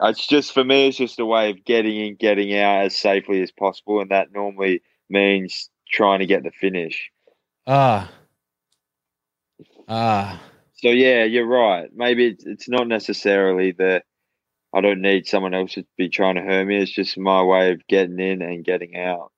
It's 0.00 0.26
just 0.26 0.52
for 0.52 0.64
me. 0.64 0.88
It's 0.88 0.96
just 0.96 1.18
a 1.18 1.26
way 1.26 1.50
of 1.50 1.64
getting 1.64 1.96
in, 1.96 2.16
getting 2.16 2.54
out 2.56 2.84
as 2.86 2.96
safely 2.96 3.42
as 3.42 3.50
possible, 3.50 4.00
and 4.00 4.10
that 4.10 4.32
normally 4.32 4.82
means 5.08 5.70
trying 5.90 6.20
to 6.20 6.26
get 6.26 6.42
the 6.42 6.52
finish. 6.52 7.10
Ah. 7.66 8.10
Ah. 9.88 10.40
So 10.74 10.88
yeah, 10.88 11.24
you're 11.24 11.46
right. 11.46 11.90
Maybe 11.94 12.28
it's, 12.28 12.46
it's 12.46 12.68
not 12.68 12.86
necessarily 12.86 13.72
that 13.72 14.04
I 14.72 14.80
don't 14.80 15.00
need 15.00 15.26
someone 15.26 15.54
else 15.54 15.74
to 15.74 15.84
be 15.96 16.08
trying 16.08 16.36
to 16.36 16.42
hurt 16.42 16.66
me. 16.66 16.76
It's 16.76 16.92
just 16.92 17.18
my 17.18 17.42
way 17.42 17.72
of 17.72 17.86
getting 17.88 18.20
in 18.20 18.42
and 18.42 18.64
getting 18.64 18.96
out. 18.96 19.32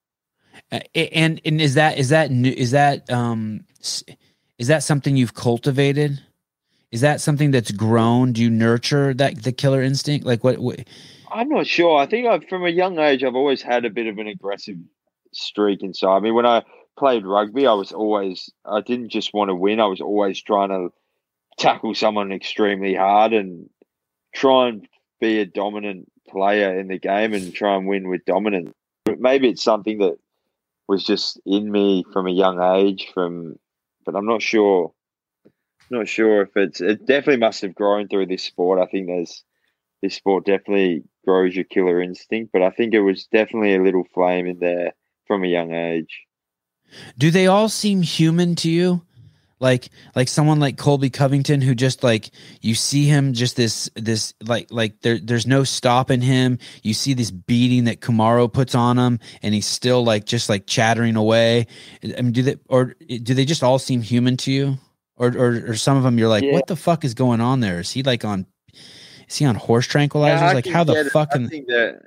Uh, 0.70 0.80
and 0.94 1.40
and 1.44 1.60
is 1.60 1.74
that 1.74 1.96
is 1.96 2.10
that 2.10 2.30
new 2.30 2.52
is 2.52 2.72
that 2.72 3.08
um 3.10 3.64
is 4.58 4.66
that 4.66 4.82
something 4.82 5.16
you've 5.16 5.34
cultivated 5.34 6.20
is 6.92 7.00
that 7.00 7.20
something 7.20 7.50
that's 7.50 7.70
grown 7.70 8.32
do 8.32 8.42
you 8.42 8.50
nurture 8.50 9.14
that 9.14 9.42
the 9.42 9.52
killer 9.52 9.82
instinct 9.82 10.26
like 10.26 10.42
what, 10.42 10.58
what 10.58 10.80
I'm 11.32 11.48
not 11.48 11.66
sure. 11.66 11.98
I 11.98 12.06
think 12.06 12.26
I've, 12.26 12.48
from 12.48 12.64
a 12.64 12.70
young 12.70 12.98
age, 12.98 13.22
I've 13.22 13.36
always 13.36 13.62
had 13.62 13.84
a 13.84 13.90
bit 13.90 14.06
of 14.06 14.18
an 14.18 14.26
aggressive 14.26 14.76
streak 15.32 15.82
inside. 15.82 16.22
Mean, 16.22 16.34
when 16.34 16.46
I 16.46 16.64
played 16.98 17.24
rugby, 17.24 17.66
I 17.66 17.72
was 17.72 17.92
always 17.92 18.50
I 18.64 18.80
didn't 18.80 19.10
just 19.10 19.32
want 19.32 19.48
to 19.48 19.54
win. 19.54 19.80
I 19.80 19.86
was 19.86 20.00
always 20.00 20.42
trying 20.42 20.70
to 20.70 20.88
tackle 21.58 21.94
someone 21.94 22.32
extremely 22.32 22.94
hard 22.94 23.32
and 23.32 23.68
try 24.34 24.68
and 24.68 24.88
be 25.20 25.38
a 25.38 25.46
dominant 25.46 26.10
player 26.28 26.78
in 26.78 26.88
the 26.88 26.98
game 26.98 27.32
and 27.32 27.54
try 27.54 27.76
and 27.76 27.86
win 27.86 28.08
with 28.08 28.24
dominance. 28.24 28.72
But 29.04 29.20
maybe 29.20 29.48
it's 29.48 29.62
something 29.62 29.98
that 29.98 30.16
was 30.88 31.04
just 31.04 31.40
in 31.46 31.70
me 31.70 32.04
from 32.12 32.26
a 32.26 32.32
young 32.32 32.60
age. 32.60 33.08
From, 33.14 33.56
but 34.04 34.16
I'm 34.16 34.26
not 34.26 34.42
sure. 34.42 34.92
Not 35.90 36.08
sure 36.08 36.42
if 36.42 36.56
it's. 36.56 36.80
It 36.80 37.06
definitely 37.06 37.40
must 37.40 37.62
have 37.62 37.74
grown 37.74 38.08
through 38.08 38.26
this 38.26 38.44
sport. 38.44 38.78
I 38.78 38.86
think 38.86 39.08
there's 39.08 39.44
this 40.02 40.14
sport 40.14 40.46
definitely 40.46 41.02
grows 41.24 41.54
your 41.54 41.64
killer 41.64 42.00
instinct, 42.00 42.52
but 42.52 42.62
I 42.62 42.70
think 42.70 42.94
it 42.94 43.00
was 43.00 43.26
definitely 43.26 43.74
a 43.74 43.82
little 43.82 44.04
flame 44.14 44.46
in 44.46 44.58
there 44.58 44.94
from 45.26 45.44
a 45.44 45.48
young 45.48 45.72
age. 45.72 46.26
do 47.18 47.30
they 47.30 47.46
all 47.46 47.68
seem 47.68 48.02
human 48.02 48.54
to 48.56 48.70
you 48.70 49.02
like 49.60 49.90
like 50.16 50.26
someone 50.26 50.58
like 50.58 50.76
colby 50.76 51.10
covington 51.10 51.60
who 51.60 51.74
just 51.74 52.02
like 52.02 52.30
you 52.62 52.74
see 52.74 53.04
him 53.04 53.32
just 53.32 53.56
this 53.56 53.88
this 53.94 54.34
like 54.42 54.66
like 54.70 55.00
there 55.02 55.18
there's 55.18 55.46
no 55.46 55.62
stopping 55.62 56.20
him 56.20 56.58
you 56.82 56.94
see 56.94 57.14
this 57.14 57.30
beating 57.30 57.84
that 57.84 58.00
Kamaru 58.00 58.52
puts 58.52 58.74
on 58.74 58.98
him 58.98 59.20
and 59.42 59.54
he's 59.54 59.66
still 59.66 60.02
like 60.02 60.24
just 60.24 60.48
like 60.48 60.66
chattering 60.66 61.16
away 61.16 61.66
i 62.02 62.22
mean 62.22 62.32
do 62.32 62.42
they 62.42 62.56
or 62.68 62.96
do 63.08 63.34
they 63.34 63.44
just 63.44 63.62
all 63.62 63.78
seem 63.78 64.02
human 64.02 64.36
to 64.38 64.50
you 64.50 64.78
or 65.20 65.28
or, 65.36 65.70
or 65.70 65.74
some 65.76 65.96
of 65.96 66.02
them 66.02 66.18
you're 66.18 66.28
like 66.28 66.44
Yeah. 66.44 66.54
what 66.54 66.66
the 66.66 66.76
fuck 66.76 67.04
is 67.04 67.14
going 67.14 67.40
on 67.40 67.60
there 67.60 67.78
is 67.80 67.90
he 67.90 68.02
like 68.02 68.24
on 68.24 68.46
is 69.28 69.36
he 69.36 69.44
on 69.44 69.54
horse 69.54 69.86
tranquilizers 69.86 70.40
Yeah, 70.40 70.52
like 70.54 70.66
how 70.66 70.82
the 70.82 70.96
it. 70.96 71.12
fuck 71.12 71.28
I 71.32 71.46
think 71.46 71.66
that 71.68 72.00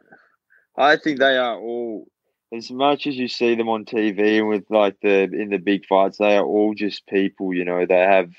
I 0.76 0.98
think 0.98 1.20
they 1.20 1.38
are 1.38 1.58
all 1.58 2.08
as 2.52 2.70
much 2.70 3.08
as 3.08 3.16
you 3.16 3.28
see 3.28 3.56
them 3.56 3.70
on 3.70 3.86
TV 3.86 4.40
and 4.40 4.48
with 4.48 4.66
like 4.70 4.98
the 5.02 5.24
in 5.24 5.50
the 5.50 5.58
big 5.58 5.86
fights, 5.86 6.18
they 6.18 6.38
are 6.38 6.46
all 6.46 6.74
just 6.74 7.06
people. 7.08 7.54
You 7.54 7.66
know, 7.66 7.86
they 7.86 8.02
have 8.02 8.32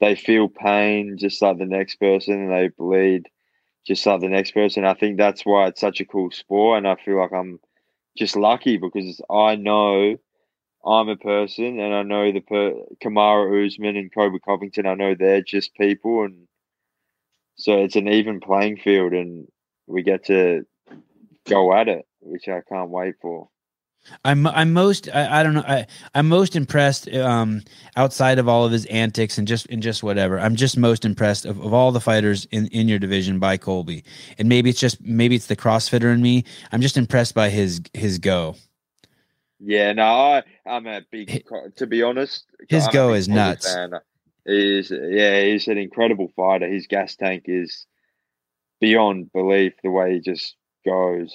they 0.00 0.14
feel 0.14 0.48
pain 0.48 1.16
just 1.18 1.42
like 1.42 1.58
the 1.58 1.66
next 1.66 1.96
person, 1.96 2.34
and 2.42 2.52
they 2.52 2.68
bleed 2.68 3.28
just 3.86 4.06
like 4.06 4.20
the 4.20 4.28
next 4.28 4.52
person. 4.52 4.84
I 4.84 4.94
think 4.94 5.16
that's 5.16 5.42
why 5.44 5.66
it's 5.66 5.80
such 5.80 6.00
a 6.00 6.06
cool 6.06 6.30
sport, 6.30 6.78
and 6.78 6.88
I 6.88 6.96
feel 6.96 7.18
like 7.18 7.32
I'm 7.32 7.60
just 8.16 8.36
lucky 8.36 8.78
because 8.78 9.20
I 9.30 9.56
know 9.56 10.16
I'm 10.84 11.08
a 11.08 11.16
person, 11.16 11.80
and 11.80 11.94
I 11.94 12.02
know 12.02 12.30
the 12.32 12.40
per- 12.40 12.84
Kamaru 13.02 13.66
Usman 13.66 13.96
and 13.96 14.12
Colby 14.12 14.38
Covington. 14.38 14.86
I 14.86 14.94
know 14.94 15.14
they're 15.14 15.42
just 15.42 15.74
people, 15.74 16.24
and 16.24 16.46
so 17.56 17.82
it's 17.82 17.96
an 17.96 18.08
even 18.08 18.40
playing 18.40 18.78
field, 18.78 19.12
and 19.12 19.48
we 19.86 20.02
get 20.02 20.26
to 20.26 20.64
go 21.48 21.74
at 21.74 21.88
it, 21.88 22.06
which 22.20 22.48
I 22.48 22.60
can't 22.68 22.90
wait 22.90 23.16
for. 23.20 23.48
I'm 24.24 24.46
I'm 24.46 24.72
most 24.72 25.08
I, 25.12 25.40
I 25.40 25.42
don't 25.42 25.54
know 25.54 25.64
I 25.66 25.86
I'm 26.14 26.28
most 26.28 26.56
impressed 26.56 27.12
um 27.12 27.62
outside 27.96 28.38
of 28.38 28.48
all 28.48 28.64
of 28.64 28.72
his 28.72 28.86
antics 28.86 29.38
and 29.38 29.46
just 29.46 29.66
and 29.66 29.82
just 29.82 30.02
whatever 30.02 30.38
I'm 30.38 30.56
just 30.56 30.76
most 30.76 31.04
impressed 31.04 31.44
of, 31.44 31.60
of 31.60 31.74
all 31.74 31.92
the 31.92 32.00
fighters 32.00 32.46
in 32.50 32.68
in 32.68 32.88
your 32.88 32.98
division 32.98 33.38
by 33.38 33.56
Colby 33.56 34.04
and 34.38 34.48
maybe 34.48 34.70
it's 34.70 34.80
just 34.80 35.00
maybe 35.00 35.34
it's 35.36 35.46
the 35.46 35.56
CrossFitter 35.56 36.12
in 36.12 36.22
me 36.22 36.44
I'm 36.72 36.80
just 36.80 36.96
impressed 36.96 37.34
by 37.34 37.50
his 37.50 37.82
his 37.92 38.18
go 38.18 38.56
Yeah, 39.60 39.92
no, 39.92 40.04
I, 40.04 40.42
I'm 40.66 40.86
a 40.86 41.00
big. 41.10 41.44
To 41.76 41.86
be 41.86 42.02
honest, 42.02 42.44
His 42.68 42.86
I'm 42.86 42.92
go 42.92 43.12
is 43.12 43.28
nuts. 43.28 43.72
fan. 43.72 43.92
He's 44.46 44.90
yeah, 44.90 45.42
he's 45.42 45.66
an 45.68 45.78
incredible 45.78 46.30
fighter. 46.36 46.68
His 46.68 46.86
gas 46.86 47.16
tank 47.16 47.44
is 47.46 47.86
beyond 48.80 49.32
belief. 49.32 49.74
The 49.82 49.90
way 49.90 50.14
he 50.14 50.20
just 50.20 50.54
goes. 50.86 51.34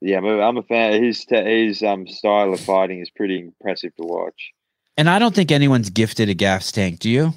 Yeah, 0.00 0.18
I'm 0.20 0.56
a 0.56 0.62
fan. 0.62 1.02
His 1.02 1.26
his 1.28 1.82
um 1.82 2.06
style 2.06 2.52
of 2.54 2.60
fighting 2.60 3.00
is 3.00 3.10
pretty 3.10 3.40
impressive 3.40 3.94
to 3.96 4.04
watch. 4.04 4.52
and 4.96 5.10
I 5.10 5.18
don't 5.18 5.34
think 5.34 5.50
anyone's 5.50 5.90
gifted 5.90 6.28
a 6.28 6.34
gas 6.34 6.70
tank 6.72 6.98
do 7.00 7.10
you 7.10 7.32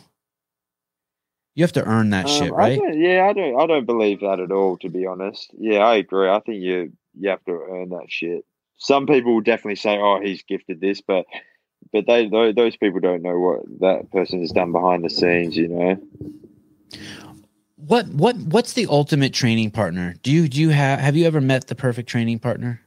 you 1.56 1.64
have 1.64 1.74
to 1.74 1.84
earn 1.84 2.12
that 2.12 2.26
Um, 2.28 2.32
shit 2.32 2.54
right 2.54 2.80
don't- 2.80 3.00
yeah, 3.00 3.28
I 3.30 3.34
don't. 3.34 3.60
I 3.60 3.66
don't 3.66 3.86
believe 3.86 4.22
that 4.22 4.40
at 4.40 4.52
all. 4.52 4.78
To 4.78 4.90
be 4.90 5.06
honest, 5.08 5.52
yeah, 5.58 5.80
I 5.80 5.96
agree. 5.96 6.30
I 6.30 6.40
think 6.40 6.62
you 6.62 6.94
you 7.20 7.30
have 7.30 7.44
to 7.46 7.52
earn 7.52 7.90
that 7.90 8.06
shit. 8.10 8.46
Some 8.82 9.06
people 9.06 9.36
will 9.36 9.42
definitely 9.42 9.76
say, 9.76 10.00
"Oh, 10.00 10.20
he's 10.20 10.42
gifted 10.42 10.82
this," 10.82 11.02
but 11.02 11.28
but 11.94 12.08
they 12.08 12.28
those 12.28 12.76
people 12.78 13.00
don't 13.00 13.22
know 13.22 13.38
what 13.40 13.80
that 13.82 14.12
person 14.12 14.40
has 14.40 14.52
done 14.52 14.72
behind 14.72 15.06
the 15.06 15.10
scenes. 15.10 15.56
You 15.56 15.68
know. 15.68 16.02
what 17.76 18.08
what 18.08 18.36
what's 18.38 18.74
the 18.74 18.88
ultimate 18.90 19.34
training 19.34 19.70
partner 19.70 20.16
do 20.24 20.32
you 20.32 20.48
do 20.48 20.60
you 20.60 20.70
have 20.70 21.00
have 21.00 21.16
you 21.16 21.26
ever 21.28 21.40
met 21.40 21.68
the 21.68 21.76
perfect 21.76 22.10
training 22.10 22.40
partner 22.40 22.82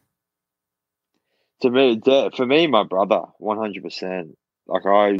To 1.63 1.71
me, 1.71 2.01
for 2.37 2.45
me, 2.45 2.67
my 2.67 2.83
brother, 2.83 3.23
one 3.39 3.57
hundred 3.57 3.85
percent. 3.85 4.37
Like 4.67 4.85
I, 4.87 5.19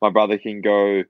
my 0.00 0.10
brother 0.10 0.38
can 0.38 0.60
go. 0.62 1.02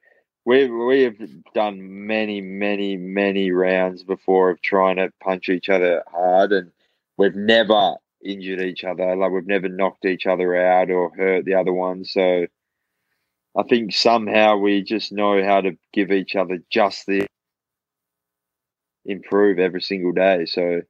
We 0.45 0.69
we 0.69 1.03
have 1.03 1.19
done 1.55 2.07
many, 2.07 2.41
many, 2.41 2.97
many 2.97 3.53
rounds 3.53 4.03
before 4.03 4.51
of 4.51 4.63
trying 4.63 4.97
to 4.97 5.13
punch 5.23 5.49
each 5.49 5.69
other 5.69 6.03
hard, 6.11 6.53
and 6.53 6.73
we've 7.17 7.37
never 7.37 7.97
injured 8.25 8.61
each 8.61 8.85
other. 8.85 9.17
Like 9.17 9.31
we've 9.31 9.47
never 9.47 9.69
knocked 9.69 10.05
each 10.05 10.27
other 10.27 10.55
out 10.57 10.91
or 10.91 11.13
hurt 11.17 11.45
the 11.45 11.55
other 11.55 11.73
one. 11.73 12.05
So 12.05 12.47
I 13.57 13.63
think 13.65 13.93
somehow 13.93 14.57
we 14.57 14.83
just 14.83 15.13
know 15.13 15.43
how 15.45 15.61
to 15.61 15.77
give 15.93 16.11
each 16.11 16.37
other 16.37 16.59
just 16.71 17.07
the 17.07 17.27
improve 19.05 19.59
every 19.59 19.83
single 19.83 20.13
day. 20.13 20.47
So 20.47 20.83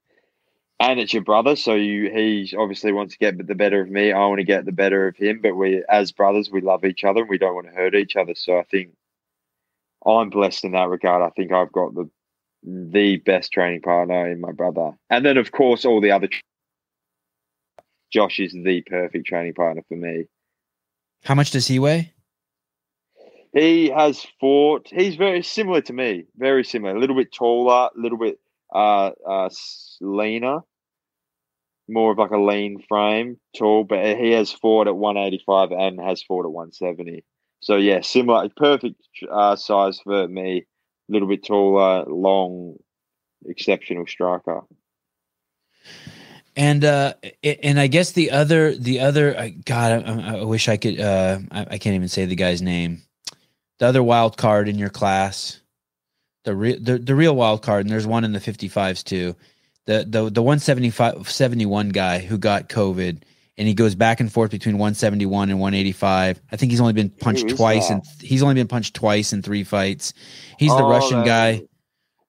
and 0.81 0.99
it's 0.99 1.13
your 1.13 1.23
brother, 1.23 1.55
so 1.55 1.75
you 1.75 2.11
he 2.11 2.53
obviously 2.59 2.93
wants 2.93 3.15
to 3.15 3.19
get 3.19 3.47
the 3.47 3.55
better 3.55 3.81
of 3.81 3.89
me. 3.89 4.13
I 4.13 4.27
want 4.27 4.41
to 4.41 4.45
get 4.45 4.65
the 4.65 4.73
better 4.73 5.07
of 5.07 5.17
him, 5.17 5.41
but 5.41 5.55
we 5.55 5.85
as 5.89 6.13
brothers 6.13 6.51
we 6.51 6.61
love 6.61 6.85
each 6.85 7.05
other 7.05 7.21
and 7.21 7.31
we 7.31 7.39
don't 7.39 7.55
want 7.55 7.69
to 7.69 7.73
hurt 7.73 7.95
each 7.95 8.17
other. 8.17 8.35
So 8.35 8.59
I 8.59 8.65
think 8.65 8.91
I'm 10.05 10.31
blessed 10.31 10.65
in 10.65 10.73
that 10.73 10.89
regard. 10.89 11.23
I 11.23 11.31
think 11.31 11.53
I've 11.53 11.73
got 11.73 11.95
the 11.95 12.11
the 12.63 13.17
best 13.19 13.53
training 13.53 13.81
partner 13.83 14.31
in 14.31 14.41
my 14.41 14.53
brother, 14.53 14.93
and 15.11 15.25
then 15.25 15.37
of 15.37 15.53
course 15.53 15.85
all 15.85 16.01
the 16.01 16.13
other. 16.13 16.29
tra- 16.29 16.41
Josh 18.13 18.39
is 18.41 18.53
the 18.53 18.83
perfect 18.83 19.27
training 19.27 19.55
partner 19.55 19.83
for 19.89 19.97
me. 19.97 20.27
how 21.25 21.35
much 21.35 21.51
does 21.51 21.67
he 21.69 21.79
weigh 21.79 22.13
He 23.55 23.89
has 23.89 24.27
fought. 24.41 24.89
He's 24.93 25.17
very 25.17 25.43
similar 25.43 25.81
to 25.83 25.93
me. 25.93 26.25
Very 26.37 26.65
similar. 26.65 26.95
A 26.95 27.01
little 27.01 27.17
bit 27.17 27.33
taller, 27.33 27.89
a 27.97 28.01
little 28.01 28.19
bit 28.19 28.39
uh, 28.75 29.11
uh, 29.29 29.49
leaner, 30.01 30.61
more 31.89 32.13
of 32.13 32.19
like 32.19 32.31
a 32.31 32.39
lean 32.39 32.83
frame, 32.89 33.39
tall. 33.57 33.85
But 33.85 34.17
he 34.19 34.31
has 34.33 34.53
fought 34.53 34.89
at 34.89 34.97
185 34.97 35.73
and 35.73 36.01
has 36.01 36.23
fought 36.23 36.45
at 36.47 36.53
170. 36.53 37.25
So 37.61 37.77
yeah, 37.77 38.01
similar, 38.01 38.49
perfect 38.57 39.01
uh, 39.31 39.57
size 39.57 40.01
for 40.01 40.29
me. 40.29 40.67
Little 41.13 41.29
bit 41.29 41.45
taller, 41.45 42.05
long, 42.07 42.79
exceptional 43.47 44.07
striker. 44.07 44.63
and 46.57 46.85
uh 46.85 47.15
and 47.43 47.81
i 47.81 47.87
guess 47.87 48.13
the 48.13 48.31
other 48.31 48.75
the 48.77 49.01
other 49.01 49.51
god 49.65 50.05
I, 50.07 50.41
I 50.41 50.45
wish 50.45 50.69
i 50.69 50.77
could 50.77 51.01
uh 51.01 51.39
I, 51.51 51.61
I 51.63 51.79
can't 51.79 51.95
even 51.95 52.09
say 52.09 52.27
the 52.27 52.37
guy's 52.37 52.61
name 52.61 53.03
the 53.79 53.87
other 53.87 54.03
wild 54.03 54.37
card 54.37 54.69
in 54.69 54.79
your 54.79 54.91
class 54.91 55.61
the 56.45 56.55
real 56.55 56.79
the, 56.81 56.99
the 56.99 57.15
real 57.15 57.35
wild 57.35 57.63
card 57.63 57.87
and 57.87 57.91
there's 57.91 58.07
one 58.07 58.25
in 58.25 58.33
the 58.33 58.39
55s 58.39 59.03
too 59.03 59.35
the 59.87 60.05
the 60.07 60.31
the 60.31 60.43
175 60.43 61.31
71 61.31 61.89
guy 61.89 62.19
who 62.19 62.37
got 62.37 62.69
covid 62.69 63.23
and 63.63 63.69
he 63.69 63.75
goes 63.75 63.95
back 63.95 64.19
and 64.19 64.33
forth 64.33 64.51
between 64.51 64.75
171 64.77 65.49
and 65.49 65.61
185 65.61 66.41
i 66.51 66.57
think 66.57 66.73
he's 66.73 66.81
only 66.81 66.93
been 66.93 67.09
punched 67.11 67.49
twice 67.57 67.89
and 67.91 68.03
he's 68.21 68.43
only 68.43 68.57
been 68.57 68.67
punched 68.67 68.93
twice 68.95 69.33
in 69.33 69.41
three 69.41 69.63
fights 69.63 70.13
he's 70.59 70.71
the 70.77 70.83
Oh, 70.83 70.91
russian 70.91 71.21
the- 71.21 71.25
guy 71.25 71.63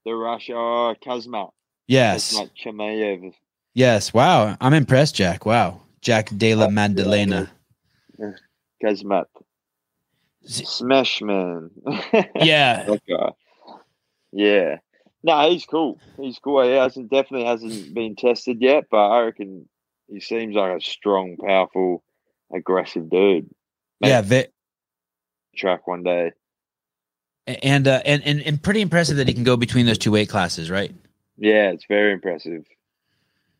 The 0.05 0.13
Russia, 0.13 0.53
oh, 0.55 0.91
uh, 0.91 0.93
Kazmat. 1.03 1.49
yes 1.87 2.37
Kazmat 2.37 2.49
Chimaev. 2.63 3.33
yes 3.73 4.13
wow 4.13 4.55
i'm 4.61 4.73
impressed 4.75 5.15
jack 5.15 5.45
wow 5.47 5.81
jack 6.01 6.29
Della 6.37 6.69
Maddalena. 6.69 7.49
Kazmat. 8.83 9.25
Smash 10.45 11.21
man. 11.21 11.71
yeah 12.35 12.85
guy. 13.09 13.29
Yeah. 14.33 14.77
No, 15.23 15.49
he's 15.49 15.65
cool. 15.65 15.99
He's 16.19 16.37
cool. 16.39 16.61
He 16.63 16.71
hasn't 16.71 17.09
definitely 17.09 17.47
hasn't 17.47 17.93
been 17.93 18.17
tested 18.17 18.57
yet, 18.61 18.85
but 18.91 18.97
I 19.07 19.21
reckon 19.21 19.69
he 20.13 20.19
seems 20.19 20.55
like 20.55 20.77
a 20.77 20.81
strong, 20.81 21.37
powerful, 21.37 22.03
aggressive 22.53 23.09
dude. 23.09 23.49
yeah 23.99 24.21
ve- 24.21 24.45
Track 25.55 25.87
one 25.87 26.03
day. 26.03 26.31
and 27.47 27.87
uh 27.87 28.01
and, 28.05 28.21
and 28.23 28.41
and 28.41 28.61
pretty 28.61 28.81
impressive 28.81 29.17
that 29.17 29.27
he 29.27 29.33
can 29.33 29.43
go 29.43 29.57
between 29.57 29.85
those 29.85 29.97
two 29.97 30.11
weight 30.11 30.29
classes 30.29 30.69
right 30.69 30.93
Yeah, 31.37 31.71
it's 31.71 31.85
very 31.89 32.13
impressive. 32.13 32.63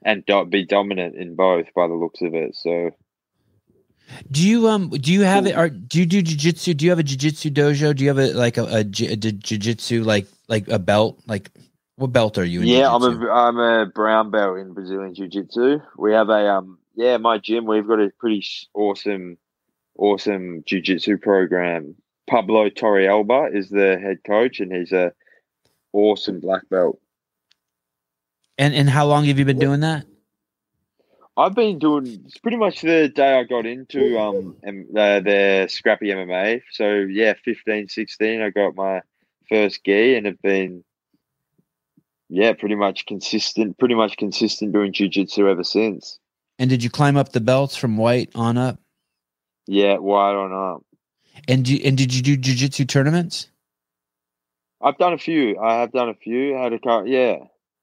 And 0.06 0.26
do- 0.26 0.46
be 0.46 0.66
dominant 0.66 1.16
in 1.16 1.36
both 1.36 1.74
by 1.74 1.88
the 1.88 1.94
looks 1.94 2.22
of 2.22 2.34
it. 2.36 2.56
So 2.56 2.92
do 4.30 4.48
you 4.48 4.68
um 4.68 4.90
do 4.90 5.12
you 5.12 5.22
have 5.22 5.48
it 5.48 5.58
or 5.58 5.70
do 5.70 6.00
you 6.00 6.06
do 6.06 6.22
jiu-jitsu 6.22 6.74
do 6.76 6.86
you 6.86 6.92
have 6.92 7.00
a 7.00 7.04
jiu-jitsu 7.04 7.50
dojo 7.50 7.96
do 7.96 8.04
you 8.04 8.10
have 8.10 8.20
a 8.20 8.34
like 8.34 8.58
a, 8.58 8.64
a, 8.66 8.80
a 8.80 8.84
jiu-jitsu 8.84 10.04
like 10.04 10.28
like 10.48 10.68
a 10.68 10.78
belt 10.78 11.20
like 11.26 11.50
what 11.96 12.12
belt 12.12 12.38
are 12.38 12.46
you 12.46 12.62
in 12.62 12.68
yeah, 12.68 12.94
I'm 12.94 13.04
a 13.04 13.30
I'm 13.30 13.60
a 13.60 13.86
brown 13.86 14.32
belt 14.32 14.58
in 14.58 14.74
Brazilian 14.74 15.14
Jiu 15.14 15.28
Jitsu. 15.28 15.80
We 15.98 16.14
have 16.14 16.30
a 16.30 16.50
um 16.50 16.80
yeah, 16.96 17.18
my 17.18 17.38
gym. 17.38 17.66
We've 17.66 17.88
got 17.88 18.00
a 18.00 18.12
pretty 18.20 18.46
awesome, 18.74 19.38
awesome 19.98 20.64
Jiu 20.66 20.82
Jitsu 20.82 21.18
program. 21.18 21.96
Pablo 22.30 22.70
Torrealba 22.70 23.56
is 23.56 23.70
the 23.70 24.00
head 24.00 24.20
coach, 24.26 24.60
and 24.60 24.72
he's 24.72 24.92
a 24.92 25.12
awesome 25.92 26.40
black 26.40 26.68
belt. 26.70 27.00
and 28.58 28.74
and 28.74 28.90
how 28.90 29.06
long 29.06 29.26
have 29.26 29.40
you 29.40 29.46
been 29.46 29.60
doing 29.60 29.82
that 29.82 30.06
I've 31.36 31.56
been 31.56 31.80
doing 31.80 32.06
it's 32.26 32.38
pretty 32.38 32.58
much 32.58 32.82
the 32.82 33.10
day 33.10 33.40
I 33.40 33.44
got 33.44 33.66
into 33.66 34.20
um 34.20 34.56
uh, 34.66 35.20
the 35.20 35.68
scrappy 35.70 36.08
MMA. 36.08 36.62
So 36.72 36.90
yeah, 37.10 37.34
15, 37.44 37.90
16, 37.90 38.42
I 38.42 38.50
got 38.52 38.76
my 38.76 39.02
first 39.50 39.84
gi 39.84 40.16
and 40.16 40.26
have 40.28 40.42
been 40.42 40.84
yeah, 42.34 42.54
pretty 42.54 42.76
much 42.76 43.06
consistent, 43.06 43.78
pretty 43.78 43.96
much 43.96 44.18
consistent 44.18 44.74
doing 44.74 44.92
jiu-jitsu 44.92 45.48
ever 45.48 45.64
since. 45.64 46.20
and 46.60 46.70
did 46.70 46.84
you 46.84 46.90
climb 46.90 47.16
up 47.18 47.32
the 47.32 47.40
belts 47.42 47.76
from 47.76 47.98
white 47.98 48.30
on 48.36 48.58
up 48.58 48.80
Yeah, 49.68 49.98
white 49.98 50.34
on 50.36 50.52
up. 50.54 50.84
and 51.48 51.64
do, 51.66 51.78
and 51.86 51.98
did 51.98 52.14
you 52.14 52.22
do 52.22 52.36
jiu-jitsu 52.38 52.86
tournaments 52.86 53.48
I've 54.82 54.98
done 54.98 55.14
a 55.14 55.18
few. 55.18 55.58
I 55.60 55.76
have 55.80 55.94
done 55.94 56.10
a 56.10 56.14
few. 56.14 56.56
Had 56.56 56.74
a 56.74 56.80
car, 56.80 57.08
yeah. 57.08 57.38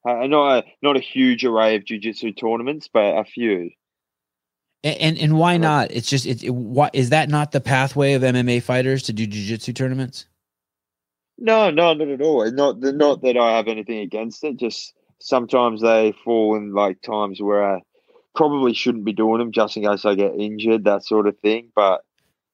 Not 0.05 0.59
a 0.59 0.65
not 0.83 0.97
a 0.97 1.01
huge 1.01 1.45
array 1.47 1.77
of 1.77 1.85
jiu-jitsu 1.87 2.33
tournaments, 2.33 2.89
but 2.93 3.17
a 3.19 3.25
few. 3.25 3.71
and 4.85 4.97
and, 4.99 5.19
and 5.19 5.39
why 5.39 5.57
not 5.57 5.91
it's 5.93 6.09
just 6.09 6.27
it, 6.27 6.43
it 6.45 6.51
why 6.55 6.91
is 6.93 7.09
that 7.11 7.29
not 7.31 7.53
the 7.53 7.61
pathway 7.61 8.13
of 8.15 8.23
mma 8.23 8.63
fighters 8.63 9.03
to 9.05 9.13
do 9.15 9.27
jiu-jitsu 9.27 9.73
tournaments 9.73 10.27
No, 11.41 11.71
no, 11.71 11.95
not 11.95 12.09
at 12.09 12.21
all. 12.23 12.51
Not 12.51 12.81
not 12.81 13.23
that 13.23 13.37
I 13.39 13.57
have 13.57 13.69
anything 13.69 13.99
against 14.01 14.45
it. 14.45 14.59
Just 14.59 14.95
sometimes 15.21 15.83
they 15.83 16.13
fall 16.25 16.57
in 16.57 16.75
like 16.75 17.03
times 17.03 17.41
where 17.43 17.77
I 17.77 17.83
probably 18.35 18.75
shouldn't 18.75 19.05
be 19.07 19.13
doing 19.15 19.39
them, 19.39 19.53
just 19.53 19.77
in 19.77 19.85
case 19.85 20.05
I 20.05 20.15
get 20.15 20.35
injured, 20.39 20.85
that 20.85 21.05
sort 21.05 21.27
of 21.27 21.39
thing. 21.39 21.73
But 21.75 22.03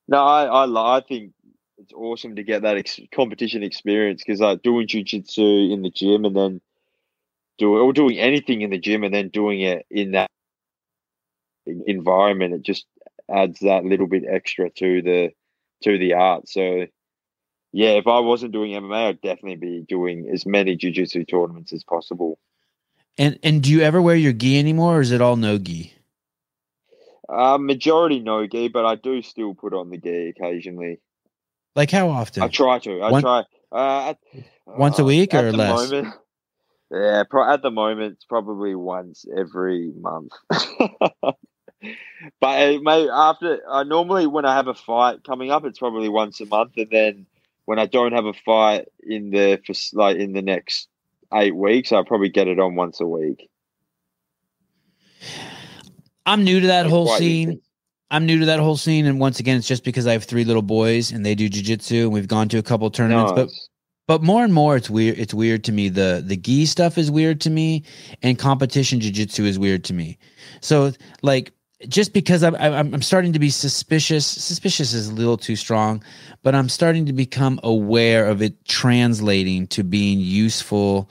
no, 0.09 0.19
I 0.19 0.45
I, 0.67 0.99
I 0.99 1.01
think 1.03 1.33
it's 1.79 1.93
awesome 1.93 2.37
to 2.37 2.45
get 2.45 2.63
that 2.63 2.79
ex- 2.79 3.01
competition 3.15 3.63
experience 3.65 4.23
because 4.25 4.41
like 4.41 4.63
doing 4.63 4.87
jujitsu 4.89 5.73
in 5.73 5.83
the 5.83 5.91
gym 5.91 6.25
and 6.25 6.37
then 6.37 6.61
doing 7.59 7.81
or 7.83 7.93
doing 7.93 8.19
anything 8.19 8.63
in 8.63 8.71
the 8.71 8.79
gym 8.79 9.05
and 9.05 9.15
then 9.15 9.29
doing 9.31 9.61
it 9.63 9.87
in 9.91 10.13
that 10.13 10.31
environment, 11.67 12.55
it 12.55 12.63
just 12.63 12.87
adds 13.31 13.61
that 13.61 13.85
little 13.85 14.07
bit 14.07 14.25
extra 14.29 14.71
to 14.71 15.03
the 15.03 15.31
to 15.83 15.99
the 15.99 16.15
art. 16.15 16.49
So 16.49 16.87
yeah, 17.77 17.91
if 17.91 18.07
I 18.07 18.21
wasn't 18.21 18.53
doing 18.53 18.71
MMA, 18.73 19.09
I'd 19.09 19.21
definitely 19.21 19.57
be 19.57 19.83
doing 19.87 20.31
as 20.33 20.47
many 20.47 20.77
jiu-jitsu 20.77 21.27
tournaments 21.27 21.75
as 21.75 21.85
possible. 21.85 22.39
and 23.19 23.39
and 23.43 23.63
do 23.63 23.71
you 23.71 23.81
ever 23.83 24.01
wear 24.01 24.17
your 24.17 24.33
gi 24.33 24.59
anymore 24.59 24.97
or 24.97 25.01
is 25.03 25.13
it 25.13 25.21
all 25.21 25.37
no 25.37 25.59
gi 25.59 25.93
Uh, 27.29 27.59
majority 27.59 28.21
no 28.21 28.47
gi, 28.47 28.69
but 28.69 28.85
I 28.87 28.95
do 28.95 29.21
still 29.21 29.53
put 29.55 29.75
on 29.75 29.91
the 29.91 29.99
gi 29.99 30.29
occasionally. 30.33 31.01
Like 31.75 31.91
how 31.91 32.09
often? 32.09 32.43
I 32.43 32.49
try 32.49 32.79
to. 32.79 32.93
I 33.03 33.11
One- 33.11 33.23
try. 33.23 33.39
Uh, 33.71 34.11
at, 34.11 34.19
Once 34.67 34.99
a 34.99 35.03
uh, 35.03 35.13
week 35.13 35.35
at 35.35 35.45
or 35.45 35.51
the 35.53 35.59
less? 35.59 35.91
Moment, 35.91 36.15
yeah, 36.91 37.25
pro- 37.29 37.53
at 37.53 37.61
the 37.63 37.71
moment 37.71 38.13
it's 38.15 38.25
probably 38.25 38.75
once 38.75 39.27
every 39.37 39.93
month. 40.01 40.33
but 42.41 42.55
it 42.63 42.83
may 42.83 43.09
after. 43.11 43.61
I 43.69 43.83
normally 43.85 44.27
when 44.27 44.45
I 44.47 44.55
have 44.55 44.69
a 44.69 44.75
fight 44.75 45.25
coming 45.25 45.51
up, 45.51 45.65
it's 45.67 45.79
probably 45.79 46.09
once 46.09 46.41
a 46.41 46.47
month, 46.47 46.73
and 46.79 46.91
then 46.91 47.27
when 47.67 47.79
I 47.79 47.87
don't 47.87 48.13
have 48.13 48.25
a 48.25 48.33
fight 48.33 48.87
in 49.03 49.31
the 49.31 49.61
for 49.67 49.75
like 49.93 50.17
in 50.17 50.33
the 50.33 50.43
next 50.43 50.89
eight 51.35 51.55
weeks, 51.55 51.93
I'll 51.93 52.05
probably 52.05 52.31
get 52.31 52.49
it 52.49 52.59
on 52.59 52.75
once 52.75 53.01
a 53.01 53.07
week. 53.07 53.49
I'm 56.25 56.43
new 56.43 56.61
to 56.61 56.67
that 56.69 56.87
whole 56.87 57.09
scene. 57.09 57.51
intense. 57.51 57.63
I'm 58.11 58.25
new 58.25 58.39
to 58.39 58.47
that 58.47 58.61
whole 58.61 58.77
scene, 58.77 59.07
and 59.07 59.19
once 59.19 59.41
again, 59.41 59.57
it's 59.57 59.67
just 59.67 59.83
because 59.83 60.07
I 60.07 60.13
have 60.13 60.25
three 60.25 60.45
little 60.45 60.63
boys 60.63 61.11
and 61.11 61.27
they 61.27 61.35
do 61.35 61.51
jujitsu, 61.51 62.03
and 62.03 62.13
we've 62.13 62.29
gone 62.29 62.49
to 62.51 62.59
a 62.59 62.63
couple 62.63 62.89
tournaments. 62.91 63.33
But 63.33 63.51
but 64.07 64.23
more 64.23 64.45
and 64.45 64.55
more, 64.55 64.77
it's 64.77 64.89
weird. 64.89 65.19
It's 65.19 65.35
weird 65.35 65.65
to 65.65 65.73
me. 65.73 65.89
The 65.89 66.23
the 66.25 66.37
gi 66.37 66.67
stuff 66.67 66.99
is 66.99 67.11
weird 67.11 67.41
to 67.43 67.51
me, 67.51 67.83
and 68.23 68.39
competition 68.39 69.01
jujitsu 69.01 69.45
is 69.45 69.59
weird 69.59 69.83
to 69.85 69.93
me. 69.93 70.19
So 70.61 70.93
like, 71.23 71.53
just 71.89 72.13
because 72.13 72.43
I'm 72.43 72.55
I'm, 72.57 72.95
I'm 72.95 73.03
starting 73.03 73.33
to 73.33 73.39
be 73.39 73.51
suspicious. 73.51 74.27
Suspicious 74.27 74.93
is 74.93 75.09
a 75.09 75.15
little 75.15 75.37
too 75.37 75.57
strong, 75.57 76.03
but 76.43 76.55
I'm 76.55 76.69
starting 76.69 77.07
to 77.07 77.13
become 77.13 77.61
aware 77.63 78.27
of 78.27 78.43
it 78.43 78.65
translating 78.65 79.67
to 79.69 79.85
being 79.85 80.21
useful, 80.21 81.11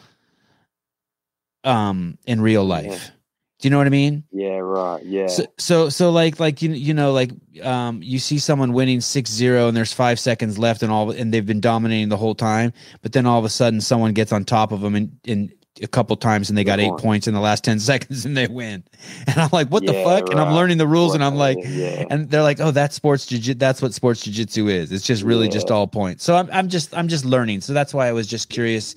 um, 1.65 2.17
in 2.25 2.41
real 2.41 2.63
life. 2.63 2.85
Yeah. 2.85 3.11
Do 3.59 3.67
you 3.67 3.69
know 3.69 3.77
what 3.77 3.87
I 3.87 3.91
mean? 3.91 4.23
Yeah, 4.31 4.57
right. 4.57 5.03
Yeah. 5.03 5.27
So, 5.27 5.45
so, 5.57 5.89
so 5.89 6.11
like, 6.11 6.39
like 6.39 6.61
you, 6.61 6.71
you 6.71 6.93
know, 6.93 7.13
like, 7.13 7.31
um, 7.63 8.03
you 8.03 8.19
see 8.19 8.37
someone 8.37 8.73
winning 8.73 8.99
6-0 8.99 9.67
and 9.67 9.75
there's 9.75 9.93
five 9.93 10.19
seconds 10.19 10.59
left 10.59 10.83
and 10.83 10.91
all, 10.91 11.09
and 11.11 11.33
they've 11.33 11.45
been 11.45 11.61
dominating 11.61 12.09
the 12.09 12.17
whole 12.17 12.35
time, 12.35 12.73
but 13.01 13.13
then 13.13 13.25
all 13.25 13.39
of 13.39 13.45
a 13.45 13.49
sudden 13.49 13.79
someone 13.79 14.13
gets 14.13 14.33
on 14.33 14.43
top 14.43 14.71
of 14.71 14.81
them 14.81 14.93
and 14.93 15.17
in 15.23 15.51
a 15.81 15.87
couple 15.87 16.15
times 16.15 16.49
and 16.49 16.57
they 16.57 16.63
got 16.63 16.79
Good 16.79 16.85
eight 16.85 16.89
point. 16.89 17.01
points 17.01 17.27
in 17.27 17.33
the 17.33 17.39
last 17.39 17.63
10 17.63 17.79
seconds 17.81 18.25
and 18.25 18.35
they 18.35 18.47
win. 18.47 18.83
And 19.27 19.37
I'm 19.39 19.49
like, 19.51 19.69
what 19.69 19.85
the 19.85 19.93
Yeah, 19.93 20.03
fuck? 20.03 20.29
And 20.29 20.39
I'm 20.39 20.53
learning 20.53 20.77
the 20.77 20.87
rules 20.87 21.15
and 21.15 21.23
I'm 21.23 21.35
like, 21.35 21.59
yeah. 21.63 22.05
and 22.09 22.29
they're 22.29 22.43
like, 22.43 22.59
oh, 22.59 22.71
that's 22.71 22.95
sports 22.95 23.25
jiu 23.25 23.53
That's 23.55 23.81
what 23.81 23.93
sports 23.93 24.25
jujitsu 24.25 24.69
is. 24.69 24.91
It's 24.91 25.05
just 25.05 25.23
really 25.23 25.49
just 25.49 25.71
all 25.71 25.87
points. 25.87 26.23
So 26.23 26.35
I'm, 26.35 26.49
I'm 26.51 26.69
just, 26.69 26.95
I'm 26.95 27.07
just 27.07 27.25
learning. 27.25 27.61
So 27.61 27.73
that's 27.73 27.93
why 27.93 28.07
I 28.07 28.11
was 28.13 28.27
just 28.27 28.49
curious. 28.49 28.95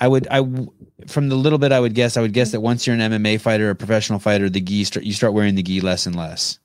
I 0.00 0.08
would, 0.08 0.26
I, 0.30 0.42
from 1.06 1.28
the 1.28 1.36
little 1.36 1.58
bit 1.58 1.72
I 1.72 1.80
would 1.80 1.94
guess, 1.94 2.16
I 2.16 2.20
would 2.20 2.32
guess 2.32 2.52
that 2.52 2.60
once 2.60 2.86
you're 2.86 2.96
an 2.96 3.12
MMA 3.12 3.40
fighter 3.40 3.70
a 3.70 3.74
professional 3.74 4.18
fighter, 4.18 4.48
the 4.50 4.60
gi 4.60 4.84
start, 4.84 5.06
you 5.06 5.12
start 5.12 5.32
wearing 5.34 5.54
the 5.54 5.62
gi 5.62 5.80
less 5.80 6.06
and 6.06 6.16
less. 6.16 6.58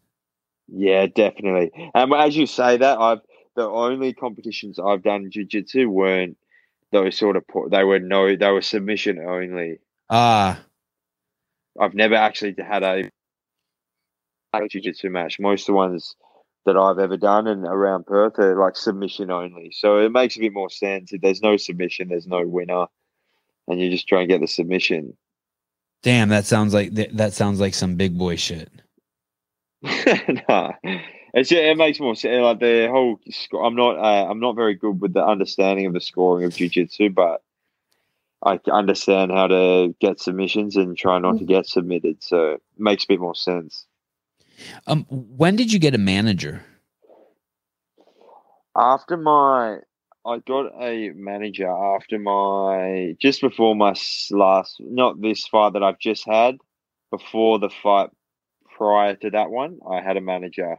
Yeah, 0.67 1.05
definitely. 1.07 1.71
And 1.93 2.13
as 2.13 2.35
you 2.35 2.45
say 2.47 2.77
that, 2.77 2.99
I've 2.99 3.19
the 3.55 3.67
only 3.67 4.13
competitions 4.13 4.79
I've 4.79 5.03
done 5.03 5.23
in 5.23 5.31
jiu-jitsu 5.31 5.89
weren't 5.89 6.38
those 6.91 7.18
sort 7.18 7.38
of 7.38 7.43
they 7.69 7.84
were 7.84 7.99
no 7.99 8.35
they 8.35 8.51
were 8.51 8.61
submission 8.61 9.19
only. 9.19 9.80
Ah, 10.09 10.61
I've 11.80 11.93
never 11.93 12.15
actually 12.15 12.55
had 12.57 12.84
a, 12.84 13.09
jiu-jitsu 14.68 15.09
match. 15.09 15.39
Most 15.39 15.63
of 15.63 15.68
the 15.68 15.73
ones 15.73 16.15
that 16.65 16.77
I've 16.77 16.99
ever 16.99 17.18
done 17.18 17.47
and 17.47 17.65
around 17.65 18.05
Perth 18.05 18.38
are 18.39 18.55
like 18.55 18.76
submission 18.76 19.31
only. 19.31 19.72
So 19.72 19.97
it 19.97 20.11
makes 20.11 20.35
a 20.35 20.39
bit 20.39 20.53
more 20.53 20.69
sense. 20.69 21.13
If 21.13 21.22
there's 21.22 21.41
no 21.41 21.57
submission, 21.57 22.09
there's 22.09 22.27
no 22.27 22.45
winner, 22.45 22.85
and 23.68 23.80
you 23.80 23.89
just 23.89 24.07
try 24.07 24.19
and 24.19 24.30
get 24.30 24.41
the 24.41 24.47
submission. 24.47 25.18
damn, 26.03 26.30
that 26.30 26.45
sounds 26.45 26.73
like 26.73 26.93
that, 26.95 27.15
that 27.18 27.34
sounds 27.34 27.59
like 27.59 27.73
some 27.73 27.95
big 27.95 28.18
boy 28.18 28.35
shit. 28.35 28.69
nah, 30.49 30.73
it's 31.33 31.51
yeah, 31.51 31.71
it 31.71 31.77
makes 31.77 31.99
more 31.99 32.15
sense. 32.15 32.41
Like 32.41 32.59
the 32.59 32.87
whole, 32.89 33.19
sc- 33.29 33.53
I'm 33.53 33.75
not, 33.75 33.97
uh, 33.97 34.29
I'm 34.29 34.39
not 34.39 34.55
very 34.55 34.75
good 34.75 35.01
with 35.01 35.13
the 35.13 35.25
understanding 35.25 35.85
of 35.85 35.93
the 35.93 36.01
scoring 36.01 36.45
of 36.45 36.51
jujitsu, 36.51 37.13
but 37.13 37.41
I 38.43 38.59
understand 38.71 39.31
how 39.31 39.47
to 39.47 39.95
get 39.99 40.19
submissions 40.19 40.75
and 40.75 40.97
try 40.97 41.19
not 41.19 41.37
to 41.37 41.45
get 41.45 41.67
submitted. 41.67 42.23
So 42.23 42.53
it 42.53 42.61
makes 42.77 43.03
a 43.03 43.07
bit 43.07 43.19
more 43.19 43.35
sense. 43.35 43.85
Um, 44.87 45.05
when 45.09 45.55
did 45.55 45.71
you 45.71 45.79
get 45.79 45.95
a 45.95 45.99
manager? 45.99 46.63
After 48.75 49.17
my, 49.17 49.79
I 50.25 50.37
got 50.47 50.71
a 50.81 51.11
manager 51.11 51.67
after 51.69 52.17
my 52.17 53.15
just 53.19 53.41
before 53.41 53.75
my 53.75 53.95
last, 54.31 54.77
not 54.79 55.21
this 55.21 55.47
fight 55.47 55.73
that 55.73 55.83
I've 55.83 55.99
just 55.99 56.25
had, 56.25 56.57
before 57.09 57.59
the 57.59 57.69
fight 57.69 58.09
prior 58.75 59.15
to 59.15 59.29
that 59.31 59.51
one, 59.51 59.79
I 59.89 60.01
had 60.01 60.17
a 60.17 60.21
manager. 60.21 60.77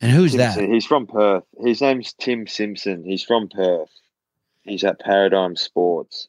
And 0.00 0.12
who's 0.12 0.32
Tim 0.32 0.38
that? 0.38 0.60
He's 0.60 0.86
from 0.86 1.06
Perth. 1.06 1.44
His 1.58 1.80
name's 1.80 2.12
Tim 2.14 2.46
Simpson. 2.46 3.04
He's 3.04 3.22
from 3.22 3.48
Perth. 3.48 3.90
He's 4.64 4.84
at 4.84 5.00
Paradigm 5.00 5.56
Sports. 5.56 6.28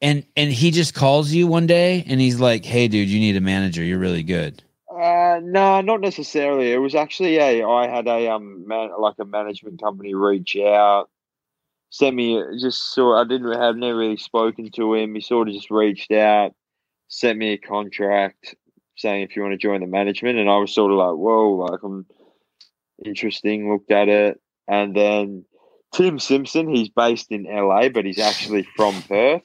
And 0.00 0.24
and 0.36 0.52
he 0.52 0.70
just 0.70 0.94
calls 0.94 1.32
you 1.32 1.46
one 1.46 1.66
day 1.66 2.04
and 2.06 2.20
he's 2.20 2.38
like, 2.38 2.64
"Hey, 2.64 2.86
dude, 2.86 3.08
you 3.08 3.18
need 3.18 3.36
a 3.36 3.40
manager. 3.40 3.82
You're 3.82 3.98
really 3.98 4.22
good." 4.22 4.62
Uh, 4.90 5.40
no, 5.42 5.80
not 5.80 6.00
necessarily. 6.00 6.72
It 6.72 6.78
was 6.78 6.94
actually 6.94 7.38
a. 7.38 7.66
I 7.66 7.88
had 7.88 8.06
a 8.06 8.30
um 8.30 8.66
man 8.66 8.90
like 8.98 9.16
a 9.18 9.24
management 9.24 9.80
company 9.80 10.14
reach 10.14 10.56
out, 10.56 11.08
sent 11.90 12.14
me 12.14 12.42
just 12.60 12.92
sort. 12.94 13.24
I 13.24 13.28
didn't 13.28 13.52
have 13.58 13.76
never 13.76 13.98
really 13.98 14.16
spoken 14.16 14.70
to 14.72 14.94
him. 14.94 15.14
He 15.14 15.20
sort 15.20 15.48
of 15.48 15.54
just 15.54 15.70
reached 15.70 16.12
out, 16.12 16.54
sent 17.08 17.38
me 17.38 17.52
a 17.52 17.58
contract 17.58 18.54
saying 18.96 19.22
if 19.22 19.36
you 19.36 19.42
want 19.42 19.52
to 19.52 19.58
join 19.58 19.80
the 19.80 19.86
management, 19.86 20.38
and 20.38 20.48
I 20.48 20.56
was 20.56 20.74
sort 20.74 20.90
of 20.90 20.98
like, 20.98 21.14
whoa, 21.14 21.50
like 21.52 21.82
I'm 21.82 22.06
interesting. 23.04 23.70
Looked 23.70 23.90
at 23.90 24.08
it, 24.08 24.40
and 24.68 24.94
then 24.94 25.44
Tim 25.94 26.18
Simpson. 26.18 26.68
He's 26.68 26.88
based 26.88 27.30
in 27.30 27.44
LA, 27.44 27.88
but 27.88 28.04
he's 28.04 28.18
actually 28.18 28.66
from 28.76 29.02
Perth. 29.02 29.42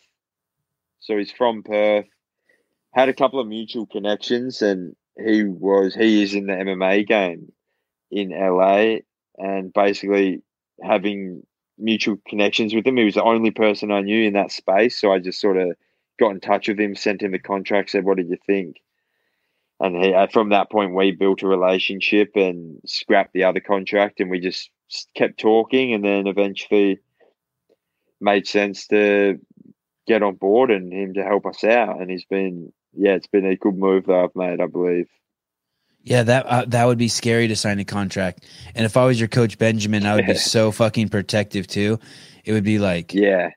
So 1.00 1.18
he's 1.18 1.32
from 1.32 1.64
Perth. 1.64 2.06
Had 2.94 3.10
a 3.10 3.14
couple 3.14 3.40
of 3.40 3.48
mutual 3.48 3.86
connections, 3.86 4.62
and 4.62 4.96
he 5.18 5.44
was 5.44 5.96
he 5.96 6.24
is 6.24 6.34
in 6.34 6.48
the 6.48 6.54
MMA 6.54 7.08
game 7.08 7.52
in 8.12 8.32
LA, 8.32 8.98
and 9.38 9.74
basically 9.74 10.42
having 10.84 11.44
mutual 11.78 12.18
connections 12.28 12.74
with 12.74 12.86
him. 12.86 12.98
He 12.98 13.06
was 13.06 13.16
the 13.16 13.24
only 13.24 13.52
person 13.52 13.92
I 13.92 14.02
knew 14.02 14.28
in 14.28 14.34
that 14.34 14.52
space, 14.52 15.00
so 15.00 15.12
I 15.12 15.20
just 15.20 15.40
sort 15.40 15.58
of 15.58 15.72
got 16.20 16.32
in 16.32 16.40
touch 16.40 16.68
with 16.68 16.80
him, 16.80 16.96
sent 16.96 17.22
him 17.22 17.32
the 17.32 17.40
contract, 17.40 17.90
said, 17.90 18.04
"What 18.04 18.18
did 18.18 18.30
you 18.30 18.38
think?" 18.46 18.78
And 19.82 19.96
he, 19.96 20.14
uh, 20.14 20.28
from 20.28 20.50
that 20.50 20.70
point, 20.70 20.94
we 20.94 21.12
built 21.12 21.42
a 21.42 21.48
relationship 21.48 22.36
and 22.36 22.80
scrapped 22.86 23.34
the 23.34 23.46
other 23.46 23.60
contract, 23.60 24.20
and 24.20 24.30
we 24.30 24.40
just 24.40 24.70
kept 25.16 25.40
talking, 25.40 25.94
and 25.94 26.06
then 26.06 26.28
eventually 26.28 27.00
made 28.20 28.48
sense 28.48 28.88
to 28.88 29.40
get 30.08 30.22
on 30.22 30.36
board 30.36 30.70
and 30.70 30.94
him 30.94 31.16
to 31.16 31.24
help 31.24 31.48
us 31.48 31.64
out. 31.64 32.00
And 32.00 32.12
he's 32.12 32.26
been, 32.26 32.72
yeah, 32.94 33.14
it's 33.14 33.28
been 33.28 33.46
a 33.46 33.56
good 33.56 33.76
move 33.76 34.06
that 34.06 34.16
I've 34.16 34.36
made, 34.36 34.62
I 34.62 34.68
believe. 34.68 35.08
Yeah, 36.04 36.24
that 36.24 36.46
uh, 36.46 36.66
that 36.68 36.86
would 36.86 36.98
be 36.98 37.08
scary 37.08 37.48
to 37.48 37.56
sign 37.56 37.80
a 37.80 37.86
contract. 37.86 38.46
And 38.76 38.86
if 38.86 38.98
I 38.98 39.06
was 39.06 39.20
your 39.20 39.30
coach 39.30 39.58
Benjamin, 39.58 40.06
I 40.06 40.16
would 40.16 40.26
be 40.26 40.36
so 40.36 40.72
fucking 40.72 41.10
protective 41.10 41.68
too. 41.68 42.00
It 42.44 42.54
would 42.54 42.64
be 42.64 42.80
like 42.80 43.14
Yeah, 43.14 43.52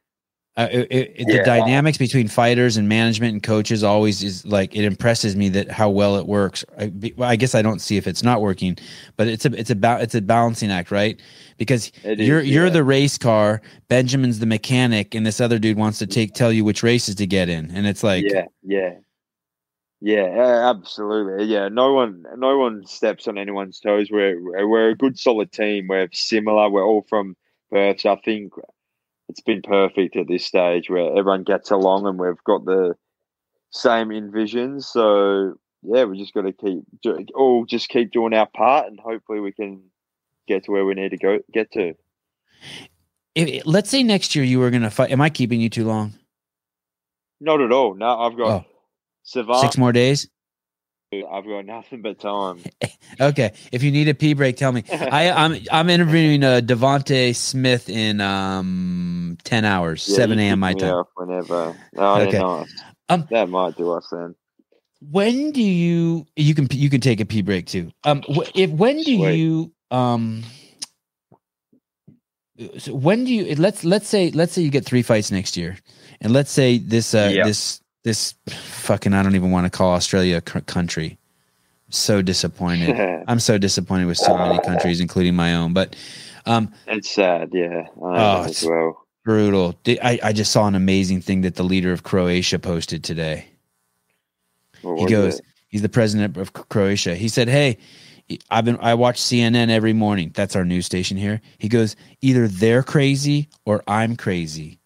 uh, 0.56 0.68
it, 0.70 0.86
it, 0.90 1.12
it- 1.16 1.26
the 1.26 1.34
Yeah. 1.36 1.42
dynamics 1.44 1.98
between 1.98 2.28
fighters 2.28 2.76
and 2.76 2.88
management 2.88 3.32
and 3.32 3.42
coaches 3.42 3.82
always 3.82 4.22
is 4.22 4.46
like 4.46 4.74
it 4.76 4.84
impresses 4.84 5.34
me 5.34 5.48
that 5.50 5.70
how 5.70 5.90
well 5.90 6.16
it 6.16 6.26
works. 6.26 6.64
I, 6.78 6.92
well, 7.16 7.28
I 7.28 7.36
guess 7.36 7.54
I 7.54 7.62
don't 7.62 7.80
see 7.80 7.96
if 7.96 8.06
it's 8.06 8.22
not 8.22 8.40
working, 8.40 8.76
but 9.16 9.26
it's 9.26 9.44
a 9.44 9.52
it's 9.58 9.70
about 9.70 10.02
it's 10.02 10.14
a 10.14 10.22
balancing 10.22 10.70
act, 10.70 10.90
right? 10.90 11.20
Because 11.58 11.90
it 12.04 12.20
is, 12.20 12.28
you're 12.28 12.40
you're 12.40 12.66
yeah. 12.66 12.72
the 12.72 12.84
race 12.84 13.18
car, 13.18 13.62
Benjamin's 13.88 14.38
the 14.38 14.46
mechanic, 14.46 15.14
and 15.14 15.26
this 15.26 15.40
other 15.40 15.58
dude 15.58 15.76
wants 15.76 15.98
to 15.98 16.06
take 16.06 16.34
tell 16.34 16.52
you 16.52 16.64
which 16.64 16.82
races 16.82 17.14
to 17.16 17.26
get 17.26 17.48
in, 17.48 17.70
and 17.72 17.86
it's 17.86 18.02
like 18.04 18.24
yeah, 18.28 18.46
yeah, 18.62 18.94
yeah, 20.00 20.70
absolutely. 20.70 21.46
Yeah, 21.46 21.68
no 21.68 21.94
one, 21.94 22.24
no 22.36 22.58
one 22.58 22.86
steps 22.86 23.26
on 23.26 23.38
anyone's 23.38 23.80
toes. 23.80 24.08
We're 24.10 24.40
we're 24.40 24.68
we're 24.68 24.88
a 24.90 24.94
good, 24.96 25.18
solid 25.18 25.50
team. 25.50 25.88
We're 25.88 26.08
similar. 26.12 26.68
We're 26.68 26.84
all 26.84 27.06
from 27.08 27.36
Perth. 27.70 28.00
So 28.02 28.12
I 28.12 28.20
think 28.24 28.52
it's 29.34 29.40
been 29.40 29.62
perfect 29.62 30.14
at 30.16 30.28
this 30.28 30.46
stage 30.46 30.88
where 30.88 31.08
everyone 31.08 31.42
gets 31.42 31.72
along 31.72 32.06
and 32.06 32.20
we've 32.20 32.42
got 32.44 32.64
the 32.64 32.94
same 33.70 34.10
envisions. 34.10 34.84
So 34.84 35.54
yeah, 35.82 36.04
we 36.04 36.16
just 36.16 36.32
got 36.32 36.42
to 36.42 36.52
keep 36.52 36.84
all 37.34 37.64
just 37.64 37.88
keep 37.88 38.12
doing 38.12 38.32
our 38.32 38.46
part, 38.46 38.86
and 38.86 39.00
hopefully 39.00 39.40
we 39.40 39.50
can 39.50 39.82
get 40.46 40.62
to 40.64 40.70
where 40.70 40.84
we 40.84 40.94
need 40.94 41.08
to 41.10 41.16
go 41.16 41.40
get 41.52 41.72
to. 41.72 41.94
if, 43.34 43.66
let's 43.66 43.90
say 43.90 44.04
next 44.04 44.36
year 44.36 44.44
you 44.44 44.60
were 44.60 44.70
gonna 44.70 44.88
fight. 44.88 45.10
Am 45.10 45.20
I 45.20 45.30
keeping 45.30 45.60
you 45.60 45.68
too 45.68 45.84
long? 45.84 46.14
Not 47.40 47.60
at 47.60 47.72
all. 47.72 47.94
No, 47.94 48.16
I've 48.20 48.36
got 48.36 48.64
Oh, 48.64 48.64
Sevan. 49.26 49.60
six 49.62 49.76
more 49.76 49.90
days. 49.90 50.28
I've 51.12 51.44
got 51.46 51.66
nothing 51.66 52.02
but 52.02 52.20
time. 52.20 52.66
Okay, 53.20 53.52
if 53.72 53.82
you 53.82 53.92
need 53.92 54.08
a 54.08 54.14
pee 54.14 54.34
break, 54.34 54.56
tell 54.56 54.72
me. 54.72 54.84
I, 55.10 55.30
I'm 55.30 55.56
I'm 55.72 55.90
interviewing 55.90 56.44
uh, 56.44 56.60
Devonte 56.64 57.34
Smith 57.36 57.88
in 57.88 58.20
um 58.20 59.38
ten 59.44 59.64
hours, 59.64 60.02
Yeah, 60.06 60.26
seven 60.26 60.38
a.m. 60.38 60.58
pick 60.58 60.60
my 60.60 60.74
me 60.74 60.74
time. 60.74 60.98
Whenever. 61.14 61.74
Oh, 61.98 62.18
Okay. 62.18 62.20
yeah, 62.20 62.32
nice. 62.58 62.68
Um, 63.08 63.28
that 63.30 63.48
might 63.48 63.76
do 63.76 63.92
us 63.92 64.08
then. 64.12 64.34
when 65.00 65.52
do 65.52 65.62
you 65.62 66.26
you 66.36 66.54
can 66.54 66.68
you 66.72 66.90
can 66.90 67.00
take 67.00 67.20
a 67.20 67.26
pee 67.26 67.42
break 67.42 67.66
too 67.66 67.92
um 68.04 68.24
if 68.54 68.70
when 68.70 69.02
do 69.04 69.12
Sweet. 69.12 69.12
you 69.12 69.72
um 69.92 70.42
so 72.78 72.94
when 72.94 73.24
do 73.24 73.34
you 73.34 73.54
let's 73.56 73.84
let's 73.84 74.08
say 74.08 74.30
let's 74.32 74.52
say 74.54 74.62
you 74.62 74.70
get 74.70 74.84
three 74.86 75.02
fights 75.02 75.30
next 75.30 75.56
year 75.56 75.76
and 76.20 76.32
let's 76.32 76.50
say 76.52 76.78
this 76.78 77.14
uh 77.14 77.34
Yeah. 77.34 77.42
this 77.42 77.80
this 78.04 78.34
fucking 78.46 79.12
i 79.12 79.22
don't 79.22 79.34
even 79.34 79.50
want 79.50 79.64
to 79.64 79.70
call 79.70 79.92
australia 79.94 80.40
a 80.44 80.50
c- 80.50 80.60
country 80.62 81.18
so 81.90 82.22
disappointed. 82.22 82.96
I'm 83.28 83.38
so 83.38 83.56
disappointed 83.56 84.06
with 84.06 84.18
so 84.18 84.36
many 84.36 84.58
countries 84.64 85.00
including 85.00 85.34
my 85.36 85.54
own 85.54 85.72
but 85.72 85.94
um 86.46 86.72
it's 86.86 87.10
sad, 87.10 87.50
yeah. 87.52 87.86
Oh, 88.00 88.40
it's- 88.42 88.64
well. 88.64 89.06
brutal. 89.24 89.78
I, 89.86 90.18
I 90.22 90.32
just 90.32 90.52
saw 90.52 90.66
an 90.66 90.74
amazing 90.74 91.20
thing 91.22 91.40
that 91.42 91.54
the 91.54 91.62
leader 91.62 91.92
of 91.92 92.02
croatia 92.02 92.58
posted 92.58 93.02
today. 93.04 93.46
What 94.82 94.98
he 94.98 95.06
goes 95.06 95.38
it? 95.38 95.44
he's 95.68 95.82
the 95.82 95.88
president 95.88 96.36
of 96.36 96.52
croatia. 96.52 97.14
He 97.14 97.28
said 97.28 97.48
hey 97.48 97.78
i've 98.50 98.64
been 98.64 98.78
i 98.80 98.94
watch 98.94 99.20
cnn 99.20 99.70
every 99.70 99.92
morning. 99.92 100.32
That's 100.34 100.56
our 100.56 100.64
news 100.64 100.86
station 100.86 101.16
here. 101.16 101.40
He 101.58 101.68
goes 101.68 101.96
either 102.22 102.48
they're 102.48 102.82
crazy 102.82 103.48
or 103.64 103.82
i'm 103.86 104.16
crazy 104.16 104.80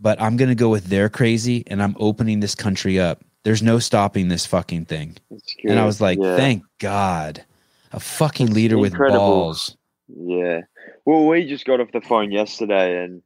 but 0.00 0.20
i'm 0.20 0.36
gonna 0.36 0.54
go 0.54 0.68
with 0.68 0.84
they're 0.86 1.08
crazy 1.08 1.62
and 1.66 1.82
i'm 1.82 1.96
opening 1.98 2.40
this 2.40 2.54
country 2.54 2.98
up 2.98 3.22
there's 3.44 3.62
no 3.62 3.78
stopping 3.78 4.28
this 4.28 4.46
fucking 4.46 4.84
thing 4.84 5.16
and 5.64 5.78
i 5.78 5.84
was 5.84 6.00
like 6.00 6.18
yeah. 6.20 6.36
thank 6.36 6.62
god 6.78 7.44
a 7.92 8.00
fucking 8.00 8.52
leader 8.52 8.78
with 8.78 8.96
balls 8.96 9.76
Yeah. 10.16 10.62
Well, 11.04 11.26
we 11.26 11.46
just 11.46 11.64
got 11.64 11.80
off 11.80 11.92
the 11.92 12.00
phone 12.00 12.32
yesterday, 12.32 13.02
and 13.02 13.22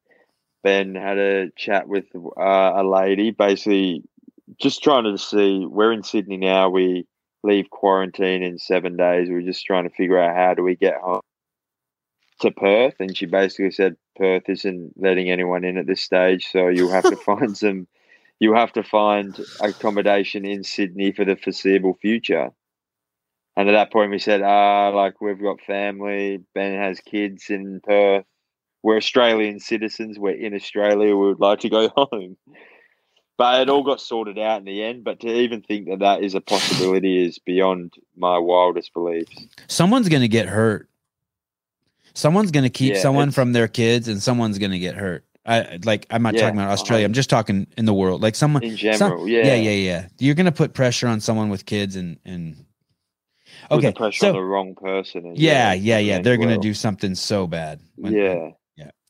Ben 0.62 0.94
had 0.94 1.18
a 1.18 1.51
chat 1.56 1.88
with 1.88 2.06
uh, 2.14 2.72
a 2.76 2.84
lady, 2.84 3.30
basically 3.30 4.02
just 4.60 4.82
trying 4.82 5.05
to 5.05 5.18
see. 5.18 5.66
We're 5.66 5.92
in 5.92 6.02
Sydney 6.02 6.36
now. 6.36 6.68
We 6.68 7.06
leave 7.42 7.70
quarantine 7.70 8.42
in 8.42 8.59
seven 8.59 8.96
days. 8.96 9.28
We're 9.28 9.42
just 9.42 9.64
trying 9.64 9.84
to 9.84 9.94
figure 9.94 10.18
out 10.18 10.36
how 10.36 10.55
do 10.55 10.62
we 10.62 10.76
get 10.76 10.96
home 10.96 11.20
to 12.40 12.51
Perth, 12.51 12.94
and 13.01 13.16
she 13.16 13.26
basically 13.26 13.70
said 13.70 13.96
Perth 14.16 14.49
isn't 14.49 14.93
letting 14.97 15.31
anyone 15.31 15.65
in 15.65 15.78
at 15.78 15.86
this 15.86 16.01
stage, 16.01 16.51
so 16.51 16.69
you'll 16.69 16.93
have 16.93 17.05
to 17.05 17.16
find 17.24 17.57
some. 17.57 17.86
You 18.41 18.55
have 18.55 18.73
to 18.73 18.82
find 18.82 19.39
accommodation 19.61 20.45
in 20.45 20.65
Sydney 20.65 21.12
for 21.12 21.24
the 21.24 21.36
foreseeable 21.36 21.95
future. 21.95 22.51
And 23.57 23.69
at 23.69 23.73
that 23.73 23.93
point, 23.93 24.11
we 24.11 24.19
said, 24.19 24.43
ah, 24.43 24.89
like 24.89 25.20
we've 25.20 25.41
got 25.41 25.61
family. 25.61 26.43
Ben 26.55 26.77
has 26.78 27.01
kids 27.01 27.51
in 27.51 27.81
Perth. 27.81 28.24
We're 28.82 28.97
Australian 28.97 29.61
citizens. 29.61 30.19
We're 30.19 30.35
in 30.35 30.55
Australia. 30.55 31.16
We 31.16 31.28
would 31.28 31.41
like 31.41 31.61
to 31.61 31.69
go 31.69 31.89
home. 31.97 32.36
But 33.39 33.62
it 33.62 33.70
all 33.70 33.82
got 33.82 34.01
sorted 34.01 34.39
out 34.39 34.59
in 34.59 34.65
the 34.65 34.82
end. 34.82 35.05
But 35.05 35.20
to 35.20 35.28
even 35.28 35.62
think 35.62 35.89
that 35.89 36.01
that 36.01 36.23
is 36.23 36.35
a 36.35 36.41
possibility 36.41 37.24
is 37.24 37.39
beyond 37.39 37.95
my 38.16 38.39
wildest 38.39 38.93
beliefs. 38.93 39.47
someone's 39.69 40.09
gonna 40.09 40.28
get 40.28 40.49
hurt 40.49 40.89
someone's 42.15 42.51
gonna 42.51 42.70
keep 42.70 42.95
Yeah, 42.95 43.01
someone 43.01 43.31
from 43.31 43.53
their 43.53 43.69
kids 43.69 44.09
and 44.09 44.23
someone's 44.23 44.59
gonna 44.59 44.78
get 44.78 44.95
hurt 44.95 45.24
i 45.47 45.78
like 45.85 46.07
i'm 46.11 46.23
not 46.23 46.35
Yeah, 46.35 46.41
talking 46.43 46.59
about 46.59 46.70
australia 46.70 47.05
i'm 47.05 47.12
just 47.12 47.28
talking 47.31 47.66
in 47.77 47.85
the 47.85 47.93
world 47.95 48.23
like 48.23 48.35
someone 48.35 48.62
In 48.62 48.77
Some- 48.77 48.93
general, 49.11 49.28
yeah. 49.28 49.45
yeah, 49.47 49.55
yeah, 49.57 49.70
yeah. 49.70 50.09
You're 50.19 50.35
gonna 50.35 50.53
put 50.53 50.73
pressure 50.74 51.07
on 51.09 51.20
someone 51.20 51.49
with 51.51 51.66
kids 51.66 51.97
and 51.97 52.19
and 52.24 52.65
Put 53.70 53.78
okay. 53.78 53.86
the 53.89 53.93
pressure 53.93 54.19
so 54.20 54.28
on 54.28 54.35
the 54.35 54.43
wrong 54.43 54.74
person. 54.74 55.24
And 55.27 55.39
yeah, 55.39 55.73
yeah, 55.73 55.99
yeah. 55.99 56.16
and 56.16 56.24
They're 56.27 56.36
gonna 56.36 56.59
do 56.59 56.74
something 56.74 57.15
so 57.15 57.47
bad. 57.47 57.81
when- 57.97 58.12
Yeah. 58.12 58.51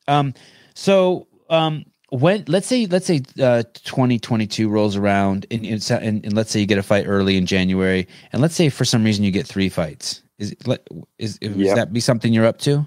Um. 0.06 0.34
So 0.74 1.26
um. 1.50 1.84
When 2.10 2.44
let's 2.46 2.68
say 2.68 2.86
let's 2.86 3.06
say 3.06 3.22
uh 3.42 3.64
2022 3.72 4.68
rolls 4.68 4.94
around 4.96 5.46
and, 5.50 5.64
and, 5.66 5.90
and 6.24 6.32
let's 6.32 6.50
say 6.52 6.60
you 6.60 6.66
get 6.66 6.78
a 6.78 6.82
fight 6.82 7.06
early 7.08 7.36
in 7.36 7.44
January 7.46 8.06
and 8.32 8.40
let's 8.40 8.54
say 8.54 8.68
for 8.68 8.84
some 8.84 9.02
reason 9.02 9.24
you 9.24 9.32
get 9.32 9.46
three 9.48 9.68
fights 9.68 10.22
is 10.38 10.54
let 10.66 10.86
is, 11.18 11.38
is 11.38 11.56
Yep. 11.56 11.74
that 11.76 11.92
be 11.92 11.98
something 11.98 12.32
you're 12.32 12.46
up 12.46 12.58
to? 12.58 12.86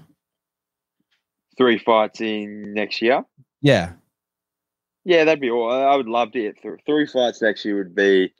Three 1.58 1.78
fights 1.78 2.20
in 2.20 2.72
next 2.72 3.02
year. 3.02 3.24
Yeah. 3.60 3.92
Yeah, 5.04 5.24
that'd 5.24 5.40
be 5.40 5.50
all. 5.50 5.70
I 5.70 5.96
would 5.96 6.08
love 6.08 6.32
to 6.32 6.42
get 6.42 6.62
th- 6.62 6.80
three 6.86 7.06
fights 7.06 7.42
next 7.42 7.64
year 7.64 7.76
would 7.76 7.94
be 7.94 8.32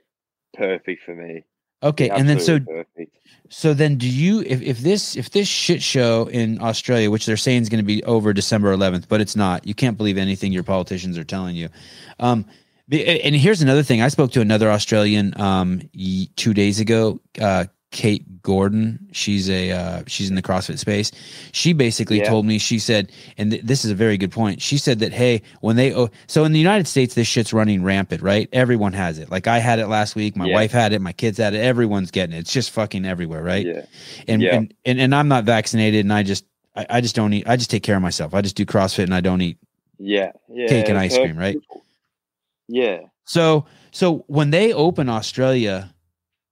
perfect 0.55 1.03
for 1.05 1.15
me. 1.15 1.45
Okay. 1.83 2.09
And 2.09 2.29
then 2.29 2.41
so 2.41 2.61
perfect. 2.61 3.17
So 3.51 3.73
then, 3.73 3.97
do 3.97 4.09
you 4.09 4.41
if, 4.43 4.61
if 4.61 4.79
this 4.79 5.17
if 5.17 5.31
this 5.31 5.49
shit 5.49 5.83
show 5.83 6.29
in 6.31 6.61
Australia, 6.61 7.11
which 7.11 7.27
they're 7.27 7.37
saying 7.37 7.63
is 7.63 7.69
going 7.69 7.81
to 7.81 7.87
be 7.87 8.05
over 8.05 8.33
December 8.33 8.77
11th, 8.77 9.09
but 9.09 9.21
it's 9.21 9.37
not. 9.37 9.67
You 9.67 9.75
can't 9.75 9.97
believe 9.97 10.19
anything 10.19 10.53
your 10.53 10.63
politicians 10.63 11.17
are 11.17 11.25
telling 11.25 11.57
you. 11.57 11.69
Um, 12.21 12.45
and 12.91 13.35
here's 13.35 13.63
another 13.63 13.83
thing. 13.83 14.01
I 14.03 14.09
spoke 14.09 14.33
to 14.33 14.41
another 14.41 14.71
Australian 14.71 15.39
um 15.41 15.83
two 16.37 16.55
days 16.55 16.81
ago. 16.81 17.21
Uh, 17.41 17.67
Kate 17.91 18.43
Gordon. 18.43 18.99
She's 19.13 19.49
a 19.49 19.71
uh, 19.71 20.03
she's 20.07 20.29
in 20.29 20.35
the 20.37 20.43
CrossFit 20.43 20.79
space. 20.79 21.11
She 21.53 21.73
basically 21.73 22.19
Yeah. 22.19 22.29
told 22.29 22.45
me. 22.45 22.59
She 22.59 22.79
said, 22.79 23.11
and 23.39 23.51
th- 23.53 23.63
this 23.63 23.85
is 23.85 23.91
a 23.91 23.95
very 23.95 24.19
good 24.19 24.31
point. 24.31 24.61
She 24.61 24.77
said 24.77 24.99
that 24.99 25.13
hey, 25.13 25.41
when 25.61 25.77
they 25.77 25.95
oh, 25.95 26.11
so 26.27 26.45
in 26.45 26.53
the 26.53 26.59
United 26.59 26.87
States, 26.87 27.15
this 27.15 27.27
shit's 27.27 27.53
running 27.53 27.83
rampant, 27.83 28.21
right? 28.23 28.49
Everyone 28.53 28.93
has 28.93 29.19
it. 29.19 29.31
Like 29.31 29.47
I 29.47 29.59
had 29.59 29.79
it 29.79 29.87
last 29.87 30.15
week. 30.17 30.37
My 30.37 30.47
Yeah. 30.47 30.55
wife 30.55 30.71
had 30.71 30.93
it. 30.93 31.01
My 31.01 31.13
kids 31.13 31.39
had 31.39 31.55
it. 31.55 31.59
Everyone's 31.61 32.11
getting 32.11 32.37
it. 32.37 32.41
It's 32.41 32.53
just 32.53 32.71
fucking 32.73 33.07
everywhere, 33.07 33.43
right? 33.43 33.65
Yeah. 33.67 33.87
and, 34.29 34.43
Yeah. 34.43 34.57
and 34.57 34.75
and 34.85 35.01
and 35.01 35.15
I'm 35.15 35.29
not 35.29 35.45
vaccinated, 35.45 36.05
and 36.05 36.13
I 36.13 36.23
just 36.23 36.45
I, 36.77 36.87
I 36.91 37.01
just 37.01 37.17
don't 37.17 37.33
eat. 37.33 37.49
I 37.49 37.57
just 37.57 37.71
take 37.71 37.83
care 37.83 37.97
of 37.97 38.03
myself. 38.03 38.35
I 38.35 38.43
just 38.43 38.57
do 38.57 38.67
CrossFit, 38.67 39.05
and 39.05 39.15
I 39.15 39.21
don't 39.23 39.41
eat. 39.41 39.57
Yeah. 39.99 40.33
Yeah. 40.53 40.69
Cake 40.69 40.89
and 40.91 40.99
ice 40.99 41.17
cream, 41.17 41.39
right? 41.39 41.57
Yeah. 42.69 43.01
So 43.25 43.65
so 43.93 44.25
when 44.27 44.51
they 44.51 44.73
open 44.75 45.09
Australia, 45.09 45.93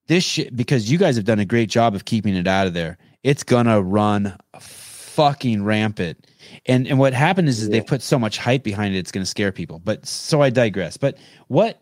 this 0.08 0.24
shit 0.24 0.54
because 0.56 0.90
you 0.90 0.98
guys 0.98 1.16
have 1.16 1.24
done 1.24 1.38
a 1.38 1.44
great 1.44 1.68
job 1.70 1.94
of 1.94 2.04
keeping 2.04 2.34
it 2.36 2.46
out 2.46 2.66
of 2.66 2.74
there. 2.74 2.98
It's 3.22 3.42
gonna 3.42 3.80
run 3.82 4.36
fucking 4.60 5.64
rampant. 5.64 6.26
And 6.66 6.86
and 6.86 6.98
what 6.98 7.12
happened 7.12 7.48
is, 7.48 7.60
is 7.62 7.68
Yeah. 7.68 7.72
they've 7.72 7.86
put 7.86 8.02
so 8.02 8.18
much 8.18 8.38
hype 8.38 8.62
behind 8.62 8.94
it, 8.94 8.98
it's 8.98 9.12
gonna 9.12 9.26
scare 9.26 9.52
people. 9.52 9.80
But 9.84 10.06
so 10.06 10.42
I 10.42 10.50
digress. 10.50 10.96
But 10.96 11.18
what 11.48 11.80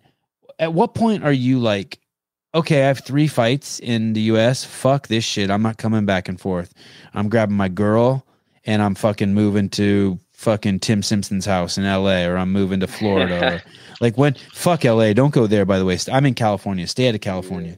at 0.58 0.72
what 0.72 0.94
point 0.94 1.24
are 1.24 1.32
you 1.32 1.58
like? 1.58 1.98
Okay, 2.54 2.82
I 2.84 2.86
have 2.86 3.00
three 3.00 3.26
fights 3.26 3.80
in 3.80 4.12
the 4.12 4.20
US. 4.32 4.64
Fuck 4.64 5.08
this 5.08 5.24
shit. 5.24 5.50
I'm 5.50 5.62
not 5.62 5.76
coming 5.76 6.06
back 6.06 6.28
and 6.28 6.40
forth. 6.40 6.72
I'm 7.12 7.28
grabbing 7.28 7.56
my 7.56 7.68
girl 7.68 8.24
and 8.64 8.80
I'm 8.80 8.94
fucking 8.94 9.34
moving 9.34 9.68
to 9.70 10.18
fucking 10.32 10.78
Tim 10.80 11.02
Simpson's 11.02 11.46
house 11.46 11.76
in 11.78 11.84
LA 11.84 12.24
or 12.24 12.36
I'm 12.36 12.52
moving 12.52 12.78
to 12.80 12.86
Florida 12.86 13.54
or 13.56 13.62
like 14.00 14.16
when 14.16 14.34
fuck 14.52 14.84
LA, 14.84 15.12
don't 15.12 15.34
go 15.34 15.46
there 15.48 15.64
by 15.64 15.78
the 15.80 15.84
way. 15.84 15.98
I'm 16.12 16.24
in 16.26 16.34
California. 16.34 16.86
Stay 16.86 17.08
out 17.08 17.14
of 17.16 17.20
California. 17.20 17.76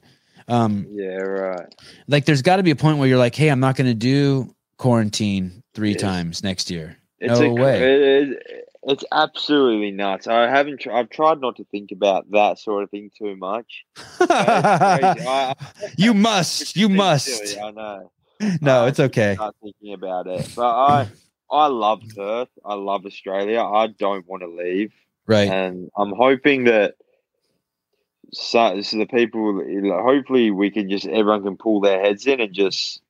Um 0.49 0.87
Yeah. 0.91 1.17
Right. 1.17 1.75
like 2.09 2.25
there's 2.25 2.43
got 2.43 2.57
to 2.57 2.63
be 2.63 2.71
a 2.71 2.77
point 2.77 2.99
where 2.99 3.09
you're 3.09 3.19
like, 3.19 3.35
"Hey, 3.35 3.49
I'm 3.51 3.61
not 3.61 3.77
going 3.77 3.89
to 3.89 3.95
do 3.95 4.55
quarantine 4.79 5.63
3 5.75 5.93
Yes. 5.93 6.01
times 6.01 6.43
next 6.43 6.71
year." 6.71 6.97
It's 7.19 7.41
No 7.41 7.47
a, 7.47 7.53
way. 7.55 7.83
It, 7.83 8.29
it, 8.31 8.69
it's 8.89 9.05
absolutely 9.11 9.91
nuts. 9.91 10.27
I 10.29 10.49
haven't. 10.49 10.81
Tr- 10.81 10.93
I've 10.93 11.09
tried 11.11 11.41
not 11.41 11.57
to 11.57 11.65
think 11.65 11.91
about 11.91 12.31
that 12.31 12.59
sort 12.59 12.85
of 12.85 12.91
thing 12.91 13.11
too 13.19 13.35
much. 13.37 13.85
It's. 13.97 14.31
I- 14.31 15.55
you 15.97 16.15
must. 16.15 16.77
You 16.81 16.89
must. 16.89 17.27
silly, 17.27 17.61
I 17.61 17.71
know. 17.73 18.11
No, 18.61 18.85
I 18.85 18.89
it's 18.89 19.01
okay. 19.01 19.35
Start 19.35 19.57
thinking 19.63 19.95
about 19.95 20.27
it, 20.27 20.47
but 20.55 20.69
I 20.69 21.09
I 21.51 21.67
love 21.69 22.03
Perth. 22.15 22.51
I 22.65 22.75
love 22.75 23.07
Australia. 23.07 23.63
I 23.63 23.87
don't 23.87 24.27
want 24.29 24.43
to 24.43 24.49
leave, 24.49 24.93
Right. 25.27 25.49
and 25.49 25.91
I'm 25.97 26.13
hoping 26.13 26.65
that 26.65 26.95
so, 28.33 28.81
so 28.83 28.99
the 28.99 29.07
people. 29.07 29.63
Hopefully, 30.03 30.51
we 30.51 30.71
can 30.71 30.91
just 30.91 31.07
everyone 31.07 31.43
can 31.43 31.57
pull 31.57 31.81
their 31.81 32.01
heads 32.01 32.27
in 32.27 32.41
and 32.41 32.55
just. 32.55 33.01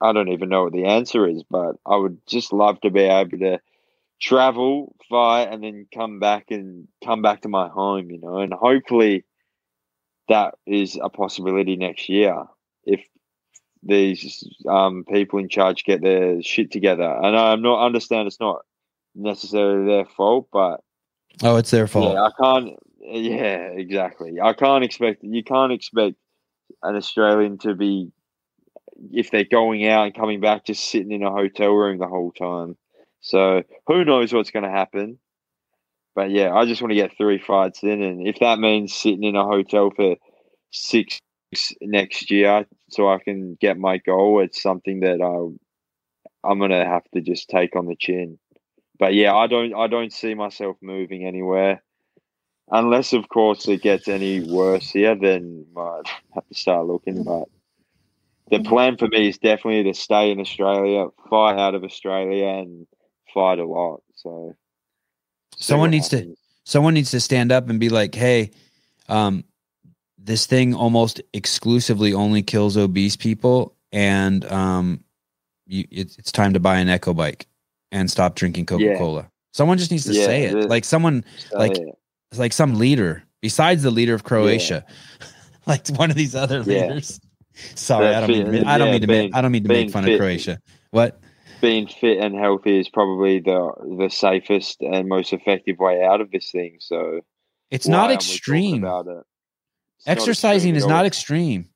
I 0.00 0.12
don't 0.12 0.28
even 0.28 0.48
know 0.48 0.64
what 0.64 0.72
the 0.72 0.86
answer 0.86 1.26
is, 1.26 1.44
but 1.48 1.76
I 1.86 1.96
would 1.96 2.18
just 2.26 2.52
love 2.52 2.80
to 2.82 2.90
be 2.90 3.02
able 3.02 3.38
to 3.38 3.60
travel, 4.20 4.94
fight, 5.08 5.44
and 5.44 5.62
then 5.62 5.86
come 5.94 6.18
back 6.18 6.50
and 6.50 6.88
come 7.02 7.22
back 7.22 7.42
to 7.42 7.48
my 7.48 7.68
home. 7.68 8.10
You 8.10 8.20
know, 8.20 8.38
and 8.38 8.52
hopefully 8.52 9.24
that 10.28 10.54
is 10.66 10.98
a 11.00 11.08
possibility 11.08 11.76
next 11.76 12.08
year 12.08 12.44
if 12.84 13.00
these 13.82 14.46
um, 14.68 15.04
people 15.10 15.38
in 15.38 15.48
charge 15.48 15.84
get 15.84 16.02
their 16.02 16.42
shit 16.42 16.70
together. 16.70 17.08
And 17.08 17.36
I'm 17.36 17.62
not 17.62 17.84
understand 17.84 18.26
it's 18.26 18.40
not 18.40 18.62
necessarily 19.14 19.86
their 19.86 20.06
fault, 20.06 20.48
but 20.52 20.80
Oh, 21.42 21.56
it's 21.56 21.70
their 21.70 21.86
fault. 21.86 22.14
yeah, 22.14 22.22
I 22.22 22.30
can't. 22.40 22.78
Yeah, 23.04 23.68
exactly. 23.72 24.40
I 24.42 24.54
can't 24.54 24.84
expect 24.84 25.22
you 25.24 25.44
can't 25.44 25.72
expect 25.72 26.16
an 26.82 26.96
Australian 26.96 27.58
to 27.58 27.74
be 27.74 28.12
if 29.12 29.30
they're 29.30 29.44
going 29.44 29.86
out 29.86 30.06
and 30.06 30.14
coming 30.14 30.40
back 30.40 30.66
just 30.66 30.90
sitting 30.90 31.12
in 31.12 31.22
a 31.22 31.30
hotel 31.30 31.72
room 31.72 31.98
the 31.98 32.08
whole 32.08 32.32
time. 32.32 32.76
So 33.20 33.62
who 33.86 34.04
knows 34.04 34.32
what's 34.32 34.50
going 34.52 34.64
to 34.64 34.70
happen? 34.70 35.18
But 36.14 36.30
yeah, 36.30 36.54
I 36.54 36.66
just 36.66 36.82
want 36.82 36.92
to 36.92 36.96
get 36.96 37.16
three 37.16 37.38
fights 37.38 37.82
in, 37.82 38.02
and 38.02 38.26
if 38.26 38.38
that 38.40 38.58
means 38.60 38.94
sitting 38.94 39.24
in 39.24 39.36
a 39.36 39.44
hotel 39.44 39.90
for 39.94 40.16
six 40.72 41.20
next 41.82 42.30
year, 42.30 42.66
so 42.90 43.08
I 43.08 43.18
can 43.18 43.56
get 43.60 43.78
my 43.78 43.98
goal, 43.98 44.42
it's 44.42 44.62
something 44.62 45.00
that 45.00 45.20
I 45.22 45.78
I'm 46.48 46.60
gonna 46.60 46.86
have 46.86 47.04
to 47.14 47.22
just 47.22 47.50
take 47.50 47.76
on 47.76 47.86
the 47.86 47.96
chin. 47.96 48.38
But 48.98 49.14
yeah, 49.14 49.34
I 49.36 49.48
don't 49.48 49.74
I 49.74 49.88
don't 49.88 50.12
see 50.12 50.34
myself 50.34 50.78
moving 50.82 51.26
anywhere. 51.26 51.83
Unless 52.70 53.12
of 53.12 53.28
course 53.28 53.68
it 53.68 53.82
gets 53.82 54.08
any 54.08 54.40
worse 54.40 54.90
here, 54.90 55.14
then 55.14 55.66
might 55.74 56.02
have 56.34 56.46
to 56.48 56.54
start 56.54 56.86
looking. 56.86 57.22
But 57.22 57.48
the 58.50 58.60
plan 58.62 58.96
for 58.96 59.08
me 59.08 59.28
is 59.28 59.38
definitely 59.38 59.90
to 59.92 59.98
stay 59.98 60.30
in 60.30 60.40
Australia, 60.40 61.06
fight 61.30 61.58
out 61.58 61.74
of 61.74 61.84
Australia, 61.84 62.46
and 62.46 62.86
fight 63.32 63.58
a 63.58 63.64
lot. 63.64 64.02
So 64.14 64.54
Someone 65.56 65.90
needs 65.90 66.08
to- 66.08 66.34
someone 66.64 66.94
needs 66.94 67.10
to 67.12 67.20
stand 67.20 67.52
up 67.52 67.68
and 67.68 67.78
be 67.78 67.88
like, 67.88 68.14
"Hey, 68.14 68.50
um, 69.08 69.44
this 70.18 70.46
thing 70.46 70.74
almost 70.74 71.20
exclusively 71.32 72.12
only 72.14 72.42
kills 72.42 72.76
obese 72.76 73.16
people, 73.16 73.74
and 73.92 74.44
um, 74.50 75.04
you, 75.66 75.84
it's 75.90 76.16
it's 76.18 76.32
time 76.32 76.54
to 76.54 76.60
buy 76.60 76.78
an 76.78 76.88
Echo 76.88 77.12
bike 77.14 77.46
and 77.92 78.10
stop 78.10 78.34
drinking 78.34 78.66
Coca 78.66 78.96
Cola." 78.96 79.30
Someone 79.52 79.78
just 79.78 79.90
needs 79.92 80.04
to 80.06 80.12
Yeah, 80.12 80.24
say 80.26 80.42
it, 80.44 80.68
like 80.68 80.84
someone, 80.84 81.24
So, 81.50 81.58
like- 81.58 81.78
yeah. 82.36 82.40
like 82.42 82.52
some 82.52 82.74
leader 82.78 83.22
besides 83.40 83.82
the 83.82 83.90
leader 83.90 84.14
of 84.14 84.24
Croatia, 84.24 84.84
like 85.66 85.86
one 85.88 86.10
of 86.10 86.16
these 86.16 86.34
other 86.34 86.62
Yeah. 86.66 86.86
leaders. 86.88 87.20
Sorry, 87.76 88.06
That 88.06 88.24
I 88.24 88.26
don't 88.26 88.30
mean 88.52 88.62
to, 88.64 88.68
I 88.68 88.78
don't 88.78 88.86
yeah, 88.88 88.92
mean 88.92 89.00
to 89.02 89.06
being- 89.06 89.24
make, 89.26 89.34
I 89.36 89.40
don't 89.40 89.52
mean 89.52 89.62
to 89.62 89.68
make 89.68 89.90
fun 89.90 90.04
fit. 90.04 90.14
of 90.14 90.18
Croatia. 90.20 90.58
What? 90.90 91.20
being 91.60 91.86
fit 91.86 92.18
and 92.18 92.34
healthy 92.38 92.78
is 92.78 92.90
probably 92.90 93.40
the 93.40 93.72
the 93.98 94.10
safest 94.10 94.82
and 94.82 95.08
most 95.08 95.32
effective 95.32 95.78
way 95.78 96.02
out 96.04 96.20
of 96.20 96.30
this 96.30 96.50
thing. 96.50 96.76
So 96.80 97.20
It's 97.70 97.88
not 97.88 98.10
aren't 98.10 98.10
we 98.10 98.16
talking 98.16 98.34
extreme. 98.34 98.84
about 98.84 99.06
it? 99.06 99.24
It's 99.98 100.06
not 100.06 100.12
Exercising 100.12 100.74
extreme 100.74 100.76
is 100.76 100.86
not 100.86 101.06
extreme. 101.06 101.68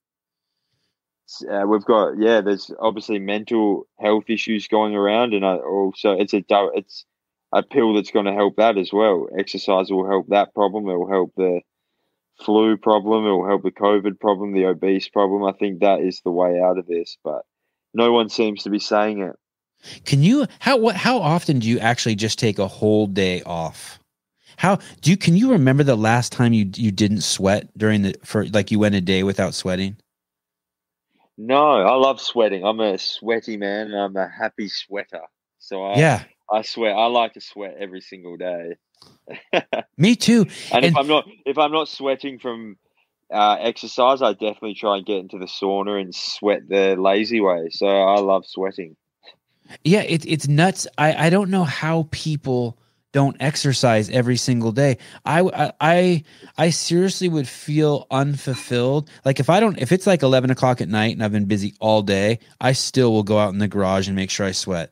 uh, 1.51 1.65
we've 1.67 1.85
got 1.85 2.19
yeah. 2.19 2.41
There's 2.43 2.71
obviously 2.81 3.19
mental 3.19 3.87
health 3.99 4.25
issues 4.29 4.67
going 4.69 4.95
around, 4.95 5.33
and 5.35 5.45
I 5.47 5.57
also 5.57 6.13
it's 6.13 6.35
a 6.35 6.43
it's 6.75 7.05
a 7.53 7.63
pill 7.63 7.95
that's 7.95 8.11
going 8.11 8.27
to 8.27 8.33
help 8.33 8.57
that 8.57 8.77
as 8.77 8.93
well. 8.93 9.29
Exercise 9.39 9.91
will 9.91 10.09
help 10.09 10.29
that 10.29 10.55
problem. 10.55 10.89
It 10.89 10.97
will 10.97 11.11
help 11.11 11.33
the 11.37 11.61
flu 12.41 12.77
problem. 12.77 13.27
It 13.27 13.31
will 13.31 13.47
help 13.47 13.63
the 13.63 13.71
COVID 13.71 14.21
problem, 14.21 14.53
the 14.53 14.67
obese 14.67 15.09
problem. 15.09 15.45
I 15.45 15.53
think 15.53 15.81
that 15.81 16.01
is 16.01 16.21
the 16.25 16.31
way 16.31 16.61
out 16.61 16.79
of 16.79 16.87
this, 16.87 17.17
but 17.25 17.43
no 17.95 18.13
one 18.13 18.29
seems 18.29 18.63
to 18.65 18.71
be 18.71 18.79
saying 18.79 19.23
it. 19.23 19.37
Can 20.05 20.23
you 20.23 20.47
how 20.59 20.77
what 20.77 20.97
how 20.97 21.19
often 21.19 21.61
do 21.61 21.69
you 21.69 21.79
actually 21.79 22.17
just 22.17 22.39
take 22.39 22.59
a 22.59 22.67
whole 22.67 23.07
day 23.07 23.43
off? 23.43 24.01
How 24.57 24.81
do 25.03 25.11
you 25.11 25.17
can 25.17 25.37
you 25.37 25.53
remember 25.53 25.85
the 25.85 25.97
last 25.97 26.33
time 26.33 26.53
you 26.53 26.69
you 26.75 26.91
didn't 26.91 27.21
sweat 27.21 27.69
during 27.79 28.03
the 28.03 28.17
for 28.25 28.47
like 28.47 28.73
you 28.73 28.81
went 28.81 28.97
a 28.97 29.01
day 29.01 29.23
without 29.23 29.55
sweating? 29.55 29.97
No, 31.37 31.81
I 31.81 31.95
love 31.95 32.21
sweating. 32.21 32.65
I'm 32.65 32.81
a 32.81 32.99
sweaty 32.99 33.57
man. 33.57 33.87
And 33.93 33.97
I'm 33.97 34.17
a 34.17 34.29
happy 34.29 34.69
sweater. 34.69 35.23
So 35.61 35.85
I, 35.85 35.99
yeah, 35.99 36.25
I 36.51 36.63
sweat. 36.63 36.95
I 36.95 37.07
like 37.07 37.35
to 37.35 37.41
sweat 37.41 37.77
every 37.79 38.01
single 38.01 38.37
day. 38.37 38.77
me 39.99 40.17
too. 40.17 40.47
And, 40.73 40.85
if 40.85 40.97
I'm 40.97 41.07
not 41.07 41.27
if 41.47 41.59
I'm 41.59 41.73
not 41.73 41.89
sweating 41.89 42.39
from 42.39 42.77
uh, 43.33 43.57
exercise, 43.61 44.23
I 44.23 44.33
definitely 44.33 44.75
try 44.75 44.97
and 44.97 45.07
get 45.07 45.19
into 45.19 45.39
the 45.39 45.47
sauna 45.47 46.01
and 46.01 46.15
sweat 46.15 46.69
the 46.69 46.97
lazy 46.97 47.41
way. 47.41 47.69
So 47.71 47.87
I 47.87 48.21
love 48.21 48.47
sweating. 48.47 48.97
Yeah, 49.85 50.01
it's 50.01 50.25
it's 50.27 50.49
nuts. 50.49 50.87
I 50.97 51.27
I 51.27 51.31
don't 51.31 51.51
know 51.51 51.65
how 51.65 52.09
people 52.11 52.79
don't 53.13 53.37
exercise 53.41 54.09
every 54.11 54.37
single 54.37 54.73
day. 54.73 54.99
I 55.25 55.41
I 55.41 55.73
I, 55.81 56.25
I 56.57 56.71
seriously 56.71 57.29
would 57.29 57.49
feel 57.49 58.07
unfulfilled. 58.11 59.11
Like 59.25 59.41
if 59.41 59.51
I 59.51 59.61
don't 59.61 59.79
if 59.79 59.93
it's 59.93 60.07
like 60.07 60.23
eleven 60.23 60.51
o'clock 60.51 60.81
at 60.81 60.89
night 60.89 61.13
and 61.13 61.23
I've 61.23 61.33
been 61.33 61.45
busy 61.47 61.75
all 61.81 62.03
day, 62.03 62.39
I 62.61 62.73
still 62.73 63.13
will 63.13 63.23
go 63.23 63.39
out 63.39 63.53
in 63.53 63.59
the 63.59 63.69
garage 63.69 64.09
and 64.09 64.17
make 64.17 64.31
sure 64.31 64.47
I 64.47 64.53
sweat. 64.53 64.91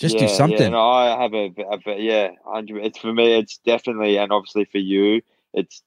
Just 0.00 0.16
do 0.18 0.28
something. 0.28 0.58
Yeah, 0.60 0.68
no, 0.70 0.80
I 0.88 1.22
have 1.22 1.34
a, 1.34 1.52
a, 1.58 1.90
a 1.90 2.00
yeah. 2.00 2.30
It's 2.56 2.98
for 2.98 3.12
me. 3.12 3.34
It's 3.34 3.58
definitely 3.58 4.16
and 4.16 4.32
obviously 4.32 4.64
for 4.64 4.78
you. 4.78 5.20
It's 5.52 5.82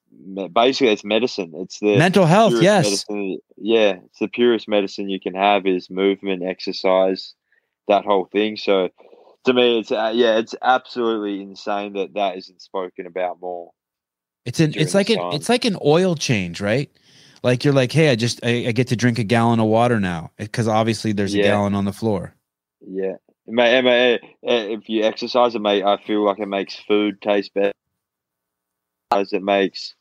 basically 0.51 0.89
it's 0.89 1.03
medicine. 1.03 1.53
It's 1.55 1.79
the 1.79 1.97
Mental 1.97 2.25
health, 2.25 2.53
yes. 2.61 2.85
medicine- 2.85 3.39
yeah, 3.57 3.95
it's 4.05 4.19
the 4.19 4.27
purest 4.27 4.67
medicine 4.67 5.09
you 5.09 5.19
can 5.19 5.33
have 5.33 5.65
is 5.65 5.89
movement, 5.89 6.43
exercise, 6.43 7.33
that 7.87 8.03
whole 8.05 8.25
thing. 8.25 8.57
So 8.57 8.89
to 9.45 9.53
me, 9.53 9.79
it's 9.79 9.91
uh, 9.91 10.11
yeah, 10.13 10.37
it's 10.37 10.53
absolutely 10.61 11.41
insane 11.41 11.93
that 11.93 12.13
that 12.13 12.37
isn't 12.37 12.61
spoken 12.61 13.07
about 13.07 13.39
more. 13.41 13.71
It's 14.45 14.59
an 14.59 14.73
it's 14.75 14.93
like 14.93 15.09
an 15.09 15.19
it's 15.33 15.49
like 15.49 15.65
an 15.65 15.77
oil 15.83 16.15
change, 16.15 16.61
right? 16.61 16.91
Like 17.41 17.63
you're 17.63 17.73
like, 17.73 17.91
hey, 17.91 18.09
I 18.09 18.15
just 18.15 18.45
I, 18.45 18.67
I 18.67 18.71
get 18.73 18.89
to 18.89 18.95
drink 18.95 19.17
a 19.17 19.23
gallon 19.23 19.59
of 19.59 19.67
water 19.67 19.99
now 19.99 20.31
because 20.37 20.67
obviously 20.67 21.13
there's 21.13 21.33
a 21.33 21.37
Yeah. 21.37 21.43
gallon 21.43 21.73
on 21.73 21.85
the 21.85 21.93
floor. 21.93 22.35
Yeah, 22.85 23.13
it 23.47 23.53
may, 23.53 23.77
it 23.77 23.83
may, 23.83 24.13
eh, 24.15 24.19
if 24.43 24.89
you 24.89 25.03
exercise, 25.03 25.55
it 25.55 25.61
may. 25.61 25.83
I 25.83 26.01
feel 26.01 26.25
like 26.25 26.39
it 26.39 26.47
makes 26.47 26.75
food 26.75 27.21
taste 27.21 27.53
better. 27.53 27.71
As 29.11 29.33
it 29.33 29.43
makes 29.43 29.93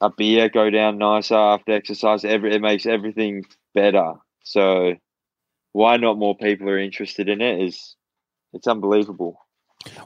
a 0.00 0.10
beer 0.10 0.48
go 0.48 0.70
down 0.70 0.98
nicer 0.98 1.34
after 1.34 1.72
exercise. 1.72 2.24
Every 2.24 2.54
it 2.54 2.60
makes 2.60 2.86
everything 2.86 3.44
better. 3.74 4.14
So 4.44 4.94
why 5.72 5.96
not 5.96 6.18
more 6.18 6.36
people 6.36 6.68
are 6.68 6.78
interested 6.78 7.28
in 7.28 7.40
it? 7.40 7.60
Is 7.62 7.96
it's 8.52 8.66
unbelievable. 8.66 9.40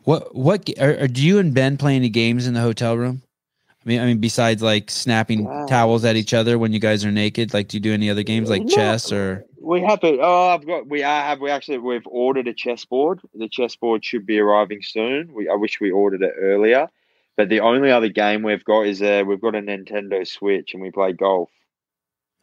What 0.04 0.34
what 0.34 0.68
are, 0.80 0.98
are 1.00 1.08
do 1.08 1.24
you 1.24 1.38
and 1.38 1.54
Ben 1.54 1.76
play 1.76 1.96
any 1.96 2.08
games 2.08 2.46
in 2.46 2.54
the 2.54 2.60
hotel 2.60 2.96
room? 2.96 3.22
I 3.70 3.88
mean, 3.88 4.00
I 4.00 4.06
mean, 4.06 4.18
besides 4.18 4.62
like 4.62 4.90
snapping 4.90 5.44
Wow. 5.44 5.66
towels 5.66 6.04
at 6.04 6.16
each 6.16 6.34
other 6.34 6.58
when 6.58 6.72
you 6.72 6.80
guys 6.80 7.04
are 7.04 7.12
naked, 7.12 7.54
like 7.54 7.68
do 7.68 7.76
you 7.76 7.80
do 7.80 7.92
any 7.92 8.10
other 8.10 8.22
games 8.22 8.50
like 8.50 8.62
No. 8.62 8.68
chess 8.68 9.12
or? 9.12 9.44
We 9.60 9.82
have 9.82 10.00
it. 10.04 10.20
Oh, 10.22 10.48
I've 10.48 10.66
got. 10.66 10.86
We 10.86 11.02
are 11.02 11.22
have. 11.22 11.40
We 11.40 11.50
actually 11.50 11.78
we've 11.78 12.06
ordered 12.06 12.48
a 12.48 12.54
chessboard. 12.54 13.20
The 13.34 13.48
chessboard 13.48 14.04
should 14.04 14.24
be 14.24 14.38
arriving 14.38 14.82
soon. 14.82 15.32
We 15.32 15.48
I 15.48 15.54
wish 15.54 15.80
we 15.80 15.90
ordered 15.90 16.22
it 16.22 16.34
earlier. 16.38 16.88
But 17.36 17.48
the 17.48 17.60
only 17.60 17.90
other 17.90 18.08
game 18.08 18.42
we've 18.42 18.64
got 18.64 18.82
is 18.82 19.02
uh 19.02 19.24
we've 19.26 19.40
got 19.40 19.54
a 19.54 19.60
Nintendo 19.60 20.26
Switch 20.26 20.74
and 20.74 20.82
we 20.82 20.90
play 20.90 21.12
golf. 21.12 21.50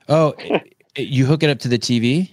Oh, 0.07 0.35
you 0.97 1.25
hook 1.25 1.43
it 1.43 1.49
up 1.49 1.59
to 1.59 1.67
the 1.67 1.79
TV. 1.79 2.31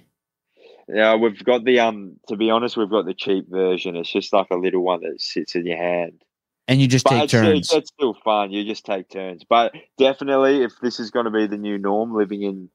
Yeah, 0.89 1.15
we've 1.15 1.43
got 1.45 1.65
the 1.65 1.81
um. 1.81 2.17
To 2.29 2.37
be 2.37 2.51
honest, 2.51 2.77
we've 2.77 2.91
got 2.91 3.07
the 3.07 3.15
cheap 3.15 3.49
version. 3.49 3.97
It's 3.97 4.13
just 4.13 4.33
like 4.33 4.49
a 4.51 4.57
little 4.57 4.83
one 4.83 5.03
that 5.03 5.21
sits 5.21 5.55
in 5.55 5.67
your 5.67 5.79
hand. 5.79 6.23
And 6.69 6.81
you 6.81 6.87
just 6.87 7.05
But 7.05 7.11
take 7.11 7.25
it's, 7.25 7.33
turns. 7.33 7.59
it's, 7.59 7.75
it's 7.75 7.91
still 7.91 8.15
fun. 8.15 8.53
You 8.53 8.65
just 8.65 8.85
take 8.87 9.09
turns. 9.09 9.45
But 9.49 9.73
definitely, 9.99 10.63
if 10.63 10.73
this 10.81 11.01
is 11.01 11.11
going 11.11 11.25
to 11.25 11.31
be 11.31 11.47
the 11.47 11.59
new 11.59 11.79
norm, 11.79 12.15
living 12.15 12.43
in 12.43 12.69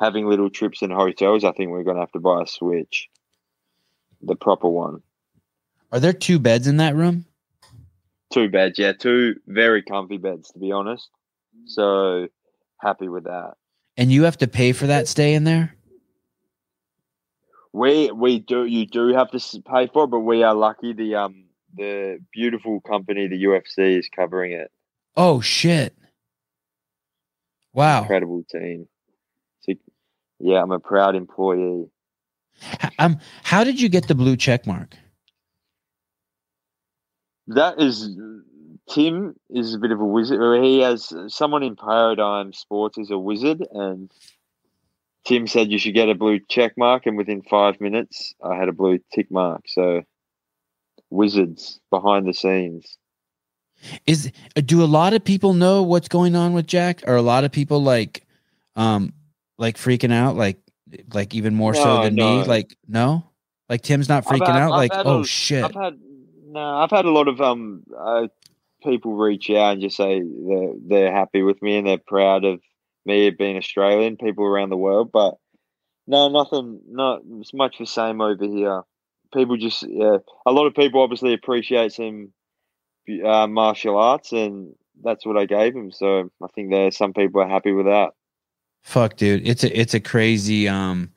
having 0.00 0.28
little 0.28 0.50
trips 0.50 0.82
in 0.82 0.90
hotels, 0.90 1.44
I 1.44 1.52
think 1.52 1.70
we're 1.70 1.84
going 1.84 1.96
to 1.96 2.02
have 2.02 2.12
to 2.12 2.20
buy 2.20 2.42
a 2.42 2.46
Switch, 2.46 3.08
the 4.22 4.36
proper 4.36 4.68
one. 4.68 5.02
Are 5.92 6.00
there 6.00 6.12
two 6.12 6.38
beds 6.38 6.66
in 6.66 6.78
that 6.78 6.96
room? 6.96 7.26
Two 8.32 8.48
beds, 8.48 8.78
yeah, 8.78 8.92
two 8.92 9.36
very 9.46 9.82
comfy 9.82 10.18
beds, 10.18 10.50
to 10.50 10.58
be 10.58 10.72
honest. 10.72 11.08
So 11.66 12.28
happy 12.80 13.08
with 13.08 13.24
that. 13.24 13.54
And 13.96 14.10
you 14.10 14.24
have 14.24 14.38
to 14.38 14.48
pay 14.48 14.72
for 14.72 14.88
that 14.88 15.06
stay 15.06 15.34
in 15.34 15.44
there? 15.44 15.76
We 17.72 18.10
we 18.10 18.38
do 18.38 18.64
you 18.64 18.86
do 18.86 19.08
have 19.08 19.30
to 19.32 19.62
pay 19.62 19.88
for 19.88 20.04
it, 20.04 20.08
but 20.08 20.20
we 20.20 20.42
are 20.42 20.54
lucky. 20.54 20.92
The 20.92 21.16
um 21.16 21.44
the 21.76 22.18
beautiful 22.32 22.80
company, 22.80 23.26
the 23.26 23.44
UFC, 23.44 23.98
is 23.98 24.08
covering 24.14 24.52
it. 24.52 24.70
Oh 25.16 25.40
shit! 25.40 25.96
Wow. 27.72 28.02
Incredible 28.02 28.44
team. 28.50 28.88
So, 29.66 29.74
yeah, 30.40 30.62
I'm 30.62 30.70
a 30.70 30.80
proud 30.80 31.16
employee. 31.16 31.86
Um, 32.98 33.18
how 33.42 33.64
did 33.64 33.80
you 33.80 33.88
get 33.88 34.08
the 34.08 34.14
blue 34.14 34.36
check 34.36 34.66
mark? 34.66 34.94
That 37.48 37.80
is 37.80 38.16
Tim 38.88 39.34
is 39.50 39.74
a 39.74 39.78
bit 39.78 39.90
of 39.90 40.00
a 40.00 40.04
wizard. 40.04 40.62
He 40.62 40.80
has 40.80 41.12
someone 41.28 41.62
in 41.62 41.76
Paradigm 41.76 42.52
Sports 42.52 42.98
is 42.98 43.10
a 43.10 43.18
wizard, 43.18 43.66
and 43.72 44.10
Tim 45.26 45.46
said 45.46 45.70
you 45.70 45.78
should 45.78 45.94
get 45.94 46.08
a 46.08 46.14
blue 46.14 46.40
check 46.48 46.72
mark, 46.76 47.06
and 47.06 47.16
within 47.16 47.42
five 47.42 47.80
minutes, 47.80 48.34
I 48.42 48.56
had 48.56 48.68
a 48.68 48.72
blue 48.72 48.98
tick 49.12 49.30
mark. 49.30 49.62
So, 49.66 50.02
wizards 51.10 51.80
behind 51.90 52.26
the 52.26 52.34
scenes. 52.34 52.98
Is 54.06 54.30
do 54.54 54.82
a 54.82 54.86
lot 54.86 55.12
of 55.12 55.24
people 55.24 55.54
know 55.54 55.82
what's 55.82 56.08
going 56.08 56.36
on 56.36 56.52
with 56.52 56.66
Jack? 56.66 57.02
Are 57.06 57.16
a 57.16 57.22
lot 57.22 57.44
of 57.44 57.52
people 57.52 57.82
like, 57.82 58.26
um, 58.76 59.12
like 59.58 59.76
freaking 59.76 60.12
out? 60.12 60.36
Like, 60.36 60.58
like 61.12 61.34
even 61.34 61.54
more 61.54 61.74
so 61.74 62.02
than 62.02 62.14
no. 62.14 62.40
me? 62.40 62.44
Like, 62.44 62.76
no, 62.86 63.24
like 63.68 63.82
Tim's 63.82 64.08
not 64.08 64.24
freaking 64.24 64.46
had- 64.46 64.56
out. 64.56 64.72
I've 64.72 64.90
like, 64.90 64.92
oh 64.94 65.20
a- 65.20 65.26
shit! 65.26 65.64
I've 65.64 65.74
had 65.74 65.98
no, 66.46 66.60
I've 66.60 66.90
had 66.90 67.04
a 67.04 67.10
lot 67.10 67.28
of 67.28 67.40
um 67.40 67.82
uh, 67.98 68.28
people 68.82 69.14
reach 69.14 69.50
out 69.50 69.74
and 69.74 69.82
just 69.82 69.96
say 69.96 70.20
they're 70.20 70.72
they're 70.86 71.12
happy 71.12 71.42
with 71.42 71.60
me 71.62 71.76
and 71.78 71.86
they're 71.86 71.98
proud 71.98 72.44
of 72.44 72.60
me 73.06 73.30
being 73.30 73.56
Australian. 73.56 74.16
People 74.16 74.44
around 74.44 74.70
the 74.70 74.76
world, 74.76 75.10
but 75.12 75.34
no, 76.06 76.28
nothing. 76.28 76.80
Not 76.88 77.22
it's 77.40 77.54
much 77.54 77.78
the 77.78 77.86
same 77.86 78.20
over 78.20 78.44
here. 78.44 78.82
People 79.32 79.56
just 79.56 79.82
yeah, 79.88 80.18
a 80.46 80.52
lot 80.52 80.66
of 80.66 80.74
people 80.74 81.02
obviously 81.02 81.32
appreciate 81.32 81.92
some 81.92 82.32
uh, 83.24 83.46
martial 83.46 83.96
arts, 83.96 84.32
and 84.32 84.74
that's 85.02 85.26
what 85.26 85.36
I 85.36 85.46
gave 85.46 85.74
them. 85.74 85.90
So 85.90 86.30
I 86.42 86.46
think 86.54 86.70
there 86.70 86.90
some 86.90 87.12
people 87.14 87.40
are 87.40 87.48
happy 87.48 87.72
with 87.72 87.86
that. 87.86 88.10
Fuck, 88.84 89.16
dude, 89.16 89.48
it's 89.48 89.64
a 89.64 89.80
it's 89.80 89.94
a 89.94 90.00
crazy 90.00 90.68
um, 90.68 91.10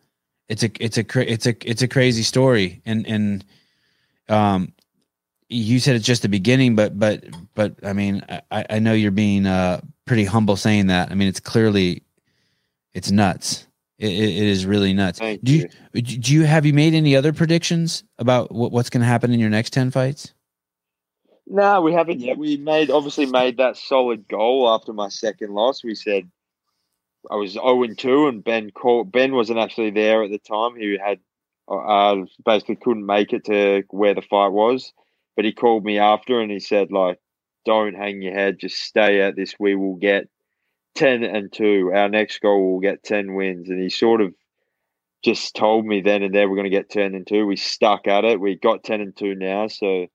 it's 0.47 0.63
a 0.63 0.71
it's 0.79 0.97
a 0.97 1.31
it's 1.31 1.45
a 1.45 1.69
it's 1.69 1.81
a 1.81 1.87
crazy 1.87 2.23
story, 2.23 2.81
and 2.85 3.05
and 3.05 3.45
um, 4.29 4.71
you 5.49 5.79
said 5.79 5.97
it's 5.97 6.05
just 6.05 6.21
the 6.21 6.29
beginning, 6.29 6.75
but 6.75 6.97
but 6.97 7.25
but 7.55 7.75
I 7.83 7.91
mean, 7.91 8.23
I, 8.49 8.65
I 8.69 8.79
know 8.79 8.93
you're 8.93 9.11
being 9.11 9.45
uh, 9.45 9.81
pretty 10.05 10.23
humble 10.23 10.55
saying 10.55 10.87
that. 10.87 11.11
I 11.11 11.15
mean, 11.15 11.27
it's 11.27 11.41
clearly 11.41 12.03
it's 12.93 13.11
nuts. 13.11 13.67
It, 13.99 14.13
it 14.13 14.47
is 14.47 14.65
really 14.65 14.93
nuts. 14.93 15.19
Thank 15.19 15.43
do 15.43 15.53
you, 15.53 15.69
you. 15.93 16.01
do 16.01 16.33
you 16.33 16.43
have 16.45 16.65
you 16.65 16.73
made 16.73 16.93
any 16.93 17.17
other 17.17 17.33
predictions 17.33 18.05
about 18.17 18.49
what, 18.53 18.71
what's 18.71 18.89
going 18.89 19.01
to 19.01 19.07
happen 19.07 19.33
in 19.33 19.41
your 19.41 19.49
next 19.49 19.71
ten 19.71 19.91
fights? 19.91 20.33
No, 21.45 21.81
we 21.81 21.91
haven't 21.91 22.21
yet. 22.21 22.37
We 22.37 22.55
made 22.55 22.89
obviously 22.89 23.25
made 23.25 23.57
that 23.57 23.75
solid 23.75 24.25
goal 24.29 24.69
after 24.69 24.93
my 24.93 25.09
second 25.09 25.53
loss. 25.53 25.83
We 25.83 25.95
said 25.95 26.29
I 27.29 27.35
was 27.35 27.51
zero 27.51 27.83
and 27.83 27.97
two, 27.97 28.27
and 28.27 28.43
Ben 28.43 28.71
called. 28.71 29.11
Ben 29.11 29.33
wasn't 29.33 29.59
actually 29.59 29.91
there 29.91 30.23
at 30.23 30.31
the 30.31 30.39
time. 30.39 30.75
He 30.75 30.97
had 31.03 31.19
uh, 31.67 32.17
basically 32.45 32.77
couldn't 32.77 33.05
make 33.05 33.33
it 33.33 33.45
to 33.45 33.83
where 33.89 34.13
the 34.13 34.21
fight 34.21 34.51
was, 34.51 34.93
but 35.35 35.45
he 35.45 35.51
called 35.51 35.83
me 35.83 35.99
after 35.99 36.39
and 36.39 36.51
he 36.51 36.59
said 36.59 36.91
like, 36.91 37.19
"Don't 37.65 37.95
hang 37.95 38.21
your 38.21 38.33
head. 38.33 38.59
Just 38.59 38.77
stay 38.77 39.21
at 39.21 39.35
this. 39.35 39.55
We 39.59 39.75
will 39.75 39.95
get 39.95 40.29
ten 40.95 41.23
and 41.23 41.51
two. 41.51 41.91
Our 41.93 42.09
next 42.09 42.39
goal 42.41 42.71
will 42.71 42.79
get 42.79 43.03
ten 43.03 43.35
wins." 43.35 43.69
And 43.69 43.81
he 43.81 43.89
sort 43.89 44.21
of 44.21 44.33
just 45.23 45.55
told 45.55 45.85
me 45.85 46.01
then 46.01 46.23
and 46.23 46.33
there 46.33 46.47
we're 46.47 46.55
going 46.55 46.71
to 46.71 46.77
get 46.77 46.89
ten 46.89 47.15
and 47.15 47.27
two. 47.27 47.45
We 47.45 47.57
stuck 47.57 48.07
at 48.07 48.23
it. 48.23 48.39
We 48.39 48.55
got 48.55 48.83
ten 48.83 49.01
and 49.01 49.15
two 49.15 49.35
now, 49.35 49.67
so. 49.67 50.07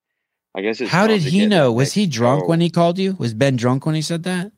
I 0.55 0.61
guess 0.61 0.83
it's 0.83 0.91
How 0.91 1.07
did 1.07 1.23
he 1.23 1.47
know? 1.47 1.73
Was 1.73 1.95
he 1.95 2.07
drunk 2.07 2.41
goal. 2.41 2.49
when 2.51 2.61
he 2.61 2.69
called 2.69 2.99
you? 2.99 3.15
Was 3.15 3.33
Ben 3.33 3.57
drunk 3.57 3.87
when 3.87 3.95
he 3.95 4.03
said 4.03 4.25
that? 4.25 4.53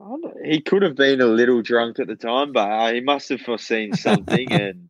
I 0.00 0.08
don't 0.08 0.24
know. 0.24 0.34
He 0.42 0.60
could 0.60 0.82
have 0.82 0.96
been 0.96 1.20
a 1.20 1.26
little 1.26 1.62
drunk 1.62 1.98
at 1.98 2.06
the 2.06 2.16
time, 2.16 2.52
but 2.52 2.70
uh, 2.70 2.92
he 2.92 3.00
must 3.00 3.28
have 3.28 3.40
foreseen 3.40 3.94
something. 3.94 4.50
and 4.52 4.88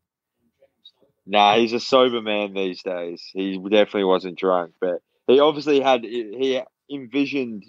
nah, 1.26 1.56
he's 1.56 1.72
a 1.72 1.80
sober 1.80 2.22
man 2.22 2.54
these 2.54 2.82
days. 2.82 3.22
He 3.32 3.58
definitely 3.58 4.04
wasn't 4.04 4.38
drunk, 4.38 4.74
but 4.80 5.02
he 5.26 5.40
obviously 5.40 5.80
had 5.80 6.04
he 6.04 6.62
envisioned 6.90 7.64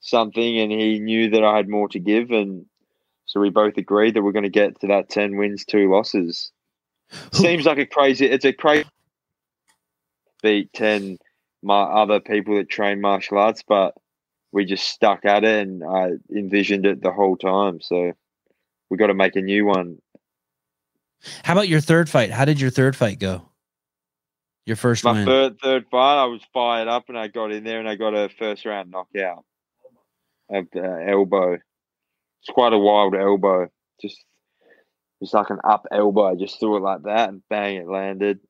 something, 0.00 0.58
and 0.58 0.70
he 0.70 1.00
knew 1.00 1.30
that 1.30 1.42
I 1.42 1.56
had 1.56 1.68
more 1.68 1.88
to 1.88 1.98
give, 1.98 2.30
and 2.30 2.66
so 3.24 3.40
we 3.40 3.50
both 3.50 3.76
agreed 3.76 4.14
that 4.14 4.22
we're 4.22 4.32
going 4.32 4.44
to 4.44 4.48
get 4.48 4.80
to 4.80 4.86
that 4.88 5.08
ten 5.08 5.36
wins, 5.36 5.64
two 5.64 5.90
losses. 5.90 6.52
Seems 7.32 7.64
like 7.64 7.78
a 7.78 7.86
crazy. 7.86 8.26
It's 8.26 8.44
a 8.44 8.52
crazy 8.52 8.88
beat 10.42 10.72
ten 10.72 11.18
my 11.62 11.82
other 11.82 12.20
people 12.20 12.56
that 12.56 12.68
train 12.68 13.00
martial 13.00 13.38
arts, 13.38 13.64
but 13.66 13.94
we 14.52 14.64
just 14.64 14.88
stuck 14.88 15.24
at 15.24 15.44
it 15.44 15.66
and 15.66 15.82
I 15.84 16.12
envisioned 16.34 16.86
it 16.86 17.02
the 17.02 17.12
whole 17.12 17.36
time. 17.36 17.80
So 17.80 18.12
we 18.90 18.96
got 18.96 19.08
to 19.08 19.14
make 19.14 19.36
a 19.36 19.42
new 19.42 19.66
one. 19.66 19.98
How 21.44 21.54
about 21.54 21.68
your 21.68 21.80
third 21.80 22.08
fight? 22.08 22.30
How 22.30 22.44
did 22.44 22.60
your 22.60 22.70
third 22.70 22.96
fight 22.96 23.18
go? 23.18 23.48
Your 24.64 24.76
first 24.76 25.04
My 25.04 25.12
win. 25.12 25.26
third 25.26 25.58
third 25.60 25.86
fight, 25.90 26.22
I 26.22 26.26
was 26.26 26.42
fired 26.52 26.88
up 26.88 27.08
and 27.08 27.18
I 27.18 27.28
got 27.28 27.52
in 27.52 27.64
there 27.64 27.78
and 27.78 27.88
I 27.88 27.94
got 27.94 28.14
a 28.14 28.28
first 28.28 28.64
round 28.64 28.90
knockout 28.90 29.44
of 30.50 30.66
the 30.72 31.06
elbow. 31.08 31.54
It's 31.54 32.50
quite 32.50 32.72
a 32.72 32.78
wild 32.78 33.14
elbow. 33.14 33.68
Just 34.00 34.22
just 35.20 35.34
like 35.34 35.50
an 35.50 35.60
up 35.64 35.86
elbow. 35.90 36.32
I 36.32 36.34
just 36.34 36.58
threw 36.58 36.76
it 36.76 36.80
like 36.80 37.02
that 37.04 37.28
and 37.28 37.42
bang, 37.48 37.76
it 37.76 37.88
landed. 37.88 38.40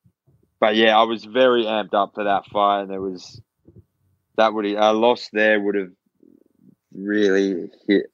But 0.59 0.75
yeah, 0.77 0.99
I 0.99 1.03
was 1.03 1.25
very 1.25 1.65
amped 1.65 1.95
up 1.95 2.13
for 2.15 2.25
that 2.25 2.47
fight, 2.47 2.83
and 2.83 2.93
it 2.93 2.99
was 2.99 3.41
that 4.37 4.55
would 4.55 4.67
a 4.67 4.93
loss 4.93 5.29
there 5.33 5.61
would 5.61 5.75
have 5.75 5.91
really 6.95 7.71
hit 7.87 8.07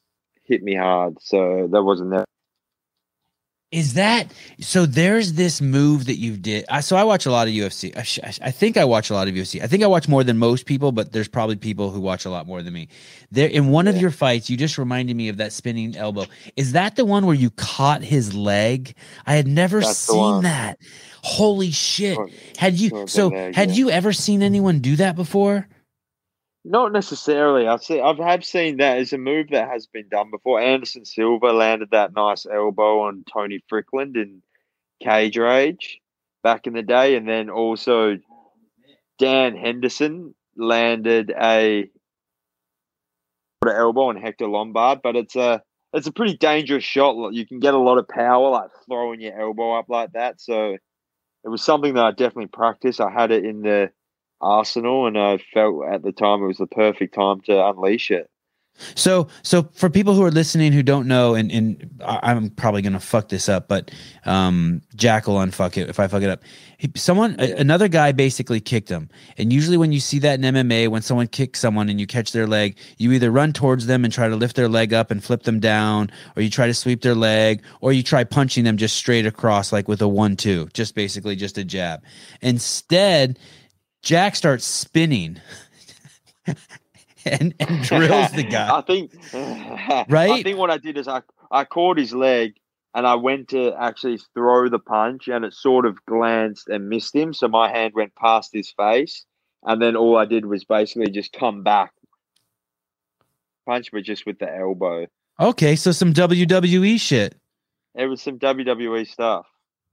hit 0.44 0.62
me 0.62 0.74
hard. 0.74 1.16
So 1.20 1.68
that 1.70 1.82
wasn't 1.82 2.10
that. 2.10 2.24
Is 3.72 3.94
that 3.94 4.30
so? 4.60 4.84
There's 4.84 5.32
this 5.32 5.62
move 5.62 6.04
that 6.04 6.16
you 6.16 6.36
did. 6.36 6.66
I, 6.68 6.80
so 6.80 6.94
I 6.94 7.04
watch 7.04 7.24
a 7.24 7.30
lot 7.30 7.48
of 7.48 7.54
UFC. 7.54 7.96
I, 7.96 8.02
sh- 8.02 8.18
I 8.42 8.50
think 8.50 8.76
I 8.76 8.84
watch 8.84 9.08
a 9.08 9.14
lot 9.14 9.28
of 9.28 9.34
UFC. 9.34 9.62
I 9.62 9.66
think 9.66 9.82
I 9.82 9.86
watch 9.86 10.08
more 10.08 10.22
than 10.22 10.36
most 10.36 10.66
people, 10.66 10.92
but 10.92 11.12
there's 11.12 11.26
probably 11.26 11.56
people 11.56 11.90
who 11.90 11.98
watch 11.98 12.26
a 12.26 12.30
lot 12.30 12.46
more 12.46 12.62
than 12.62 12.74
me. 12.74 12.88
There, 13.30 13.48
in 13.48 13.68
one 13.68 13.88
of 13.88 13.96
your 13.96 14.10
fights, 14.10 14.50
you 14.50 14.58
just 14.58 14.76
reminded 14.76 15.16
me 15.16 15.30
of 15.30 15.38
that 15.38 15.54
spinning 15.54 15.96
elbow. 15.96 16.26
Is 16.54 16.72
that 16.72 16.96
the 16.96 17.06
one 17.06 17.24
where 17.24 17.34
you 17.34 17.48
caught 17.48 18.02
his 18.02 18.34
leg? 18.34 18.94
I 19.24 19.36
had 19.36 19.46
never 19.46 19.80
That's 19.80 19.96
seen 19.96 20.42
that. 20.42 20.78
Holy 21.22 21.70
shit! 21.70 22.18
Had 22.58 22.74
you 22.74 23.06
so? 23.08 23.28
leg, 23.28 23.54
Had 23.54 23.70
yeah. 23.70 23.76
you 23.76 23.90
ever 23.90 24.12
seen 24.12 24.42
anyone 24.42 24.80
do 24.80 24.96
that 24.96 25.16
before? 25.16 25.66
Not 26.64 26.92
necessarily. 26.92 27.66
I've 27.66 27.82
seen. 27.82 28.02
I've 28.02 28.18
have 28.18 28.44
seen 28.44 28.76
that 28.76 28.98
as 28.98 29.12
a 29.12 29.18
move 29.18 29.48
that 29.50 29.68
has 29.68 29.86
been 29.86 30.08
done 30.08 30.30
before. 30.30 30.60
Anderson 30.60 31.04
Silva 31.04 31.46
landed 31.46 31.90
that 31.90 32.14
nice 32.14 32.46
elbow 32.46 33.00
on 33.00 33.24
Tony 33.32 33.62
Fryklund 33.70 34.16
in 34.16 34.42
Cage 35.02 35.36
Rage 35.36 36.00
back 36.44 36.68
in 36.68 36.74
the 36.74 36.82
day, 36.82 37.16
and 37.16 37.28
then 37.28 37.50
also 37.50 38.18
Dan 39.18 39.56
Henderson 39.56 40.34
landed 40.56 41.32
a 41.36 41.90
elbow 43.66 44.08
on 44.08 44.16
Hector 44.16 44.46
Lombard. 44.46 45.00
But 45.02 45.16
it's 45.16 45.34
a 45.34 45.62
it's 45.92 46.06
a 46.06 46.12
pretty 46.12 46.36
dangerous 46.36 46.84
shot. 46.84 47.34
You 47.34 47.44
can 47.44 47.58
get 47.58 47.74
a 47.74 47.78
lot 47.78 47.98
of 47.98 48.06
power 48.06 48.50
like 48.50 48.70
throwing 48.86 49.20
your 49.20 49.38
elbow 49.40 49.74
up 49.78 49.88
like 49.88 50.12
that. 50.12 50.40
So 50.40 50.76
it 51.44 51.48
was 51.48 51.62
something 51.62 51.94
that 51.94 52.04
I 52.04 52.10
definitely 52.12 52.46
practiced. 52.46 53.00
I 53.00 53.10
had 53.10 53.32
it 53.32 53.44
in 53.44 53.62
the 53.62 53.90
arsenal, 54.42 55.06
and 55.06 55.18
I 55.18 55.38
felt 55.54 55.86
at 55.86 56.02
the 56.02 56.12
time 56.12 56.42
it 56.42 56.46
was 56.46 56.58
the 56.58 56.66
perfect 56.66 57.14
time 57.14 57.40
to 57.42 57.66
unleash 57.68 58.10
it. 58.10 58.28
So, 58.94 59.28
so 59.42 59.64
for 59.74 59.90
people 59.90 60.14
who 60.14 60.24
are 60.24 60.30
listening 60.30 60.72
who 60.72 60.82
don't 60.82 61.06
know, 61.06 61.34
and 61.34 61.52
and 61.52 61.90
I'm 62.02 62.48
probably 62.48 62.80
gonna 62.80 63.00
fuck 63.00 63.28
this 63.28 63.46
up, 63.46 63.68
but 63.68 63.90
um, 64.24 64.80
Jack 64.96 65.26
will 65.26 65.36
unfuck 65.36 65.76
it 65.76 65.90
if 65.90 66.00
I 66.00 66.08
fuck 66.08 66.22
it 66.22 66.30
up. 66.30 66.42
Someone, 66.96 67.36
Yeah. 67.38 67.54
another 67.58 67.86
guy, 67.86 68.12
basically 68.12 68.60
kicked 68.60 68.88
him, 68.88 69.10
and 69.36 69.52
usually 69.52 69.76
when 69.76 69.92
you 69.92 70.00
see 70.00 70.18
that 70.20 70.42
in 70.42 70.54
MMA, 70.54 70.88
when 70.88 71.02
someone 71.02 71.26
kicks 71.26 71.60
someone 71.60 71.90
and 71.90 72.00
you 72.00 72.06
catch 72.06 72.32
their 72.32 72.46
leg, 72.46 72.76
you 72.96 73.12
either 73.12 73.30
run 73.30 73.52
towards 73.52 73.86
them 73.86 74.04
and 74.04 74.12
try 74.12 74.26
to 74.26 74.36
lift 74.36 74.56
their 74.56 74.68
leg 74.70 74.94
up 74.94 75.10
and 75.10 75.22
flip 75.22 75.42
them 75.42 75.60
down, 75.60 76.10
or 76.34 76.42
you 76.42 76.48
try 76.48 76.66
to 76.66 76.74
sweep 76.74 77.02
their 77.02 77.14
leg, 77.14 77.62
or 77.82 77.92
you 77.92 78.02
try 78.02 78.24
punching 78.24 78.64
them 78.64 78.78
just 78.78 78.96
straight 78.96 79.26
across, 79.26 79.70
like 79.70 79.86
with 79.86 80.00
a 80.00 80.08
one-two, 80.08 80.66
just 80.72 80.94
basically 80.94 81.36
just 81.36 81.58
a 81.58 81.62
jab. 81.64 82.02
Instead, 82.40 83.38
Jack 84.02 84.36
starts 84.36 84.64
spinning. 84.64 85.40
And, 87.24 87.54
and 87.60 87.84
drills 87.84 88.32
the 88.32 88.42
guy. 88.50 88.68
I 88.78 88.80
think, 88.80 89.12
Right? 89.32 90.30
I 90.32 90.42
think 90.42 90.58
what 90.58 90.72
I 90.72 90.78
did 90.78 90.98
is 90.98 91.06
I 91.06 91.22
I 91.52 91.64
caught 91.64 91.96
his 91.96 92.12
leg 92.12 92.54
and 92.94 93.06
I 93.06 93.14
went 93.14 93.48
to 93.50 93.72
actually 93.78 94.18
throw 94.34 94.68
the 94.68 94.80
punch, 94.80 95.28
and 95.28 95.44
it 95.44 95.54
sort 95.54 95.86
of 95.86 96.04
glanced 96.04 96.68
and 96.68 96.88
missed 96.88 97.14
him. 97.14 97.32
So 97.32 97.46
my 97.46 97.70
hand 97.70 97.92
went 97.94 98.14
past 98.16 98.50
his 98.52 98.72
face, 98.72 99.24
and 99.62 99.80
then 99.80 99.94
all 99.94 100.16
I 100.16 100.24
did 100.24 100.46
was 100.46 100.64
basically 100.64 101.10
just 101.12 101.32
come 101.32 101.62
back, 101.62 101.92
punch, 103.66 103.90
but 103.92 104.02
just 104.02 104.26
with 104.26 104.40
the 104.40 104.52
elbow. 104.52 105.06
Okay, 105.38 105.76
so 105.76 105.92
some 105.92 106.12
WWE 106.12 106.98
shit. 107.00 107.36
It 107.94 108.06
was 108.06 108.20
some 108.20 108.38
WWE 108.40 109.06
stuff. 109.06 109.46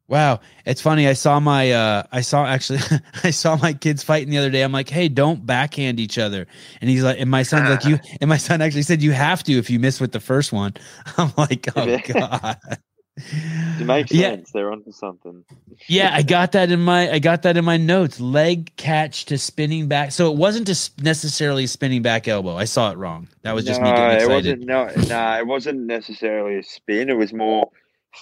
Wow, 0.10 0.40
it's 0.65 0.81
funny. 0.81 1.07
I 1.07 1.14
saw 1.14 1.40
my 1.40 1.72
uh 1.72 2.03
I 2.11 2.22
saw 2.22 2.45
actually 2.45 2.80
I 3.23 3.30
saw 3.30 3.56
my 3.57 3.73
kids 3.73 4.03
fighting 4.03 4.31
the 4.31 4.40
other 4.40 4.49
day. 4.49 4.64
I'm 4.64 4.72
like, 4.72 4.90
"Hey, 4.90 5.07
don't 5.07 5.45
backhand 5.45 5.99
each 5.99 6.18
other." 6.18 6.48
And 6.81 6.90
he's 6.90 7.03
like 7.03 7.19
and 7.19 7.30
my 7.30 7.44
son's 7.44 7.69
like, 7.69 7.86
"You." 7.86 7.99
And 8.22 8.27
my 8.27 8.38
son 8.38 8.61
actually 8.61 8.81
said, 8.81 9.02
"You 9.03 9.11
have 9.11 9.44
to 9.44 9.53
if 9.53 9.69
you 9.69 9.80
miss 9.80 10.02
with 10.02 10.11
the 10.11 10.19
first 10.19 10.52
one." 10.52 10.73
I'm 11.18 11.31
like, 11.38 11.68
"Oh 11.76 11.99
god." 12.07 12.57
It 13.18 13.86
makes 13.86 14.11
Yeah. 14.11 14.30
sense. 14.30 14.52
They're 14.52 14.72
onto 14.72 14.91
something. 14.91 15.44
Yeah, 15.88 16.11
I 16.14 16.23
got 16.23 16.53
that 16.53 16.72
in 16.72 16.81
my 16.81 17.11
I 17.11 17.19
got 17.19 17.44
that 17.44 17.57
in 17.57 17.65
my 17.65 17.77
notes. 17.77 18.19
Leg 18.19 18.76
catch 18.77 19.26
to 19.26 19.38
spinning 19.38 19.88
back. 19.88 20.11
So 20.11 20.31
it 20.31 20.38
wasn't 20.38 20.69
s- 20.69 20.91
necessarily 21.02 21.68
spinning 21.68 22.02
back 22.02 22.27
elbow. 22.27 22.56
I 22.56 22.65
saw 22.65 22.91
it 22.91 22.98
wrong. 22.98 23.27
That 23.44 23.53
was 23.53 23.65
just 23.65 23.81
me 23.81 23.90
getting 23.91 24.22
it 24.22 24.30
wasn't. 24.30 24.61
No, 24.65 24.90
no, 25.07 25.38
it 25.38 25.45
wasn't 25.48 25.81
necessarily 25.81 26.57
a 26.57 26.64
spin. 26.64 27.10
It 27.10 27.18
was 27.18 27.34
more 27.34 27.69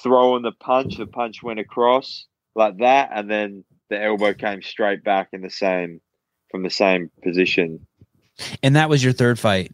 throwing 0.01 0.43
the 0.43 0.51
punch. 0.51 0.97
The 0.97 1.07
punch 1.07 1.43
went 1.43 1.59
across 1.59 2.25
like 2.55 2.77
that, 2.79 3.09
and 3.13 3.29
then 3.29 3.63
the 3.89 4.01
elbow 4.01 4.33
came 4.33 4.61
straight 4.61 5.03
back 5.03 5.29
in 5.33 5.41
the 5.41 5.49
same 5.49 6.01
from 6.51 6.63
the 6.63 6.69
same 6.69 7.09
position. 7.23 7.85
And 8.63 8.75
that 8.75 8.89
was 8.89 9.03
your 9.03 9.13
third 9.13 9.39
fight. 9.39 9.73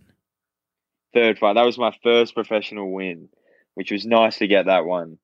Third 1.14 1.38
fight. 1.38 1.54
That 1.54 1.66
was 1.66 1.78
my 1.78 1.96
first 2.04 2.34
professional 2.34 2.92
win, 2.92 3.30
which 3.76 3.92
was 3.92 4.06
nice 4.06 4.38
to 4.38 4.48
get 4.48 4.66
that 4.66 4.86
one. 4.86 5.18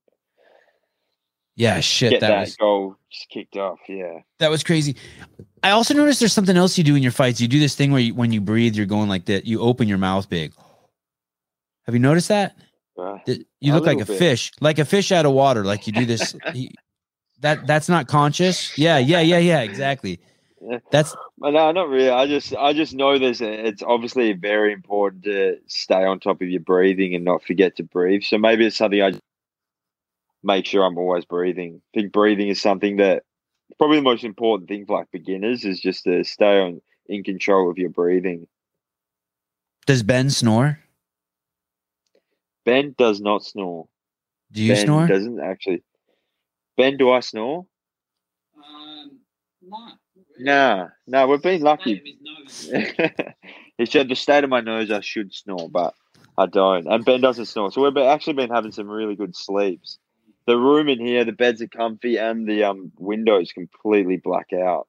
Yeah, 1.55 1.81
shit, 1.81 2.11
get 2.11 2.21
that, 2.21 2.29
that, 2.29 2.39
was 2.41 2.55
goal 2.55 2.95
just 3.11 3.27
kicked 3.29 3.57
off. 3.57 3.79
Yeah. 3.89 4.19
That 4.37 4.49
was 4.49 4.63
crazy. 4.63 4.95
I 5.61 5.71
also 5.71 5.93
noticed 5.93 6.21
there's 6.21 6.31
something 6.31 6.55
else 6.55 6.77
you 6.77 6.85
do 6.85 6.95
in 6.95 7.03
your 7.03 7.11
fights. 7.11 7.41
You 7.41 7.49
do 7.49 7.59
this 7.59 7.75
thing 7.75 7.91
where 7.91 8.01
you, 8.01 8.15
when 8.15 8.31
you 8.31 8.39
breathe, 8.39 8.75
you're 8.75 8.85
going 8.85 9.09
like 9.09 9.25
that. 9.25 9.45
You 9.45 9.59
open 9.59 9.87
your 9.87 9.97
mouth 9.97 10.29
big. 10.29 10.53
Have 11.85 11.95
you 11.95 11.99
noticed 11.99 12.29
that? 12.29 12.55
You 13.61 13.73
A 13.73 13.75
look 13.75 13.85
like 13.85 14.01
a 14.01 14.05
bit. 14.05 14.17
fish, 14.17 14.51
like 14.61 14.79
a 14.79 14.85
fish 14.85 15.11
out 15.11 15.25
of 15.25 15.33
water. 15.33 15.63
Like 15.63 15.87
you 15.87 15.93
do 15.93 16.05
this. 16.05 16.35
you- 16.53 16.69
that 17.41 17.65
that's 17.65 17.87
not 17.87 18.07
conscious. 18.07 18.77
Yeah, 18.77 18.97
yeah, 18.97 19.21
yeah, 19.21 19.37
yeah. 19.37 19.61
Exactly. 19.61 20.19
That's 20.91 21.15
no, 21.37 21.71
not 21.71 21.87
really. 21.87 22.09
I 22.09 22.27
just, 22.27 22.53
I 22.53 22.73
just 22.73 22.93
know 22.93 23.17
there's. 23.17 23.41
A, 23.41 23.67
it's 23.67 23.81
obviously 23.81 24.33
very 24.33 24.73
important 24.73 25.23
to 25.23 25.57
stay 25.67 26.03
on 26.03 26.19
top 26.19 26.41
of 26.41 26.49
your 26.49 26.59
breathing 26.59 27.15
and 27.15 27.23
not 27.23 27.43
forget 27.43 27.77
to 27.77 27.83
breathe. 27.83 28.23
So 28.23 28.37
maybe 28.37 28.65
it's 28.65 28.75
something 28.75 29.01
I 29.01 29.11
just 29.11 29.21
make 30.43 30.65
sure 30.65 30.83
I'm 30.83 30.97
always 30.97 31.25
breathing. 31.25 31.81
I 31.93 32.01
think 32.01 32.11
breathing 32.11 32.49
is 32.49 32.61
something 32.61 32.97
that 32.97 33.23
probably 33.77 33.97
the 33.97 34.03
most 34.03 34.23
important 34.23 34.67
thing 34.67 34.85
for 34.85 34.99
like 34.99 35.11
beginners 35.11 35.63
is 35.63 35.79
just 35.79 36.03
to 36.03 36.23
stay 36.23 36.59
on 36.59 36.81
in 37.07 37.23
control 37.23 37.71
of 37.71 37.77
your 37.77 37.89
breathing. 37.89 38.47
Does 39.85 40.03
Ben 40.03 40.29
snore? 40.29 40.79
Ben 42.69 42.93
does 42.99 43.19
not 43.19 43.43
snore. 43.43 43.87
Do 44.51 44.61
you 44.61 44.73
ben 44.73 44.85
snore? 44.85 45.07
Doesn't 45.07 45.39
actually. 45.39 45.83
Ben, 46.77 46.97
do 46.97 47.09
I 47.09 47.19
snore? 47.21 47.65
Um, 48.55 49.19
no. 49.63 49.87
Nah, 50.37 50.87
no. 51.07 51.27
We've 51.27 51.41
been 51.41 51.61
lucky. 51.61 51.95
His 52.05 52.71
nose. 52.71 52.93
he 53.79 53.85
said 53.87 54.07
the 54.07 54.15
state 54.15 54.43
of 54.43 54.51
my 54.51 54.61
nose, 54.61 54.91
I 54.91 55.01
should 55.01 55.33
snore, 55.33 55.67
but 55.67 55.95
I 56.37 56.45
don't. 56.45 56.85
And 56.85 57.03
Ben 57.03 57.21
doesn't 57.21 57.47
snore, 57.47 57.71
so 57.71 57.81
we've 57.81 57.97
actually 57.97 58.33
been 58.33 58.51
having 58.51 58.71
some 58.71 58.87
really 58.87 59.15
good 59.15 59.35
sleeps. 59.35 59.97
The 60.45 60.55
room 60.55 60.89
in 60.89 61.03
here, 61.03 61.25
the 61.25 61.31
beds 61.31 61.61
are 61.63 61.67
comfy, 61.67 62.17
and 62.17 62.47
the 62.47 62.65
um 62.65 62.91
windows 62.99 63.51
completely 63.51 64.17
black 64.17 64.53
out. 64.53 64.87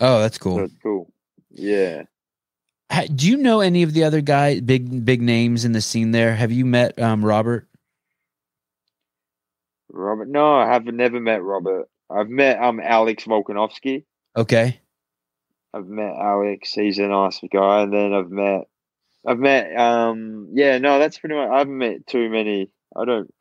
Oh, 0.00 0.20
that's 0.20 0.38
So 0.38 0.42
cool. 0.42 0.64
it's 0.64 0.74
cool. 0.82 1.12
Yeah. 1.50 2.04
Do 3.14 3.28
you 3.28 3.36
know 3.36 3.60
any 3.60 3.82
of 3.82 3.92
the 3.92 4.04
other 4.04 4.20
guys, 4.20 4.60
big 4.60 5.04
big 5.04 5.22
names 5.22 5.64
in 5.64 5.72
the 5.72 5.80
scene 5.80 6.10
there? 6.10 6.34
Have 6.34 6.52
you 6.52 6.64
met 6.64 6.98
um, 7.00 7.24
Robert? 7.24 7.66
Robert. 9.92 10.28
No, 10.28 10.54
I 10.54 10.66
have 10.66 10.84
never 10.84 11.20
met 11.20 11.42
Robert. 11.42 11.88
I've 12.10 12.28
met 12.28 12.60
um 12.62 12.80
Alex 12.80 13.24
Volkanovski. 13.24 14.04
Okay. 14.36 14.80
I've 15.72 15.86
met 15.86 16.14
Alex. 16.16 16.72
He's 16.72 16.98
a 16.98 17.06
nice 17.06 17.40
guy. 17.52 17.82
And 17.82 17.92
then 17.92 18.12
I've 18.12 18.30
met, 18.30 18.62
I've 19.24 19.38
met, 19.38 19.76
um, 19.76 20.48
yeah, 20.52 20.78
no, 20.78 20.98
that's 20.98 21.18
pretty 21.18 21.36
much. 21.36 21.48
I 21.48 21.58
haven't 21.58 21.78
met 21.78 22.06
too 22.06 22.28
many. 22.28 22.70
I 22.96 23.04
don't 23.04 23.32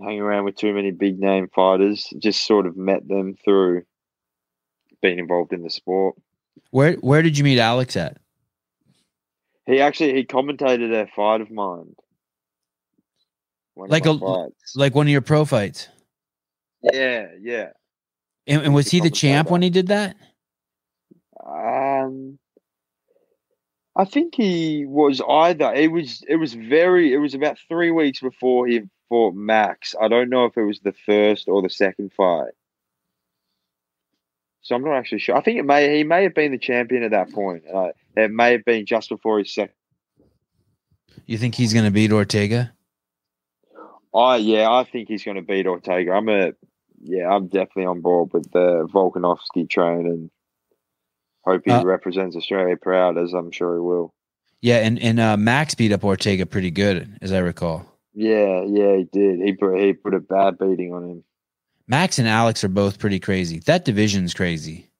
hang 0.00 0.20
around 0.20 0.44
with 0.44 0.56
too 0.56 0.72
many 0.72 0.92
big 0.92 1.18
name 1.18 1.48
fighters. 1.48 2.12
Just 2.18 2.46
sort 2.46 2.66
of 2.66 2.76
met 2.76 3.08
them 3.08 3.34
through 3.44 3.82
being 5.02 5.18
involved 5.18 5.52
in 5.52 5.62
the 5.62 5.70
sport. 5.70 6.16
Where 6.70 6.92
where 6.94 7.22
did 7.22 7.36
you 7.36 7.44
meet 7.44 7.58
Alex 7.58 7.96
at? 7.96 8.18
He 9.66 9.80
actually 9.80 10.14
he 10.14 10.24
commentated 10.24 10.92
a 10.92 11.06
fight 11.08 11.40
of 11.40 11.50
mine. 11.50 11.94
One 13.74 13.90
Like 13.90 14.04
my 14.04 14.12
a- 14.12 14.18
fights. 14.18 14.76
Like 14.76 14.94
one 14.94 15.06
of 15.06 15.10
your 15.10 15.20
pro 15.20 15.44
fights. 15.44 15.88
yeah, 16.82 17.26
yeah. 17.40 17.70
And, 18.46 18.62
and 18.62 18.74
was 18.74 18.88
he 18.90 19.00
the 19.00 19.10
champ 19.10 19.50
when 19.50 19.60
he 19.62 19.70
did 19.70 19.88
that? 19.88 20.16
Um, 21.44 22.38
I 23.96 24.04
think 24.04 24.34
he 24.36 24.84
was 24.86 25.20
either. 25.28 25.72
It 25.74 25.90
was. 25.90 26.22
It 26.28 26.36
was 26.36 26.54
very. 26.54 27.12
It 27.12 27.18
was 27.18 27.34
about 27.34 27.58
three 27.68 27.90
weeks 27.90 28.20
before 28.20 28.66
he 28.66 28.82
fought 29.08 29.34
Max. 29.34 29.94
I 30.00 30.08
don't 30.08 30.30
know 30.30 30.44
if 30.44 30.56
it 30.56 30.62
was 30.64 30.80
the 30.80 30.94
first 31.04 31.48
or 31.48 31.60
the 31.60 31.70
second 31.70 32.12
fight. 32.16 32.52
So 34.66 34.74
I'm 34.74 34.82
not 34.82 34.96
actually 34.96 35.20
sure. 35.20 35.36
I 35.36 35.42
think 35.42 35.60
it 35.60 35.64
may. 35.64 35.96
He 35.96 36.02
may 36.02 36.24
have 36.24 36.34
been 36.34 36.50
the 36.50 36.58
champion 36.58 37.04
at 37.04 37.12
that 37.12 37.30
point. 37.30 37.62
Uh, 37.72 37.92
it 38.16 38.32
may 38.32 38.50
have 38.50 38.64
been 38.64 38.84
just 38.84 39.08
before 39.08 39.38
his 39.38 39.54
second. 39.54 39.76
You 41.24 41.38
think 41.38 41.54
he's 41.54 41.72
gonna 41.72 41.92
beat 41.92 42.10
Ortega? 42.10 42.72
I 44.12 44.38
yeah. 44.38 44.68
I 44.68 44.82
think 44.82 45.06
he's 45.06 45.22
going 45.22 45.36
to 45.36 45.42
beat 45.42 45.68
Ortega. 45.68 46.10
I'm 46.10 46.28
a. 46.28 46.52
Yeah, 47.00 47.28
I'm 47.28 47.46
definitely 47.46 47.86
on 47.86 48.00
board 48.00 48.32
with 48.32 48.50
the 48.50 48.88
Volkanovski 48.92 49.70
train 49.70 50.06
and 50.06 50.30
hope 51.44 51.62
he 51.64 51.70
Uh, 51.70 51.84
represents 51.84 52.34
Australia 52.34 52.76
proud, 52.76 53.18
as 53.18 53.34
I'm 53.34 53.52
sure 53.52 53.74
he 53.74 53.80
will. 53.80 54.14
Yeah, 54.62 54.78
and 54.78 54.98
and 54.98 55.20
uh, 55.20 55.36
Max 55.36 55.76
beat 55.76 55.92
up 55.92 56.02
Ortega 56.02 56.44
pretty 56.44 56.72
good, 56.72 57.18
as 57.22 57.32
I 57.32 57.38
recall. 57.38 57.86
Yeah, 58.14 58.64
yeah, 58.66 58.96
he 58.96 59.04
did. 59.12 59.40
He 59.42 59.52
put 59.52 59.78
he 59.78 59.92
put 59.92 60.14
a 60.14 60.20
bad 60.20 60.58
beating 60.58 60.92
on 60.92 61.04
him. 61.04 61.24
Max 61.88 62.18
and 62.18 62.28
Alex 62.28 62.64
are 62.64 62.68
both 62.68 62.98
pretty 62.98 63.20
crazy. 63.20 63.60
That 63.60 63.84
division's 63.84 64.34
crazy. 64.34 64.90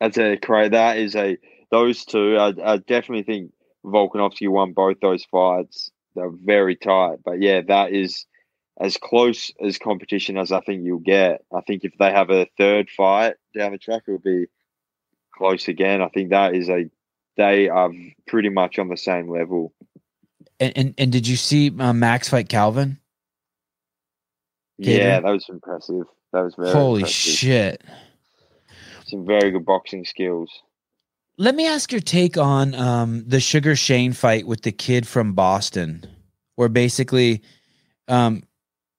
That's 0.00 0.18
a 0.18 0.36
cra 0.36 0.68
That 0.68 0.98
is 0.98 1.16
a 1.16 1.38
those 1.70 2.04
two. 2.04 2.36
I, 2.36 2.54
I 2.64 2.76
definitely 2.78 3.24
think 3.24 3.52
Volkanovski 3.84 4.48
won 4.48 4.72
both 4.72 5.00
those 5.00 5.24
fights. 5.24 5.90
They're 6.14 6.30
very 6.30 6.76
tight, 6.76 7.18
but 7.24 7.40
yeah, 7.40 7.62
that 7.68 7.92
is 7.92 8.26
as 8.80 8.96
close 8.96 9.50
as 9.60 9.78
competition 9.78 10.38
as 10.38 10.52
I 10.52 10.60
think 10.60 10.84
you'll 10.84 11.00
get. 11.00 11.44
I 11.52 11.60
think 11.62 11.84
if 11.84 11.92
they 11.98 12.12
have 12.12 12.30
a 12.30 12.46
third 12.56 12.90
fight 12.90 13.34
down 13.56 13.72
the 13.72 13.78
track, 13.78 14.02
it'll 14.06 14.20
be 14.20 14.46
close 15.34 15.68
again. 15.68 16.00
I 16.00 16.08
think 16.08 16.30
that 16.30 16.54
is 16.54 16.68
a 16.68 16.88
they 17.36 17.68
are 17.68 17.90
pretty 18.26 18.48
much 18.48 18.78
on 18.78 18.88
the 18.88 18.96
same 18.96 19.28
level. 19.28 19.72
And 20.60 20.72
and, 20.76 20.94
and 20.96 21.12
did 21.12 21.26
you 21.26 21.36
see 21.36 21.72
uh, 21.78 21.92
Max 21.92 22.28
fight 22.28 22.48
Calvin? 22.48 22.98
Kattar? 24.80 24.96
Yeah, 24.98 25.20
that 25.20 25.30
was 25.30 25.46
impressive. 25.48 26.04
That 26.32 26.42
was 26.42 26.54
very 26.56 26.70
Holy 26.72 27.00
impressive. 27.00 27.32
shit! 27.32 27.82
Some 29.06 29.24
very 29.26 29.50
good 29.50 29.64
boxing 29.64 30.04
skills. 30.04 30.50
Let 31.38 31.54
me 31.54 31.66
ask 31.66 31.92
your 31.92 32.00
take 32.00 32.36
on 32.36 32.74
um, 32.74 33.24
the 33.26 33.40
Sugar 33.40 33.76
Shane 33.76 34.12
fight 34.12 34.46
with 34.46 34.62
the 34.62 34.72
kid 34.72 35.06
from 35.06 35.32
Boston, 35.34 36.04
where 36.56 36.68
basically, 36.68 37.42
um, 38.08 38.42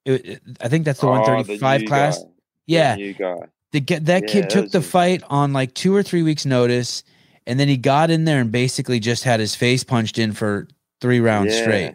it, 0.06 0.26
it- 0.26 0.42
I 0.62 0.70
think 0.70 0.86
that's 0.86 1.02
the 1.02 1.08
Oh, 1.08 1.12
one 1.12 1.22
the 1.22 1.44
thirty 1.44 1.58
five 1.60 1.82
new 1.82 1.88
class. 1.88 2.18
guy. 2.18 2.24
The 2.24 2.30
Yeah, 2.74 2.96
new 2.96 3.14
guy. 3.14 3.36
the 3.72 3.80
get 3.82 4.06
that 4.06 4.24
Yeah, 4.24 4.34
kid 4.34 4.44
that 4.46 4.50
took 4.50 4.72
the 4.72 4.78
a- 4.80 4.82
fight 4.82 5.22
on 5.30 5.54
like 5.54 5.74
two 5.74 5.94
or 5.96 6.02
three 6.02 6.24
weeks 6.24 6.46
notice, 6.46 7.04
and 7.46 7.60
then 7.60 7.68
he 7.68 7.78
got 7.78 8.10
in 8.10 8.26
there 8.26 8.40
and 8.40 8.52
basically 8.52 9.00
just 9.00 9.24
had 9.26 9.40
his 9.40 9.56
face 9.56 9.84
punched 9.84 10.18
in 10.18 10.32
for 10.34 10.68
three 11.02 11.20
rounds 11.20 11.54
Yeah. 11.56 11.62
straight. 11.62 11.94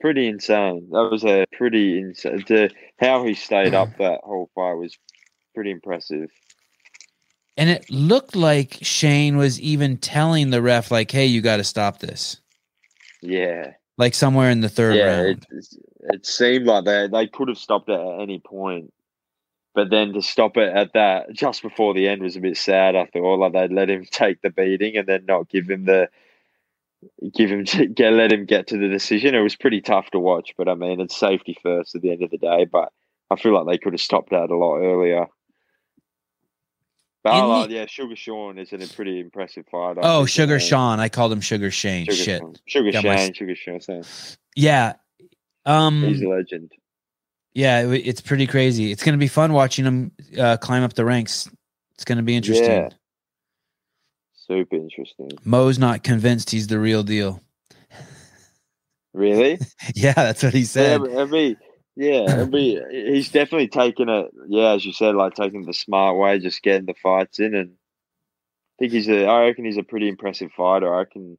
Pretty 0.00 0.28
insane. 0.28 0.88
That 0.90 1.10
was 1.10 1.24
a 1.24 1.44
pretty 1.52 1.98
insane. 1.98 2.42
To, 2.44 2.70
how 2.98 3.24
he 3.24 3.34
stayed 3.34 3.74
up 3.74 3.88
that 3.98 4.20
whole 4.22 4.50
fight 4.54 4.74
was 4.74 4.96
pretty 5.54 5.70
impressive. 5.70 6.30
And 7.56 7.68
it 7.68 7.90
looked 7.90 8.34
like 8.34 8.78
Shane 8.80 9.36
was 9.36 9.60
even 9.60 9.98
telling 9.98 10.50
the 10.50 10.62
ref, 10.62 10.90
like, 10.90 11.10
"Hey, 11.10 11.26
you 11.26 11.42
got 11.42 11.58
to 11.58 11.64
stop 11.64 11.98
this." 11.98 12.40
Yeah, 13.20 13.72
Like 13.98 14.14
somewhere 14.14 14.50
in 14.50 14.62
the 14.62 14.70
third 14.70 14.96
yeah. 14.96 15.20
round. 15.22 15.46
It, 15.50 15.66
it 16.14 16.26
seemed 16.26 16.64
like 16.64 16.86
they 16.86 17.06
they 17.08 17.26
could 17.26 17.48
have 17.48 17.58
stopped 17.58 17.90
it 17.90 18.00
at 18.00 18.20
any 18.20 18.38
point, 18.40 18.94
but 19.74 19.90
then 19.90 20.14
to 20.14 20.22
stop 20.22 20.56
it 20.56 20.74
at 20.74 20.94
that 20.94 21.32
just 21.34 21.60
before 21.60 21.92
the 21.92 22.08
end 22.08 22.22
was 22.22 22.36
a 22.36 22.40
bit 22.40 22.56
sad. 22.56 22.96
I 22.96 23.04
thought 23.04 23.36
like 23.36 23.52
they'd 23.52 23.72
let 23.72 23.90
him 23.90 24.06
take 24.10 24.40
the 24.40 24.48
beating 24.48 24.96
and 24.96 25.06
then 25.06 25.26
not 25.26 25.50
give 25.50 25.68
him 25.68 25.84
the 25.84 26.08
give 27.34 27.50
him 27.50 27.64
to 27.66 27.86
get 27.98 28.12
let 28.12 28.32
him 28.32 28.44
get 28.46 28.66
to 28.68 28.78
the 28.78 28.88
decision. 28.88 29.34
It 29.34 29.40
was 29.40 29.56
pretty 29.56 29.80
tough 29.80 30.10
to 30.10 30.18
watch, 30.18 30.52
but 30.58 30.68
I 30.68 30.74
mean 30.74 31.00
it's 31.00 31.16
safety 31.16 31.56
first 31.62 31.94
at 31.94 32.02
the 32.02 32.10
end 32.12 32.22
of 32.22 32.30
the 32.30 32.38
day. 32.38 32.66
But 32.70 32.92
I 33.30 33.36
feel 33.36 33.54
like 33.54 33.66
they 33.66 33.78
could 33.82 33.92
have 33.92 34.00
stopped 34.00 34.30
that 34.30 34.50
a 34.50 34.56
lot 34.56 34.76
earlier. 34.78 35.26
But 37.22 37.46
like- 37.48 37.68
the- 37.68 37.74
yeah, 37.74 37.86
Sugar 37.86 38.16
Sean 38.16 38.58
is 38.58 38.72
in 38.72 38.82
a 38.82 38.86
pretty 38.86 39.20
impressive 39.20 39.66
fighter. 39.70 40.00
Oh, 40.02 40.20
He's 40.22 40.30
a 40.30 40.32
Sugar. 40.32 40.60
Sean. 40.60 41.00
I 41.00 41.08
called 41.08 41.32
him 41.32 41.40
Sugar 41.42 41.70
Shane. 41.70 42.06
Sugar 42.06 42.16
Shit. 42.16 42.40
Sean. 42.40 42.54
Sugar 42.66 42.92
Got 42.92 43.04
my- 43.04 43.16
Shane, 43.16 43.34
Sugar 43.34 43.54
Sean. 43.54 44.02
Yeah. 44.56 44.94
Um. 45.66 46.02
He's 46.02 46.22
a 46.22 46.28
legend. 46.28 46.72
Yeah, 47.52 47.82
it- 47.90 48.06
it's 48.06 48.20
pretty 48.22 48.46
crazy. 48.46 48.90
It's 48.90 49.02
going 49.02 49.12
to 49.12 49.18
be 49.18 49.28
fun 49.28 49.52
watching 49.52 49.84
him 49.84 50.12
uh, 50.38 50.56
climb 50.56 50.82
up 50.82 50.94
the 50.94 51.04
ranks. 51.04 51.48
It's 51.94 52.04
going 52.04 52.16
to 52.18 52.24
be 52.24 52.34
interesting. 52.36 52.64
Yeah. 52.70 52.88
Super 54.50 54.74
interesting. 54.76 55.30
Mo's 55.44 55.78
not 55.78 56.02
convinced 56.02 56.50
he's 56.50 56.66
the 56.66 56.80
real 56.80 57.04
deal. 57.04 57.40
Really? 59.12 59.58
Yeah, 59.94 60.12
that's 60.14 60.42
what 60.42 60.54
he 60.54 60.64
said. 60.64 61.00
but 61.00 61.10
it'd 61.10 61.30
be, 61.30 61.56
yeah, 61.96 62.44
be, 62.44 62.80
he's 62.90 63.28
definitely 63.30 63.68
taking 63.68 64.08
it. 64.08 64.30
Yeah, 64.48 64.72
as 64.72 64.84
you 64.84 64.92
said, 64.92 65.14
like 65.14 65.34
taking 65.34 65.64
the 65.66 65.72
smart 65.72 66.16
way, 66.16 66.38
just 66.40 66.62
getting 66.62 66.86
the 66.86 66.94
fights 66.94 67.38
in, 67.38 67.54
and 67.54 67.70
I 67.70 68.74
think 68.78 68.92
he's 68.92 69.08
a. 69.08 69.26
I 69.26 69.44
reckon 69.46 69.64
he's 69.64 69.76
a 69.78 69.82
pretty 69.84 70.08
impressive 70.08 70.50
fighter. 70.52 70.92
I 70.92 71.04
can. 71.04 71.38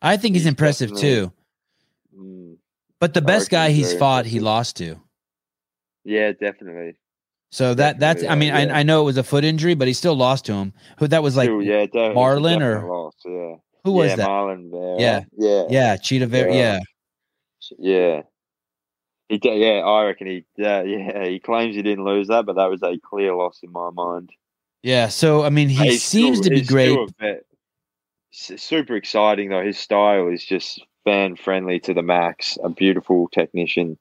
I 0.00 0.16
think 0.16 0.34
he's, 0.34 0.44
he's 0.44 0.48
impressive 0.48 0.96
too. 0.96 1.32
Mm, 2.18 2.56
But 3.00 3.12
the 3.14 3.22
best 3.22 3.50
guy 3.50 3.70
he's 3.70 3.94
fought, 3.94 4.24
he 4.26 4.40
lost 4.40 4.76
to. 4.76 5.00
yeah, 6.04 6.32
definitely. 6.32 6.96
So 7.50 7.74
that 7.74 7.98
that's. 8.00 8.24
I 8.24 8.34
mean, 8.34 8.48
yeah, 8.48 8.62
yeah. 8.66 8.74
I, 8.76 8.80
I 8.80 8.82
know 8.82 9.02
it 9.02 9.04
was 9.04 9.16
a 9.16 9.22
foot 9.22 9.44
injury, 9.44 9.74
but 9.74 9.86
he 9.88 9.94
still 9.94 10.16
lost 10.16 10.44
to 10.46 10.52
him. 10.52 10.72
Who 10.98 11.06
that 11.08 11.22
was 11.22 11.36
like? 11.36 11.46
Still, 11.46 11.62
yeah, 11.62 11.78
de- 11.78 11.82
it's 11.84 11.94
a 11.94 11.98
Marlon 12.14 12.60
or- 12.60 12.88
loss, 12.88 13.14
yeah. 13.24 13.54
Who 13.84 13.92
was 13.92 14.10
yeah, 14.10 14.16
that? 14.16 14.28
Marlon 14.28 14.70
Vera. 14.70 14.96
Yeah. 15.00 15.20
yeah, 15.38 15.64
Yeah, 15.70 15.96
Chito. 15.96 16.26
Ver- 16.26 16.48
Yeah. 16.50 16.80
yeah, 17.78 17.78
yeah. 17.78 18.22
He, 19.28 19.40
yeah, 19.42 19.80
I 19.84 20.04
reckon 20.04 20.26
he, 20.26 20.44
yeah, 20.56 20.82
yeah, 20.82 21.24
he 21.26 21.38
claims 21.40 21.74
he 21.74 21.82
didn't 21.82 22.04
lose 22.04 22.28
that, 22.28 22.46
but 22.46 22.56
that 22.56 22.70
was 22.70 22.82
a 22.82 22.98
clear 22.98 23.34
loss 23.34 23.60
in 23.62 23.70
my 23.72 23.90
mind. 23.90 24.30
yeah. 24.82 25.08
So 25.08 25.44
I 25.44 25.50
mean, 25.50 25.68
he 25.68 25.90
He's 25.90 26.02
seems 26.02 26.38
still- 26.38 26.50
to 26.50 26.60
be 26.60 26.66
great. 26.66 26.90
still 26.92 27.04
a 27.04 27.08
vet. 27.20 27.42
S- 28.32 28.60
super 28.62 28.96
exciting 28.96 29.48
though. 29.50 29.62
His 29.64 29.78
style 29.78 30.28
is 30.28 30.44
just 30.44 30.84
fan 31.04 31.36
friendly 31.36 31.78
to 31.80 31.94
the 31.94 32.02
max. 32.02 32.58
A 32.62 32.68
beautiful 32.68 33.28
technician. 33.28 33.98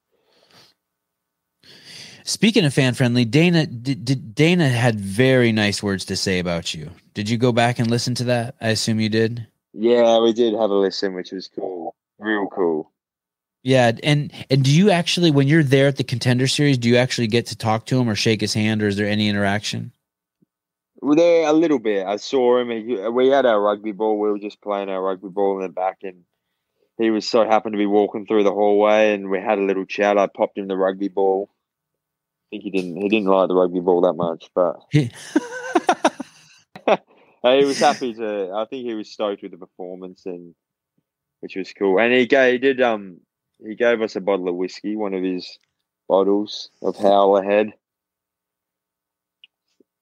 Speaking 2.28 2.66
of 2.66 2.74
fan 2.74 2.96
friendly, 2.96 3.24
Dana 3.24 3.68
did, 3.68 4.04
did 4.04 4.34
Dana 4.34 4.68
had 4.68 5.00
very 5.00 5.52
nice 5.52 5.84
words 5.84 6.06
to 6.06 6.16
say 6.16 6.40
about 6.40 6.74
you. 6.74 6.90
Did 7.14 7.30
you 7.30 7.38
go 7.38 7.52
back 7.52 7.78
and 7.78 7.88
listen 7.88 8.16
to 8.16 8.24
that? 8.24 8.56
I 8.60 8.70
assume 8.70 9.00
you 9.00 9.10
did. 9.10 9.46
Yeah, 9.74 10.20
we 10.20 10.34
did 10.34 10.56
have 10.56 10.72
a 10.72 10.76
listen, 10.76 11.14
which 11.14 11.32
was 11.32 11.48
cool. 11.48 11.96
Real 12.18 12.48
cool. 12.48 12.92
Yeah, 13.62 13.92
and 14.02 14.34
and 14.50 14.64
do 14.64 14.76
you 14.76 14.90
actually 14.90 15.30
when 15.30 15.48
you're 15.48 15.62
there 15.62 15.88
at 15.88 15.98
the 15.98 16.04
contender 16.04 16.48
series, 16.48 16.80
do 16.80 16.90
you 16.90 16.98
actually 16.98 17.28
get 17.28 17.46
to 17.48 17.56
talk 17.56 17.86
to 17.88 18.00
him 18.00 18.10
or 18.10 18.16
shake 18.16 18.42
his 18.42 18.56
hand, 18.56 18.82
or 18.82 18.88
is 18.88 18.96
there 18.96 19.08
any 19.08 19.30
interaction? 19.30 19.92
Well, 21.02 21.16
there 21.16 21.48
a 21.48 21.54
little 21.54 21.78
bit. 21.78 22.08
I 22.08 22.16
saw 22.16 22.58
him. 22.58 22.72
He, 22.72 23.08
we 23.10 23.28
had 23.28 23.46
our 23.46 23.62
rugby 23.62 23.92
ball. 23.92 24.18
We 24.18 24.32
were 24.32 24.40
just 24.40 24.62
playing 24.62 24.90
our 24.90 25.02
rugby 25.02 25.30
ball 25.30 25.58
in 25.58 25.64
the 25.64 25.70
back, 25.70 26.00
and 26.02 26.24
he 26.98 27.12
was 27.12 27.30
so 27.30 27.46
happened 27.46 27.74
to 27.74 27.78
be 27.78 27.86
walking 27.86 28.26
through 28.26 28.46
the 28.46 28.52
hallway, 28.52 29.14
and 29.14 29.30
we 29.30 29.40
had 29.40 29.60
a 29.60 29.66
little 29.66 29.86
chat. 29.86 30.18
I 30.18 30.26
popped 30.26 30.58
him 30.58 30.68
the 30.68 30.76
rugby 30.76 31.10
ball. 31.10 31.52
Think 32.56 32.64
he 32.64 32.70
didn't. 32.72 32.96
He 32.96 33.10
didn't 33.10 33.28
like 33.28 33.50
the 33.50 33.54
rugby 33.54 33.82
ball 33.82 34.00
that 34.00 34.14
much, 34.14 34.50
but 34.56 34.78
He- 34.90 35.12
he 37.44 37.66
was 37.66 37.78
happy 37.80 38.14
to. 38.14 38.54
I 38.56 38.64
think 38.70 38.86
he 38.88 38.94
was 38.94 39.12
stoked 39.12 39.44
with 39.44 39.52
the 39.52 39.58
performance, 39.58 40.26
and 40.26 40.56
which 41.42 41.58
was 41.58 41.74
cool. 41.74 42.00
And 42.00 42.14
he 42.14 42.26
gave, 42.26 42.54
he 42.54 42.58
did 42.60 42.80
um 42.82 43.18
he 43.60 43.76
gave 43.76 44.02
us 44.02 44.16
a 44.16 44.22
bottle 44.22 44.48
of 44.48 44.56
whiskey, 44.56 44.96
one 44.96 45.14
of 45.14 45.22
his 45.22 45.60
bottles 46.08 46.70
of 46.82 46.96
Howler 46.96 47.44
Head. 47.44 47.74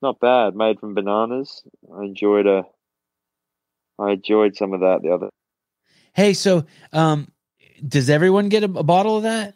Not 0.04 0.20
bad, 0.20 0.56
made 0.56 0.80
from 0.80 0.94
bananas. 0.94 1.64
I 1.92 2.04
enjoyed 2.04 2.46
a. 2.46 2.66
I 3.98 4.12
enjoyed 4.12 4.56
some 4.56 4.74
of 4.74 4.82
that 4.82 5.02
the 5.02 5.10
other. 5.12 5.30
hey, 6.14 6.36
so 6.36 6.68
um, 6.92 7.32
does 7.88 8.12
everyone 8.12 8.50
get 8.50 8.62
a, 8.62 8.66
a 8.66 8.84
bottle 8.84 9.18
of 9.18 9.24
that? 9.24 9.56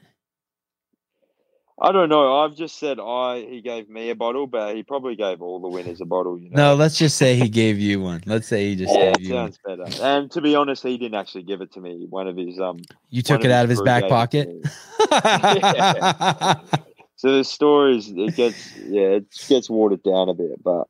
I 1.80 1.92
don't 1.92 2.10
know. 2.10 2.40
I've 2.40 2.56
just 2.56 2.80
said 2.80 3.00
I. 3.00 3.46
He 3.48 3.62
gave 3.62 3.88
me 3.88 4.10
a 4.10 4.16
bottle, 4.16 4.48
but 4.48 4.76
he 4.76 4.82
probably 4.82 5.16
gave 5.16 5.44
all 5.44 5.60
the 5.60 5.68
winners 5.68 6.02
a 6.02 6.06
bottle. 6.06 6.38
You 6.40 6.50
know? 6.50 6.70
No, 6.72 6.76
let's 6.76 6.98
just 6.98 7.18
say 7.18 7.36
he 7.36 7.50
gave 7.50 7.78
you 7.78 8.02
one. 8.02 8.24
Let's 8.26 8.48
say 8.48 8.70
he 8.70 8.76
just 8.76 8.96
Yeah, 8.96 9.12
gave 9.14 9.28
you 9.28 9.36
one. 9.36 9.52
sounds 9.54 9.60
better. 9.86 10.04
And 10.04 10.32
to 10.32 10.42
be 10.42 10.56
honest, 10.56 10.82
he 10.82 10.98
didn't 10.98 11.14
actually 11.16 11.44
give 11.44 11.62
it 11.62 11.72
to 11.74 11.80
me. 11.80 12.08
One 12.10 12.28
of 12.28 12.36
his 12.36 12.60
um. 12.60 12.80
You 13.10 13.22
took 13.22 13.46
it 13.46 13.52
out 13.52 13.64
of 13.64 13.70
his 13.70 13.82
back 13.84 14.04
gave 14.10 14.12
it 14.12 14.64
to 14.64 14.70
pocket. 15.12 16.82
So 17.20 17.36
the 17.36 17.44
stories 17.44 18.10
it 18.16 18.36
gets 18.36 18.76
yeah 18.78 19.08
it 19.18 19.26
gets 19.48 19.72
watered 19.72 20.04
down 20.04 20.30
a 20.30 20.36
bit, 20.36 20.64
but 20.64 20.88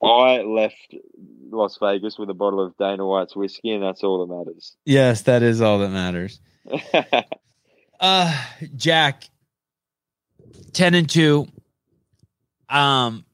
I 0.00 0.42
left 0.42 0.94
Las 1.50 1.78
Vegas 1.82 2.16
with 2.16 2.30
a 2.30 2.34
bottle 2.34 2.64
of 2.64 2.76
Dana 2.76 3.04
White's 3.04 3.34
whiskey, 3.34 3.72
and 3.72 3.82
that's 3.82 4.04
all 4.04 4.24
that 4.24 4.32
matters. 4.32 4.76
yes, 4.84 5.22
that 5.22 5.42
is 5.42 5.60
all 5.60 5.78
that 5.80 5.90
matters. 5.90 6.38
Uh, 7.98 8.44
Jack, 8.76 9.24
ten 10.72 10.94
and 10.94 11.08
two. 11.08 11.46
Um, 12.68 13.24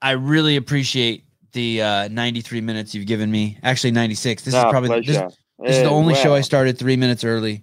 I 0.00 0.12
really 0.12 0.56
appreciate 0.56 1.24
the 1.52 1.82
uh, 1.82 2.08
ninety-three 2.08 2.60
minutes 2.60 2.94
you've 2.94 3.06
given 3.06 3.30
me. 3.30 3.58
Actually, 3.62 3.92
ninety-six. 3.92 4.42
This 4.44 4.54
is 4.54 4.62
Nah, 4.62 4.70
probably 4.70 5.00
this, 5.00 5.18
this 5.58 5.76
is 5.76 5.82
the 5.82 5.90
only 5.90 6.14
show. 6.14 6.34
I 6.34 6.40
started 6.40 6.78
three 6.78 6.96
minutes 6.96 7.24
early. 7.24 7.62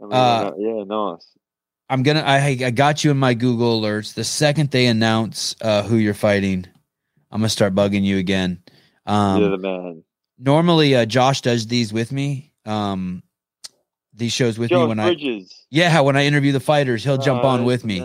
I 0.00 0.02
mean, 0.02 0.12
uh, 0.12 0.52
yeah, 0.58 0.84
nice. 0.84 1.26
I'm 1.88 2.02
gonna. 2.02 2.20
I 2.20 2.58
I 2.64 2.70
got 2.70 3.04
you 3.04 3.10
in 3.10 3.16
my 3.16 3.34
Google 3.34 3.80
alerts. 3.80 4.14
The 4.14 4.24
second 4.24 4.70
they 4.70 4.86
announce 4.86 5.56
uh, 5.60 5.82
who 5.82 5.96
you're 5.96 6.14
fighting, 6.14 6.66
I'm 7.30 7.40
gonna 7.40 7.48
start 7.48 7.74
bugging 7.74 8.04
you 8.04 8.18
again. 8.18 8.62
Um, 9.06 9.40
You're 9.40 9.50
the 9.52 9.58
man. 9.58 10.02
normally, 10.38 10.94
uh, 10.94 11.06
Josh 11.06 11.40
does 11.40 11.66
these 11.66 11.92
with 11.92 12.12
me. 12.12 12.52
Um, 12.66 13.22
these 14.18 14.32
shows 14.32 14.58
with 14.58 14.70
me 14.70 14.76
Josh 14.76 14.88
when 14.88 15.00
I 15.00 15.44
yeah 15.70 16.00
when 16.00 16.16
I 16.16 16.24
interview 16.26 16.52
the 16.52 16.60
fighters, 16.60 17.04
he'll 17.04 17.18
jump 17.18 17.44
Oh, 17.44 17.48
on 17.48 17.64
with 17.64 17.84
me. 17.84 17.98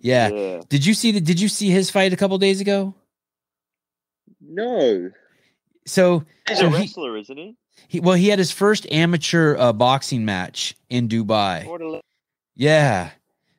Yeah. 0.00 0.28
yeah. 0.28 0.60
Did 0.68 0.86
you 0.86 0.94
see 0.94 1.10
the, 1.12 1.20
Did 1.20 1.40
you 1.40 1.48
see 1.48 1.70
his 1.70 1.90
fight 1.90 2.12
a 2.12 2.16
couple 2.16 2.38
days 2.38 2.60
ago? 2.60 2.94
No, 4.40 5.10
So 5.86 6.24
he's 6.48 6.58
So 6.58 6.66
a 6.66 6.70
he- 6.70 6.76
wrestler, 6.76 7.16
isn't 7.18 7.36
he? 7.36 7.56
he 7.88 8.00
well 8.00 8.14
he 8.16 8.28
had 8.28 8.38
his 8.38 8.50
first 8.50 8.86
amateur 8.92 9.56
uh, 9.56 9.72
boxing 9.72 10.24
match 10.24 10.76
in 10.88 11.08
Dubai. 11.08 11.64
What 11.66 12.02
Yeah. 12.54 13.10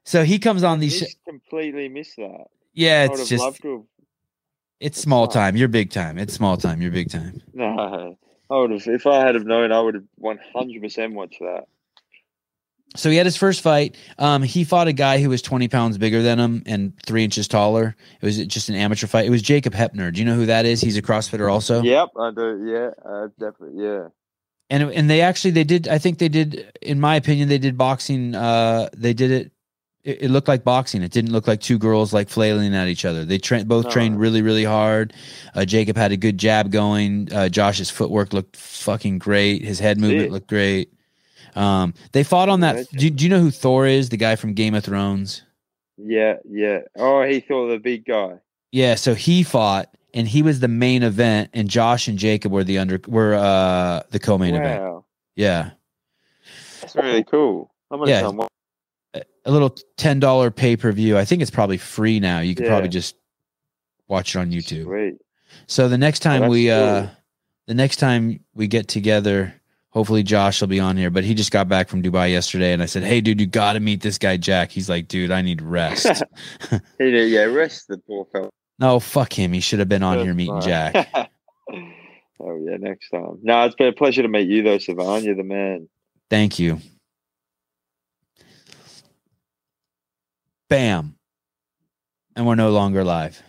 So 0.06 0.24
he 0.24 0.40
comes 0.40 0.64
on 0.64 0.80
these. 0.80 1.00
he's 1.00 1.16
completely 1.28 1.88
missed 1.90 2.16
that. 2.18 2.46
yeah, 2.74 3.08
I 3.10 3.14
it's 3.14 3.28
just 3.30 3.44
loved 3.44 3.62
to 3.62 3.72
have. 3.72 3.82
it's 4.80 4.98
it's 4.98 5.00
small 5.02 5.24
not. 5.26 5.32
time. 5.34 5.56
You're 5.58 5.68
big 5.68 5.92
time. 5.92 6.18
It's 6.18 6.34
small 6.34 6.58
time. 6.58 6.82
You're 6.82 6.92
big 6.92 7.10
time. 7.12 7.42
No, 7.54 8.18
I 8.50 8.56
would 8.58 8.72
have. 8.72 8.88
If 8.88 9.06
I 9.06 9.20
had 9.26 9.36
have 9.36 9.46
known, 9.46 9.72
I 9.72 9.80
would 9.82 9.94
have 9.96 10.06
one 10.16 10.40
hundred 10.54 10.82
percent 10.82 11.14
watched 11.14 11.40
that. 11.42 11.66
So 12.96 13.10
he 13.10 13.18
had 13.18 13.26
his 13.26 13.38
first 13.38 13.62
fight. 13.62 13.96
Um, 14.18 14.42
he 14.42 14.64
fought 14.64 14.88
a 14.88 14.94
guy 14.94 15.20
who 15.20 15.30
was 15.30 15.42
20 15.42 15.68
pounds 15.68 15.98
bigger 15.98 16.24
than 16.24 16.40
him 16.40 16.64
and 16.66 16.94
three 17.06 17.24
inches 17.24 17.48
taller. 17.48 17.96
It 18.20 18.26
was 18.26 18.38
just 18.48 18.70
an 18.70 18.76
amateur 18.76 19.06
fight. 19.06 19.26
It 19.26 19.30
was 19.30 19.44
Jacob 19.44 19.74
Heppner. 19.74 20.12
Do 20.12 20.20
you 20.20 20.26
know 20.26 20.34
who 20.34 20.48
that 20.48 20.66
is? 20.66 20.82
He's 20.82 20.98
a 20.98 21.02
CrossFitter 21.02 21.52
also. 21.52 21.84
Yep, 21.84 22.10
I 22.18 22.32
do. 22.32 22.66
Yeah, 22.66 22.90
uh, 23.10 23.28
definitely. 23.40 23.84
Yeah. 23.84 24.08
And 24.72 24.84
and 24.92 25.10
they 25.10 25.22
actually 25.22 25.52
they 25.52 25.64
did. 25.64 25.88
I 25.88 25.98
think 25.98 26.20
they 26.20 26.30
did. 26.30 26.72
In 26.82 27.00
my 27.00 27.16
opinion, 27.16 27.50
they 27.50 27.58
did 27.58 27.78
boxing. 27.78 28.36
Uh, 28.36 28.90
they 28.96 29.14
did 29.14 29.32
it. 29.32 29.52
It, 30.04 30.24
it 30.24 30.32
looked 30.32 30.48
like 30.48 30.64
boxing. 30.64 31.02
It 31.02 31.12
didn't 31.12 31.32
look 31.32 31.48
like 31.48 31.60
two 31.60 31.80
girls 31.80 32.14
like 32.14 32.30
flailing 32.30 32.76
at 32.76 32.88
each 32.88 33.04
other. 33.04 33.26
They 33.26 33.40
trained 33.40 33.68
both 33.68 33.90
trained 33.90 34.20
really 34.20 34.44
really 34.44 34.64
hard. 34.64 35.14
Uh, 35.56 35.66
Jacob 35.66 35.98
had 35.98 36.12
a 36.12 36.18
good 36.18 36.38
jab 36.38 36.72
going. 36.72 37.30
Uh, 37.34 37.50
Josh's 37.50 37.90
footwork 37.90 38.32
looked 38.32 38.58
fucking 38.58 39.18
great. 39.18 39.64
His 39.64 39.80
head 39.80 40.00
movement 40.00 40.32
looked 40.32 40.48
great. 40.48 40.94
Um, 41.56 41.94
they 42.12 42.24
fought 42.24 42.50
on 42.50 42.62
that. 42.62 42.90
Do, 42.92 43.10
do 43.10 43.24
you 43.24 43.30
know 43.30 43.40
who 43.40 43.52
Thor 43.52 43.86
is? 43.88 44.10
The 44.10 44.18
guy 44.18 44.36
from 44.36 44.54
Game 44.54 44.74
of 44.76 44.84
Thrones. 44.84 45.44
Yeah, 45.98 46.36
yeah. 46.50 46.80
Oh, 46.98 47.24
he 47.24 47.40
thought 47.40 47.68
the 47.70 47.80
big 47.80 48.06
guy. 48.06 48.36
Yeah, 48.72 48.96
so 48.96 49.16
he 49.16 49.44
fought 49.44 49.90
and 50.14 50.28
he 50.28 50.42
was 50.42 50.60
the 50.60 50.68
main 50.68 51.04
event 51.04 51.50
and 51.54 51.70
Josh 51.70 52.08
and 52.08 52.18
Jacob 52.18 52.52
were 52.52 52.64
the 52.64 52.78
under 52.78 53.00
were 53.08 53.34
uh 53.36 54.04
the 54.12 54.20
co-main 54.20 54.56
event. 54.56 55.04
Yeah. 55.36 55.72
that's 56.82 56.96
really 56.96 57.24
cool. 57.24 57.72
I'm 57.92 58.00
gonna 58.00 58.12
Yeah. 58.12 58.22
come. 58.22 58.42
A 59.46 59.52
little 59.52 59.76
$10 59.98 60.56
pay-per-view. 60.56 61.18
I 61.18 61.26
think 61.26 61.42
it's 61.42 61.50
probably 61.52 61.78
free 61.78 62.20
now. 62.20 62.40
You 62.42 62.54
can 62.56 62.66
Yeah. 62.66 62.72
probably 62.72 62.90
just 62.90 63.16
watch 64.08 64.36
it 64.36 64.40
on 64.40 64.52
YouTube. 64.52 64.84
Sweet. 64.84 65.16
So 65.66 65.90
the 65.90 65.98
next 65.98 66.20
time 66.20 66.42
that's 66.42 66.52
we 66.52 66.70
uh 66.72 67.08
the 67.68 67.74
next 67.74 67.98
time 67.98 68.40
we 68.54 68.68
get 68.68 68.88
together, 68.88 69.59
hopefully 69.92 70.24
Josh 70.24 70.62
will 70.62 70.68
be 70.68 70.80
on 70.80 70.98
here, 70.98 71.10
but 71.10 71.24
he 71.24 71.34
just 71.34 71.52
got 71.52 71.68
back 71.68 71.90
from 71.90 72.02
Dubai 72.02 72.32
yesterday 72.32 72.74
and 72.74 72.82
I 72.82 72.86
said, 72.86 73.04
"Hey 73.04 73.22
dude, 73.22 73.40
you 73.40 73.48
got 73.48 73.74
to 73.74 73.80
meet 73.80 74.02
this 74.02 74.18
guy 74.18 74.38
Jack." 74.38 74.72
He's 74.72 74.90
like, 74.90 75.08
"Dude, 75.08 75.32
I 75.32 75.42
need 75.42 75.62
rest." 75.62 76.24
Yeah, 77.00 77.46
rest 77.46 77.88
the 77.88 77.98
poor 77.98 78.26
fella. 78.32 78.50
no, 78.80 79.00
fuck 79.00 79.34
him. 79.34 79.54
He 79.54 79.60
should 79.60 79.80
have 79.80 79.90
been 79.90 80.04
on 80.04 80.20
here 80.20 80.34
meeting 80.34 80.62
Jack. 80.62 80.96
oh 81.16 82.60
yeah, 82.64 82.78
next 82.78 83.10
time. 83.10 83.40
No, 83.42 83.66
it's 83.66 83.76
been 83.76 83.88
a 83.88 83.94
pleasure 83.94 84.22
to 84.22 84.28
meet 84.28 84.48
you 84.48 84.64
though, 84.64 84.78
Sevan. 84.78 85.24
You're 85.24 85.36
the 85.36 85.44
man. 85.44 85.88
Thank 86.30 86.60
you. 86.60 86.80
Bam. 90.70 91.16
And 92.36 92.46
we're 92.46 92.56
no 92.56 92.70
longer 92.70 93.04
live. 93.04 93.42